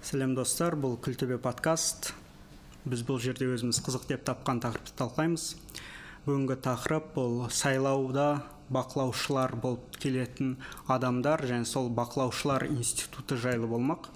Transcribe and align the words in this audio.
сәлем 0.00 0.32
достар. 0.34 0.74
Бұл 0.80 0.96
күлтөбе 1.02 1.36
подкаст. 1.42 2.14
Біз 2.88 3.02
бұл 3.04 3.18
жерде 3.20 3.48
өзіміз 3.52 3.82
қызық 3.84 4.06
деп 4.08 4.24
тапқан 4.24 4.62
тақырыпты 4.64 4.94
талқылаймыз. 4.96 5.44
Бүгінгі 6.24 6.56
тақырып 6.64 7.10
бұл 7.16 7.34
сайлауда 7.52 8.42
бақылаушылар 8.72 9.56
болып 9.60 9.98
келетін 10.00 10.56
адамдар 10.88 11.44
және 11.44 11.68
сол 11.68 11.90
бақылаушылар 11.92 12.64
институты 12.70 13.36
жайлы 13.36 13.68
болмақ. 13.68 14.08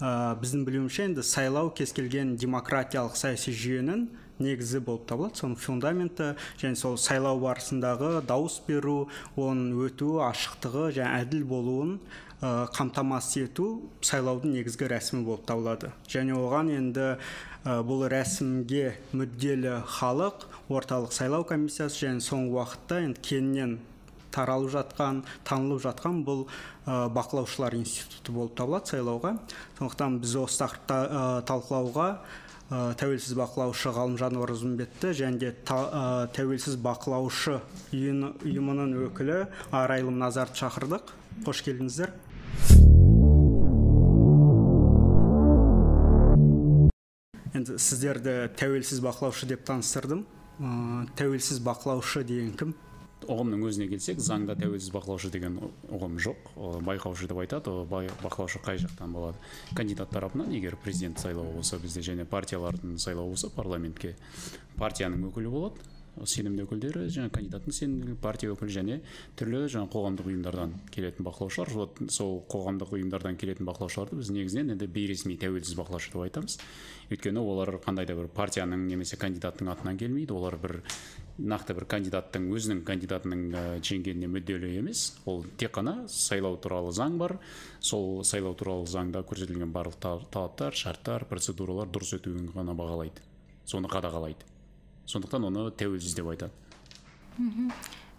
Ә, 0.00 0.36
біздің 0.40 0.66
білуімізше 0.68 1.08
енді 1.08 1.24
сайлау 1.24 1.72
кез 1.72 1.94
келген 1.96 2.36
демократиялық 2.40 3.16
саяси 3.16 3.52
жүйенің 3.56 4.08
негізі 4.40 4.80
болып 4.84 5.06
табылады. 5.08 5.40
Соның 5.40 5.56
фундаменті 5.60 6.34
және 6.60 6.76
сол 6.76 6.96
сайлау 7.00 7.40
барысындағы 7.40 8.20
дауыс 8.28 8.60
беру 8.68 9.06
оның 9.36 9.86
өтуі 9.88 10.24
ашықтығы 10.28 10.90
және 10.96 11.24
әділ 11.24 11.44
болуын 11.48 11.98
қамтамасыз 12.40 13.44
ету 13.44 13.66
сайлаудың 14.00 14.54
негізгі 14.56 14.88
рәсімі 14.88 15.26
болып 15.26 15.44
табылады. 15.48 15.90
Және 16.08 16.32
оған 16.38 16.70
енді 16.72 17.06
ә, 17.66 17.80
бұл 17.84 18.06
рәсімге 18.08 18.94
мүдделі 19.12 19.82
халық 19.84 20.46
орталық 20.72 21.12
сайлау 21.12 21.44
комиссиясы 21.44 22.06
және 22.06 22.24
соңғы 22.24 22.56
уақытта 22.56 23.00
енді 23.04 23.24
кеңінен 23.28 23.74
таралып 24.32 24.72
жатқан 24.72 25.20
танылып 25.44 25.82
жатқан 25.84 26.22
бұл 26.24 26.46
ә, 26.86 27.10
бақылаушылар 27.12 27.76
институты 27.76 28.32
болып 28.32 28.56
табылады 28.56 28.94
сайлауға. 28.94 29.34
Сондықтан 29.76 30.20
біз 30.24 30.36
осы 30.40 30.62
тақырыпта 30.62 30.96
ә, 30.96 31.24
талқылауға 31.50 32.08
ә, 32.70 32.80
тәуелсіз 32.96 33.36
бақылаушы 33.36 33.92
ғалымжан 33.98 34.40
оразымбетті 34.40 35.12
және 35.20 35.44
де 35.44 35.52
ә, 35.52 36.30
тәуелсіз 36.32 36.80
бақылаушы 36.80 37.60
ұйымының 37.92 38.96
өкілі 39.10 39.42
арайлым 39.74 40.16
назарды 40.22 40.62
шақырдық. 40.64 41.16
Қош 41.44 41.64
келдіңіздер. 41.66 42.14
Енді 47.60 47.76
сіздерді 47.76 48.50
тәуелсіз 48.56 49.00
бақылаушы 49.04 49.48
деп 49.50 49.64
таныстырдым. 49.68 50.24
Ә, 50.60 51.08
тәуелсіз 51.18 51.60
бақылаушы 51.64 52.22
деген 52.24 52.54
кім? 52.56 52.72
Ұғымның 53.28 53.66
өзіне 53.68 53.88
келсек 53.90 54.20
заңда 54.24 54.56
тәуелсіз 54.56 54.92
бақылаушы 54.94 55.30
деген 55.32 55.58
ұғым 55.92 56.16
жоқ. 56.24 56.54
Байқаушы 56.86 57.28
деп 57.28 57.42
айтады 57.42 57.74
бақылаушы 57.90 58.62
қай 58.64 58.80
жақтан 58.80 59.12
болады? 59.12 59.36
Кандидат 59.76 60.10
тарапынан 60.14 60.52
егер 60.56 60.78
президент 60.80 61.20
сайлауы 61.20 61.58
болса 61.58 61.78
бізде 61.78 62.00
және 62.00 62.24
партиялардың 62.24 62.96
сайлауы 62.98 63.34
болса 63.34 63.52
парламентке 63.54 64.16
партияның 64.80 65.28
өкілі 65.28 65.52
болады. 65.52 65.90
Сенімді 66.28 66.64
өкілдері 66.66 67.06
жаңа 67.12 67.30
кандидаттың 67.34 67.74
сенімді 67.76 68.16
партия 68.20 68.52
өкілі 68.54 68.74
және 68.74 68.98
түрлі 69.38 69.62
жаңа 69.72 69.88
қоғамдық 69.92 70.28
ұйымдардан 70.30 70.74
келетін 70.92 71.26
бақылаушылар. 71.26 71.72
Вот 71.76 72.02
сол 72.12 72.40
қоғамдық 72.50 72.94
ұйымдардан 72.98 73.38
келетін 73.40 73.68
бақылаушыларды 73.68 74.18
біз 74.20 74.32
негізінен 74.34 74.74
енді 74.76 74.90
бейресми 74.90 75.38
тәуелсіз 75.40 75.78
бақылаушы 75.78 76.12
деп 76.12 76.24
айтамыз. 76.26 76.58
Өйткені 77.10 77.42
олар 77.42 77.76
қандай 77.82 78.06
да 78.06 78.14
бір 78.18 78.28
партияның 78.34 78.86
немесе 78.90 79.16
кандидаттың 79.20 79.72
атынан 79.72 79.98
келмейді. 79.98 80.34
Олар 80.36 80.58
бір 80.60 80.80
нақты 81.40 81.74
бір 81.74 81.86
кандидаттың 81.90 82.50
өзінің 82.52 82.84
кандидатының 82.86 83.80
жеңгеніне 83.80 84.28
мүдделі 84.30 84.74
емес. 84.78 85.16
Ол 85.24 85.42
тек 85.56 85.72
қана 85.78 86.04
сайлау 86.10 86.58
туралы 86.60 86.92
заң 86.92 87.16
бар. 87.18 87.38
Сол 87.80 88.22
сайлау 88.24 88.54
туралы 88.54 88.86
заңда 88.90 89.24
көрсетілген 89.24 89.72
барлық 89.72 89.98
талаптар 90.30 90.76
шарттар 90.76 91.24
процедуралар 91.30 91.88
дұрыс 91.88 92.14
өтуін 92.20 92.52
ғана 92.54 92.76
бағалайды. 92.76 93.24
Соны 93.64 93.88
қадағалайды. 93.90 94.49
Сондықтан 95.06 95.48
оны 95.48 95.70
тәуелсіз 95.70 96.18
деп 96.18 96.28
айтады 96.34 96.52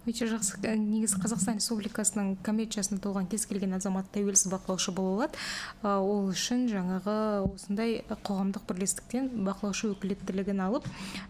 өте 0.02 0.26
жақсы. 0.26 0.58
Негізі 0.82 1.20
қазақстан 1.22 1.60
республикасының 1.60 2.32
конвенциясына 2.42 2.98
толған 3.02 3.28
кез 3.30 3.44
келген 3.46 3.76
азамат 3.76 4.08
тәуелсіз 4.14 4.50
бақылаушы 4.50 4.90
бола 4.96 5.12
алады. 5.14 5.38
Ол 5.86 6.32
үшін 6.32 6.64
жаңағы 6.72 7.14
осындай 7.46 8.00
қоғамдық 8.10 8.66
бірлестіктен 8.66 9.30
бақылаушы 9.46 9.92
өкілеттілігін 9.92 10.64
алып 10.66 10.88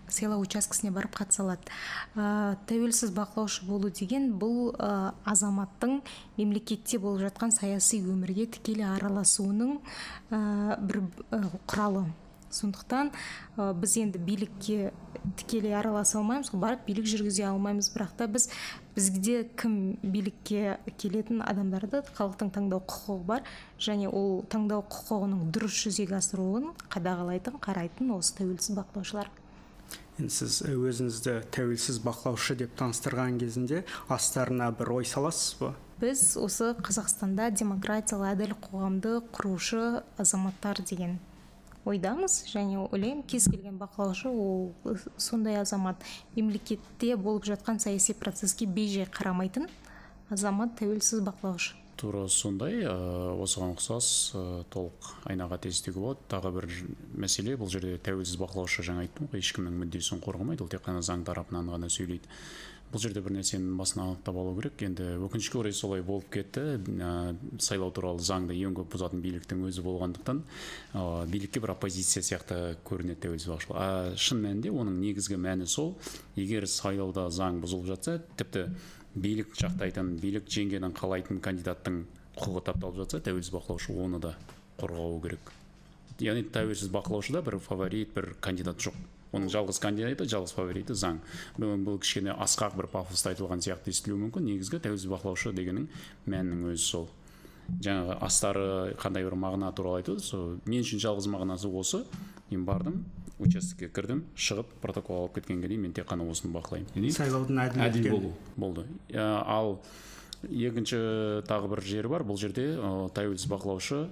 сайлау 0.08 0.40
учаскесіне 0.40 0.92
барып 0.94 1.18
қатыса 1.20 1.44
алады. 1.44 1.68
Тәуелсіз 2.70 3.12
бақылаушы 3.12 3.68
болу 3.68 3.92
деген 3.92 4.32
бұл 4.40 4.72
азаматтың 5.28 6.00
мемлекетте 6.40 6.96
болып 7.02 7.26
жатқан 7.26 7.52
саяси 7.52 8.00
өмірге 8.00 8.48
тікелей 8.56 8.88
араласуының 8.88 9.78
бір 10.32 11.02
құралы. 11.68 12.08
Сондықтан 12.52 13.10
біз 13.56 13.96
енді 13.96 14.20
билікке 14.22 14.92
тікелей 15.40 15.74
араласа 15.74 16.18
алмаймыз 16.20 16.52
барып 16.52 16.86
билік 16.86 17.08
жүргізе 17.08 17.46
алмаймыз. 17.48 17.90
Бірақ 17.94 18.14
та 18.16 18.26
біз 18.30 18.48
бізге 18.96 19.44
кім 19.56 19.98
билікке 20.02 20.78
келетін 21.00 21.42
адамдарды 21.42 22.02
халықтың 22.12 22.52
таңдау 22.54 22.82
құқығы 22.84 23.24
бар 23.28 23.46
және 23.80 24.10
ол 24.12 24.42
таңдау 24.52 24.84
құқығының 24.88 25.52
дұрыс 25.54 25.78
жүзеге 25.86 26.18
асырылуын 26.18 26.74
қадағалайтын 26.92 27.56
қарайтын 27.62 28.12
осы 28.18 28.36
тәуелсіз 28.40 28.76
бақылаушылар. 28.76 29.30
Енді 30.20 30.32
сіз 30.32 30.60
өзіңізді 30.68 31.38
тәуелсіз 31.56 32.02
бақылаушы 32.04 32.58
деп 32.60 32.76
таныстырған 32.76 33.38
кезінде 33.40 33.82
астарына 34.12 34.68
бір 34.76 34.98
ой 34.98 35.08
саласыз 35.08 35.56
ба? 35.60 35.72
Біз 36.02 36.36
осы 36.36 36.74
қазақстанда 36.84 37.48
демократиялы 37.56 38.32
әділ 38.34 38.52
қоғамды 38.60 39.20
құрушы 39.32 40.02
азаматтар 40.20 40.82
деген 40.84 41.16
ойдамыз. 41.84 42.44
Және 42.52 42.78
ойлаймын 42.88 43.22
кез 43.26 43.48
келген 43.50 43.78
бақылаушы 43.80 44.30
ол 44.30 44.72
сондай 45.16 45.60
азамат 45.60 46.02
мемлекетте 46.36 47.16
болып 47.16 47.44
жатқан 47.48 47.80
саяси 47.82 48.14
процеске 48.14 48.66
бейжай 48.66 49.06
қарамайтын 49.06 49.68
азамат 50.30 50.76
тәуелсіз 50.78 51.22
бақылаушы. 51.26 51.76
Тура 51.96 52.24
сондай 52.26 52.80
осыған 52.82 53.76
ұқсас 53.76 54.32
толық 54.72 55.10
айнаға 55.28 55.58
тесітуге 55.62 56.00
болады. 56.00 56.24
Тағы 56.32 56.50
бір 56.56 56.68
мәселе 57.14 57.54
бұл 57.60 57.70
жерде 57.70 57.98
тәуелсіз 58.02 58.40
бақылаушы 58.40 58.82
жаңа 58.86 59.04
айттым 59.04 59.28
ғой 59.30 59.44
ешкімнің 59.44 59.76
мүддесін 59.84 60.22
қорғамайды 60.24 60.64
ол 60.64 60.70
тек 60.72 60.82
қана 60.86 61.04
заң 61.04 61.22
тарапынан 61.28 61.68
ғана 61.70 61.90
сөйлейді. 61.92 62.26
Бұл 62.92 63.00
жерде 63.00 63.22
бір 63.24 63.38
нәрсені 63.38 63.76
басынан 63.78 64.12
анықтап 64.12 64.36
алу 64.36 64.52
керек. 64.58 64.82
Енді 64.84 65.08
өкінішке 65.24 65.58
орай 65.58 65.72
солай 65.72 66.04
болып 66.04 66.28
кетті. 66.34 66.76
Ә, 66.76 67.34
сайлау 67.58 67.90
туралы 67.94 68.20
заңды 68.20 68.58
ең 68.60 68.76
көп 68.76 68.92
бұзатын 68.92 69.22
биліктің 69.24 69.64
өзі 69.70 69.84
болғандықтан 69.86 70.44
ә, 70.92 71.26
билікке 71.32 71.62
бір 71.64 71.74
оппозиция 71.76 72.22
сияқты 72.22 72.76
көрінеді 72.84 73.32
бақылаушы 73.32 73.74
а 73.74 74.16
шын 74.16 74.42
мәнінде 74.42 74.70
оның 74.70 74.98
негізгі 75.00 75.38
мәні 75.40 75.66
сол 75.66 75.94
егер 76.36 76.66
сайлауда 76.66 77.28
заң 77.30 77.60
бұзылып 77.62 77.88
жатса 77.92 78.18
тіпті 78.36 78.66
билік 79.14 79.54
жақтайтын 79.58 80.18
билік 80.20 80.48
жеңгенін 80.48 80.94
қалайтын 80.96 81.40
кандидаттың 81.44 82.04
құқығы 82.36 82.64
тапталып 82.68 83.02
жатса 83.02 83.20
тәуелсіз 83.20 83.52
бақылаушы 83.52 83.92
оны 83.92 84.20
да 84.20 84.34
қорғауы 84.80 85.20
керек. 85.26 85.52
Яғни 86.20 86.46
тәуелсіз 86.48 86.90
бақылаушыда 86.92 87.42
бір 87.44 87.58
фаворит 87.60 88.14
бір 88.14 88.34
кандидат 88.40 88.80
жоқ. 88.80 88.96
Оның 89.32 89.48
жалғыз 89.52 89.80
кандидаты 89.80 90.28
жалғыз 90.28 90.52
фавориті 90.56 90.94
заң. 90.94 91.18
Бұл 91.56 91.98
кішкене 92.02 92.34
асқақ 92.36 92.76
бір 92.76 92.88
пафоста 92.92 93.32
айтылған 93.32 93.64
сияқты 93.64 93.92
естілуі 93.92 94.20
мүмкін. 94.26 94.44
Негізгі 94.50 94.80
тәуелсіз 94.84 95.08
бақылаушы 95.08 95.54
дегеннің 95.56 95.88
мәнінің 96.28 96.68
өзі 96.74 96.84
сол. 96.84 97.08
Жаңағы 97.80 98.18
астары 98.26 98.66
қандай 99.00 99.24
бір 99.24 99.38
мағына 99.40 99.72
туралы 99.72 100.02
айтып 100.02 100.20
сол 100.20 100.58
мен 100.66 100.84
үшін 100.84 101.00
жалғыз 101.00 101.30
мағынасы 101.32 101.70
осы. 101.72 102.04
Мен 102.50 102.66
бардым 102.68 103.04
участокке 103.40 103.88
кірдім 103.88 104.26
шығып 104.36 104.74
протокол 104.82 105.22
алып 105.22 105.38
кеткенге 105.38 105.70
дейін 105.70 105.86
мен 105.86 105.94
тек 105.96 106.10
қана 106.10 106.26
осыны 106.28 106.52
бақылаймын 106.52 107.14
сайлаудың 107.16 107.62
әділ 107.86 108.10
болу. 108.12 108.32
Болды. 108.56 108.84
Ал 109.16 109.78
екінші 110.42 110.98
тағы 111.48 111.70
бір 111.72 111.82
жері 111.86 112.12
бар. 112.12 112.26
Бұл 112.28 112.36
жерде 112.38 112.74
тәуелсіз 113.16 113.48
бақылаушы 113.50 114.04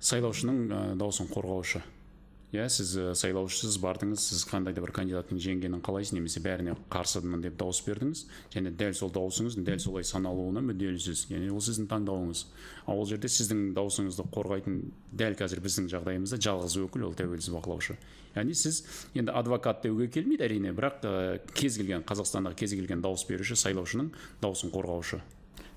сайлаушының 0.00 0.96
дауысын 0.98 1.28
қорғаушы. 1.34 1.82
Иә 2.52 2.68
сіз 2.68 2.92
сайлаушысыз 3.16 3.78
бардыңыз. 3.80 4.20
Сіз 4.28 4.44
қандай 4.48 4.74
да 4.76 4.82
бір 4.84 4.92
кандидаттың 4.92 5.40
жеңгенін 5.40 5.80
қалайсыз 5.84 6.12
немесе 6.16 6.42
бәріне 6.44 6.76
қарсымын 6.92 7.40
деп 7.42 7.56
дауыс 7.60 7.80
бердіңіз. 7.86 8.24
Және 8.52 8.72
дәл 8.76 8.92
сол 8.94 9.12
дауысыңыз 9.12 9.56
дәл 9.64 9.80
солай 9.80 10.04
саналуына 10.04 10.60
мүдделісіз. 10.68 11.26
Яғни 11.32 11.48
ол 11.48 11.64
сіздің 11.64 11.88
таңдауыңыз. 11.90 12.44
Ал 12.86 13.00
ол 13.00 13.08
жерде 13.08 13.32
сіздің 13.32 13.72
дауысыңызды 13.78 14.28
қорғайтын 14.36 14.80
дәл 15.16 15.38
қазір 15.40 15.64
біздің 15.64 15.88
жағдайымызда 15.96 16.40
жалғыз 16.44 16.76
өкіл 16.84 17.08
ол 17.08 17.16
тәуелсіз 17.16 17.56
бақылаушы. 17.56 17.96
Яғни 18.36 18.56
сіз 18.56 18.84
енді 19.16 19.32
адвокат 19.32 19.82
деуге 19.84 20.08
келмейді 20.12 20.46
әрине 20.46 20.72
бірақ 20.76 21.04
кез 21.56 21.76
келген 21.80 22.04
қазақстандағы 22.08 22.56
кез 22.64 22.76
келген 22.76 23.04
дауыс 23.04 23.26
беруші 23.28 23.56
сайлаушының 23.60 24.12
дауысын 24.40 24.72
қорғаушы. 24.72 25.20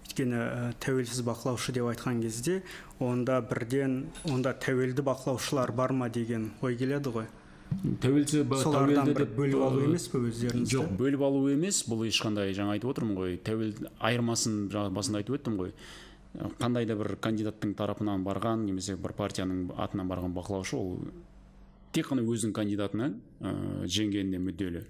Өйткені 0.05 0.37
ә, 0.37 0.73
тәуелсіз 0.79 1.23
бақылаушы 1.25 1.73
деп 1.73 1.89
айтқан 1.89 2.21
кезде 2.21 2.61
онда 2.99 3.41
бірден 3.41 4.05
онда 4.29 4.53
тәуелді 4.53 5.03
бақылаушылар 5.03 5.71
бар 5.71 5.91
ма 5.93 6.09
деген 6.09 6.51
ой 6.61 6.77
келеді 6.77 7.09
ғой. 7.09 7.25
Тәуелсіз 8.01 8.45
солардан 8.61 9.11
бір 9.13 9.25
бөліп 9.35 9.61
алу 9.65 9.83
емес 9.83 10.07
пе 10.07 10.21
өздеріңізді? 10.21 10.71
жоқ 10.71 10.95
бөліп 10.99 11.21
алу 11.25 11.49
емес 11.49 11.81
бұл 11.89 12.05
ешқандай 12.07 12.53
жаңа 12.53 12.77
айтып 12.77 12.93
отырмын 12.93 13.17
ғой 13.17 13.37
тәуелді 13.43 13.89
айырмасын 13.99 14.69
жаңа 14.71 14.93
басында 14.93 15.23
айтып 15.23 15.39
өттім 15.39 15.57
ғой. 15.59 15.73
Қандай 16.59 16.85
да 16.85 16.95
бір 16.99 17.15
кандидаттың 17.19 17.73
тарапынан 17.75 18.23
барған 18.23 18.65
немесе 18.67 18.95
бір 18.95 19.15
партияның 19.17 19.71
атынан 19.79 20.07
барған 20.11 20.35
бақылаушы 20.35 20.77
ол 20.77 20.99
тек 21.95 22.09
қана 22.11 22.23
өзінің 22.27 22.51
кандидатына 22.55 23.07
ә, 23.39 23.51
жеңгеніне 23.87 24.39
мүдделі. 24.43 24.81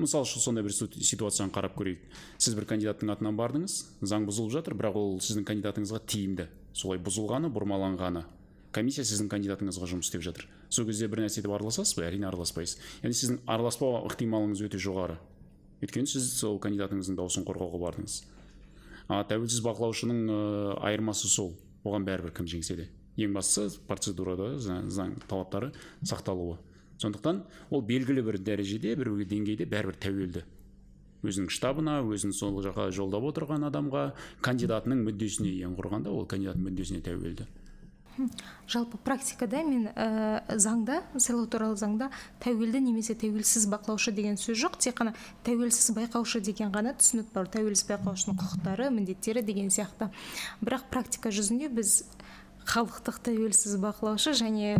Мысалы 0.00 0.24
үшін 0.24 0.42
сондай 0.42 0.64
бір 0.64 0.72
ситуацияны 0.74 1.52
қарап 1.52 1.76
көрейік. 1.76 2.00
Сіз 2.40 2.56
бір 2.56 2.66
кандидаттың 2.70 3.12
атынан 3.12 3.36
бардыңыз 3.36 3.76
заң 4.00 4.24
бұзылып 4.30 4.54
жатыр 4.56 4.76
бірақ 4.80 4.96
ол 4.96 5.18
сіздің 5.20 5.44
кандидатыңызға 5.50 6.00
тиімді. 6.08 6.48
Солай 6.72 7.02
бұзылғаны 7.04 7.52
бұрмаланғаны. 7.52 8.24
Комиссия 8.74 9.04
сіздің 9.06 9.28
кандидатыңызға 9.30 9.86
жұмыс 9.92 10.08
істеп 10.08 10.24
жатыр. 10.26 10.48
Сол 10.72 10.88
кезде 10.88 11.06
бір 11.06 11.22
нәрсе 11.22 11.44
деп 11.44 11.52
араласасыз 11.54 11.94
ба 11.94 12.08
әрине 12.08 12.26
араласпайсыз. 12.26 12.80
Яғни 13.04 13.18
сіздің 13.20 13.38
араласпау 13.46 14.00
ықтималыңыз 14.08 14.64
өте 14.66 14.80
жоғары. 14.82 15.20
Өйткені 15.84 16.10
сіз 16.10 16.32
сол 16.40 16.58
кандидатыңыздың 16.64 17.20
дауысын 17.20 17.46
қорғауға 17.46 17.78
бардыңыз. 17.84 18.16
А 19.06 19.20
тәуелсіз 19.30 19.62
бақылаушының 19.62 20.26
ә, 20.26 20.40
айырмасы 20.90 21.30
сол. 21.30 21.54
Оған 21.84 22.08
бәрібір 22.08 22.34
кім 22.34 22.50
жеңсе 22.50 22.80
де. 22.80 22.88
Ең 23.16 23.34
бастысы 23.36 23.80
процедурада 23.88 24.54
заң 24.58 25.18
талаптары 25.28 25.72
сақталуы. 26.02 26.58
Сондықтан 26.98 27.42
ол 27.70 27.82
белгілі 27.82 28.22
бір 28.26 28.38
дәрежеде 28.38 28.94
бір 28.98 29.12
деңгейде 29.26 29.66
бәрібір 29.70 29.98
тәуелді. 30.02 30.44
Өзінің 31.24 31.50
штабына 31.50 31.98
өзін 32.04 32.34
сол 32.36 32.60
жаққа 32.64 32.90
жолдап 32.92 33.24
отырған 33.30 33.64
адамға 33.70 34.06
кандидатының 34.44 35.06
мүддесіне 35.06 35.54
ең 35.64 35.76
құрғанда 35.78 36.12
ол 36.12 36.26
кандидаттың 36.28 36.66
мүддесіне 36.68 37.00
тәуелді. 37.06 37.46
Жалпы 38.70 38.98
практикада 39.02 39.64
мен 39.66 39.88
ә, 39.90 40.44
заңда 40.60 41.00
сайлау 41.18 41.48
туралы 41.50 41.74
заңда 41.80 42.10
тәуелді 42.44 42.78
немесе 42.84 43.16
тәуелсіз 43.18 43.66
бақылаушы 43.72 44.12
деген 44.14 44.38
сөз 44.38 44.60
жоқ 44.60 44.78
тек 44.84 45.00
қана 45.00 45.16
тәуелсіз 45.46 45.90
байқаушы 45.96 46.40
деген 46.44 46.70
ғана 46.70 46.94
түсінік 47.00 47.32
бар. 47.34 47.50
Тәуелсіз 47.50 47.88
байқаушының 47.90 48.38
құқықтары 48.38 48.90
міндеттері 48.94 49.42
деген 49.42 49.72
сияқты. 49.74 50.12
Бірақ 50.62 50.86
практика 50.94 51.34
жүзінде 51.34 51.72
біз 51.74 52.04
халықтық 52.64 53.20
тәуелсіз 53.26 53.76
бақылаушы 53.82 54.34
және 54.38 54.76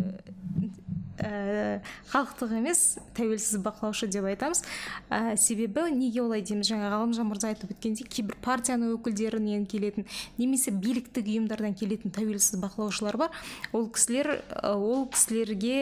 ә, 1.19 1.81
халықтық 2.11 2.55
емес 2.59 2.99
тәуелсіз 3.15 3.61
бақылаушы 3.63 4.09
деп 4.11 4.27
айтамыз. 4.29 4.63
Ә, 5.11 5.37
себебі 5.37 5.87
неге 5.95 6.23
олай 6.25 6.43
дейміз? 6.43 6.69
Жаңа 6.71 6.91
ғалымжан 6.93 7.29
мырза 7.29 7.53
айтып 7.53 7.75
өткендей 7.75 8.09
кейбір 8.09 8.39
партияның 8.45 8.95
өкілдерінен 8.97 9.67
келетін 9.71 10.09
немесе 10.39 10.73
биліктік 10.75 11.29
ұйымдардан 11.31 11.77
келетін 11.79 12.15
тәуелсіз 12.15 12.59
бақылаушылар 12.63 13.19
бар. 13.21 13.31
Ол 13.73 13.89
кісілер 13.95 14.43
ол 14.63 15.07
кісілерге 15.13 15.77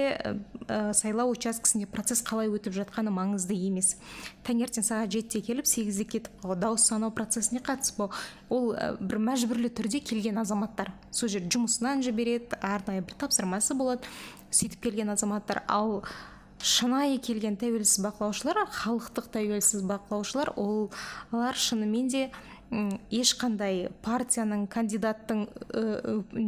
ә, 0.68 0.92
сайлау 0.92 1.32
учаскесінде 1.32 1.86
процесс 1.86 2.24
қалай 2.26 2.52
өтіп 2.52 2.76
жатқаны 2.76 3.14
маңызды 3.14 3.56
емес. 3.56 3.96
Таңертең 4.46 4.84
сағат 4.84 5.12
жетіде 5.14 5.46
келіп 5.46 5.68
сегізде 5.70 6.04
кетіп 6.04 6.46
дауыс 6.58 6.88
санау 6.90 7.12
процесіне 7.14 7.62
қатыспау 7.64 8.10
ол 8.52 8.72
бір 9.00 9.20
мәжбүрлі 9.30 9.70
түрде 9.72 10.02
келген 10.04 10.40
азаматтар. 10.42 10.92
Сол 11.10 11.30
жерде 11.32 11.52
жұмысынан 11.56 12.02
жібереді 12.04 12.58
арнайы 12.60 13.04
бір 13.06 13.16
тапсырмасы 13.22 13.76
болады. 13.78 14.02
Сөйтіп 14.52 14.82
келген 14.86 15.12
азаматтар 15.14 15.62
ал 15.68 16.02
шынайы 16.62 17.18
келген 17.18 17.56
тәуелсіз 17.58 18.04
бақылаушылар 18.04 18.62
халықтық 18.70 19.28
тәуелсіз 19.34 19.82
бақылаушылар 19.88 20.52
олар 20.56 21.58
шынымен 21.58 22.08
де 22.12 22.28
ешқандай 23.12 23.88
партияның 24.04 24.64
кандидаттың 24.72 25.42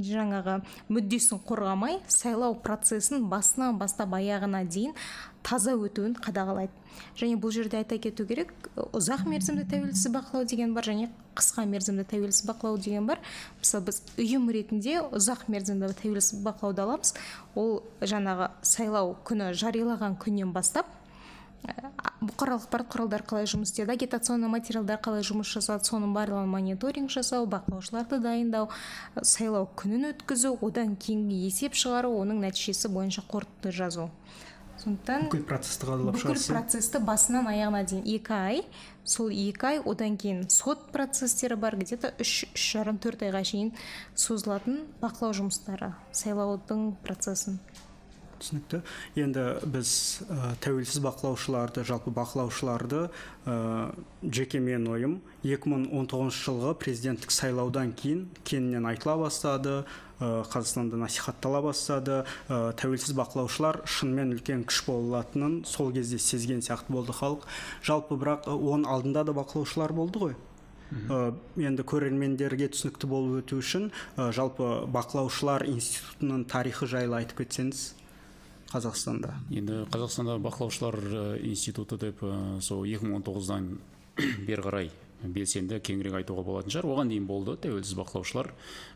жаңағы 0.09 0.61
мүддесін 0.89 1.43
қорғамай 1.45 1.99
сайлау 2.09 2.57
процесін 2.65 3.27
басынан 3.29 3.77
бастап 3.81 4.15
аяғына 4.17 4.63
дейін 4.65 4.95
таза 5.45 5.75
өтуін 5.77 6.17
қадағалайды. 6.25 6.73
Және 7.19 7.37
бұл 7.41 7.53
жерде 7.55 7.83
айта 7.83 7.99
кету 8.01 8.25
керек 8.27 8.53
ұзақ 8.97 9.27
мерзімді 9.29 9.67
тәуелсіз 9.71 10.11
бақылау 10.15 10.47
деген 10.49 10.75
бар 10.75 10.89
және 10.89 11.11
қысқа 11.37 11.67
мерзімді 11.69 12.07
тәуелсіз 12.11 12.47
бақылау 12.49 12.79
деген 12.79 13.07
бар. 13.07 13.21
Мысалы 13.61 13.91
біз 13.91 14.01
ұйым 14.17 14.49
ретінде 14.55 15.01
ұзақ 15.11 15.47
мерзімді 15.53 15.93
тәуелсіз 16.01 16.41
бақылауды 16.47 16.85
аламыз. 16.87 17.15
Ол 17.55 17.83
жаңағы 18.01 18.51
сайлау 18.63 19.17
күні 19.27 19.53
жариялаған 19.59 20.17
күннен 20.23 20.55
бастап 20.55 20.89
бұқаралық 22.25 22.67
ақпарат 22.67 22.89
құралдары 22.93 23.25
қалай 23.29 23.47
жұмыс 23.49 23.71
істеді 23.73 23.95
агитационный 23.95 24.51
материалдар 24.53 24.99
қалай 25.01 25.25
жұмыс 25.25 25.49
жасады? 25.49 25.87
Соның 25.89 26.13
барлығын 26.17 26.51
мониторинг 26.53 27.13
жасау 27.13 27.47
бақылаушыларды 27.49 28.19
дайындау 28.21 28.69
сайлау 29.23 29.69
күнін 29.77 30.11
өткізу 30.11 30.55
одан 30.65 30.97
кейінгі 31.01 31.41
есеп 31.47 31.77
шығару 31.81 32.13
оның 32.21 32.45
нәтижесі 32.45 32.93
бойынша 32.93 33.25
қорытынды 33.31 33.73
жазу. 33.73 34.11
Сондықтан 34.85 35.29
бүкіл 35.31 35.45
процесті 35.49 35.89
қадағалап 35.89 36.19
бүкіл 36.19 36.43
процесті 36.53 37.01
басынан 37.05 37.49
аяғына 37.49 37.81
дейін 37.89 38.05
екі 38.19 38.35
ай 38.37 38.61
сол 39.05 39.31
екі 39.33 39.67
ай 39.71 39.81
одан 39.81 40.19
кейін 40.21 40.45
сот 40.53 40.91
процестері 40.93 41.57
бар 41.57 41.77
где 41.81 41.97
то 41.97 42.13
үш 42.21 42.45
үш 42.53 42.67
жарым 42.77 43.01
төрт 43.01 43.25
айға 43.25 43.45
шейін 43.49 43.73
созылатын 44.15 44.83
бақылау 45.01 45.33
жұмыстары 45.41 45.95
сайлаудың 46.13 46.95
процесін. 47.05 47.59
Түсінікті. 48.45 48.83
Енді 49.17 49.45
біз 49.65 49.91
ә, 50.29 50.55
тәуелсіз 50.65 51.01
бақылаушыларды 51.05 51.85
жалпы 51.89 52.13
бақылаушыларды 52.15 53.09
ә, 53.49 53.57
жеке 54.23 54.61
менің 54.61 54.91
ойым 54.93 55.19
2019 55.43 56.45
жылғы 56.45 56.77
президенттік 56.85 57.33
сайлаудан 57.33 57.97
кейін 57.97 58.29
кеңінен 58.45 58.87
айтыла 58.93 59.17
бастады 59.25 59.83
ә, 60.21 60.45
қазақстанда 60.53 61.01
насихаттала 61.01 61.63
бастады. 61.65 62.23
Ә, 62.49 62.73
тәуелсіз 62.79 63.17
бақылаушылар 63.19 63.83
шынымен 63.89 64.37
үлкен 64.37 64.65
күш 64.69 64.85
бола 64.87 65.23
алатынын 65.23 65.63
сол 65.69 65.93
кезде 65.93 66.19
сезген 66.19 66.63
сияқты 66.65 66.93
болды 66.93 67.17
халық. 67.17 67.47
Жалпы 67.83 68.19
бірақ 68.21 68.49
оның 68.53 68.89
алдында 68.91 69.25
да 69.25 69.37
бақылаушылар 69.37 69.97
болды 69.97 70.23
ғой. 70.29 70.37
Ә, 70.95 71.35
енді 71.59 71.83
көрермендерге 71.83 72.69
түсінікті 72.71 73.09
болып 73.11 73.43
өту 73.43 73.59
үшін 73.59 73.91
ә, 74.17 74.31
жалпы 74.37 74.85
бақылаушылар 74.95 75.67
институтының 75.73 76.45
тарихы 76.51 76.87
жайлы 76.87 77.19
айтып 77.23 77.43
кетсеңіз 77.43 77.89
қазақстанда. 78.75 79.37
Енді 79.55 79.85
қазақстанда 79.95 80.37
бақылаушылар 80.43 81.39
институты 81.47 81.99
деп 82.09 82.21
сол 82.61 82.85
2019-дан 82.85 83.79
бері 84.49 84.63
қарай 84.63 84.91
белсенді 85.33 85.79
кеңірек 85.81 86.19
айтуға 86.19 86.43
болатын 86.45 86.73
шығар. 86.75 86.89
Оған 86.93 87.11
дейін 87.13 87.27
болды 87.29 87.55
тәуелсіз 87.63 87.97
бақылаушылар. 87.97 88.51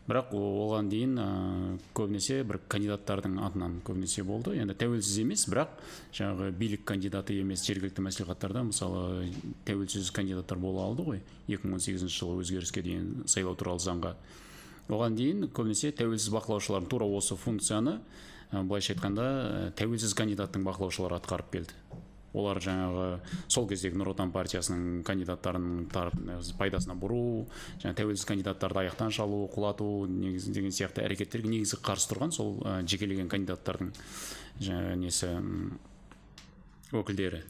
Бірақ 0.09 0.33
оған 0.37 0.89
дейін 0.91 1.15
ә, 1.17 1.27
көбінесе 1.97 2.43
бір 2.47 2.59
кандидаттардың 2.69 3.39
атынан 3.47 3.79
көбінесе 3.87 4.23
болды. 4.27 4.53
Енді 4.59 4.75
тәуелсіз 4.77 5.21
емес 5.23 5.47
бірақ 5.49 5.73
жаңағы 6.13 6.51
билік 6.59 6.85
кандидаты 6.89 7.39
емес 7.39 7.65
жергілікті 7.65 8.05
мәслихаттарда 8.05 8.63
мысалы 8.69 9.31
тәуелсіз 9.65 10.11
кандидаттар 10.13 10.61
бола 10.61 10.85
алды 10.85 11.07
ғой. 11.07 11.23
2018 11.47 12.05
жылы 12.13 12.43
өзгеріске 12.43 12.85
дейін 12.85 13.23
сайлау 13.25 13.57
туралы 13.57 13.81
заңға. 13.83 14.15
Оған 14.89 15.17
дейін 15.17 15.49
көбінесе 15.53 15.93
тәуелсіз 15.97 16.33
бақылаушылар 16.33 16.85
тура 16.89 17.09
осы 17.09 17.37
функцияны 17.37 17.99
былайша 18.51 18.95
айтқанда 18.95 19.25
тәуелсіз 19.77 20.15
кандидаттың 20.17 20.63
бақылаушылары 20.65 21.19
атқарып 21.19 21.51
келді. 21.53 21.75
Олар 22.33 22.59
жаңағы 22.61 23.05
сол 23.49 23.65
кездегі 23.69 23.97
нұр 23.97 24.11
отан 24.11 24.29
партиясының 24.33 25.01
кандидаттарын 25.05 25.87
пайдасына 26.59 26.93
бұру 26.97 27.47
жаңа 27.81 27.95
тәуелсіз 27.97 28.27
кандидаттарды 28.29 28.83
аяқтан 28.83 29.13
шалу 29.13 29.47
құлату 29.53 30.05
негізі 30.09 30.53
деген 30.53 30.73
сияқты 30.73 31.05
әрекеттерге 31.07 31.49
негізі 31.55 31.81
қарсы 31.81 32.11
тұрған 32.11 32.33
сол 32.35 32.53
жекелеген 32.85 33.31
кандидаттардың 33.33 33.89
жаңағы 34.61 34.99
несі 35.01 35.31
өкілдері 36.93 37.41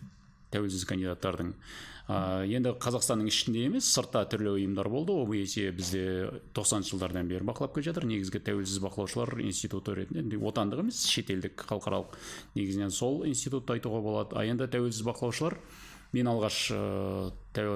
тәуелсіз 0.56 0.88
кандидаттардың 0.88 1.54
ә, 2.10 2.44
енді 2.50 2.74
қазақстанның 2.82 3.30
ішінде 3.30 3.68
емес 3.68 3.88
сыртта 3.94 4.24
түрлі 4.32 4.56
ұйымдар 4.56 4.90
болды. 4.90 5.14
Обсе 5.14 5.70
бізде 5.76 6.04
тоқсаныншы 6.58 6.96
жылдардан 6.96 7.30
бері 7.30 7.46
бақылап 7.46 7.76
келе 7.76 7.92
жатыр. 7.92 8.08
Негізгі 8.10 8.42
тәуелсіз 8.50 8.82
бақылаушылар 8.82 9.38
институты 9.46 9.94
ретінде 10.02 10.40
отандық 10.42 10.82
емес 10.88 11.04
шетелдік 11.06 11.62
халықаралық. 11.70 12.18
Негізінен 12.58 12.90
сол 12.90 13.22
институтты 13.30 13.78
айтуға 13.78 14.02
болады. 14.02 14.40
А 14.40 14.48
енді 14.50 14.66
тәуелсіз 14.74 15.06
бақылаушылар 15.06 15.60
мен 16.18 16.32
алғаш 16.32 16.58
ә, 16.74 16.82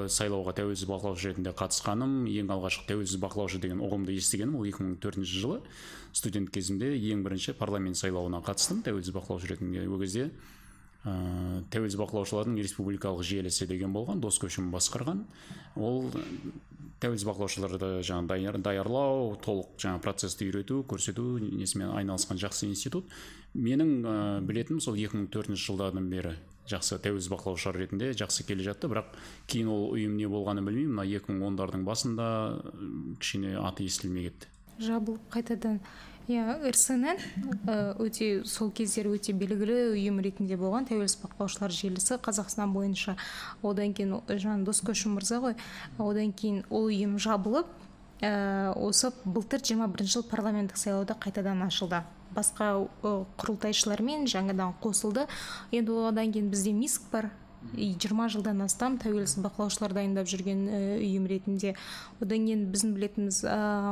сайлауға 0.09 0.55
тәуелсіз 0.57 0.89
бақылаушы 0.89 1.29
ретінде 1.29 1.53
қатысқаным 1.53 2.23
ең 2.31 2.49
алғашқы 2.55 2.87
тәуелсіз 2.89 3.21
бақылаушы 3.21 3.61
деген 3.61 3.83
ұғымды 3.85 4.15
естігенім 4.17 4.57
ол 4.57 4.65
2004 4.65 5.21
жылы. 5.29 5.59
Студент 6.17 6.49
кезімде 6.49 6.95
ең 6.97 7.21
бірінші 7.21 7.53
парламент 7.59 8.01
сайлауына 8.01 8.41
қатыстым 8.41 8.81
тәуелсіз 8.81 9.13
бақылаушы 9.13 9.53
ретінде. 9.53 9.85
Ол 9.85 10.01
кезде 10.01 10.31
ә, 11.03 11.13
тәуелсіз 11.73 11.99
бақылаушылардың 11.99 12.59
республикалық 12.63 13.23
желісі 13.27 13.67
деген 13.67 13.93
болған 13.95 14.21
дос 14.23 14.39
көшім 14.41 14.71
басқарған. 14.73 15.23
Ол 15.75 16.07
тәуелсіз 17.03 17.27
бақылаушыларды 17.27 17.91
жаңағы 18.07 18.61
даярлау 18.63 19.35
толық 19.43 19.75
жаңа 19.83 19.99
процессті 20.03 20.47
үйрету 20.47 20.83
көрсету 20.87 21.37
несімен 21.43 21.91
айналысқан 21.97 22.39
жақсы 22.39 22.69
институт. 22.69 23.11
Менің 23.53 23.93
ә, 24.01 24.15
білетінім 24.47 24.81
сол 24.81 24.95
2004 24.95 25.59
жылдардан 25.59 26.09
бері 26.09 26.37
жақсы 26.69 26.97
тәуелсіз 27.03 27.29
бақылаушылар 27.33 27.81
ретінде 27.83 28.13
жақсы 28.15 28.45
келе 28.47 28.63
жатты. 28.63 28.87
Бірақ 28.87 29.11
кейін 29.51 29.69
ол 29.73 29.89
ұйым 29.97 30.15
не 30.15 30.29
болғанын 30.31 30.65
білмеймін. 30.69 30.95
Мына 30.95 31.07
2010-дардың 31.09 31.83
басында 31.87 32.27
кішкене 33.19 33.57
аты 33.59 33.87
естілмей 33.89 34.29
кетті. 34.29 34.49
Жабылып 34.81 35.27
қайтадан 35.33 35.81
иә 36.27 36.55
рснн 36.71 37.17
өте 37.99 38.45
сол 38.47 38.71
кездері 38.71 39.11
өте 39.17 39.33
белгілі 39.35 39.93
ұйым 39.93 40.21
ретінде 40.23 40.55
болған 40.59 40.87
тәуелсіз 40.87 41.19
бақылаушылар 41.23 41.73
желісі 41.75 42.15
қазақстан 42.23 42.71
бойынша. 42.71 43.17
Одан 43.61 43.93
кейін 43.93 44.21
жаңа 44.29 44.63
көшім 44.87 45.17
мырза 45.17 45.41
ғой. 45.43 45.57
Одан 45.97 46.31
кейін 46.31 46.63
ол 46.69 46.87
ұйым 46.87 47.17
жабылып 47.19 47.67
ә, 48.23 48.71
осы 48.71 49.11
былтыр 49.25 49.59
21 49.59 50.07
жыл 50.07 50.23
парламенттік 50.23 50.79
сайлауда 50.79 51.17
қайтадан 51.19 51.65
ашылды. 51.67 52.03
Басқа 52.33 52.87
құрылтайшылармен 53.03 54.23
жаңадан 54.31 54.77
қосылды. 54.81 55.27
Енді 55.71 55.99
одан 56.07 56.31
кейін 56.31 56.49
бізде 56.49 56.71
миск 56.73 57.03
бар. 57.11 57.33
Жиырма 57.73 58.27
жылдан 58.29 58.61
астам 58.65 58.97
тәуелсіз 59.01 59.41
бақылаушылар 59.43 59.93
дайындап 59.95 60.27
жүрген 60.29 60.65
ұйым 60.99 61.25
ретінде. 61.29 61.73
Одан 62.21 62.45
кейін 62.47 62.67
біздің 62.73 62.93
білетініміз 62.97 63.39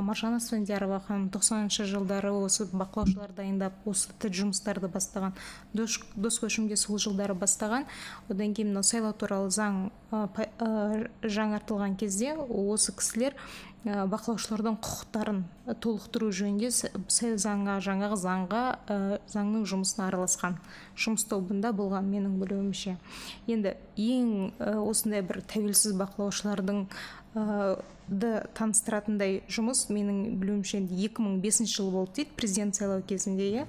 маржан 0.08 0.38
асфендиярова 0.38 1.02
ханым 1.08 1.30
тоқсаныншы 1.34 1.88
жылдары 1.90 2.34
осы 2.36 2.68
бақылаушылар 2.72 3.34
дайындап 3.38 3.74
осы 3.90 4.12
жұмыстарды 4.22 4.92
бастаған 4.92 5.34
дос, 5.74 6.00
дос 6.16 6.40
көшімде 6.44 6.78
сол 6.78 7.02
жылдары 7.02 7.34
бастаған. 7.34 7.88
Одан 8.30 8.54
кейін 8.54 8.74
мынау 8.74 8.86
сайлау 8.86 9.14
туралы 9.18 9.50
заң 9.52 9.90
жаңартылған 10.12 11.98
кезде 11.98 12.36
осы 12.36 12.92
кісілер 12.92 13.34
Э, 13.34 13.71
бақылаушылардың 13.86 14.76
құқықтарын 14.78 15.40
толықтыру 15.82 16.28
жөнінде 16.38 16.70
заңға 16.70 17.80
жаңағы 17.82 18.18
заңға 18.22 18.60
ә, 18.86 18.98
заңның 19.32 19.64
жұмысына 19.72 20.06
араласқан 20.12 20.60
жұмыс 20.94 21.26
тобында 21.26 21.72
болған 21.74 22.06
менің 22.12 22.36
білуімше. 22.44 23.00
Енді 23.50 23.74
ең 23.98 24.52
ә, 24.60 24.76
осындай 24.84 25.26
бір 25.26 25.42
тәуелсіз 25.50 25.98
бақылаушылардың 25.98 26.86
ды 28.12 28.32
таныстыратындай 28.60 29.40
жұмыс 29.50 29.86
менің 29.90 30.38
білуімше 30.38 30.82
енді 30.82 31.02
2005 31.08 31.74
жыл 31.74 31.92
болды 31.96 32.20
дейді 32.20 32.38
президент 32.38 32.76
сайлау 32.76 33.02
кезінде 33.02 33.50
иә. 33.50 33.68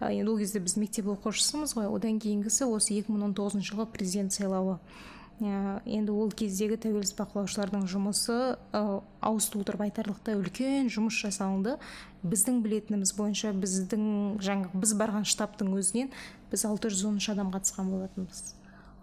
Енді 0.00 0.30
ол 0.30 0.38
кезде 0.38 0.62
біз 0.62 0.78
мектеп 0.80 1.10
оқушысымыз 1.18 1.74
ғой. 1.76 1.90
Одан 1.90 2.20
кейінгісі 2.22 2.70
осы 2.70 2.94
2019 2.96 3.66
жылғы 3.66 3.90
президент 3.92 4.32
сайлауы. 4.32 4.78
Ә, 4.78 5.19
енді 5.40 6.12
ол 6.12 6.30
кездегі 6.36 6.76
тәуелсіз 6.80 7.14
бақылаушылардың 7.16 7.86
жұмысы 7.88 8.36
ә, 8.76 8.80
ауыз 9.24 9.46
толтырып 9.52 9.86
айтарлықтай 9.86 10.36
үлкен 10.36 10.90
жұмыс 10.92 11.16
жасалынды. 11.16 11.78
Біздің 12.20 12.60
білетініміз 12.64 13.14
бойынша 13.16 13.54
біздің 13.56 14.04
жаңа 14.44 14.68
біз 14.74 14.92
барған 15.00 15.24
штабтың 15.24 15.72
өзінен 15.78 16.12
біз 16.52 16.66
613 16.68 17.30
адам 17.32 17.52
қатысқан 17.54 17.88
болатынбыз. 17.88 18.54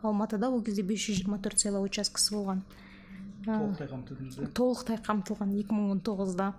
Алматыда 0.06 0.52
ол 0.54 0.62
кезде 0.62 0.86
524 0.86 1.64
сайлау 1.64 1.90
учаскесі 1.90 2.36
болған. 2.36 2.62
Ә, 3.48 3.58
толықтай 3.58 3.90
қамтыдыңыз 3.90 4.38
иә? 4.38 4.52
толықтай 4.54 5.02
қамтылған 5.02 5.56
2019-да 5.64 6.54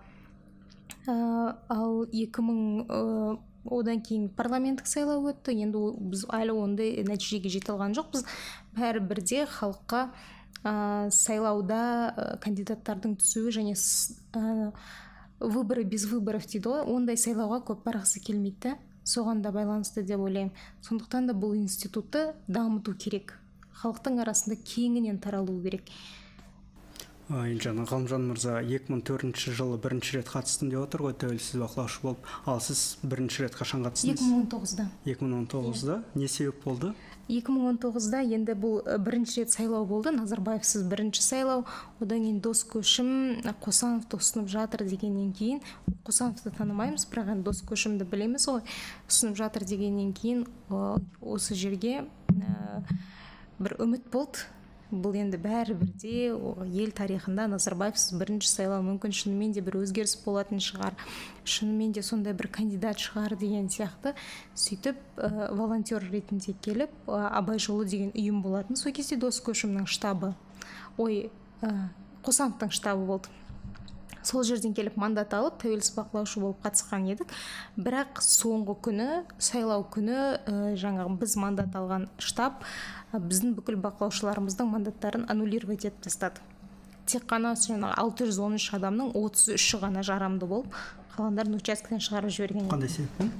ал 1.06 2.04
2000 2.10 3.38
одан 3.70 4.00
кейін 4.04 4.28
парламенттік 4.36 4.86
сайлау 4.86 5.28
өтті. 5.30 5.54
Енді 5.54 5.82
біз 6.10 6.24
әлі 6.32 6.56
ондай 6.56 7.04
нәтижеге 7.06 7.52
жете 7.52 7.72
алған 7.74 7.96
жоқпыз. 7.98 8.24
Бәрібір 8.76 9.22
де 9.22 9.44
халыққа 9.46 10.02
ә, 10.64 10.72
сайлауда 11.14 11.80
ә, 12.10 12.26
кандидаттардың 12.42 13.16
түсуі 13.20 13.54
және 13.54 13.74
ә, 13.74 14.72
выборы 15.40 15.84
без 15.84 16.06
выборов 16.10 16.46
дейді 16.46 16.68
ғой. 16.68 16.84
Ондай 16.94 17.16
сайлауға 17.20 17.62
көп 17.70 17.84
барғысы 17.86 18.22
келмейді. 18.24 18.76
Соған 19.08 19.40
да 19.42 19.52
байланысты 19.54 20.02
деп 20.02 20.20
ойлаймын. 20.20 20.52
Сондықтан 20.84 21.30
да 21.30 21.34
бұл 21.34 21.56
институтты 21.56 22.34
дамыту 22.48 22.94
керек. 22.94 23.38
Халықтың 23.80 24.20
арасында 24.20 24.58
кеңінен 24.60 25.20
таралу 25.22 25.60
керек. 25.62 25.88
Жаңа 27.28 27.84
ғалымжан 27.84 28.24
мырза 28.24 28.62
2004 28.64 29.52
жылы 29.52 29.76
бірінші 29.76 30.16
рет 30.16 30.30
қатыстым 30.32 30.70
деп 30.72 30.80
отыр 30.86 31.02
ғой 31.04 31.12
тәуелсіз 31.20 31.60
бақылаушы 31.60 32.00
болып. 32.00 32.24
Ал 32.48 32.60
сіз 32.64 32.96
бірінші 33.02 33.44
рет 33.44 33.54
қашан 33.58 33.84
қатыстыңыз? 33.84 34.22
2019-да 34.48 34.88
2019-да 35.04 36.02
не 36.14 36.28
себеп 36.28 36.64
болды? 36.64 36.94
2019-да 37.28 38.22
енді 38.24 38.56
бұл 38.56 38.80
бірінші 39.04 39.42
рет 39.42 39.52
сайлау 39.52 39.84
болды. 39.84 40.10
Назарбаевсыз 40.16 40.88
бірінші 40.88 41.20
сайлау. 41.20 41.66
Одан 42.00 42.24
кейін 42.24 42.40
дос 42.40 42.64
көшім 42.64 43.44
қосановты 43.60 44.16
ұсынып 44.16 44.48
жатыр 44.48 44.88
дегеннен 44.88 45.34
кейін 45.36 45.60
қосановты 46.08 46.48
танымаймыз 46.56 47.04
бірақ 47.12 47.34
енді 47.36 47.50
дос 47.50 47.60
көшімді 47.68 48.08
білеміз 48.08 48.48
ғой. 48.48 48.64
Ұсынып 49.10 49.36
жатыр 49.36 49.68
дегеннен 49.68 50.14
кейін 50.16 50.46
осы 51.20 51.52
жерге 51.52 52.06
бір 53.60 53.76
үміт 53.84 54.08
болды. 54.08 54.48
Бұл 54.90 55.18
енді 55.20 55.36
бәрібір 55.42 55.90
де 56.00 56.12
ел 56.32 56.92
тарихында 56.96 57.46
назарбаевсыз 57.52 58.16
бірінші 58.18 58.48
сайлау 58.48 58.84
мүмкін. 58.86 59.12
Шынымен 59.12 59.52
де 59.52 59.62
бір 59.64 59.80
өзгеріс 59.82 60.16
болатын 60.24 60.62
шығар. 60.64 60.96
Шынымен 61.44 61.92
де 61.92 62.02
сондай 62.02 62.32
бір 62.36 62.48
кандидат 62.52 63.02
шығар 63.02 63.36
деген 63.36 63.68
сияқты. 63.68 64.14
Сөйтіп 64.56 64.96
ә, 65.16 65.50
волонтер 65.52 66.04
ретінде 66.08 66.54
келіп 66.64 66.94
ә, 67.06 67.28
абай 67.36 67.60
жолы 67.60 67.84
деген 67.84 68.14
ұйым 68.14 68.40
болатын. 68.42 68.80
Сол 68.80 68.96
кезде 68.96 69.20
дос 69.20 69.42
көшімнің 69.44 69.86
штабы. 69.86 70.32
Ой 70.96 71.28
ә, 71.60 71.74
қосановтың 72.24 72.72
штабы 72.72 73.04
болды. 73.06 73.28
Сол 74.28 74.44
жерден 74.44 74.74
келіп 74.76 74.98
мандат 75.00 75.32
алып 75.34 75.56
тәуелсіз 75.62 75.94
бақылаушы 75.96 76.42
болып 76.42 76.60
қатысқан 76.66 77.08
едік. 77.08 77.32
Бірақ 77.76 78.20
соңғы 78.24 78.76
күні 78.84 79.08
сайлау 79.40 79.86
күні 79.88 80.18
ә, 80.18 80.74
жаңағы 80.76 81.16
біз 81.22 81.36
мандат 81.40 81.76
алған 81.78 82.08
штаб 82.20 82.60
біздің 83.12 83.56
бүкіл 83.56 83.80
бақылаушыларымыздың 83.86 84.68
мандаттарын 84.74 85.26
аннулировать 85.32 85.88
етіп 85.88 86.04
тастады. 86.04 86.44
Тек 87.08 87.24
қана 87.24 87.54
жаңағы 87.56 87.96
алты 87.96 88.28
жүз 88.28 88.42
он 88.44 88.58
үш 88.58 88.68
адамның 88.76 89.14
отыз 89.16 89.54
үші 89.56 89.80
ғана 89.80 90.02
жарамды 90.04 90.44
болып 90.50 90.74
қалғандарын 91.14 91.56
учаскеден 91.56 92.04
шығарып 92.04 92.34
жіберген 92.36 92.68
қандай 92.68 92.92
себеппен? 92.92 93.32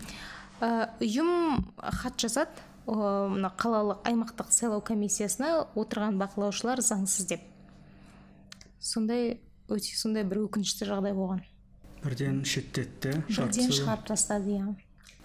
Ұйым 1.05 1.67
хат 2.01 2.17
жазады 2.25 2.65
мына 2.89 3.51
қалалық 3.61 4.01
аймақтық 4.09 4.49
сайлау 4.57 4.81
комиссиясына 4.81 5.67
отырған 5.77 6.17
бақылаушылар 6.23 6.81
заңсыз 6.81 7.29
деп. 7.29 7.45
Сондай 8.81 9.37
өте 9.69 9.97
сондай 9.97 10.25
бір 10.25 10.47
өкінішті 10.47 10.89
жағдай 10.89 11.15
болған. 11.17 11.45
Бірден 12.03 12.45
шеттетті 12.47 13.19
бірден 13.29 13.73
шығарып 13.75 14.07
тастады 14.09 14.55
иә. 14.59 14.75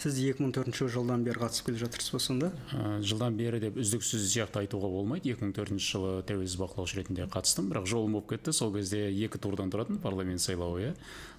Сіз 0.01 0.17
2004 0.19 0.89
жылдан 0.91 1.21
бері 1.23 1.39
қатысып 1.45 1.69
келе 1.69 1.79
жатырсыз 1.83 2.11
ба 2.11 2.19
сонда? 2.19 2.47
Ә, 2.73 2.97
жылдан 3.05 3.37
бері 3.37 3.59
деп 3.61 3.77
үздіксіз 3.79 4.25
сияқты 4.25 4.63
айтуға 4.63 4.89
болмайды. 4.91 5.31
2004 5.31 5.77
жылы 5.79 6.15
тәуелсіз 6.27 6.57
бақылаушы 6.59 6.97
ретінде 6.97 7.27
қатыстым 7.31 7.69
бірақ 7.71 7.87
жолым 7.87 8.17
болып 8.17 8.33
кетті. 8.33 8.51
Сол 8.57 8.73
кезде 8.73 9.05
екі 9.13 9.39
турдан 9.39 9.71
тұратын 9.71 10.01
парламент 10.03 10.43
сайлауы 10.43 10.89
иә. 10.89 10.91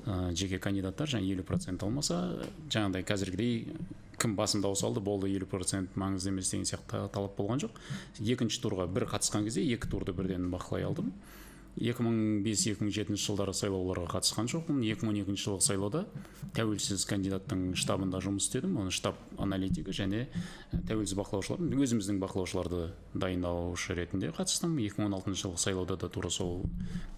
Ә, 0.07 0.33
жеке 0.39 0.63
кандидаттар 0.63 1.11
жаңа 1.11 1.29
елу 1.35 1.45
процент 1.45 1.83
алмаса 1.83 2.23
жаңағыдай 2.71 3.05
қазіргідей 3.05 3.77
кім 4.23 4.39
басым 4.39 4.63
дауыс 4.65 4.85
алды 4.87 5.03
болды 5.05 5.29
елу 5.35 5.51
процент 5.51 5.99
маңызды 5.99 6.31
емес 6.33 6.55
деген 6.55 6.65
сияқты 6.65 7.05
талап 7.13 7.37
болған 7.37 7.67
жоқ. 7.67 7.77
Екінші 8.23 8.63
турға 8.65 8.87
бір 8.89 9.11
қатысқан 9.11 9.45
кезде 9.51 9.67
екі 9.67 9.91
турды 9.91 10.15
бірден 10.17 10.49
бақылай 10.55 10.87
алдым. 10.87 11.13
2005-2007 11.75 13.17
жылдары 13.19 13.53
сайлауларға 13.57 14.07
қатысқан 14.13 14.47
жоқпын. 14.51 14.79
2012 14.85 15.41
жылғы 15.43 15.65
сайлауда 15.67 16.05
тәуелсіз 16.55 17.03
кандидаттың 17.11 17.75
штабында 17.79 18.21
жұмыс 18.23 18.47
істедім. 18.47 18.77
Оны 18.79 18.93
штаб 18.95 19.19
аналитигі 19.43 19.91
және 19.95 20.29
тәуелсіз 20.87 21.17
бақылаушылар 21.19 21.65
өзіміздің 21.85 22.21
бақылаушыларды 22.23 22.93
дайындаушы 23.19 23.97
ретінде 23.99 24.31
қатыстым. 24.37 24.77
2016 24.79 25.41
жылғы 25.43 25.63
сайлауда 25.65 25.99
да 25.99 26.09
тура 26.09 26.31
сол 26.31 26.63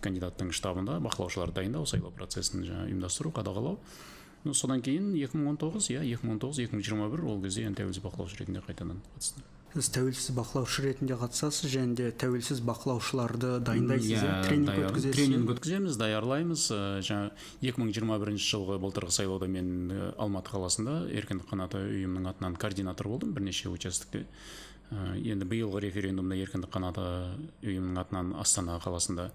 кандидаттың 0.01 0.55
штабында 0.57 1.01
бақылаушыларды 1.05 1.61
дайындау 1.61 1.85
сайлау 1.85 2.15
процесін 2.17 2.65
жаңағы 2.65 2.95
ұйымдастыру 2.95 3.35
қадағалау. 3.37 3.77
Содан 4.55 4.81
кейін 4.81 5.13
2019 5.19 5.91
иә 5.91 6.07
2019-2021 6.17 7.29
ол 7.29 7.43
кезде 7.43 7.67
енді 7.67 7.83
тәуелсіз 7.83 8.05
бақылаушы 8.05 8.41
ретінде 8.41 8.65
қайтадан 8.65 9.03
қатыстым. 9.17 9.45
Сіз 9.75 9.89
тәуелсіз 9.93 10.31
бақылаушы 10.37 10.85
ретінде 10.87 11.17
қатысасыз 11.21 11.69
және 11.73 11.97
де 11.99 12.11
тәуелсіз 12.13 12.63
бақылаушыларды 12.65 13.59
дайындайсыз 13.67 14.23
иә 14.23 14.37
тренинг 14.47 14.79
өткізесіз. 14.87 15.17
тренинг 15.17 15.51
өткіземіз 15.53 15.99
даярлаймыз. 16.01 16.63
Жаңа 17.05 17.33
екі 17.61 17.83
мың 17.83 17.91
жиырма 17.93 18.17
бірінші 18.23 18.47
жылғы 18.55 18.79
былтырғы 18.81 19.13
сайлауда 19.19 19.51
мен 19.53 19.93
алматы 20.17 20.55
қаласында 20.55 20.97
еркіндік 21.13 21.51
қанаты 21.51 21.83
ұйымының 21.83 22.31
атынан 22.33 22.57
координатор 22.57 23.11
болдым 23.13 23.35
бірнеше 23.37 23.69
участокте. 23.69 24.25
Енді 24.93 25.45
биылғы 25.51 25.83
референдумда 25.89 26.39
еркіндік 26.41 26.73
қанаты 26.73 27.05
ұйымының 27.67 28.01
атынан 28.01 28.33
астана 28.41 28.79
қаласында 28.81 29.33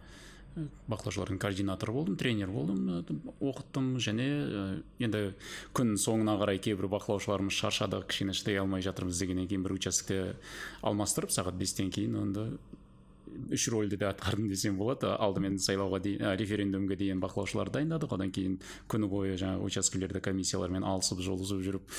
бақылаушылардың 0.91 1.39
координаторы 1.39 1.93
болдым 1.95 2.17
тренер 2.19 2.51
болдым 2.51 3.03
оқыттым. 3.39 3.93
Және 4.03 4.27
енді 4.99 5.23
күн 5.77 5.95
соңына 6.01 6.35
қарай 6.41 6.59
кейбір 6.59 6.89
бақылаушыларымыз 6.91 7.55
шаршадық 7.55 8.09
кішкене 8.11 8.35
шыдай 8.35 8.59
алмай 8.59 8.83
жатырмыз 8.83 9.21
дегеннен 9.21 9.47
кейін 9.47 9.63
бір 9.63 9.77
участокте 9.77 10.35
алмастырып 10.81 11.31
сағат 11.31 11.55
бестен 11.59 11.91
кейін 11.93 12.19
онда 12.25 12.49
үш 13.51 13.69
рөлді 13.71 13.95
де 13.95 14.09
атқардым 14.09 14.49
десем 14.51 14.77
болады. 14.79 15.13
Алдымен 15.15 15.55
сайлауға 15.61 16.01
дейін 16.03 16.35
референдумға 16.39 16.97
дейін 16.99 17.23
бақылаушылар 17.23 17.71
дайындадық. 17.71 18.15
Одан 18.17 18.31
кейін 18.35 18.59
күні 18.91 19.07
бойы 19.11 19.37
жаңағы 19.39 19.71
учаскелерді 19.71 20.19
комиссиялармен 20.25 20.83
алысып 20.83 21.23
жолысып 21.23 21.63
жүріп 21.63 21.95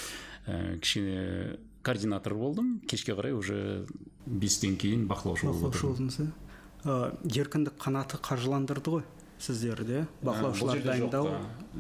ә, 0.47 0.79
кішкене 0.85 1.57
координатор 1.83 2.37
болдым. 2.37 2.81
Кешке 2.87 3.17
қарай 3.17 3.33
уже 3.33 3.87
бестен 4.27 4.77
кейін 4.77 5.09
бақылаушы 5.09 5.49
болдыңыз 5.49 6.21
еркіндік 6.85 7.77
қанаты 7.79 8.19
қаржыландырды 8.19 8.97
ғой 8.97 9.05
сіздерді 9.43 10.05
бақылаушылар 10.23 10.83
дайындау 10.83 11.29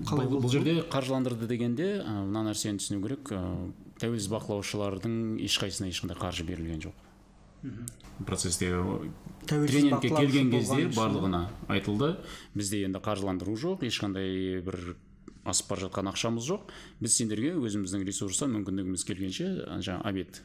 қалай 0.06 0.28
бұл 0.30 0.50
жерде 0.50 0.82
қаржыландырды 0.90 1.48
дегенде 1.50 1.88
мына 2.06 2.44
нәрсені 2.48 2.82
түсіну 2.82 3.02
керек. 3.04 3.32
Тәуелсіз 4.02 4.30
бақылаушылардың 4.32 5.38
ешқайсысына 5.46 5.90
ешқандай 5.92 6.18
қаржы 6.18 6.46
берілген 6.46 6.82
жоқ. 6.82 6.96
Процесте 8.26 8.72
тренингке 9.46 10.10
келген 10.10 10.50
кезде 10.50 10.88
барлығына 10.90 11.44
айтылды. 11.70 12.16
Бізде 12.54 12.84
енді 12.86 13.02
қаржыландыру 13.02 13.54
жоқ 13.54 13.86
ешқандай 13.86 14.58
бір 14.66 14.96
асып 15.46 15.70
бара 15.70 15.86
жатқан 15.86 16.10
ақшамыз 16.10 16.46
жоқ. 16.46 16.72
Біз 17.02 17.14
сендерге 17.18 17.54
өзіміздің 17.58 18.06
ресурстан 18.06 18.54
мүмкіндігіміз 18.56 19.06
келгенше 19.06 19.52
жаңағы 19.78 20.02
обед 20.10 20.42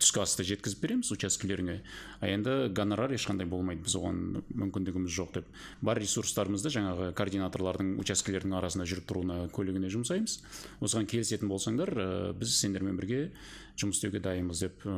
түскі 0.00 0.22
асты 0.22 0.44
жеткізіп 0.46 0.82
береміз 0.82 1.10
учаскелеріңе. 1.14 1.76
А 2.20 2.28
енді 2.30 2.68
гонорар 2.74 3.12
ешқандай 3.14 3.48
болмайды. 3.48 3.84
Біз 3.84 3.96
оған 3.98 4.20
мүмкіндігіміз 4.54 5.14
жоқ 5.14 5.32
деп. 5.38 5.48
Бар 5.84 6.00
ресурстарымызды 6.02 6.72
жаңағы 6.74 7.10
координаторлардың 7.18 7.94
учаскелердің 8.02 8.56
арасында 8.58 8.86
жүріп 8.90 9.08
тұруына 9.10 9.38
көлігіне 9.54 9.90
жұмсаймыз. 9.94 10.38
Осыған 10.84 11.08
келісетін 11.10 11.50
болсаңдар 11.52 11.92
ә, 11.94 12.06
біз 12.38 12.54
сендермен 12.58 12.96
бірге 13.00 13.26
жұмыс 13.80 13.98
істеуге 13.98 14.22
дайынбыз 14.24 14.64
деп 14.64 14.86
ә, 14.86 14.94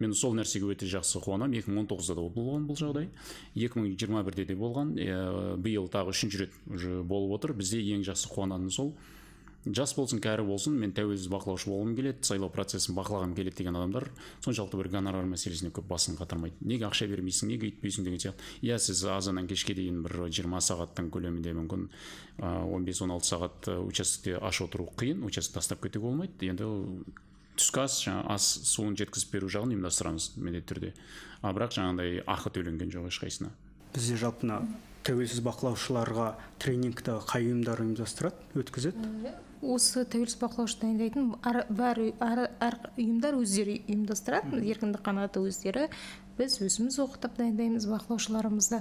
мен 0.00 0.14
сол 0.16 0.34
нәрсеге 0.38 0.72
өте 0.74 0.88
жақсы 0.90 1.22
қуанамын 1.24 1.60
2019-да 1.60 2.16
да 2.18 2.26
болған 2.34 2.66
бұл 2.68 2.78
жағдай. 2.80 3.08
2021-де 3.56 4.48
де 4.48 4.58
болған. 4.58 4.96
Ә, 4.98 5.56
биыл 5.60 5.88
тағы 5.92 6.14
үшінші 6.14 6.44
рет 6.44 6.60
уже 6.66 7.02
болып 7.02 7.38
отыр. 7.38 7.54
Бізде 7.56 7.82
ең 7.94 8.04
жақсы 8.08 8.32
қуанатыны 8.32 8.74
сол. 8.74 8.94
Жас 9.66 9.92
болсын 9.92 10.20
кәрі 10.24 10.46
болсын 10.48 10.76
мен 10.80 10.92
тәуелсіз 10.96 11.28
бақылаушы 11.28 11.68
болғым 11.68 11.92
келеді 11.98 12.24
сайлау 12.24 12.48
процесін 12.52 12.96
бақылағым 12.96 13.34
келеді 13.36 13.58
деген 13.58 13.76
адамдар 13.76 14.06
соншалықты 14.40 14.78
бір 14.80 14.88
гонорар 14.94 15.26
мәселесіне 15.28 15.68
көп 15.76 15.84
басын 15.90 16.16
қатырмайды. 16.16 16.56
Неге 16.64 16.88
ақша 16.88 17.08
бермейсің 17.10 17.52
неге 17.52 17.68
өйтпейсің 17.68 18.08
деген 18.08 18.22
сияқты. 18.24 18.46
Иә 18.64 18.78
сіз 18.80 19.04
азаннан 19.04 19.46
кешке 19.50 19.76
дейін 19.76 20.00
бір 20.06 20.30
жиырма 20.32 20.62
сағаттың 20.64 21.10
көлемінде 21.12 21.52
мүмкін 21.60 21.88
он 22.40 22.84
бес 22.88 23.02
он 23.04 23.12
алты 23.12 23.34
сағат 23.34 23.68
участокте 23.84 24.38
аш 24.40 24.62
отыру 24.64 24.88
қиын 24.96 25.26
участок 25.28 25.60
тастап 25.60 25.82
кетуге 25.84 26.06
болмайды. 26.08 26.48
Енді 26.48 26.70
түскі 27.60 27.84
ас 27.84 28.00
жаңағы 28.00 28.32
ас 28.32 28.46
суын 28.64 28.96
жеткізіп 28.96 29.34
беру 29.36 29.50
жағын 29.52 29.74
ұйымдастырамыз 29.74 30.30
міндетті 30.40 30.72
түрде. 30.72 30.94
А 31.42 31.52
бірақ 31.52 31.76
жаңағыдай 31.76 32.22
ақы 32.24 32.54
төленген 32.56 32.94
жоқ 32.94 33.10
ешқайсысына. 33.12 33.52
Бізде 33.92 34.16
жалпы 34.16 34.46
мына 34.46 34.62
тәуелсіз 35.04 35.42
бақылаушыларға 35.44 36.30
тренингті 36.62 37.18
қай 37.28 37.50
ұйымдар 37.50 37.84
ұйымдастырады 37.84 38.60
өткізеді? 38.60 39.36
Осы 39.60 40.04
тәуелсіз 40.08 40.38
бақылаушы 40.40 40.80
дайындайтын 40.80 41.34
әр, 41.44 41.62
әр, 42.64 42.76
ұйымдар 42.96 43.36
өздері 43.40 43.76
ұйымдастырады 43.86 44.60
еркіндік 44.64 45.02
қанаты 45.04 45.42
өздері 45.44 45.88
біз 46.38 46.56
өзіміз 46.64 46.96
оқытып 47.04 47.36
дайындаймыз 47.36 47.84
бақылаушыларымызды. 47.90 48.80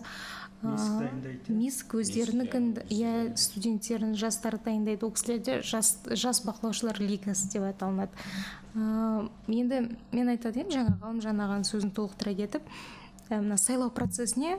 Миск 1.51 1.95
өздерінікін 1.99 2.69
иә 2.87 3.35
студенттерін 3.39 4.15
жастарды 4.19 4.69
дайындайды. 4.69 5.03
Ол 5.05 5.11
кісілерде 5.11 5.59
жас, 5.67 5.97
жас 6.07 6.39
бақылаушылар 6.47 7.01
лигасы 7.03 7.51
деп 7.51 7.67
аталынады 7.67 8.15
енді 8.75 9.81
мен 10.13 10.29
айтатын 10.29 10.61
едім 10.61 10.73
жаңа 10.75 10.95
ғалымжан 11.01 11.41
ағаның 11.41 11.65
сөзін 11.67 11.91
толықтыра 11.97 12.35
кетіп 12.37 12.67
мына 13.29 13.57
сайлау 13.57 13.89
процесіне 13.89 14.57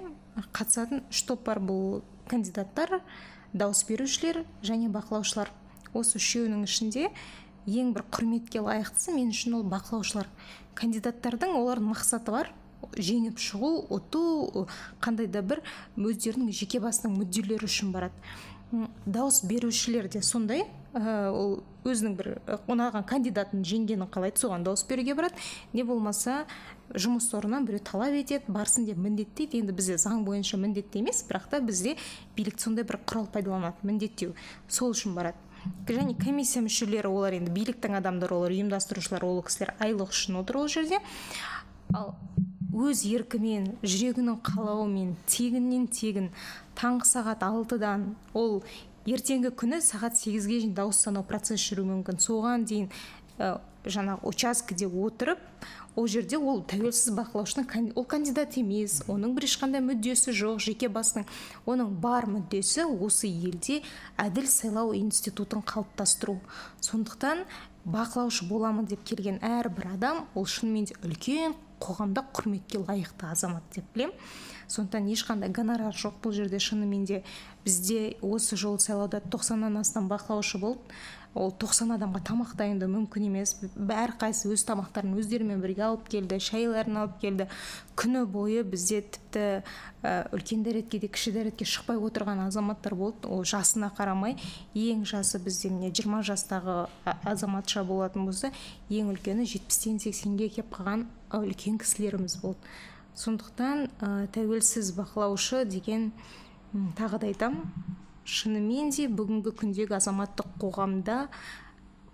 қатысатын 0.52 1.04
үш 1.10 1.22
топ 1.28 1.44
бар 1.46 1.62
бұл 1.62 2.02
кандидаттар 2.28 3.00
дауыс 3.52 3.84
берушілер 3.86 4.44
және 4.62 4.90
бақылаушылар. 4.90 5.50
Осы 5.94 6.18
үшеуінің 6.20 6.64
ішінде 6.68 7.10
ең 7.66 7.92
бір 7.94 8.06
құрметке 8.10 8.62
лайықтысы 8.64 9.14
мен 9.14 9.30
үшін 9.34 9.58
ол 9.60 9.64
бақылаушылар. 9.68 10.28
Кандидаттардың 10.78 11.54
олардың 11.58 11.90
мақсаты 11.92 12.32
бар. 12.32 12.52
Жеңіп 12.96 13.38
шығу 13.38 13.72
ұту 13.92 14.66
қандай 15.04 15.28
да 15.30 15.42
бір 15.44 15.60
өздерінің 16.00 16.50
жеке 16.56 16.80
басының 16.80 17.18
мүдделері 17.20 17.68
үшін 17.68 17.92
барады. 17.92 18.16
Дауыс 19.04 19.42
берушілер 19.44 20.08
де 20.08 20.22
сондай. 20.22 20.64
Ол 20.94 21.60
өзінің 21.84 22.14
бір 22.18 22.30
ұнаған 22.70 23.04
кандидатын 23.06 23.62
жеңгенін 23.66 24.08
қалайды 24.10 24.40
соған 24.40 24.64
дауыс 24.64 24.86
беруге 24.88 25.14
барады. 25.18 25.36
Не 25.72 25.84
болмаса 25.84 26.46
жұмыс 26.90 27.28
орнынан 27.36 27.68
біреу 27.68 27.84
талап 27.84 28.16
етеді 28.16 28.48
барсын 28.48 28.88
деп 28.88 28.98
міндеттейді. 28.98 29.60
Енді 29.60 29.76
бізде 29.76 29.98
заң 30.00 30.24
бойынша 30.24 30.58
міндетті 30.58 31.04
емес 31.04 31.22
бірақ 31.28 31.50
та 31.50 31.60
бізде 31.60 31.96
билік 32.36 32.58
сондай 32.58 32.88
бір 32.88 32.98
құрал 33.04 33.28
пайдаланады 33.30 33.86
міндеттеу 33.86 34.34
сол 34.68 34.96
үшін 34.96 35.14
барады. 35.14 35.38
Және 35.88 36.14
комиссия 36.18 36.62
мүшелері 36.64 37.10
олар 37.10 37.36
енді 37.38 37.52
биліктің 37.54 37.98
адамдары 37.98 38.36
олар 38.36 38.54
ұйымдастырушылар 38.54 39.26
ол 39.26 39.42
кісілер 39.46 39.74
айлық 39.80 40.14
үшін 40.14 40.40
отыр 40.40 40.62
ол 40.62 40.68
жерде. 40.70 41.00
Ал 41.94 42.14
өз 42.70 43.02
еркімен 43.08 43.72
жүрегінің 43.82 44.38
қалауымен 44.46 45.16
тегіннен 45.28 45.88
тегін 45.90 46.30
таңғы 46.78 47.08
сағат 47.10 47.42
алтыдан 47.44 48.14
ол 48.32 48.62
ертеңгі 49.10 49.50
күні 49.58 49.80
сағат 49.84 50.16
сегізге 50.20 50.60
дейін 50.60 50.76
дауыс 50.78 51.02
санау 51.02 51.24
процесі 51.26 51.72
жүруі 51.72 51.88
мүмкін. 51.90 52.20
Соған 52.22 52.66
дейін 52.68 52.88
ә, 53.38 53.58
жаңағы 53.84 54.28
учаскеде 54.30 54.86
отырып 54.86 55.40
ол 55.96 56.06
жерде 56.06 56.38
ол 56.38 56.62
тәуелсіз 56.68 57.14
бақылаушының 57.16 57.92
ол 57.98 58.04
кандидат 58.04 58.56
емес 58.60 59.00
оның 59.10 59.34
бір 59.36 59.46
ешқандай 59.48 59.82
мүддесі 59.84 60.34
жоқ 60.36 60.60
жеке 60.62 60.88
басының 60.92 61.26
оның 61.66 61.94
бар 62.02 62.28
мүддесі 62.30 62.86
осы 62.86 63.30
елде 63.30 63.80
әділ 64.20 64.46
сайлау 64.46 64.94
институтын 64.94 65.64
қалыптастыру. 65.66 66.38
Сондықтан 66.80 67.44
бақылаушы 67.84 68.46
боламын 68.48 68.86
деп 68.86 69.02
келген 69.04 69.40
әрбір 69.42 69.94
адам 69.94 70.24
ол 70.34 70.46
шынымен 70.46 70.90
де 70.90 70.96
үлкен 71.02 71.56
қоғамда 71.80 72.26
құрметке 72.36 72.82
лайықты 72.84 73.30
азамат 73.32 73.64
деп 73.74 73.84
білемін. 73.94 74.14
Сондықтан 74.68 75.08
ешқандай 75.10 75.50
гонорар 75.50 75.96
жоқ 75.96 76.20
бұл 76.22 76.36
жерде 76.36 76.60
шынымен 76.62 77.06
де 77.08 77.22
бізде 77.64 78.16
осы 78.22 78.56
жолы 78.56 78.80
сайлауда 78.80 79.20
тоқсаннан 79.20 79.80
астам 79.80 80.08
бақылаушы 80.08 80.58
болды. 80.58 80.80
Ол 81.30 81.52
тоқсан 81.54 81.92
адамға 81.94 82.24
тамақ 82.26 82.56
дайындау 82.58 82.90
мүмкін 82.90 83.28
емес. 83.28 83.52
Әрқайсысы 83.78 84.50
өз 84.50 84.64
тамақтарын 84.66 85.12
өздерімен 85.20 85.60
бірге 85.62 85.84
алып 85.86 86.08
келді 86.10 86.40
шайларын 86.42 86.96
алып 87.04 87.20
келді. 87.22 87.46
Күні 87.94 88.24
бойы 88.26 88.64
бізде 88.66 88.98
тіпті 89.14 89.44
ә, 90.02 90.26
үлкен 90.34 90.64
дәретке 90.66 90.98
де 90.98 91.06
кіші 91.06 91.30
дәретке 91.36 91.68
шықпай 91.70 92.02
отырған 92.02 92.42
азаматтар 92.48 92.98
болды. 92.98 93.30
Ол 93.30 93.46
жасына 93.46 93.92
қарамай 93.94 94.40
ең 94.74 95.06
жасы 95.06 95.38
бізде 95.38 95.70
міне 95.70 95.92
жиырма 95.94 96.24
жастағы 96.26 96.88
азаматша 97.06 97.86
болатын 97.86 98.26
болса 98.26 98.50
ең 98.90 99.14
үлкені 99.14 99.46
жетпістен 99.46 100.02
сексенге 100.02 100.50
келіп 100.50 100.74
қалған 100.80 101.06
үлкен 101.30 101.78
кісілеріміз 101.78 102.40
болды. 102.42 102.58
Сондықтан 103.14 103.86
ә, 104.02 104.26
тәуелсіз 104.34 104.96
бақылаушы 104.98 105.62
деген 105.64 106.10
тағы 106.70 107.18
да 107.18 107.26
айтамын 107.30 107.64
шынымен 108.30 108.92
де 108.94 109.08
бүгінгі 109.10 109.52
күндегі 109.58 109.96
азаматтық 109.96 110.52
қоғамда 110.62 111.16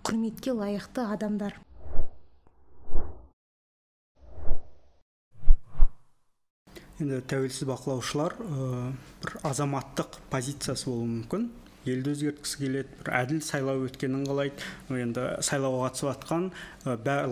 құрметке 0.07 0.55
лайықты 0.57 1.03
адамдар. 1.13 1.59
Енді 6.97 7.19
тәуелсіз 7.29 7.67
бақылаушылар 7.69 8.33
бір 9.21 9.35
азаматтық 9.45 10.17
позициясы 10.31 10.89
болуы 10.89 11.11
мүмкін. 11.11 11.49
Елді 11.93 12.13
өзгерткісі 12.13 12.61
келеді 12.61 12.99
бір 13.01 13.11
әділ 13.17 13.41
сайлау 13.45 13.85
өткенін 13.87 14.23
қалайды. 14.27 14.67
Енді 14.91 15.27
сайлауға 15.45 15.89
қатысып 15.89 16.11
жатқан 16.11 16.49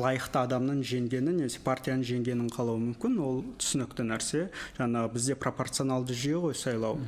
лайықты 0.02 0.42
адамның 0.42 0.84
жеңгенін 0.88 1.40
немесе 1.40 1.62
партияның 1.64 2.04
жеңгенін 2.10 2.52
қалауы 2.52 2.82
мүмкін. 2.90 3.18
Ол 3.24 3.42
түсінікті 3.62 4.08
нәрсе. 4.10 4.46
Жаңағы 4.80 5.14
бізде 5.16 5.40
пропорционалды 5.40 6.16
жүйе 6.18 6.42
ғой 6.44 6.56
сайлау. 6.60 7.00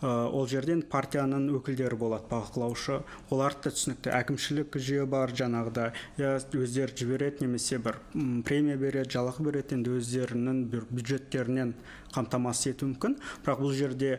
Ол 0.00 0.46
жерден 0.48 0.80
партияның 0.88 1.50
өкілдері 1.58 1.98
болады 2.00 2.24
бақылаушы. 2.30 3.02
Олар 3.28 3.52
да 3.60 3.68
түсінікті. 3.68 4.14
Әкімшілік 4.16 4.78
жүйе 4.80 5.04
бар 5.04 5.34
жаңағыдай 5.36 5.92
иә 6.16 6.38
өздері 6.56 6.96
жібереді 6.96 7.44
немесе 7.44 7.76
бір 7.84 8.00
премия 8.48 8.80
береді 8.80 9.12
жалақы 9.18 9.44
береді. 9.44 9.76
Енді 9.76 9.98
өздерінің 10.00 10.64
бір 10.72 10.88
бюджеттерінен 10.88 11.74
қамтамасыз 12.16 12.72
ету 12.72 12.88
мүмкін. 12.88 13.20
Бірақ 13.44 13.60
бұл 13.60 13.76
жерде 13.76 14.16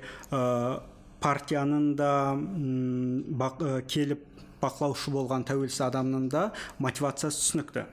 партияның 1.21 1.95
да 1.99 2.11
бақ, 2.35 3.63
келіп 3.87 4.27
бақылаушы 4.61 5.13
болған 5.13 5.45
тәуелсіз 5.47 5.87
адамның 5.87 6.29
да 6.33 6.51
мотивациясы 6.83 7.41
түсінікті. 7.41 7.87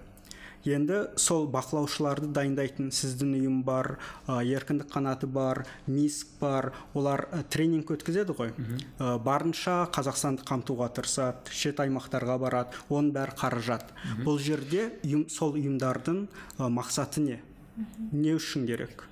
Енді 0.69 0.97
сол 1.17 1.47
бақылаушыларды 1.53 2.29
дайындайтын 2.35 2.91
сіздің 2.93 3.31
ұйым 3.38 3.61
бар 3.64 3.95
ә, 4.27 4.41
еркіндік 4.43 4.91
қанаты 4.91 5.29
бар 5.31 5.62
миск 5.87 6.33
бар 6.41 6.73
олар 6.99 7.29
ә, 7.31 7.45
тренинг 7.49 7.93
өткізеді 7.95 8.35
ғой. 8.37 8.51
Ә, 8.99 9.17
барынша 9.23 9.87
қазақстанды 9.95 10.45
қамтуға 10.49 10.91
тырысады 10.99 11.55
шет 11.55 11.79
аймақтарға 11.85 12.38
барады 12.43 12.83
оның 12.91 13.12
бәрі 13.14 13.37
қаражат. 13.38 13.95
Бұл 14.27 14.41
жерде 14.43 14.91
ұйым, 15.07 15.29
сол 15.31 15.55
ұйымдардың 15.57 16.25
ә, 16.59 16.69
мақсаты 16.69 17.23
не? 17.23 17.38
Не 18.11 18.35
үшін 18.35 18.67
керек? 18.67 19.07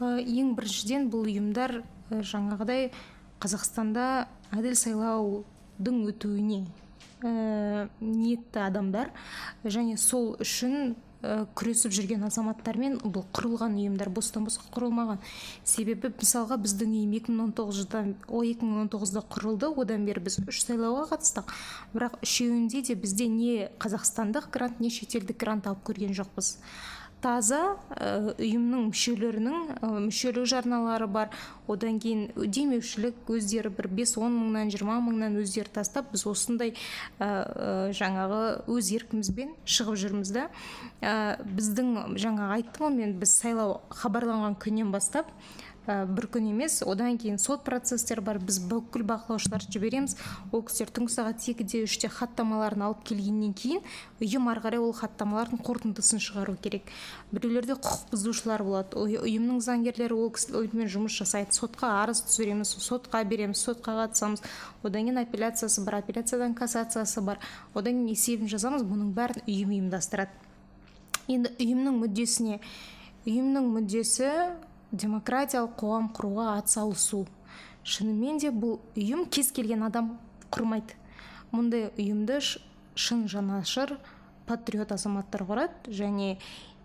Ең 0.00 0.56
біріншіден 0.56 1.10
бұл 1.12 1.28
ұйымдар 1.28 1.82
жаңағыдай 2.10 2.90
қазақстанда 3.46 4.26
әділ 4.56 4.74
сайлаудың 4.74 5.98
өтуіне 6.10 6.64
ә, 7.22 7.86
ниетті 8.00 8.62
адамдар 8.64 9.12
және 9.62 9.94
сол 10.02 10.32
үшін 10.42 10.96
ә, 11.22 11.44
күресіп 11.54 11.94
жүрген 11.94 12.26
азаматтармен 12.26 12.98
бұл 13.04 13.22
құрылған 13.36 13.76
ұйымдар 13.78 14.10
бостан 14.10 14.48
босқа 14.48 14.66
құрылмаған. 14.74 15.22
Себебі 15.62 16.10
мысалға 16.16 16.58
біздің 16.64 16.96
ұйым 16.98 17.14
2019 17.20 17.78
жылдан 17.78 18.12
о 18.26 18.42
2019-да 18.42 19.22
құрылды 19.30 19.70
одан 19.78 20.10
бері 20.10 20.26
біз 20.26 20.40
үш 20.42 20.64
сайлауға 20.66 21.06
қатыстық. 21.14 21.54
Бірақ 21.94 22.18
үшеуінде 22.26 22.82
де 22.90 22.98
бізде 22.98 23.30
не 23.30 23.70
қазақстандық 23.78 24.50
грант 24.50 24.82
не 24.82 24.90
шетелдік 24.90 25.38
грант 25.38 25.70
алып 25.70 25.86
көрген 25.86 26.18
жоқпыз. 26.18 26.56
Таза 27.26 27.60
ұйымның 28.38 28.86
мүшелерінің 28.92 29.56
мүшелік 30.06 30.46
жарналары 30.46 31.08
бар. 31.10 31.32
Одан 31.66 31.98
кейін 31.98 32.28
демеушілік 32.36 33.26
өздері 33.34 33.72
бір 33.74 33.88
бес 33.98 34.14
он 34.20 34.36
мыңнан 34.36 34.70
жиырма 34.70 35.00
мыңнан 35.02 35.40
өздері 35.42 35.72
тастап 35.74 36.12
біз 36.12 36.26
осындай 36.30 36.76
жаңағы 37.18 38.40
өз 38.70 38.92
еркімізбен 38.94 39.56
шығып 39.66 39.98
жүрміз 40.04 40.32
да. 40.36 40.46
Біздің 41.02 42.14
жаңағы 42.14 42.60
айттым 42.60 42.86
ғой 42.86 42.98
мен 43.00 43.16
біз 43.18 43.34
сайлау 43.40 43.80
хабарланған 43.90 44.54
күннен 44.62 44.94
бастап 44.94 45.32
бір 45.86 46.26
күн 46.34 46.50
емес 46.50 46.80
одан 46.82 47.18
кейін 47.18 47.38
сот 47.38 47.62
процестер 47.66 48.20
бар 48.20 48.40
біз 48.42 48.58
бүкіл 48.66 49.04
бақылаушыларды 49.06 49.70
жібереміз. 49.70 50.16
Ол 50.50 50.64
кісілер 50.66 50.90
түнгі 50.96 51.14
сағат 51.14 51.46
екіде 51.52 51.84
үште 51.86 52.10
хаттамаларын 52.10 52.86
алып 52.88 53.04
келгеннен 53.06 53.52
кейін 53.54 53.84
ұйым 54.18 54.50
ары 54.50 54.64
қарай 54.64 54.82
ол 54.82 54.94
хаттамалардың 54.96 55.62
қорытындысын 55.62 56.22
шығару 56.22 56.56
керек. 56.62 56.90
Біреулерде 57.30 57.76
құқық 57.78 58.10
бұзушылар 58.10 58.64
болады. 58.66 58.98
Ұйымның 58.98 59.62
заңгерлері 59.62 60.18
ол 60.18 60.32
кісілермен 60.34 60.90
жұмыс 60.90 61.20
жасайды. 61.20 61.54
Сотқа 61.54 61.92
арыз 62.02 62.24
түсіреміз 62.26 62.74
сотқа 62.82 63.22
береміз 63.24 63.62
сотқа 63.62 63.94
қатысамыз. 64.02 64.42
Одан 64.82 65.06
кейін 65.06 65.22
апелляциясы 65.22 65.84
бар 65.86 66.00
апелляциядан 66.00 66.54
кассациясы 66.58 67.22
бар. 67.22 67.38
Одан 67.74 68.02
кейін 68.02 68.10
есебін 68.10 68.50
жазамыз 68.50 68.82
бұның 68.86 69.14
бәрін 69.14 69.46
ұйым 69.46 69.74
ұйымдастырады. 69.76 70.34
Енді 71.26 71.50
ұйымның 71.58 71.96
мүддесіне 72.04 72.60
ұйымның 73.26 73.66
мүддесі 73.74 74.30
демократиялық 74.92 75.74
қоғам 75.80 76.10
құруға 76.14 76.52
атсалысу. 76.60 77.24
Шынымен 77.86 78.38
де 78.42 78.50
бұл 78.50 78.78
ұйым 78.98 79.26
кез 79.30 79.52
келген 79.54 79.84
адам 79.86 80.16
құрмайды. 80.50 80.94
Мұндай 81.52 81.90
ұйымды 81.96 82.40
шын 82.42 83.26
жанашыр 83.30 83.96
патриот 84.46 84.92
азаматтар 84.94 85.44
құрады 85.46 85.92
және 85.94 86.36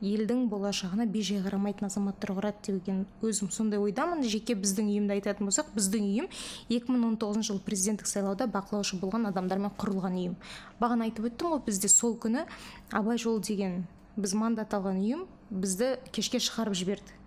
елдің 0.02 0.48
болашағына 0.50 1.06
бейжай 1.10 1.42
қарамайтын 1.46 1.88
азаматтар 1.88 2.34
құрады 2.38 2.74
деген 2.74 3.04
өзім 3.22 3.52
сондай 3.54 3.82
ойдамын. 3.82 4.24
Жеке 4.26 4.56
біздің 4.58 4.90
ұйымды 4.90 5.18
айтатын 5.20 5.50
болсақ 5.50 5.70
біздің 5.76 6.08
ұйым 6.10 6.30
2019 6.74 7.46
жылы 7.46 7.62
президенттік 7.66 8.10
сайлауда 8.10 8.50
бақылаушы 8.50 8.98
болған 9.02 9.30
адамдармен 9.30 9.74
құрылған 9.78 10.18
ұйым. 10.18 10.36
Бағана 10.82 11.06
айтып 11.10 11.30
өттім 11.30 11.54
ғой 11.54 11.66
бізде 11.70 11.90
сол 11.94 12.18
күні 12.18 12.48
абай 12.90 13.22
жолы 13.22 13.46
деген 13.46 13.84
біз 14.18 14.34
мандат 14.34 14.74
алған 14.74 15.02
ұйым 15.06 15.26
бізді 15.54 15.96
кешке 16.12 16.42
шығарып 16.42 16.78
жіберді. 16.82 17.21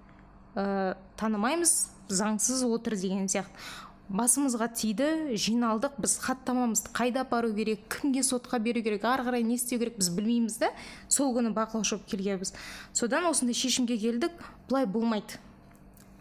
Ә, 0.55 0.95
танымаймыз 1.21 1.75
заңсыз 2.09 2.65
отыр 2.67 2.97
деген 2.99 3.29
сияқты. 3.29 3.53
Басымызға 4.05 4.69
тиді 4.77 5.07
жиналдық 5.41 5.95
біз 6.05 6.19
хаттамамызды 6.21 6.91
қайда 6.93 7.23
апару 7.25 7.55
керек 7.57 7.87
кімге 7.89 8.21
сотқа 8.21 8.59
беру 8.61 8.83
керек 8.85 9.07
ары 9.09 9.25
қарай 9.25 9.43
не 9.43 9.57
істеу 9.57 9.79
керек 9.81 9.97
біз 9.97 10.11
білмейміз 10.13 10.59
да. 10.61 10.69
Сол 11.09 11.33
күні 11.33 11.55
бақылаушы 11.57 11.97
болып 11.97 12.11
келгенбіз. 12.13 12.53
Содан 12.93 13.25
осындай 13.31 13.57
шешімге 13.57 13.97
келдік 13.97 14.37
былай 14.69 14.85
болмайды. 14.85 15.41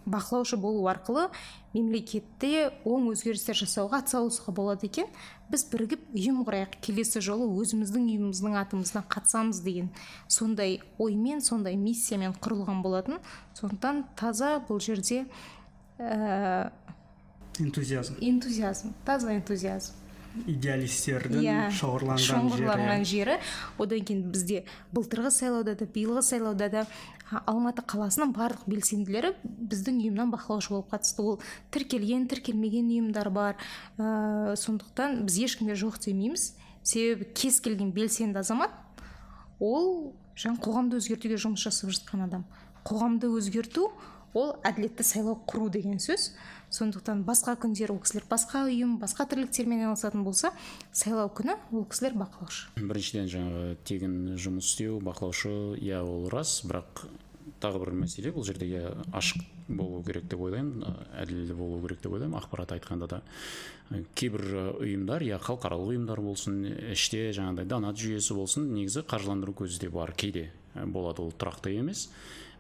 Бақылаушы 0.06 0.58
болу 0.60 0.86
арқылы 0.92 1.30
мемлекетте 1.74 2.70
оң 2.86 3.10
өзгерістер 3.14 3.58
жасауға 3.58 4.02
атсалысуға 4.04 4.54
болады 4.56 4.88
екен. 4.90 5.08
Біз 5.52 5.66
бірігіп 5.72 6.06
ұйым 6.14 6.44
құрайық 6.48 6.78
келесі 6.84 7.22
жолы 7.24 7.48
өзіміздің 7.62 8.06
ұйымымыздың 8.12 8.58
атымыздан 8.62 9.08
қатысамыз 9.10 9.64
деген 9.66 9.90
сондай 10.28 10.80
оймен 10.98 11.42
сондай 11.42 11.78
миссиямен 11.80 12.36
құрылған 12.44 12.84
болатын. 12.86 13.20
Сондықтан 13.58 14.06
таза 14.20 14.58
бұл 14.68 14.82
жерде 14.84 15.26
ә... 16.00 16.72
энтузиазм. 17.60 18.18
энтузиазм 18.22 18.94
таза 19.06 19.34
энтузиазм. 19.34 20.03
Идеалистердің 20.48 21.44
yeah, 21.44 21.68
иә, 21.70 21.74
шоғырланған 21.78 23.04
жері. 23.06 23.38
одан 23.78 24.06
кейін 24.08 24.24
бізде 24.34 24.64
былтырғы 24.94 25.32
сайлауда 25.32 25.76
да 25.78 25.86
биылғы 25.86 26.24
сайлауда 26.26 26.70
да 26.70 26.86
алматы 27.46 27.84
қаласының 27.86 28.34
барлық 28.36 28.66
белсенділері 28.70 29.34
біздің 29.44 30.00
ұйымнан 30.04 30.34
бақылаушы 30.34 30.74
болып 30.74 30.90
қатысты. 30.94 31.22
Ол 31.22 31.40
тіркелген 31.74 32.28
тіркелмеген 32.32 32.90
ұйымдар 32.90 33.30
бар. 33.34 33.58
Ә, 33.98 34.56
сондықтан 34.60 35.24
біз 35.28 35.38
ешкімге 35.46 35.78
жоқ 35.80 36.00
демейміз. 36.04 36.54
Себебі 36.84 37.30
кез 37.34 37.62
келген 37.64 37.94
белсенді 37.96 38.42
азамат 38.42 38.74
ол 39.60 40.14
жаңа 40.36 40.60
қоғамды 40.64 41.00
өзгертуге 41.00 41.38
жұмыс 41.40 41.64
жасап 41.64 41.94
жатқан 41.94 42.26
адам. 42.28 42.44
Қоғамды 42.84 43.30
өзгерту 43.32 43.92
ол 44.34 44.56
әділетті 44.66 45.06
сайлау 45.06 45.38
құру 45.48 45.70
деген 45.72 46.02
сөз. 46.02 46.34
Сондықтан 46.74 47.24
басқа 47.28 47.56
күндері 47.62 47.94
ол 47.94 48.02
кісілер 48.04 48.26
басқа 48.30 48.66
ұйым 48.68 48.98
басқа 49.02 49.28
тірліктермен 49.30 49.84
айналысатын 49.86 50.24
болса 50.26 50.52
сайлау 50.92 51.30
күні 51.30 51.56
ол 51.72 51.86
кісілер 51.86 52.18
бақылаушы. 52.18 52.74
Біріншіден 52.82 53.30
жаңағы 53.30 53.76
тегін 53.86 54.16
жұмыс 54.42 54.74
істеу 54.74 54.98
бақылаушы 55.06 55.54
иә 55.78 56.02
ол 56.02 56.30
рас 56.34 56.62
бірақ 56.66 57.06
тағы 57.64 57.84
бір 57.84 57.94
мәселе 58.04 58.34
бұл 58.34 58.46
жерде 58.48 58.68
иә 58.68 58.94
ашық 59.16 59.44
болу 59.68 60.02
керек 60.04 60.26
деп 60.32 60.42
ойлаймын 60.44 60.98
әділ 61.22 61.54
болу 61.56 61.80
керек 61.86 62.02
деп 62.04 62.18
ойлаймын 62.18 62.40
ақпарат 62.42 62.74
айтқанда 62.76 63.08
да. 63.08 63.22
Кейбір 64.16 64.74
ұйымдар 64.82 65.24
иә 65.24 65.40
халықаралық 65.44 65.94
ұйымдар 65.94 66.22
болсын 66.24 66.64
іште 66.92 67.30
жаңағыдай 67.36 67.70
донат 67.70 68.00
жүйесі 68.00 68.36
болсын 68.36 68.68
негізі 68.74 69.06
қаржыландыру 69.08 69.56
көзі 69.64 69.80
де 69.86 69.90
бар 69.94 70.12
кейде. 70.18 70.50
Болады 70.76 71.22
ол 71.24 71.34
тұрақты 71.36 71.76
емес. 71.78 72.08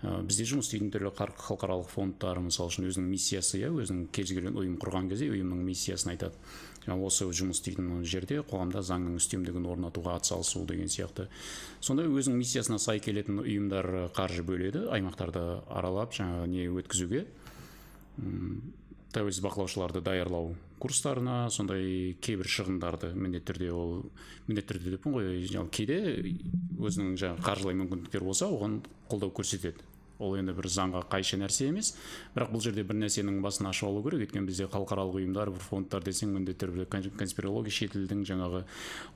Бізде 0.04 0.43
жұмыс 0.43 0.67
істейтін 0.67 0.89
түрлі 0.91 1.13
халықаралық 1.15 1.88
фондтар 1.88 2.41
мысалы 2.43 2.73
үшін 2.73 2.89
өзінің 2.89 3.06
миссиясы 3.08 3.62
иә 3.62 3.69
өзінің 3.71 4.10
кез 4.12 4.34
келген 4.36 4.58
ұйым 4.60 4.76
құрған 4.82 5.08
кезде 5.13 5.30
ұйымның 5.32 5.62
миссиясын 5.63 6.12
айтады. 6.12 6.36
Осы 6.91 7.30
жұмыс 7.32 7.62
істейтін 7.62 8.04
жерде 8.04 8.41
қоғамда 8.43 8.84
заңның 8.84 9.15
үстемдігін 9.21 9.63
орнатуға 9.71 10.17
атсалысу 10.19 10.65
деген 10.67 10.91
сияқты. 10.91 11.30
Сондай 11.80 12.12
өзінің 12.12 12.36
миссиясына 12.41 12.82
сай 12.84 12.99
келетін 12.99 13.39
ұйымдар 13.45 14.12
қаржы 14.12 14.43
бөледі 14.43 14.89
аймақтарды 14.91 15.45
аралап 15.71 16.12
жаңағы 16.19 16.52
не 16.52 16.67
өткізуге. 16.67 17.23
Тәуелсіз 19.13 19.43
бақылаушыларды 19.45 20.02
даярлау 20.04 20.54
курстарына 20.84 21.47
сондай 21.54 22.15
кейбір 22.23 22.49
шығындарды 22.49 23.13
міндетті 23.15 23.54
түрде 23.54 23.71
ол 23.71 23.95
міндетті 24.49 24.73
түрде 24.73 24.93
деппін 24.97 25.15
ғой 25.15 25.67
кейде 25.71 25.99
өзінің 26.82 27.15
жаңағы 27.21 27.45
қаржылай 27.45 27.78
мүмкіндіктері 27.80 28.28
болса 28.28 28.49
оған 28.52 28.82
қолдау 29.12 29.32
көрсетеді. 29.38 29.86
Ол 30.23 30.36
енді 30.38 30.54
бір 30.56 30.67
заңға 30.69 31.02
қайшы 31.12 31.39
нәрсе 31.41 31.67
емес 31.71 31.93
бірақ 32.36 32.52
бұл 32.54 32.62
жерде 32.63 32.84
бір 32.88 32.99
нәрсенің 33.02 33.39
басын 33.43 33.67
ашып 33.71 33.89
алу 33.89 34.04
керек. 34.06 34.28
Өйткені 34.28 34.47
бізде 34.47 34.67
халықаралық 34.71 35.17
ұйымдар 35.19 35.52
бір 35.52 35.63
фондтар 35.65 36.06
десең 36.06 36.36
міндетті 36.36 36.67
түрде 36.67 37.10
конспирология 37.17 37.73
шетелдің 37.73 38.21
жаңағы 38.30 38.62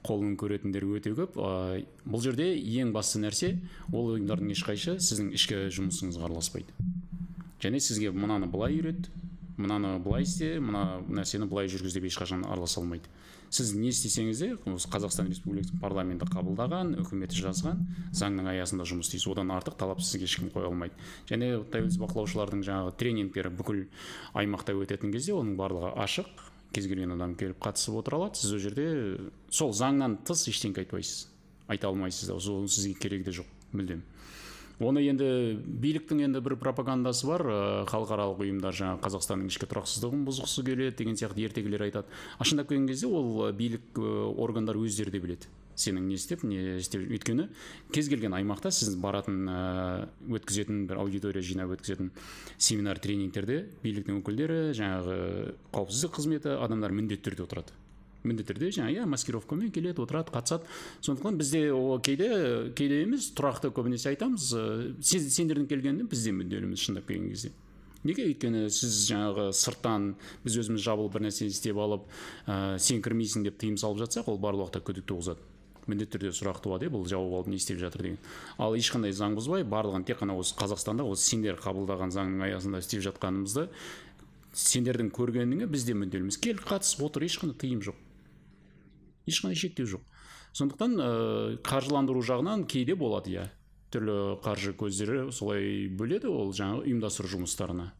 қолын 0.08 0.34
көретіндер 0.42 0.88
өте 0.98 1.14
көп. 1.16 1.38
Бұл 1.38 2.26
жерде 2.26 2.50
ең 2.58 2.92
басты 2.98 3.22
нәрсе 3.24 3.54
ол 3.94 4.16
ұйымдардың 4.16 4.52
ешқайсы 4.58 4.98
сіздің 4.98 5.32
ішкі 5.38 5.62
жұмысыңызға 5.78 6.28
араласпайды. 6.28 6.74
Және 7.62 7.80
сізге 7.80 8.12
мынаны 8.12 8.50
былай 8.52 8.76
үйрет 8.82 9.08
мынаны 9.58 9.98
былай 10.00 10.24
істе 10.24 10.60
мына 10.62 11.02
нәрсені 11.10 11.48
былай 11.50 11.70
жүргіз 11.72 11.98
деп 11.98 12.06
ешқашан 12.10 12.46
араласа 12.46 12.80
алмайды. 12.82 13.10
Сіз 13.50 13.72
не 13.80 13.90
істесеңіз 13.90 14.42
де 14.44 14.50
осы 14.70 14.90
қазақстан 14.92 15.30
республикасы 15.32 15.78
парламенті 15.82 16.28
қабылдаған 16.30 16.98
үкіметі 17.02 17.40
жазған 17.40 17.80
заңның 18.12 18.50
аясында 18.52 18.86
жұмыс 18.90 19.08
істейсіз. 19.08 19.30
Одан 19.32 19.54
артық 19.56 19.78
талап 19.80 20.02
сізге 20.04 20.28
ешкім 20.28 20.52
қоя 20.52 20.68
алмайды. 20.68 20.94
Және 21.32 21.64
тәуелсіз 21.72 22.02
бақылаушылардың 22.04 22.66
жаңағы 22.68 22.94
тренингтері 23.00 23.54
бүкіл 23.56 23.86
аймақта 24.36 24.76
өтетін 24.76 25.16
кезде 25.16 25.34
оның 25.38 25.56
барлығы 25.58 25.94
ашық. 25.96 26.28
Кез 26.76 26.90
келген 26.92 27.16
адам 27.16 27.38
келіп 27.40 27.62
қатысып 27.64 27.96
отыра 28.02 28.20
алады. 28.20 28.42
Сіз 28.42 28.58
ол 28.58 28.60
жерде 28.60 28.88
сол 29.50 29.72
заңнан 29.72 30.20
тыс 30.28 30.44
ештеңке 30.52 30.84
айтпайсыз. 30.84 31.30
Айта 31.72 31.88
алмайсыз 31.88 32.28
да 32.28 32.36
ол 32.36 32.68
сізге 32.68 33.00
керегі 33.00 33.32
де 33.32 33.38
жоқ 33.40 33.48
мүлдем. 33.72 34.04
Оны 34.80 35.02
енді 35.02 35.28
биліктің 35.82 36.24
енді 36.28 36.42
бір 36.46 36.58
пропагандасы 36.62 37.28
бар 37.30 37.44
ә, 37.44 37.60
халықаралық 37.90 38.44
ұйымдар 38.46 38.76
жаңағы 38.78 39.02
қазақстанның 39.06 39.50
ішкі 39.50 39.70
тұрақсыздығын 39.72 40.26
бұзғысы 40.28 40.66
келеді 40.68 40.98
деген 41.00 41.18
сияқты 41.18 41.48
ертегілер 41.48 41.88
айтады. 41.88 42.12
А 42.38 42.46
шындап 42.46 42.70
келген 42.70 42.88
кезде 42.88 43.08
ол 43.08 43.50
билік 43.58 43.98
органдар 43.98 44.78
өздері 44.78 45.14
де 45.16 45.24
біледі. 45.24 45.50
Сенің 45.78 46.08
не 46.10 46.16
істеп 46.18 46.44
не 46.44 46.78
істеп 46.82 47.04
өйткені 47.06 47.50
кез 47.94 48.08
келген 48.10 48.34
аймақта 48.34 48.72
сіз 48.74 48.96
баратын 48.98 49.46
өткізетін 50.26 50.88
бір 50.90 51.04
аудитория 51.04 51.46
жинап 51.46 51.76
өткізетін 51.76 52.10
семинар 52.58 52.98
тренингтерде 52.98 53.60
биліктің 53.84 54.24
өкілдері 54.24 54.74
жаңағы 54.78 55.18
қауіпсіздік 55.78 56.18
қызметі 56.18 56.58
адамдар 56.58 56.98
міндетті 56.98 57.30
түрде 57.30 57.46
отырады. 57.46 57.78
Міндетті 58.28 58.54
түрде 58.54 58.72
жаңағы 58.78 58.98
иә 58.98 59.06
маскировкамен 59.10 59.72
келеді 59.72 60.04
отырады 60.04 60.34
қатысады. 60.36 60.68
Сондықтан 61.02 61.38
бізде 61.40 61.72
о 61.74 61.98
кейде 62.04 62.72
кейде 62.76 63.02
емес 63.04 63.32
тұрақты 63.38 63.72
көбінесе 63.72 64.12
айтамыз 64.14 64.52
сіз 65.02 65.32
сендердің 65.36 65.68
келгеніне 65.72 66.08
біз 66.12 66.28
де 66.28 66.36
мүдделіміз 66.36 66.84
шындап 66.84 67.08
келген 67.08 67.32
кезде. 67.32 67.54
Неге? 68.06 68.28
Өйткені 68.30 68.68
сіз 68.72 69.04
жаңағы 69.10 69.50
сырттан 69.58 70.12
біз 70.46 70.58
өзіміз 70.62 70.84
жабылып 70.86 71.18
бір 71.18 71.28
нәрсе 71.28 71.48
істеп 71.50 71.80
алып 71.82 72.06
ә, 72.46 72.78
сен 72.80 73.02
кірмейсің 73.02 73.48
деп 73.48 73.58
тыйым 73.60 73.78
салып 73.82 74.04
жатсақ 74.04 74.30
ол 74.32 74.38
барлық 74.40 74.68
уақытта 74.68 74.84
күдік 74.86 75.08
туғызады. 75.10 75.42
Міндетті 75.88 76.18
түрде 76.18 76.32
сұрақ 76.36 76.62
туады 76.64 76.88
иә 76.88 76.94
бұл 76.94 77.08
жауып 77.10 77.34
алып 77.40 77.50
не 77.52 77.58
істеп 77.58 77.80
жатыр 77.82 78.06
деген. 78.06 78.18
Ал 78.60 78.76
ешқандай 78.78 79.16
заң 79.16 79.38
бұзбай 79.40 79.66
барлығын 79.68 80.06
тек 80.08 80.22
қана 80.22 80.38
осы 80.38 80.56
қазақстанда 80.60 81.08
осы 81.08 81.32
сендер 81.32 81.58
қабылдаған 81.64 82.12
заңның 82.14 82.44
аясында 82.48 82.84
істеп 82.84 83.06
жатқанымызды 83.08 83.70
сендердің 84.54 85.12
көргеніңе 85.16 85.68
біз 85.72 85.88
де 85.88 85.96
мүдделіміз. 85.98 86.40
Кел 86.44 86.60
қатыс 86.60 86.98
отыр 87.04 87.28
ешқандай 87.28 87.58
тыйым 87.64 87.82
жоқ. 87.88 87.96
Ешқандай 89.28 89.60
шектеу 89.60 89.88
жоқ. 89.88 90.02
Сондықтан 90.58 90.98
ә, 90.98 91.12
қаржыландыру 91.62 92.24
жағынан 92.26 92.66
кейде 92.66 92.96
болады 92.96 93.36
иә. 93.36 93.46
Түрлі 93.94 94.40
қаржы 94.44 94.74
көздері 94.76 95.30
солай 95.32 95.88
бөледі 95.88 96.32
ол 96.32 96.52
жаңағы 96.56 96.88
ұйымдастыру 96.88 97.30
жұмыстарына. 97.36 97.92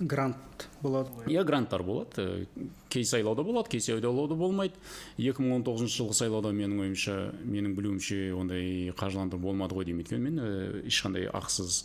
Грант 0.00 0.66
болады 0.80 1.12
ғой. 1.12 1.26
Иә 1.30 1.44
гранттар 1.44 1.82
болады. 1.84 2.46
Кей 2.88 3.04
сайлауда 3.04 3.42
болады 3.44 3.68
кей 3.70 3.80
сайлауда 3.80 4.34
болмайды. 4.34 4.74
2019 5.18 5.92
жылғы 5.92 6.16
сайлауда 6.16 6.52
менің 6.56 6.80
ойымша 6.86 7.16
менің 7.44 7.76
білуімше 7.76 8.32
ондай 8.34 8.90
қаржыландыру 8.96 9.42
болмады 9.42 9.76
ғой 9.76 9.86
деймін 9.86 10.02
өйткені 10.02 10.30
мен 10.30 10.40
ешқандай 10.88 11.28
ақысыз 11.28 11.84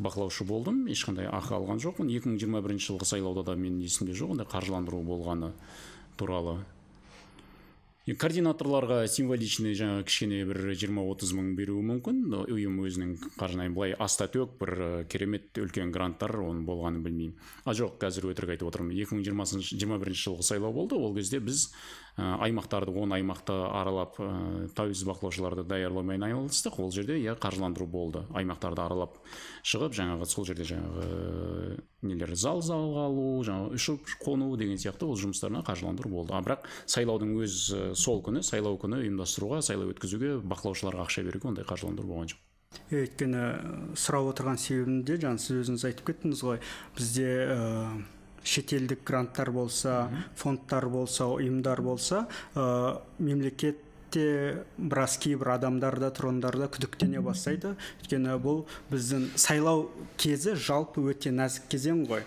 бақылаушы 0.00 0.46
болдым. 0.48 0.86
Ешқандай 0.90 1.28
ақы 1.28 1.54
алған 1.58 1.82
жоқпын. 1.84 2.08
2021 2.08 2.80
жылғы 2.80 3.10
сайлауда 3.12 3.44
да 3.52 3.58
менің 3.60 3.84
есімде 3.84 4.16
жоқ 4.16 4.34
ондай 4.34 4.48
қаржыландыру 4.48 5.02
болғаны 5.04 5.52
туралы. 6.16 6.62
Координаторларға 8.02 9.04
символичный 9.06 9.76
жаңағы 9.78 10.06
кішкене 10.08 10.40
бір 10.48 10.58
жиырма 10.74 11.04
отыз 11.06 11.30
мың 11.38 11.52
беруі 11.54 11.84
мүмкін. 11.86 12.18
Ұйым 12.50 12.80
өзінің 12.82 13.12
қаржылай 13.38 13.70
былай 13.70 13.94
аста 13.94 14.26
төк 14.26 14.56
бір 14.58 15.04
керемет 15.12 15.54
үлкен 15.62 15.92
гранттар 15.94 16.34
оның 16.42 16.64
болғанын 16.66 17.04
білмеймін. 17.04 17.36
А 17.62 17.76
жоқ 17.78 18.00
қазір 18.02 18.32
өтірік 18.32 18.56
айтып 18.56 18.72
отырмын. 18.72 18.98
Екі 18.98 19.14
мың 19.14 19.22
жиырмасыншы 19.28 19.78
жиырма 19.78 20.00
бірінші 20.02 20.32
жылғы 20.32 20.48
сайлау 20.50 20.74
болды. 20.74 20.98
Ол 20.98 21.14
кезде 21.14 21.38
біз 21.38 21.68
аймақтарды 22.16 22.92
он 22.92 23.12
аймақты 23.16 23.54
аралап 23.72 24.18
тәуелсіз 24.76 25.06
бақылаушыларды 25.08 25.64
даярлаумен 25.64 26.22
айналыстық 26.26 26.76
ол 26.82 26.92
жерде 26.92 27.16
иә 27.16 27.38
қаржыландыру 27.40 27.86
болды. 27.88 28.26
Аймақтарды 28.36 28.84
аралап 28.84 29.16
шығып 29.64 29.96
жаңағы 29.96 30.28
сол 30.28 30.44
жерде 30.44 30.66
жаңағы 30.68 31.80
нелер 32.02 32.34
зал 32.36 32.60
залға 32.60 33.06
алу 33.08 33.40
жаңағы 33.48 33.80
ұшып 33.80 34.14
қону 34.20 34.52
деген 34.60 34.76
сияқты 34.76 35.08
ол 35.08 35.16
жұмыстарына 35.16 35.64
қаржыландыру 35.64 36.12
болды. 36.12 36.36
А 36.36 36.44
бірақ 36.44 36.68
сайлаудың 36.84 37.32
өз 37.40 37.58
сол 37.96 38.20
күні 38.20 38.44
сайлау 38.44 38.76
күні 38.76 39.00
ұйымдастыруға 39.06 39.62
сайлау 39.64 39.96
өткізуге 39.96 40.36
бақылаушыларға 40.44 41.08
ақша 41.08 41.24
беруге 41.24 41.48
ондай 41.48 41.64
қаржыландыру 41.64 42.12
болған 42.12 42.34
жоқ. 42.34 42.48
Өйткені 42.92 43.96
сұрап 44.00 44.30
отырған 44.32 44.56
себебім 44.60 45.02
де 45.04 45.18
жаңа 45.20 45.40
сіз 45.40 45.58
өзіңіз 45.60 45.82
айтып 45.90 46.06
кеттіңіз 46.08 46.40
ғой 46.44 46.60
бізде 46.96 47.28
шетелдік 48.44 49.04
гранттар 49.06 49.52
болса 49.54 50.08
фондтар 50.36 50.88
болса 50.92 51.28
ұйымдар 51.30 51.82
болса 51.82 52.26
ә, 52.54 52.98
мемлекет 53.18 53.78
те 54.12 54.26
біраз 54.76 55.16
кейбір 55.22 55.54
адамдар 55.56 55.98
да 56.00 56.10
тұрғындар 56.14 56.58
да 56.60 56.68
күдіктене 56.72 57.22
бастайды. 57.24 57.74
Өйткені 58.02 58.36
бұл 58.42 58.62
біздің 58.92 59.28
сайлау 59.40 59.86
кезі 60.20 60.54
жалпы 60.56 61.04
өте 61.12 61.32
нәзік 61.34 61.68
кезең 61.72 62.04
ғой. 62.10 62.24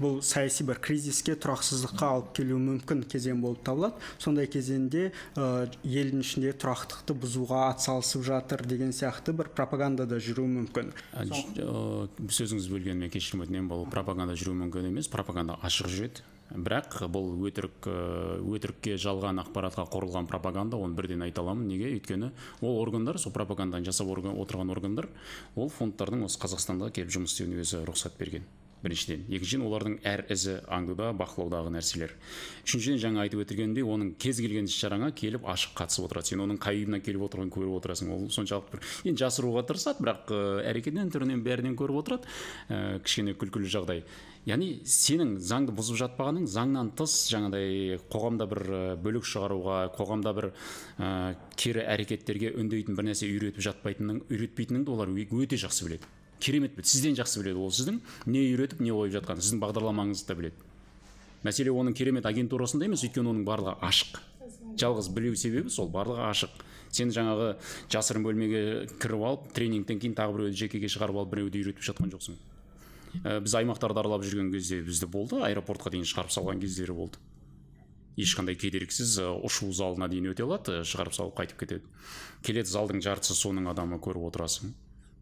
Бұл 0.00 0.20
саяси 0.24 0.66
бір 0.66 0.80
кризиске 0.84 1.36
тұрақсыздыққа 1.36 2.10
алып 2.16 2.32
келуі 2.38 2.60
мүмкін 2.64 3.04
кезең 3.10 3.42
болып 3.44 3.64
табылады. 3.66 4.00
Сондай 4.22 4.48
кезеңде 4.50 5.10
ә, 5.36 5.66
елдің 5.84 6.24
ішінде 6.24 6.54
тұрақтықты 6.56 7.16
бұзуға 7.16 7.66
атсалысып 7.72 8.24
жатыр 8.26 8.64
деген 8.68 8.94
сияқты 8.96 9.36
бір 9.36 9.52
пропаганда 9.56 10.06
да 10.08 10.20
жүруі 10.22 10.52
мүмкін. 10.60 10.94
Сөзіңізді 11.16 12.76
бөлгеніме 12.76 13.10
кешірім 13.12 13.46
өтінемін. 13.46 13.70
Бұл 13.72 13.86
пропаганда 13.92 14.38
жүруі 14.38 14.64
мүмкін 14.64 14.90
емес. 14.92 15.10
Пропаганда 15.12 15.60
ашық 15.66 15.92
жүреді. 15.92 16.24
Бірақ 16.50 17.00
бұл 17.12 17.32
өтірік 17.48 17.88
өтірікке 18.46 18.96
жалған 19.00 19.42
ақпаратқа 19.42 19.86
құрылған 19.92 20.28
пропаганда 20.30 20.78
оны 20.78 20.94
бірден 20.98 21.24
айта 21.26 21.42
аламын. 21.42 21.66
Неге? 21.68 21.90
Өйткені 21.96 22.30
ол 22.60 22.78
органдар 22.82 23.18
сол 23.18 23.32
пропаганданы 23.32 23.84
жасап 23.86 24.10
отырған 24.12 24.70
органдар 24.70 25.08
ол 25.56 25.68
фондтардың 25.68 26.28
осы 26.28 26.38
қазақстанда 26.42 26.92
келіп 26.94 27.10
жұмыс 27.18 27.34
істеуіне 27.34 27.64
өзі 27.64 27.82
рұқсат 27.88 28.18
берген. 28.20 28.46
Біріншіден. 28.84 29.22
Екіншіден 29.32 29.62
олардың 29.66 29.94
әр 30.06 30.22
ізі 30.30 30.58
аңдуда 30.70 31.08
бақылаудағы 31.16 31.70
нәрселер. 31.74 32.12
Үшіншіден 32.66 33.00
жаңа 33.00 33.24
айтып 33.24 33.40
өтіргенімдей 33.42 33.82
оның 33.82 34.12
кез 34.20 34.38
келген 34.44 34.68
іс 34.68 34.76
шараңа 34.76 35.08
келіп 35.16 35.48
ашық 35.48 35.72
қатысып 35.80 36.06
отырады. 36.06 36.28
Сен 36.28 36.44
оның 36.44 36.60
қай 36.60 36.82
үйімнен 36.82 37.02
келіп 37.02 37.24
отырғанын 37.26 37.54
көріп 37.56 37.72
отырасың. 37.80 38.12
Ол 38.12 38.28
соншалық 38.36 38.68
бір 38.74 38.84
енді 39.08 39.24
жасыруға 39.24 39.64
тырысады 39.66 40.04
бірақ 40.04 40.30
әрекетінен 40.68 41.10
түрінен 41.10 41.42
бәрінен 41.42 41.74
көріп 41.80 42.02
отырады. 42.04 42.30
Ә, 42.68 43.00
кішкене 43.00 43.34
күлкілі 43.40 43.72
жағдай. 43.72 44.04
Яғни 44.46 44.68
сенің 44.86 45.36
заңды 45.42 45.74
бұзып 45.74 45.98
жатпағаның 45.98 46.46
заңнан 46.50 46.92
тыс 46.98 47.14
жаңағыдай 47.32 47.98
қоғамда 48.12 48.46
бір 48.50 48.62
бөлік 49.02 49.26
шығаруға 49.26 49.78
қоғамда 49.96 50.32
бір 50.36 50.48
ә, 51.02 51.34
кері 51.58 51.82
әрекеттерге 51.82 52.52
үндейтін 52.54 52.94
бір 52.98 53.08
нәрсе 53.08 53.26
үйретіп 53.26 53.64
жатпайтының 53.66 54.22
үйретпейтініңді 54.30 54.94
олар 54.94 55.10
өте 55.10 55.58
жақсы 55.58 55.88
біледі. 55.88 56.06
Керемет 56.38 56.76
біледі. 56.76 56.88
Сізден 56.88 57.18
жақсы 57.18 57.42
біледі 57.42 57.58
ол. 57.58 57.74
Сіздің 57.74 58.00
не 58.30 58.44
үйретіп 58.52 58.80
не 58.84 58.94
қойып 58.94 59.16
жатқанын 59.18 59.42
сіздің 59.42 59.62
бағдарламаңызды 59.66 60.30
да 60.30 60.38
біледі. 60.38 60.66
Мәселе 61.42 61.74
оның 61.74 61.96
керемет 61.96 62.26
агентурасында 62.26 62.86
емес 62.86 63.02
өйткені 63.06 63.32
оның 63.32 63.44
барлығы 63.48 63.76
ашық. 63.82 64.20
Жалғыз 64.78 65.10
білу 65.16 65.34
себебі 65.36 65.72
сол 65.72 65.90
барлығы 65.90 66.26
ашық. 66.30 66.58
Сен 66.92 67.10
жаңағы 67.14 67.54
жасырын 67.92 68.24
бөлмеге 68.24 68.62
кіріп 69.02 69.24
алып 69.30 69.48
тренингтен 69.56 70.00
кейін 70.02 70.16
тағы 70.16 70.36
біреуді 70.36 70.60
жекеге 70.62 70.92
шығарып 70.92 71.22
алып 71.22 71.34
біреуді 71.34 71.64
үйретіп 71.64 71.88
жатқан 71.90 72.12
жоқсың. 72.14 72.38
Ә, 73.24 73.40
біз 73.44 73.54
аймақтарды 73.60 74.02
аралап 74.02 74.24
жүрген 74.26 74.50
кезде 74.52 74.82
бізді 74.84 75.08
болды 75.10 75.40
аэропортқа 75.46 75.92
дейін 75.94 76.08
шығарып 76.08 76.34
салған 76.34 76.60
кездері 76.62 76.96
болды. 76.96 77.22
Ешқандай 78.16 78.56
кедергісіз 78.56 79.18
ұшу 79.44 79.68
залына 79.76 80.08
дейін 80.08 80.30
өте 80.32 80.46
алады 80.46 80.80
шығарып 80.88 81.16
салып 81.16 81.36
қайтып 81.36 81.60
кетеді. 81.60 81.84
Келеді 82.42 82.72
залдың 82.72 83.02
жартысы 83.04 83.36
соның 83.36 83.68
адамы 83.72 84.00
көріп 84.00 84.30
отырасың. 84.30 84.72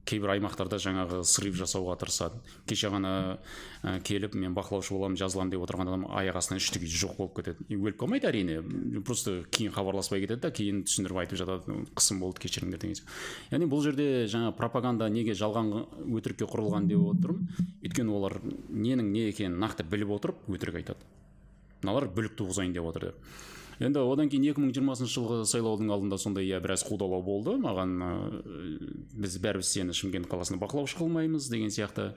Кейбір 0.05 0.35
аймақтарда 0.35 0.79
жаңағы 0.83 1.23
срыв 1.29 1.57
жасауға 1.59 1.97
тырысады. 2.01 2.40
Кеше 2.69 2.90
ғана 2.93 3.12
ә, 3.83 3.97
келіп 4.05 4.35
мен 4.37 4.55
бақылаушы 4.57 4.93
боламын 4.93 5.17
жазыламын 5.21 5.53
деп 5.55 5.64
отырған 5.64 5.88
адам 5.88 6.05
аяқ 6.12 6.38
астынан 6.40 6.61
жоқ 6.61 7.17
болып 7.17 7.38
кетеді. 7.38 7.64
Өліп 7.73 7.99
қалмайды 8.03 8.29
әрине. 8.29 8.61
Просто 9.05 9.45
кейін 9.51 9.73
хабарласпай 9.73 10.21
кетеді 10.21 10.45
да 10.45 10.51
кейін 10.53 10.85
түсіндіріп 10.85 11.23
айтып 11.25 11.40
жатады 11.40 11.79
қысым 11.97 12.21
болды 12.21 12.45
кешіріңдер 12.45 12.85
деген 12.85 13.01
сияқты. 13.01 13.17
Яғни 13.55 13.71
бұл 13.73 13.83
жерде 13.85 14.27
жаңа 14.29 14.53
пропаганда 14.57 15.09
неге 15.09 15.33
жалған 15.33 15.73
өтірікке 16.05 16.49
құрылған 16.53 16.88
деп 16.90 17.01
отырмын. 17.14 17.49
Өйткені 17.81 18.12
олар 18.12 18.38
ненің 18.69 19.11
не 19.14 19.29
екенін 19.31 19.59
нақты 19.62 19.88
біліп 19.88 20.12
отырып 20.19 20.49
өтірік 20.53 20.83
айтады. 20.83 21.01
Мыналар 21.83 22.09
бүлік 22.12 22.37
туғызайын 22.38 22.77
деп 22.77 22.87
отыр 22.88 23.11
деп. 23.11 23.27
Енді 23.81 24.03
одан 24.05 24.29
кейін 24.31 24.45
2020 24.53 25.09
жылғы 25.11 25.39
сайлаудың 25.49 25.91
алдында 25.95 26.19
сондай 26.21 26.47
иә 26.47 26.61
біраз 26.63 26.85
қудалау 26.87 27.23
болды. 27.25 27.57
Маған 27.61 27.95
ә, 28.05 28.11
біз 29.15 29.39
бәрібір 29.43 29.67
сені 29.67 29.97
шымкент 29.97 30.29
қаласында 30.31 30.61
бақылаушы 30.63 30.99
қылмаймыз 31.01 31.49
деген 31.51 31.73
сияқты 31.75 32.13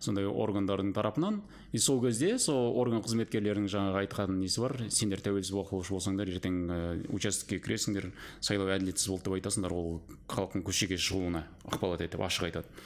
сондай 0.00 0.26
органдардың 0.26 0.92
тарапынан. 0.96 1.42
И 1.72 1.78
сол 1.78 2.00
кезде 2.04 2.38
сол 2.38 2.72
орган 2.80 3.02
қызметкерлерінің 3.04 3.68
жаңағы 3.72 4.02
айтқан 4.04 4.38
несі 4.38 4.64
бар? 4.64 4.76
Сендер 4.88 5.20
тәуелсіз 5.24 5.52
бақылаушы 5.56 5.96
болсаңдар 5.96 6.32
ертең 6.32 6.58
ә, 6.68 6.80
участокке 7.12 7.60
кіресіңдер 7.62 8.10
сайлау 8.40 8.72
әділетсіз 8.76 9.12
болды 9.12 9.28
деп 9.28 9.38
айтасыңдар 9.40 9.76
ол 9.76 10.00
халықтың 10.32 10.64
көшеге 10.66 10.98
шығуына 11.00 11.44
ықпал 11.68 11.96
етеді 11.98 12.16
деп 12.16 12.26
ашық 12.28 12.48
айтады. 12.50 12.82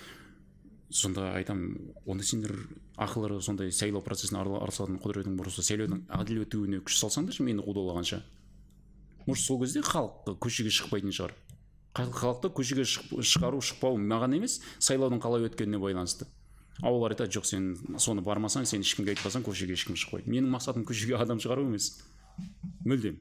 Сонда 0.91 1.33
айтамын 1.35 1.95
онда 2.07 2.25
сендер 2.25 2.55
ақылы 2.97 3.41
сондай 3.43 3.73
сайлау 3.73 4.03
процесіне 4.03 4.41
араласатын 4.41 4.99
құдіретің 5.03 5.37
болса 5.37 5.63
сайлаудың 5.63 6.07
әділ 6.17 6.45
өтуіне 6.47 6.81
күш 6.87 6.97
салсаңдаршы 7.03 7.45
мені 7.45 7.65
қудалағанша 7.67 8.23
может 9.27 9.45
сол 9.45 9.61
кезде 9.61 9.83
халық 9.83 10.37
көшеге 10.41 10.71
шықпайтын 10.71 11.13
шығар. 11.13 11.35
Халықты 11.97 12.51
көшеге 12.55 12.85
шығару 12.87 13.61
шықпау 13.65 13.99
маған 13.99 14.37
емес 14.39 14.61
сайлаудың 14.79 15.21
қалай 15.23 15.49
өткеніне 15.49 15.81
байланысты. 15.83 16.29
А 16.83 16.93
олар 16.93 17.15
айтады 17.17 17.33
жоқ 17.35 17.47
сен 17.49 17.73
соны 17.99 18.23
бармасаң 18.23 18.67
сен 18.69 18.85
ешкімге 18.85 19.17
айтпасаң 19.17 19.43
көшеге 19.47 19.75
ешкім 19.75 19.97
шықпайды 19.97 20.31
менің 20.31 20.53
мақсатым 20.53 20.85
көшеге 20.87 21.17
адам 21.19 21.41
шығару 21.43 21.65
емес. 21.67 21.97
Мүлдем. 22.85 23.17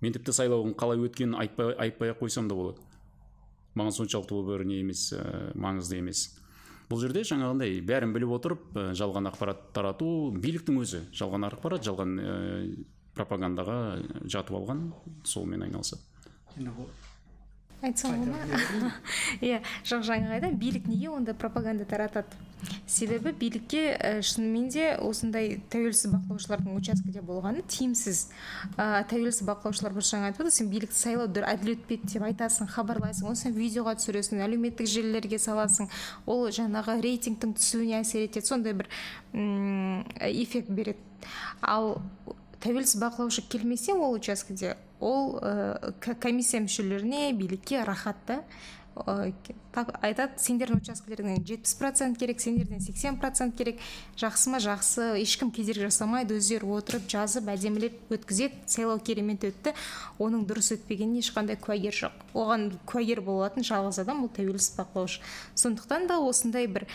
Мен 0.00 0.16
тіпті 0.16 0.32
сайлаудың 0.32 0.74
қалай 0.80 0.98
өткенін 1.04 1.36
айтпай 1.38 2.14
ақ 2.14 2.24
қойсам 2.24 2.48
да 2.48 2.56
болады. 2.56 2.80
Маған 3.76 3.94
соншалықты 3.94 4.34
ол 4.34 4.46
бір 4.48 4.64
не 4.64 4.80
емес 4.80 5.12
ә, 5.12 5.52
маңызды 5.54 6.00
емес. 6.00 6.30
Бұл 6.90 7.00
жерде 7.02 7.24
жаңағындай 7.28 7.80
бәрін 7.86 8.12
біліп 8.14 8.34
отырып 8.38 8.76
жалған 8.98 9.30
ақпарат 9.30 9.70
тарату 9.76 10.08
биліктің 10.36 10.80
өзі 10.82 11.02
жалған 11.16 11.48
ақпарат 11.48 11.86
жалған 11.86 12.14
ә, 12.20 12.36
пропагандаға 13.16 13.78
жатып 14.26 14.58
алған 14.60 14.86
солмен 15.24 15.66
айналысады. 15.68 16.02
Айтсам 17.90 18.18
бола 18.20 18.40
ма 18.80 18.92
иә 19.40 19.60
жоқ 19.84 20.04
жаңағы 20.08 20.38
айтамын 20.38 20.58
билік 20.58 20.88
неге 20.90 21.10
онда 21.12 21.34
пропаганда 21.34 21.84
таратады? 21.84 22.36
Себебі 22.86 23.32
билікке 23.36 23.82
ә, 23.96 24.22
шынымен 24.24 24.68
де 24.72 24.94
осындай 25.02 25.58
тәуелсіз 25.72 26.12
бақылаушылардың 26.12 26.76
учаскеде 26.78 27.22
болғаны 27.24 27.64
тиімсіз. 27.68 28.28
Ә, 28.76 29.04
тәуелсіз 29.10 29.44
бақылаушылар 29.48 29.94
бір 29.96 30.06
жаңа 30.08 30.30
айтып 30.30 30.44
отыр 30.44 30.54
сен 30.54 30.70
билікті 30.72 30.96
сайлау 30.96 31.28
әділ 31.28 31.74
өтпеді 31.74 32.12
деп 32.14 32.24
айтасың 32.28 32.70
хабарлайсың 32.72 33.28
оны 33.30 33.40
сен 33.40 33.56
видеоға 33.56 33.96
түсіресің 34.00 34.40
әлеуметтік 34.46 34.88
желілерге 34.88 35.40
саласың. 35.42 35.90
Ол 36.24 36.48
жаңағы 36.48 36.96
рейтингтің 37.04 37.56
түсуіне 37.58 38.00
әсер 38.00 38.24
етеді 38.28 38.48
сондай 38.48 38.76
бір 38.80 38.88
эффект 39.34 40.72
береді. 40.72 41.00
Ал 41.60 41.98
тәуелсіз 42.64 43.00
бақылаушы 43.02 43.44
келмесе 43.48 43.92
ол 43.92 44.16
учаскеде 44.16 44.76
ол 45.00 45.38
ә, 45.40 45.92
комиссия 46.20 46.62
мүшелеріне 46.64 47.32
билікке 47.32 47.84
рахат 47.84 48.22
та 48.26 48.42
айтады 48.94 50.38
сендердің 50.38 50.78
учаскелеріңнен 50.78 51.42
жетпіс 51.46 51.74
процент 51.80 52.18
керек 52.18 52.40
сендерден 52.40 52.80
сексен 52.80 53.16
процент 53.18 53.56
керек. 53.58 53.80
Жақсы 54.20 54.52
ма 54.52 54.60
жақсы 54.62 55.08
ешкім 55.18 55.50
кедергі 55.50 55.88
жасамайды 55.88 56.38
өздері 56.38 56.68
отырып 56.76 57.08
жазып 57.10 57.50
әдемілеп 57.50 58.12
өткізеді 58.14 58.70
сайлау 58.70 59.00
керемет 59.02 59.44
өтті 59.48 59.74
оның 60.22 60.46
дұрыс 60.46 60.70
өтпегеніне 60.76 61.24
ешқандай 61.24 61.58
куәгер 61.58 61.98
жоқ. 62.04 62.22
Оған 62.38 62.70
куәгер 62.86 63.24
болатын 63.26 63.66
жалғыз 63.66 63.98
адам 64.04 64.22
ол 64.28 64.30
тәуелсіз 64.30 64.76
бақылаушы. 64.78 65.24
Сондықтан 65.58 66.06
да 66.06 66.20
осындай 66.22 66.70
бір 66.70 66.86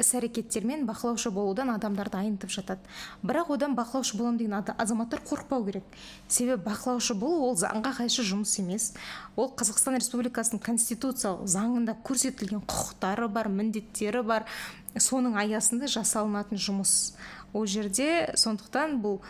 іс 0.00 0.12
әрекеттермен 0.18 0.84
бақылаушы 0.88 1.30
болудан 1.32 1.70
адамдарды 1.72 2.18
айнытып 2.20 2.52
жатады. 2.52 2.84
Бірақ 3.24 3.54
одан 3.54 3.76
бақылаушы 3.78 4.18
боламын 4.18 4.38
деген 4.38 4.74
азаматтар 4.76 5.22
қорықпау 5.24 5.64
керек. 5.64 5.84
Себебі 6.28 6.62
бақылаушы 6.68 7.14
болу 7.14 7.48
ол 7.48 7.56
заңға 7.56 7.94
қайшы 8.02 8.24
жұмыс 8.28 8.58
емес. 8.60 8.92
Ол 9.36 9.52
қазақстан 9.56 9.96
республикасының 9.96 10.60
конституциялық 10.64 11.48
заңында 11.48 11.96
көрсетілген 12.04 12.64
құқықтары 12.66 13.28
бар 13.32 13.48
міндеттері 13.48 14.22
бар 14.22 14.44
соның 14.98 15.36
аясында 15.38 15.90
жасалынатын 15.90 16.58
жұмыс 16.58 17.14
ол 17.52 17.66
жерде. 17.66 18.32
Сондықтан 18.38 18.98
бұл 19.02 19.20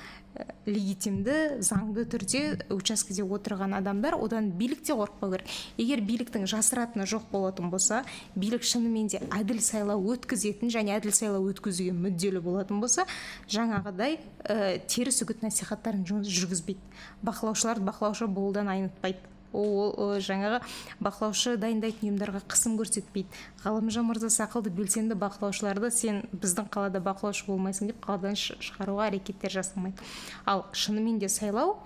легитимді 0.68 1.58
заңды 1.64 2.04
түрде 2.08 2.42
учаскеде 2.70 3.24
отырған 3.26 3.74
адамдар 3.80 4.14
одан 4.14 4.50
билік 4.56 4.84
те 4.86 4.94
қорықпау 4.94 5.32
керек. 5.34 5.48
Егер 5.76 6.02
биліктің 6.06 6.46
жасыратыны 6.50 7.06
жоқ 7.10 7.26
болатын 7.32 7.70
болса 7.72 8.04
билік 8.36 8.62
шынымен 8.64 9.10
де 9.10 9.20
әділ 9.34 9.58
сайлау 9.64 10.04
өткізетін 10.14 10.70
және 10.70 10.94
әділ 10.98 11.12
сайлау 11.16 11.50
өткізуге 11.50 11.96
мүдделі 11.96 12.44
болатын 12.44 12.80
болса 12.80 13.08
жаңағыдай 13.50 14.20
ә, 14.46 14.78
теріс 14.86 15.20
үгіт 15.24 15.42
насихаттарын 15.42 16.06
жүргізбейді. 16.06 16.80
Бақылаушыларды 17.26 17.84
бақылаушы 17.90 18.30
болудан 18.30 18.70
айнытпайды. 18.70 19.18
Ол 19.52 20.18
жаңағы 20.22 20.60
бақылаушы 21.02 21.56
дайындайтын 21.60 22.10
ұйымдарға 22.10 22.42
қысым 22.50 22.76
көрсетпейді. 22.80 23.28
Ғалымжан 23.64 24.06
мырза 24.06 24.30
сақылды 24.30 24.70
белсенді 24.74 25.18
бақылаушыларды 25.18 25.90
сен 25.94 26.22
біздің 26.32 26.70
қалада 26.70 27.02
бақылаушы 27.04 27.48
болмайсың 27.48 27.90
деп 27.90 28.00
қаладан 28.04 28.38
шығаруға 28.38 29.10
әрекеттер 29.10 29.58
жасамайды. 29.58 29.98
Ал 30.46 30.66
шынымен 30.72 31.18
де 31.18 31.28
сайлау 31.28 31.78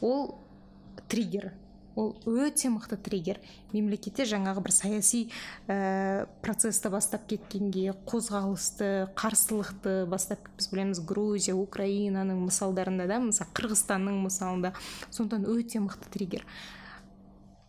ол 0.00 0.34
триггер 1.08 1.52
ол 1.98 2.14
өте 2.26 2.70
мықты 2.70 2.96
триггер. 2.96 3.40
Мемлекетте 3.72 4.22
жаңағы 4.28 4.62
бір 4.62 4.74
саяси 4.74 5.24
ә, 5.66 6.28
процесті 6.44 6.92
бастап 6.94 7.26
кеткенге 7.28 7.92
қозғалысты 8.06 9.08
қарсылықты 9.18 10.06
бастап 10.06 10.46
біз 10.56 10.70
білеміз 10.70 11.02
грузия 11.02 11.56
украинаның 11.58 12.46
мысалдарында 12.46 13.08
да 13.10 13.18
мысалы 13.24 13.50
қырғызстанның 13.58 14.22
мысалында. 14.28 14.72
Сондықтан 15.10 15.48
өте 15.50 15.82
мықты 15.82 16.12
триггер. 16.14 16.46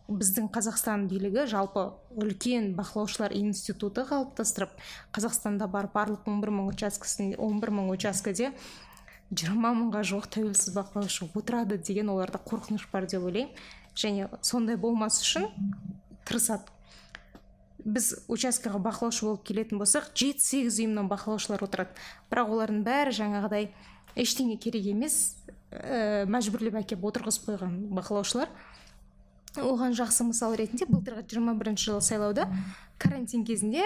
Біздің 0.09 0.49
қазақстан 0.53 1.07
билігі 1.11 1.45
жалпы 1.51 1.91
үлкен 2.17 2.73
бақылаушылар 2.77 3.35
институты 3.37 4.07
қалыптастырып 4.09 4.75
қазақстанда 5.13 5.67
бар 5.69 5.89
барлық 5.93 6.27
он 6.27 6.41
бір 6.41 6.53
мың 6.55 6.71
учаскесінде 6.73 7.37
он 7.37 7.59
бір 7.61 7.75
мың 7.77 7.91
учаскеде 7.93 8.53
жиырма 9.29 9.75
мыңға 9.77 10.01
жуық 10.09 10.27
тәуелсіз 10.33 10.73
бақылаушы 10.73 11.27
отырады 11.37 11.77
деген 11.77 12.09
оларда 12.09 12.41
қорқыныш 12.41 12.87
бар 12.91 13.05
деп 13.05 13.23
ойлаймын. 13.27 13.53
Және 13.95 14.29
сондай 14.41 14.77
болмас 14.77 15.19
үшін 15.21 15.45
тырысады. 16.25 16.65
Біз 17.85 18.25
учаскеға 18.27 18.81
бақылаушы 18.81 19.27
болып 19.27 19.45
келетін 19.45 19.79
болсақ 19.81 20.09
жеті 20.17 20.43
сегіз 20.43 20.79
ұйымнан 20.81 21.09
бақылаушылар 21.11 21.63
отырады. 21.67 21.93
Бірақ 22.31 22.53
олардың 22.55 22.81
бәрі 22.87 23.13
жаңағыдай 23.19 23.69
ештеңе 24.17 24.57
керек 24.57 24.89
емес 24.89 25.37
ә, 25.71 26.25
мәжбүрлеп 26.25 26.81
әкеліп 26.81 27.05
отырғызып 27.11 27.51
қойған 27.51 27.77
бақылаушылар. 27.99 28.49
Оған 29.57 29.95
жақсы 29.97 30.27
мысал 30.27 30.53
ретінде 30.53 30.85
былтырғы 30.89 31.25
жиырма 31.31 31.55
бірінші 31.57 31.91
жылы 31.91 32.05
сайлауда 32.05 32.45
карантин 33.01 33.45
кезінде 33.47 33.83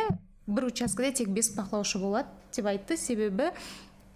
бір 0.47 0.67
учаскеде 0.67 1.11
тек 1.23 1.29
бес 1.29 1.53
бақылаушы 1.55 1.99
болады 2.01 2.27
деп 2.55 2.67
айтты. 2.67 2.97
Себебі 2.97 3.51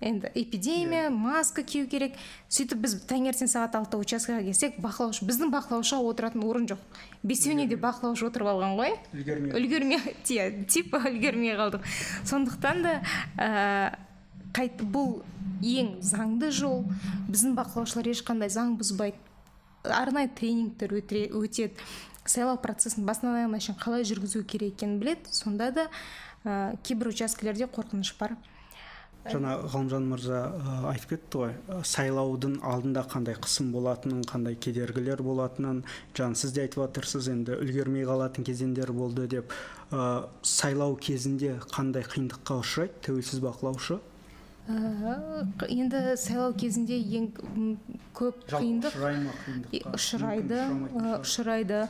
енді 0.01 0.29
эпидемия 0.36 1.10
маска 1.10 1.63
кию 1.63 1.88
керек. 1.88 2.17
Сөйтіп 2.49 2.83
біз 2.83 2.97
таңертең 3.10 3.49
сағат 3.49 3.77
алтыда 3.79 4.01
учаскеге 4.03 4.43
келсек 4.49 4.77
бақылаушы 4.83 5.25
біздің 5.25 5.53
бақылаушыға 5.53 6.12
отыратын 6.12 6.43
орын 6.43 6.67
жоқ. 6.73 6.83
Бесеуіне 7.23 7.67
де 7.67 7.79
бақылаушы 7.79 8.27
отырып 8.27 8.51
алған 8.51 8.75
ғой. 8.77 8.97
Үлгермей. 9.13 9.55
Үлгермей 9.57 10.65
типа 10.73 11.01
үлгермей 11.10 11.55
қалдық. 11.57 11.88
Сондықтан 12.27 12.83
да 12.83 12.99
ә, 13.38 14.67
бұл 14.83 15.21
ең 15.63 15.95
заңды 16.01 16.51
жол. 16.51 16.83
Біздің 17.31 17.55
бақылаушылар 17.57 18.12
ешқандай 18.12 18.51
заң 18.53 18.75
бұзбайды. 18.77 19.27
Арнайы 19.93 20.30
тренингтер 20.30 20.93
өтеді. 20.97 21.73
Сайлау 22.28 22.60
процесін 22.60 23.08
басынан 23.08 23.39
аяғына 23.39 23.62
шейін 23.63 23.80
қалай 23.80 24.04
жүргізу 24.08 24.43
керек 24.43 24.76
екенін 24.76 25.00
біледі. 25.00 25.32
Сонда 25.32 25.71
да 25.71 25.88
ә, 26.43 26.76
кейбір 26.84 27.13
учаскелерде 27.13 27.69
қорқыныш 27.71 28.13
бар. 28.19 28.36
Жаңа 29.28 29.58
ғалымжан 29.67 30.06
мырза 30.08 30.41
айтып 30.88 31.15
кетті 31.15 31.39
ғой. 31.41 31.56
Сайлаудың 31.88 32.60
алдында 32.63 33.04
қандай 33.12 33.36
қысым 33.36 33.73
болатынын 33.73 34.21
қандай 34.28 34.56
кедергілер 34.56 35.23
болатынын 35.23 35.82
жаңа 36.15 36.39
сіз 36.39 36.54
де 36.56 36.63
айтып 36.63 36.86
жатырсыз 36.86 37.28
енді 37.34 37.58
үлгермей 37.60 38.08
қалатын 38.08 38.47
кезеңдер 38.47 38.93
болды 38.95 39.28
деп. 39.28 39.52
Ә, 39.91 40.28
сайлау 40.43 40.95
кезінде 40.95 41.58
қандай 41.73 42.08
қиындыққа 42.08 42.62
ұшырайды? 42.63 43.02
Тәуелсіз 43.08 43.43
бақылаушы? 43.43 44.00
Енді 44.67 45.99
сайлау 46.19 46.51
кезінде 46.60 46.97
ең 46.99 47.27
көп 48.17 48.41
қиындық 48.49 48.95
ұшырайды 49.95 50.60
ұшырайды 51.21 51.84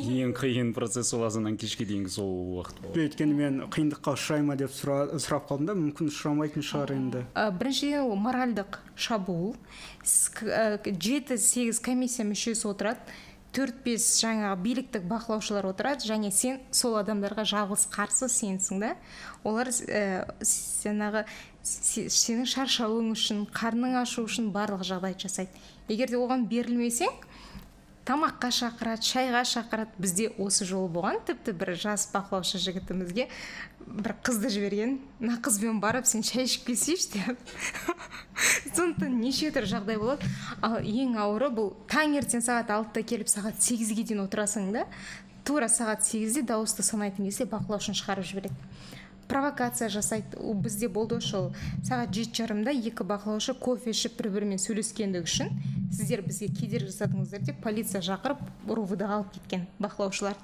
ең 0.00 0.32
қиын 0.34 0.72
процесс 0.74 1.12
сол 1.12 1.22
азаннан 1.28 1.58
кешке 1.60 1.86
дейінгі 1.86 2.10
сол 2.10 2.32
уақыт 2.58 2.80
болды. 2.82 3.04
Өйткені 3.04 3.36
мен 3.38 3.60
қиындыққа 3.70 4.16
ұшырай 4.18 4.42
ма 4.42 4.56
деп 4.58 4.74
сұрап 4.74 5.46
қалдым 5.50 5.70
да 5.70 5.76
мүмкін 5.78 6.10
ұшырамайтын 6.10 6.66
шығар 6.66 6.94
енді. 6.96 7.22
біріншіден 7.34 8.08
ол 8.08 8.18
моральдық 8.18 8.80
шабуыл. 8.96 9.54
Жеті 10.02 11.38
сегіз 11.38 11.78
комиссия 11.78 12.26
мүшесі 12.26 12.66
отырады 12.72 13.14
төрт 13.54 13.84
бес 13.84 14.02
жаңағы 14.18 14.58
биліктік 14.64 15.04
бақылаушылар 15.06 15.68
отырады 15.70 16.08
және 16.08 16.32
сен 16.34 16.58
сол 16.74 16.96
адамдарға 16.98 17.44
жалғыз 17.46 17.86
қарсы 17.92 18.26
сенсің 18.26 18.82
да. 18.82 18.94
Олар 19.46 19.70
ә, 19.70 20.26
жаңағы 20.42 21.22
сенің 21.64 22.48
шаршауың 22.48 23.12
үшін 23.14 23.44
қарның 23.54 23.96
ашу 24.02 24.26
үшін 24.28 24.50
барлық 24.52 24.84
жағдайды 24.84 25.24
жасайды. 25.26 25.64
Егер 25.88 26.12
де 26.12 26.20
оған 26.20 26.44
берілмесең 26.48 27.12
тамаққа 28.04 28.50
шақырады 28.52 29.06
шайға 29.08 29.40
шақырады 29.48 29.96
бізде 29.96 30.28
осы 30.36 30.66
жолы 30.68 30.90
болған. 30.92 31.22
Тіпті 31.24 31.54
бір 31.56 31.72
жас 31.80 32.04
бақылаушы 32.12 32.60
жігітімізге 32.60 33.28
бір 33.84 34.14
қызды 34.24 34.50
жіберген 34.52 34.98
мына 35.20 35.38
қызбен 35.44 35.80
барып 35.80 36.04
сен 36.08 36.22
шай 36.24 36.44
ішіп 36.44 36.68
келсейші 36.68 37.16
деп. 37.16 37.54
Сондықтан 38.74 39.16
неше 39.20 39.48
түрлі 39.54 39.72
жағдай 39.72 40.00
болады. 40.00 40.28
Ал 40.60 40.80
ең 40.84 41.16
ауыры 41.20 41.48
бұл 41.56 41.72
таңертең 41.88 42.44
сағат 42.44 42.72
алтыда 42.76 43.06
келіп 43.08 43.32
сағат 43.32 43.64
сегізге 43.64 44.04
дейін 44.04 44.26
отырасың 44.26 44.72
да 44.76 44.84
тура 45.44 45.68
сағат 45.68 46.04
сегізде 46.04 46.44
дауысты 46.44 46.84
санайтын 46.84 47.28
кезде 47.28 47.44
бақылаушыны 47.48 47.96
шығарып 48.00 48.28
жібереді. 48.28 48.56
Провокация 49.28 49.88
жасайды. 49.88 50.38
Бізде 50.38 50.88
болды 50.88 51.18
осы 51.18 51.50
сағат 51.86 52.14
жеті 52.14 52.42
жарымда 52.42 52.74
екі 52.74 53.06
бақылаушы 53.08 53.54
кофе 53.58 53.94
ішіп 53.94 54.18
бір 54.20 54.30
бірімен 54.36 54.62
сөйлескендігі 54.62 55.24
үшін 55.24 55.52
сіздер 55.94 56.24
бізге 56.26 56.48
кедергі 56.54 56.90
жасадыңыздар 56.90 57.44
деп 57.46 57.60
полиция 57.62 58.02
шақырып 58.04 58.40
ровд 58.68 59.02
ға 59.02 59.20
алып 59.20 59.34
кеткен 59.36 59.68
бақылаушыларды. 59.78 60.40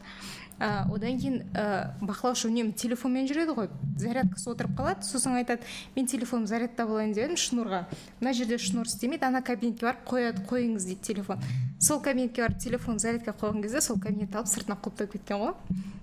Ә, 0.60 0.84
одан 0.92 1.16
кейін 1.18 1.40
ә, 1.56 1.96
бақылаушы 2.04 2.50
үнемі 2.50 2.74
телефонмен 2.76 3.26
жүреді 3.26 3.54
ғой. 3.56 3.70
Зарядкасы 3.98 4.50
отырып 4.52 4.76
қалады. 4.76 5.06
Сосын 5.08 5.38
айтады 5.40 5.64
мен 5.96 6.06
телефонымды 6.06 6.52
зарядтап 6.52 6.92
алайын 6.92 7.14
деп 7.16 7.24
едім 7.24 7.40
шнурға. 7.40 7.86
Мына 8.20 8.34
жерде 8.36 8.58
шнур 8.60 8.86
істемейді 8.86 9.26
ана 9.26 9.42
кабинетке 9.42 9.88
барып 9.88 10.04
қояды 10.08 10.44
қойыңыз 10.46 10.86
дейді 10.90 11.00
телефон. 11.00 11.40
Сол 11.80 12.00
кабинетке 12.04 12.44
барып 12.44 12.60
телефон 12.60 12.98
зарядка 12.98 13.32
қойған 13.32 13.62
кезде 13.64 13.80
сол 13.80 13.98
кабинетті 13.98 14.36
алып 14.36 14.52
сыртына 14.52 14.76
құлыптап 14.76 15.16
кеткен 15.16 15.40
ғой. 15.40 15.54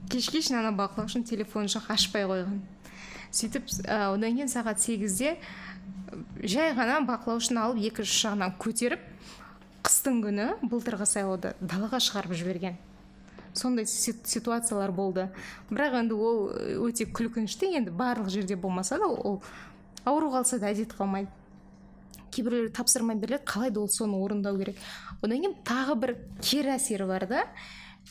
Кешке 0.10 0.41
шейін 0.41 0.63
ана 0.63 0.74
бақылаушының 0.78 1.28
телефоны 1.30 1.70
жоқ 1.70 1.91
ашпай 1.93 2.26
қойған. 2.26 2.60
Сөйтіп 3.32 3.70
одан 3.86 4.34
кейін 4.34 4.50
сағат 4.50 4.82
сегізде 4.82 5.36
жай 6.41 6.74
ғана 6.74 7.02
бақылаушыны 7.06 7.60
алып 7.60 7.84
екінші 7.91 8.15
жағынан 8.24 8.56
көтеріп 8.58 9.04
қыстың 9.84 10.22
күні 10.24 10.48
былтырғы 10.63 11.06
сайлауда 11.06 11.54
далаға 11.60 12.00
шығарып 12.04 12.34
жіберген. 12.39 12.78
Сондай 13.58 13.86
ситуациялар 13.88 14.91
болды. 14.91 15.28
Бірақ 15.70 15.98
енді 16.02 16.15
ол 16.15 16.39
өте 16.88 17.08
күлкінішті 17.10 17.72
енді 17.80 17.91
барлық 17.98 18.30
жерде 18.30 18.56
болмаса 18.56 18.98
да 19.02 19.08
ол 19.08 19.41
ауру 20.06 20.32
қалса 20.32 20.60
да 20.60 20.72
әдет 20.72 20.96
қалмайды. 20.98 21.30
Кейбіреулер 22.32 22.72
тапсырма 22.72 23.15
беріледі 23.15 23.46
қалай 23.48 23.72
да 23.72 23.82
ол 23.82 23.89
соны 23.89 24.17
орындау 24.22 24.58
керек. 24.60 24.78
Одан 25.22 25.41
кейін 25.41 25.56
тағы 25.65 25.96
бір 25.96 26.15
кері 26.41 26.76
әсері 26.78 27.08
бар 27.08 27.28
да. 27.28 27.43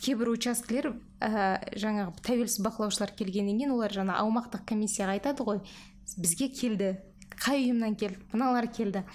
Кейбір 0.03 0.35
учаскелер 0.35 0.93
ә, 1.21 1.61
жаңағы 1.73 2.13
тәуелсіз 2.27 2.61
бақылаушылар 2.67 3.15
келгеннен 3.17 3.57
кейін 3.57 3.73
олар 3.73 3.95
жаңа 3.95 4.19
аумақтық 4.21 4.67
комиссияға 4.69 5.17
айтады 5.17 5.47
ғой 5.47 5.63
бізге 6.21 6.51
келді 6.53 6.91
қай 7.41 7.65
ұйымнан 7.65 7.97
келді 7.97 8.21
мыналар 8.35 8.69
келді 8.69 9.07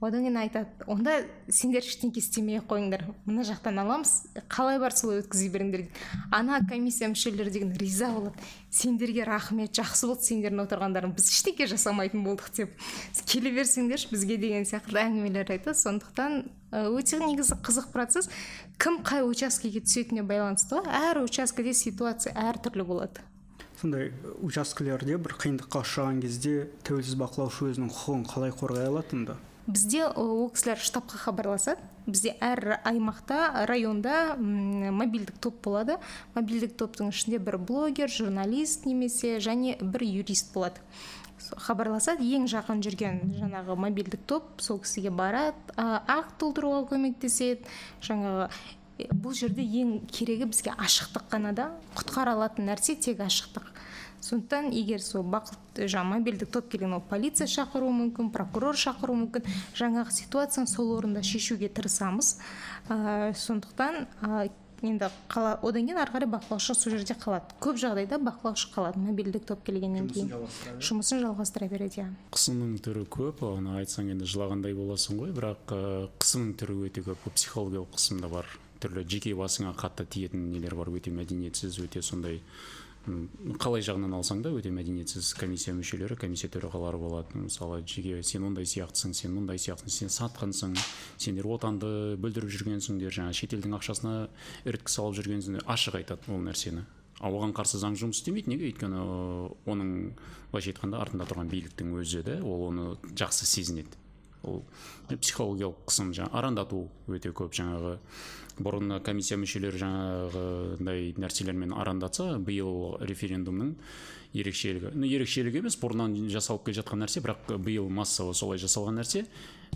одан 0.00 0.22
кейін 0.26 0.38
айтады 0.42 0.86
онда 0.86 1.16
сендер 1.48 1.82
ештеңке 1.82 2.22
істемей 2.22 2.60
ақ 2.60 2.68
қойыңдар 2.70 3.04
мына 3.26 3.46
жақтан 3.48 3.80
аламыз 3.82 4.12
қалай 4.52 4.78
бар 4.78 4.94
солай 4.94 5.22
өткізе 5.24 5.50
беріңдер 5.54 5.86
дейді 5.86 6.06
ана 6.30 6.60
комиссия 6.68 7.10
мүшелері 7.10 7.50
деген 7.50 7.72
риза 7.80 8.12
болады 8.14 8.38
сендерге 8.70 9.24
рахмет 9.26 9.74
жақсы 9.74 10.06
болды 10.06 10.28
сендердің 10.28 10.64
отырғандарың 10.66 11.16
біз 11.16 11.32
ештеңке 11.32 11.66
жасамайтын 11.70 12.22
болдық 12.24 12.52
деп 12.56 12.76
келе 13.28 13.52
берсеңдерші 13.56 14.12
бізге 14.12 14.36
деген 14.40 14.66
сияқты 14.68 14.98
әңгімелер 15.02 15.50
айтады. 15.52 15.76
Сондықтан 15.78 16.44
өте 16.72 17.20
негізі 17.22 17.58
қызық 17.64 17.90
процесс. 17.92 18.30
Кім 18.80 19.00
қай 19.06 19.24
учаскеге 19.26 19.82
түсетініне 19.84 20.24
байланысты 20.28 20.78
ғой 20.78 20.88
әр 21.10 21.22
учаскеде 21.24 21.74
ситуация 21.74 22.34
әртүрлі 22.36 22.86
болады. 22.88 23.24
Сондай 23.80 24.12
учаскелерде 24.42 25.18
бір 25.22 25.36
қиындыққа 25.38 25.84
ұшыраған 25.84 26.22
кезде 26.24 26.68
тәуелсіз 26.88 27.18
бақылаушы 27.20 27.70
өзінің 27.72 27.92
құқығын 27.94 28.26
қалай 28.32 28.54
қорғай 28.58 28.90
алады 28.90 29.14
онда 29.20 29.38
бізде 29.68 30.06
ол 30.08 30.48
кісілер 30.50 30.80
штабқа 30.80 31.20
хабарласады 31.20 31.84
бізде 32.08 32.32
әр 32.40 32.78
аймақта 32.88 33.66
районда 33.68 34.34
мобильдік 34.40 35.36
топ 35.44 35.60
болады. 35.64 35.98
Мобильдік 36.34 36.72
топтың 36.80 37.12
ішінде 37.12 37.38
бір 37.38 37.58
блогер 37.60 38.08
журналист 38.08 38.86
немесе 38.88 39.36
және 39.44 39.76
бір 39.82 40.06
юрист 40.08 40.54
болады. 40.54 40.80
Хабарласады 41.68 42.24
ең 42.24 42.48
жақын 42.50 42.80
жүрген 42.82 43.20
жаңағы 43.36 43.76
мобильдік 43.84 44.24
топ 44.26 44.64
сол 44.64 44.80
кісіге 44.80 45.12
барады 45.12 45.76
акт 45.76 46.38
толтыруға 46.40 46.86
көмектеседі. 46.88 47.68
Жаңағы 48.00 48.48
бұл 49.12 49.36
жерде 49.36 49.62
ең 49.62 50.00
керегі 50.10 50.48
бізге 50.50 50.72
ашықтық 50.74 51.28
қана 51.30 51.52
да 51.54 51.70
құтқара 51.94 52.34
алатын 52.34 52.72
нәрсе 52.72 52.96
тек 52.96 53.20
ашықтық. 53.20 53.68
Сондықтан 54.20 54.70
егер 54.74 55.02
сол 55.02 55.22
бақыт 55.22 55.82
жаңағы 55.86 56.18
мобильдік 56.18 56.50
топ 56.52 56.68
келген 56.72 56.96
ол 56.98 57.02
полиция 57.08 57.46
шақыруы 57.46 57.92
мүмкін 58.02 58.30
прокурор 58.34 58.76
шақыруы 58.76 59.24
мүмкін 59.24 59.50
жаңағы 59.78 60.14
ситуацияны 60.14 60.68
сол 60.70 60.96
орында 60.96 61.22
шешуге 61.22 61.68
тырысамыз. 61.68 62.38
Ә, 62.88 63.32
сондықтан 63.36 64.06
ә, 64.22 64.48
енді 64.82 65.08
қала 65.30 65.56
одан 65.62 65.86
кейін 65.86 65.98
ары 65.98 66.12
қарай 66.14 66.30
бақылаушы 66.30 66.74
сол 66.74 66.94
жерде 66.94 67.14
қалады. 67.18 67.54
Көп 67.62 67.78
жағдайда 67.80 68.18
бақылаушы 68.22 68.70
қалады 68.74 69.00
мобильдік 69.02 69.46
топ 69.48 69.64
келгеннен 69.66 70.08
кейін. 70.10 70.30
жұмысын 70.78 71.22
жалғастыра 71.24 71.68
береді 71.70 72.02
иә. 72.02 72.08
Қысымның 72.30 72.78
түрі 72.84 73.04
көп 73.10 73.42
оны 73.48 73.78
айтсаң 73.80 74.12
енді 74.14 74.28
жылағандай 74.30 74.74
боласың 74.78 75.18
ғой 75.18 75.34
бірақ 75.34 75.74
қысымның 76.22 76.54
түрі 76.62 76.78
өте 76.86 77.02
көп. 77.06 77.26
Психологиялық 77.34 77.94
қысым 77.96 78.22
да 78.22 78.30
бар. 78.30 78.46
Түрлі 78.78 79.02
жеке 79.10 79.34
басыңа 79.34 79.74
қатты 79.74 80.06
тиетін 80.06 80.52
нелер 80.52 80.76
бар. 80.78 80.92
Өте 80.94 81.10
мәдениетсіз 81.10 81.80
өте 81.82 82.02
сондай 82.02 82.38
қалай 83.62 83.82
жағынан 83.84 84.14
алсаң 84.18 84.42
да 84.44 84.50
өте 84.54 84.70
мәдениетсіз 84.74 85.32
комиссия 85.38 85.74
мүшелері 85.76 86.16
комиссия 86.18 86.50
төрағалары 86.52 87.00
болады 87.00 87.40
мысалы 87.40 87.80
жеке 87.88 88.22
сен 88.22 88.44
ондай 88.48 88.68
сияқтысың 88.68 89.14
сен 89.16 89.34
мындай 89.34 89.60
сияқтысың 89.60 90.08
сен 90.08 90.12
сатқансың 90.12 90.76
сендер 91.16 91.48
отанды 91.48 92.16
бүлдіріп 92.20 92.52
жүргенсіңдер 92.56 93.14
жаңағы 93.18 93.38
шетелдің 93.40 93.76
ақшасына 93.78 94.14
іріткі 94.68 94.94
салып 94.94 95.18
жүргенсіңдер 95.20 95.66
ашық 95.66 96.00
айтады 96.02 96.32
ол 96.32 96.42
нәрсені. 96.44 96.84
Ал 97.18 97.34
оған 97.34 97.54
қарсы 97.56 97.80
заң 97.82 97.96
жұмыс 97.98 98.20
істемейді 98.20 98.52
неге? 98.52 98.68
Өйткені 98.70 99.00
оның 99.66 99.94
былайша 100.52 100.70
айтқанда 100.70 101.00
артында 101.02 101.26
тұрған 101.26 101.50
биліктің 101.50 101.96
өзі 101.98 102.22
де 102.26 102.36
ол 102.46 102.68
оны 102.68 102.92
жақсы 103.10 103.48
сезінеді. 103.48 103.98
Ол 104.46 104.62
психологиялық 105.10 105.82
қысым 105.88 106.12
жаңағы 106.14 106.38
арандату 106.38 106.84
өте 107.10 107.32
көп 107.34 107.56
жаңағы 107.58 107.96
бұрын 108.62 108.98
комиссия 109.06 109.38
мүшелері 109.40 109.80
жаңағындай 109.82 111.12
нәрселермен 111.20 111.74
арандатса 111.76 112.38
биыл 112.38 112.96
референдумның 113.00 113.74
ерекшелігі 114.38 114.92
ну 114.94 115.08
ерекшелігі 115.08 115.62
емес 115.62 115.78
бұрыннан 115.80 116.16
жасалып 116.32 116.66
келе 116.66 116.80
жатқан 116.80 117.04
нәрсе 117.04 117.22
бірақ 117.24 117.54
биыл 117.64 117.88
массово 117.88 118.34
солай 118.36 118.60
жасалған 118.60 119.00
нәрсе 119.00 119.24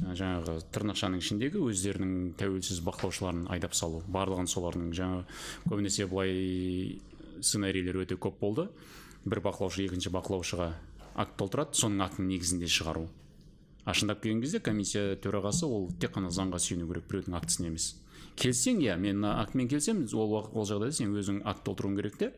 жаңағы 0.02 0.58
тырнақшаның 0.74 1.22
ішіндегі 1.22 1.62
өздерінің 1.70 2.34
тәуелсіз 2.40 2.82
бақылаушыларын 2.84 3.46
айдап 3.54 3.76
салу 3.78 4.02
барлығын 4.12 4.50
солардың 4.50 4.92
жаңа 4.96 5.24
көбінесе 5.70 6.08
былай 6.10 7.00
сценарийлер 7.42 8.02
өте 8.02 8.16
көп 8.16 8.38
болды. 8.40 8.68
Бір 9.24 9.42
бақылаушы 9.44 9.84
екінші 9.86 10.12
бақылаушыға 10.14 10.72
акт 11.22 11.36
толтырады 11.38 11.78
соның 11.78 12.06
актінің 12.06 12.32
негізінде 12.32 12.70
шығару. 12.70 13.06
А 13.84 13.94
шындап 13.94 14.22
келген 14.22 14.42
кезде 14.42 14.60
комиссия 14.62 15.16
төрағасы 15.22 15.66
ол 15.66 15.88
тек 16.00 16.14
қана 16.16 16.30
заңға 16.34 16.60
сүйену 16.62 16.88
керек 16.90 17.08
біреудің 17.10 17.36
актісіне 17.38 17.70
емес. 17.72 17.92
Келіссең 18.40 18.80
иә 18.84 18.96
мен 19.00 19.24
актімен 19.24 19.68
келісемін 19.70 20.06
ол 20.14 20.36
ол 20.40 20.68
жағдайда 20.68 20.96
сен 20.96 21.16
өзің 21.16 21.42
акт 21.44 21.64
толтыруың 21.66 21.96
керек 21.98 22.18
те. 22.18 22.32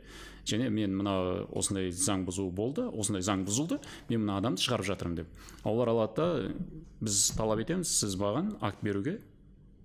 Және 0.45 0.69
мен 0.69 0.97
мына 0.99 1.47
осындай 1.57 1.89
заң 1.91 2.27
бұзу 2.29 2.51
болды 2.53 2.85
осындай 2.89 3.25
заң 3.25 3.47
бұзылды 3.47 3.79
мен 4.11 4.27
мына 4.27 4.39
адамды 4.43 4.61
шығарып 4.61 4.91
жатырмын 4.91 5.23
деп. 5.23 5.31
Олар 5.65 5.95
алады 5.95 6.15
да 6.17 6.27
біз 7.01 7.31
талап 7.39 7.63
етеміз 7.65 7.89
сіз 7.89 8.19
маған 8.21 8.53
акт 8.61 8.85
беруге 8.85 9.21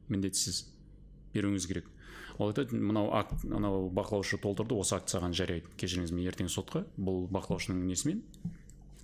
міндеттісіз 0.10 0.66
беруіңіз 1.34 1.68
керек 1.70 1.88
ол 2.39 2.51
айтады 2.51 2.78
мынау 2.80 3.12
акт 3.16 3.43
анау 3.45 3.89
бақылаушы 3.93 4.39
толтырды 4.41 4.78
осы 4.80 4.95
акт 4.95 5.12
саған 5.12 5.36
жарайды 5.36 5.68
кешіріңіз 5.80 6.14
мен 6.16 6.28
ертең 6.32 6.49
сотқа 6.51 6.86
бұл 6.97 7.26
бақылаушының 7.36 7.82
несімен 7.89 8.22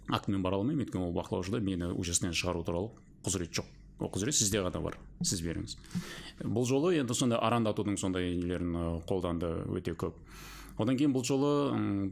актімен 0.07 0.43
бара 0.45 0.59
алмаймын 0.61 0.85
өйткені 0.85 1.09
ол 1.09 1.15
бақылаушыда 1.17 1.59
мені 1.59 1.91
учаскеден 1.93 2.35
шығару 2.37 2.63
туралы 2.63 2.91
құзырет 3.25 3.51
жоқ. 3.59 3.67
Ол 3.99 4.11
құзырет 4.11 4.35
сізде 4.35 4.63
ғана 4.65 4.81
бар 4.83 4.97
сіз 5.23 5.41
беріңіз. 5.45 5.77
Бұл 6.43 6.67
жолы 6.67 6.95
енді 6.99 7.15
сондай 7.15 7.39
арандатудың 7.39 7.97
сондай 7.99 8.33
нелерін 8.35 9.01
қолданды 9.07 9.53
өте 9.71 9.95
көп. 9.95 10.17
Одан 10.75 10.97
кейін 10.99 11.13
бұл 11.15 11.23
жолы 11.23 11.49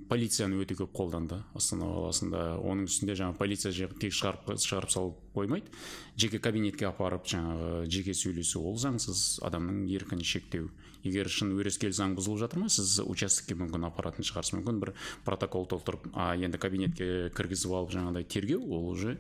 полицияны 0.08 0.62
өте 0.64 0.78
көп 0.80 0.94
қолданды 0.96 1.42
астана 1.52 1.90
қаласында. 1.92 2.44
Оның 2.64 2.88
үстінде 2.88 3.18
жаңағы 3.20 3.36
полиция 3.36 3.90
тек 4.00 4.14
шығарып 4.16 4.54
шығарып 4.64 4.94
салып 4.94 5.18
қоймайды. 5.36 5.68
Жеке 6.16 6.40
кабинетке 6.40 6.88
апарып 6.88 7.28
жаңағы 7.28 7.90
жеке 7.92 8.16
сөйлесу 8.16 8.62
ол 8.64 8.78
заңсыз. 8.80 9.42
Адамның 9.44 9.90
еркін 9.92 10.24
шектеу. 10.24 10.70
Егер 11.04 11.28
шын 11.28 11.52
өрескел 11.58 11.92
заң 11.92 12.14
бұзылып 12.16 12.46
жатыр 12.46 12.62
ма 12.64 12.70
сіз 12.72 13.02
участокке 13.04 13.58
мүмкін 13.60 13.90
апаратын 13.90 14.24
шығарсыз. 14.24 14.56
Мүмкін 14.62 14.80
бір 14.80 14.94
протокол 15.28 15.68
толтырып 15.68 16.08
а 16.16 16.30
енді 16.40 16.62
кабинетке 16.64 17.10
кіргізіп 17.36 17.76
алып 17.76 17.92
жаңағыдай 17.98 18.30
тергеу 18.32 18.64
ол 18.64 18.88
уже 18.94 19.18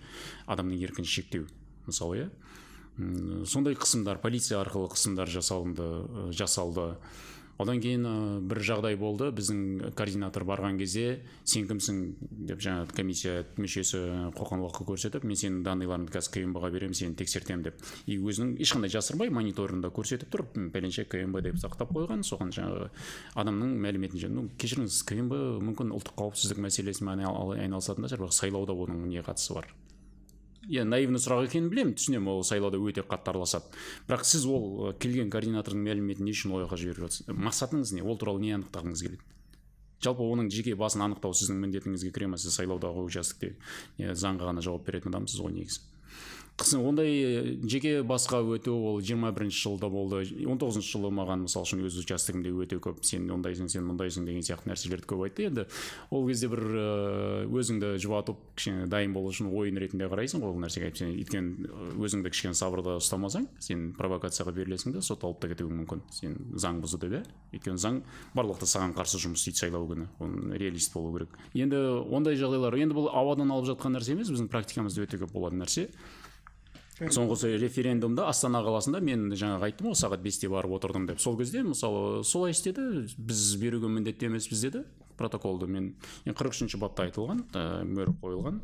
адамның 0.48 0.80
еркін 0.88 1.04
шектеу 1.04 1.50
мысалы 1.88 2.24
иә? 2.24 2.30
Сондай 3.50 3.74
қысымдар 3.74 4.20
полиция 4.22 4.62
арқылы 4.62 4.92
қысымдар 4.94 5.30
жасалынды 5.30 6.32
жасалды. 6.32 6.94
Одан 7.62 7.78
кейін 7.82 8.06
бір 8.50 8.60
жағдай 8.66 8.96
болды. 8.98 9.28
Біздің 9.34 9.94
координатор 9.98 10.44
барған 10.46 10.80
кезде 10.80 11.22
сен 11.46 11.68
кімсің? 11.70 12.00
деп 12.50 12.62
жаңағы 12.62 12.96
комиссия 12.98 13.44
мүшесі 13.62 14.02
қоқаң 14.38 14.66
көрсетіп 14.90 15.26
мен 15.26 15.38
сенің 15.38 15.62
данныйларыңды 15.68 16.14
қазір 16.14 16.34
кмб 16.38 16.60
ға 16.64 16.72
беремін 16.74 16.98
сені 16.98 17.16
тексертемін 17.18 17.64
деп. 17.70 17.78
И 18.06 18.18
өзінің 18.18 18.58
ешқандай 18.62 18.94
жасырмай 18.94 19.30
мониторында 19.34 19.94
көрсетіп 19.94 20.34
тұр 20.34 20.46
пәленше 20.74 21.06
кмб 21.06 21.42
деп 21.46 21.62
сақтап 21.62 21.94
қойған. 21.94 22.26
Соған 22.26 22.52
жаңағы 22.58 22.90
адамның 23.38 23.78
мәліметін 23.86 24.34
ну 24.34 24.50
кешіріңіз 24.58 25.04
кмб 25.14 25.38
мүмкін 25.70 25.94
ұлттық 25.98 26.18
қауіпсіздік 26.20 26.62
мәселесімен 26.68 27.26
айналысатын 27.26 28.06
да 28.06 28.14
шығар 28.14 28.34
сайлауда 28.34 28.74
оның 28.74 29.08
не 29.14 29.22
қатысы 29.22 29.54
бар? 29.54 29.70
Иә 30.70 30.86
наивный 30.88 31.20
сұрақ 31.22 31.48
екенін 31.48 31.70
білемін 31.72 31.94
түсінемін 31.98 32.32
ол 32.34 32.44
сайлауда 32.48 32.80
өте 32.80 33.04
қатты 33.04 33.34
араласады. 33.34 33.70
Бірақ 34.08 34.26
сіз 34.28 34.46
ол 34.48 34.94
келген 35.00 35.32
координатордың 35.34 35.84
мәліметін 35.84 36.28
не 36.28 36.34
үшін 36.36 36.56
ол 36.56 36.64
жаққа 36.64 36.80
жіберіп 36.82 37.06
жатсыз 37.08 37.32
мақсатыңыз 37.36 37.94
не? 37.98 38.04
Ол 38.04 38.18
туралы 38.18 38.42
не 38.44 38.54
анықтағыңыз 38.58 39.04
келеді? 39.06 39.24
Жалпы 40.04 40.24
оның 40.28 40.50
жеке 40.52 40.76
басын 40.76 41.06
анықтау 41.06 41.36
сіздің 41.36 41.62
міндетіңізге 41.64 42.12
кіре 42.16 42.28
ма? 42.32 42.40
Сіз 42.40 42.58
сайлаудағы 42.60 43.06
участокте 43.08 43.56
заңға 44.00 44.52
ғана 44.52 44.64
жауап 44.64 44.88
беретін 44.88 45.14
адамсыз 45.14 45.40
ғой 45.44 45.56
негізі. 45.56 45.84
Ондай 46.62 47.58
жеке 47.66 48.04
басқа 48.06 48.40
өту 48.46 48.76
ол 48.78 49.00
21 49.02 49.34
бірінші 49.34 49.58
жылда 49.58 49.90
болды. 49.90 50.22
19 50.24 50.86
жылы 50.86 51.10
маған 51.10 51.48
мысалы 51.48 51.66
үшін 51.66 51.82
өз 51.88 51.98
участогімде 51.98 52.54
өте 52.54 52.78
көп 52.78 53.02
сен 53.04 53.26
ондайсың 53.34 53.70
сен 53.74 53.84
мұндайсың 53.90 54.28
деген 54.28 54.46
сияқты 54.46 54.70
нәрселерді 54.70 55.10
көп 55.10 55.24
айтты. 55.26 55.48
Енді 55.50 55.66
ол 56.12 56.28
кезде 56.28 56.48
бір 56.54 56.62
өзіңді 57.50 57.98
жұбатып 57.98 58.38
кішкене 58.56 58.86
дайын 58.88 59.14
болу 59.14 59.34
үшін 59.34 59.50
ойын 59.50 59.82
ретінде 59.82 60.08
қарайсың 60.08 60.44
ғой 60.46 60.54
ол 60.54 60.62
нәрсеге. 60.62 60.94
Сен 60.94 61.16
өйткені 61.18 61.98
өзіңді 61.98 62.32
кішкене 62.32 62.54
сабырда 62.54 63.00
ұстамасаң 63.02 63.50
сен 63.60 63.90
провокацияға 63.98 64.54
берілесің 64.54 64.94
да 64.94 65.02
сотталып 65.02 65.42
та 65.42 65.50
кетуің 65.52 65.84
мүмкін. 65.84 66.06
Сен 66.14 66.38
заң 66.54 66.84
бұзды 66.86 67.02
деп 67.02 67.18
иә 67.18 67.24
өйткені 67.58 67.82
заң 67.82 68.04
барлықта 68.38 68.70
саған 68.70 68.94
қарсы 68.94 69.18
жұмыс 69.26 69.42
істейді 69.42 69.66
сайлау 69.66 69.90
күні. 69.90 70.08
Оны 70.22 70.58
реалист 70.62 70.94
болу 70.94 71.18
керек. 71.18 71.34
Енді 71.58 71.82
ондай 72.14 72.38
жағдайлар 72.38 72.78
енді 72.78 72.98
бұл 72.98 73.10
ауадан 73.10 73.52
алып 73.52 73.74
жатқан 73.74 73.98
нәрсе 73.98 74.14
емес 74.14 74.30
біздің 74.30 74.52
практикамызда 74.54 75.08
өте 75.08 75.20
көп 75.22 75.34
болатын 75.34 75.64
нәрсе. 75.64 75.90
Соңғы 77.00 77.56
референдумда 77.62 78.28
астана 78.30 78.62
қаласында 78.66 79.02
мен 79.04 79.32
жаңағы 79.34 79.70
айттым 79.70 79.92
ғой 79.92 79.98
сағат 79.98 80.22
бесте 80.24 80.50
барып 80.52 80.76
отырдым 80.78 81.08
деп. 81.10 81.22
Сол 81.22 81.38
кезде 81.38 81.64
мысалы 81.66 82.24
солай 82.24 82.54
істеді 82.54 83.08
біз 83.18 83.56
беруге 83.62 83.90
міндетті 83.90 84.30
емеспіз 84.30 84.62
деді 84.68 84.84
протоколды. 85.18 85.68
Мен 85.70 85.94
қырық 86.26 86.54
үшінші 86.54 86.80
бапта 86.82 87.08
айтылған 87.08 87.44
ә, 87.54 87.84
мөр 87.86 88.14
қойылған 88.22 88.62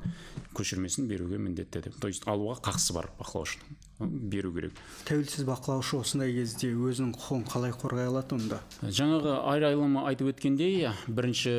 көшірмесін 0.58 1.10
беруге 1.10 1.38
міндетті 1.42 1.84
деп. 1.86 2.00
То 2.02 2.10
есть 2.10 2.26
алуға 2.30 2.60
қақысы 2.70 2.94
бар 2.94 3.10
бақылаушының 3.20 4.10
беру 4.30 4.54
керек. 4.54 4.78
Тәуелсіз 5.10 5.46
бақылаушы 5.50 6.00
осындай 6.00 6.34
кезде 6.34 6.72
өзінің 6.74 7.14
құқығын 7.18 7.46
қалай 7.50 7.76
қорғай 7.76 8.10
алады 8.10 8.38
онда? 8.38 8.62
Жаңағы 8.82 9.36
айрайлым 9.52 10.00
айтып 10.06 10.34
өткендей 10.34 10.90
бірінші 11.08 11.54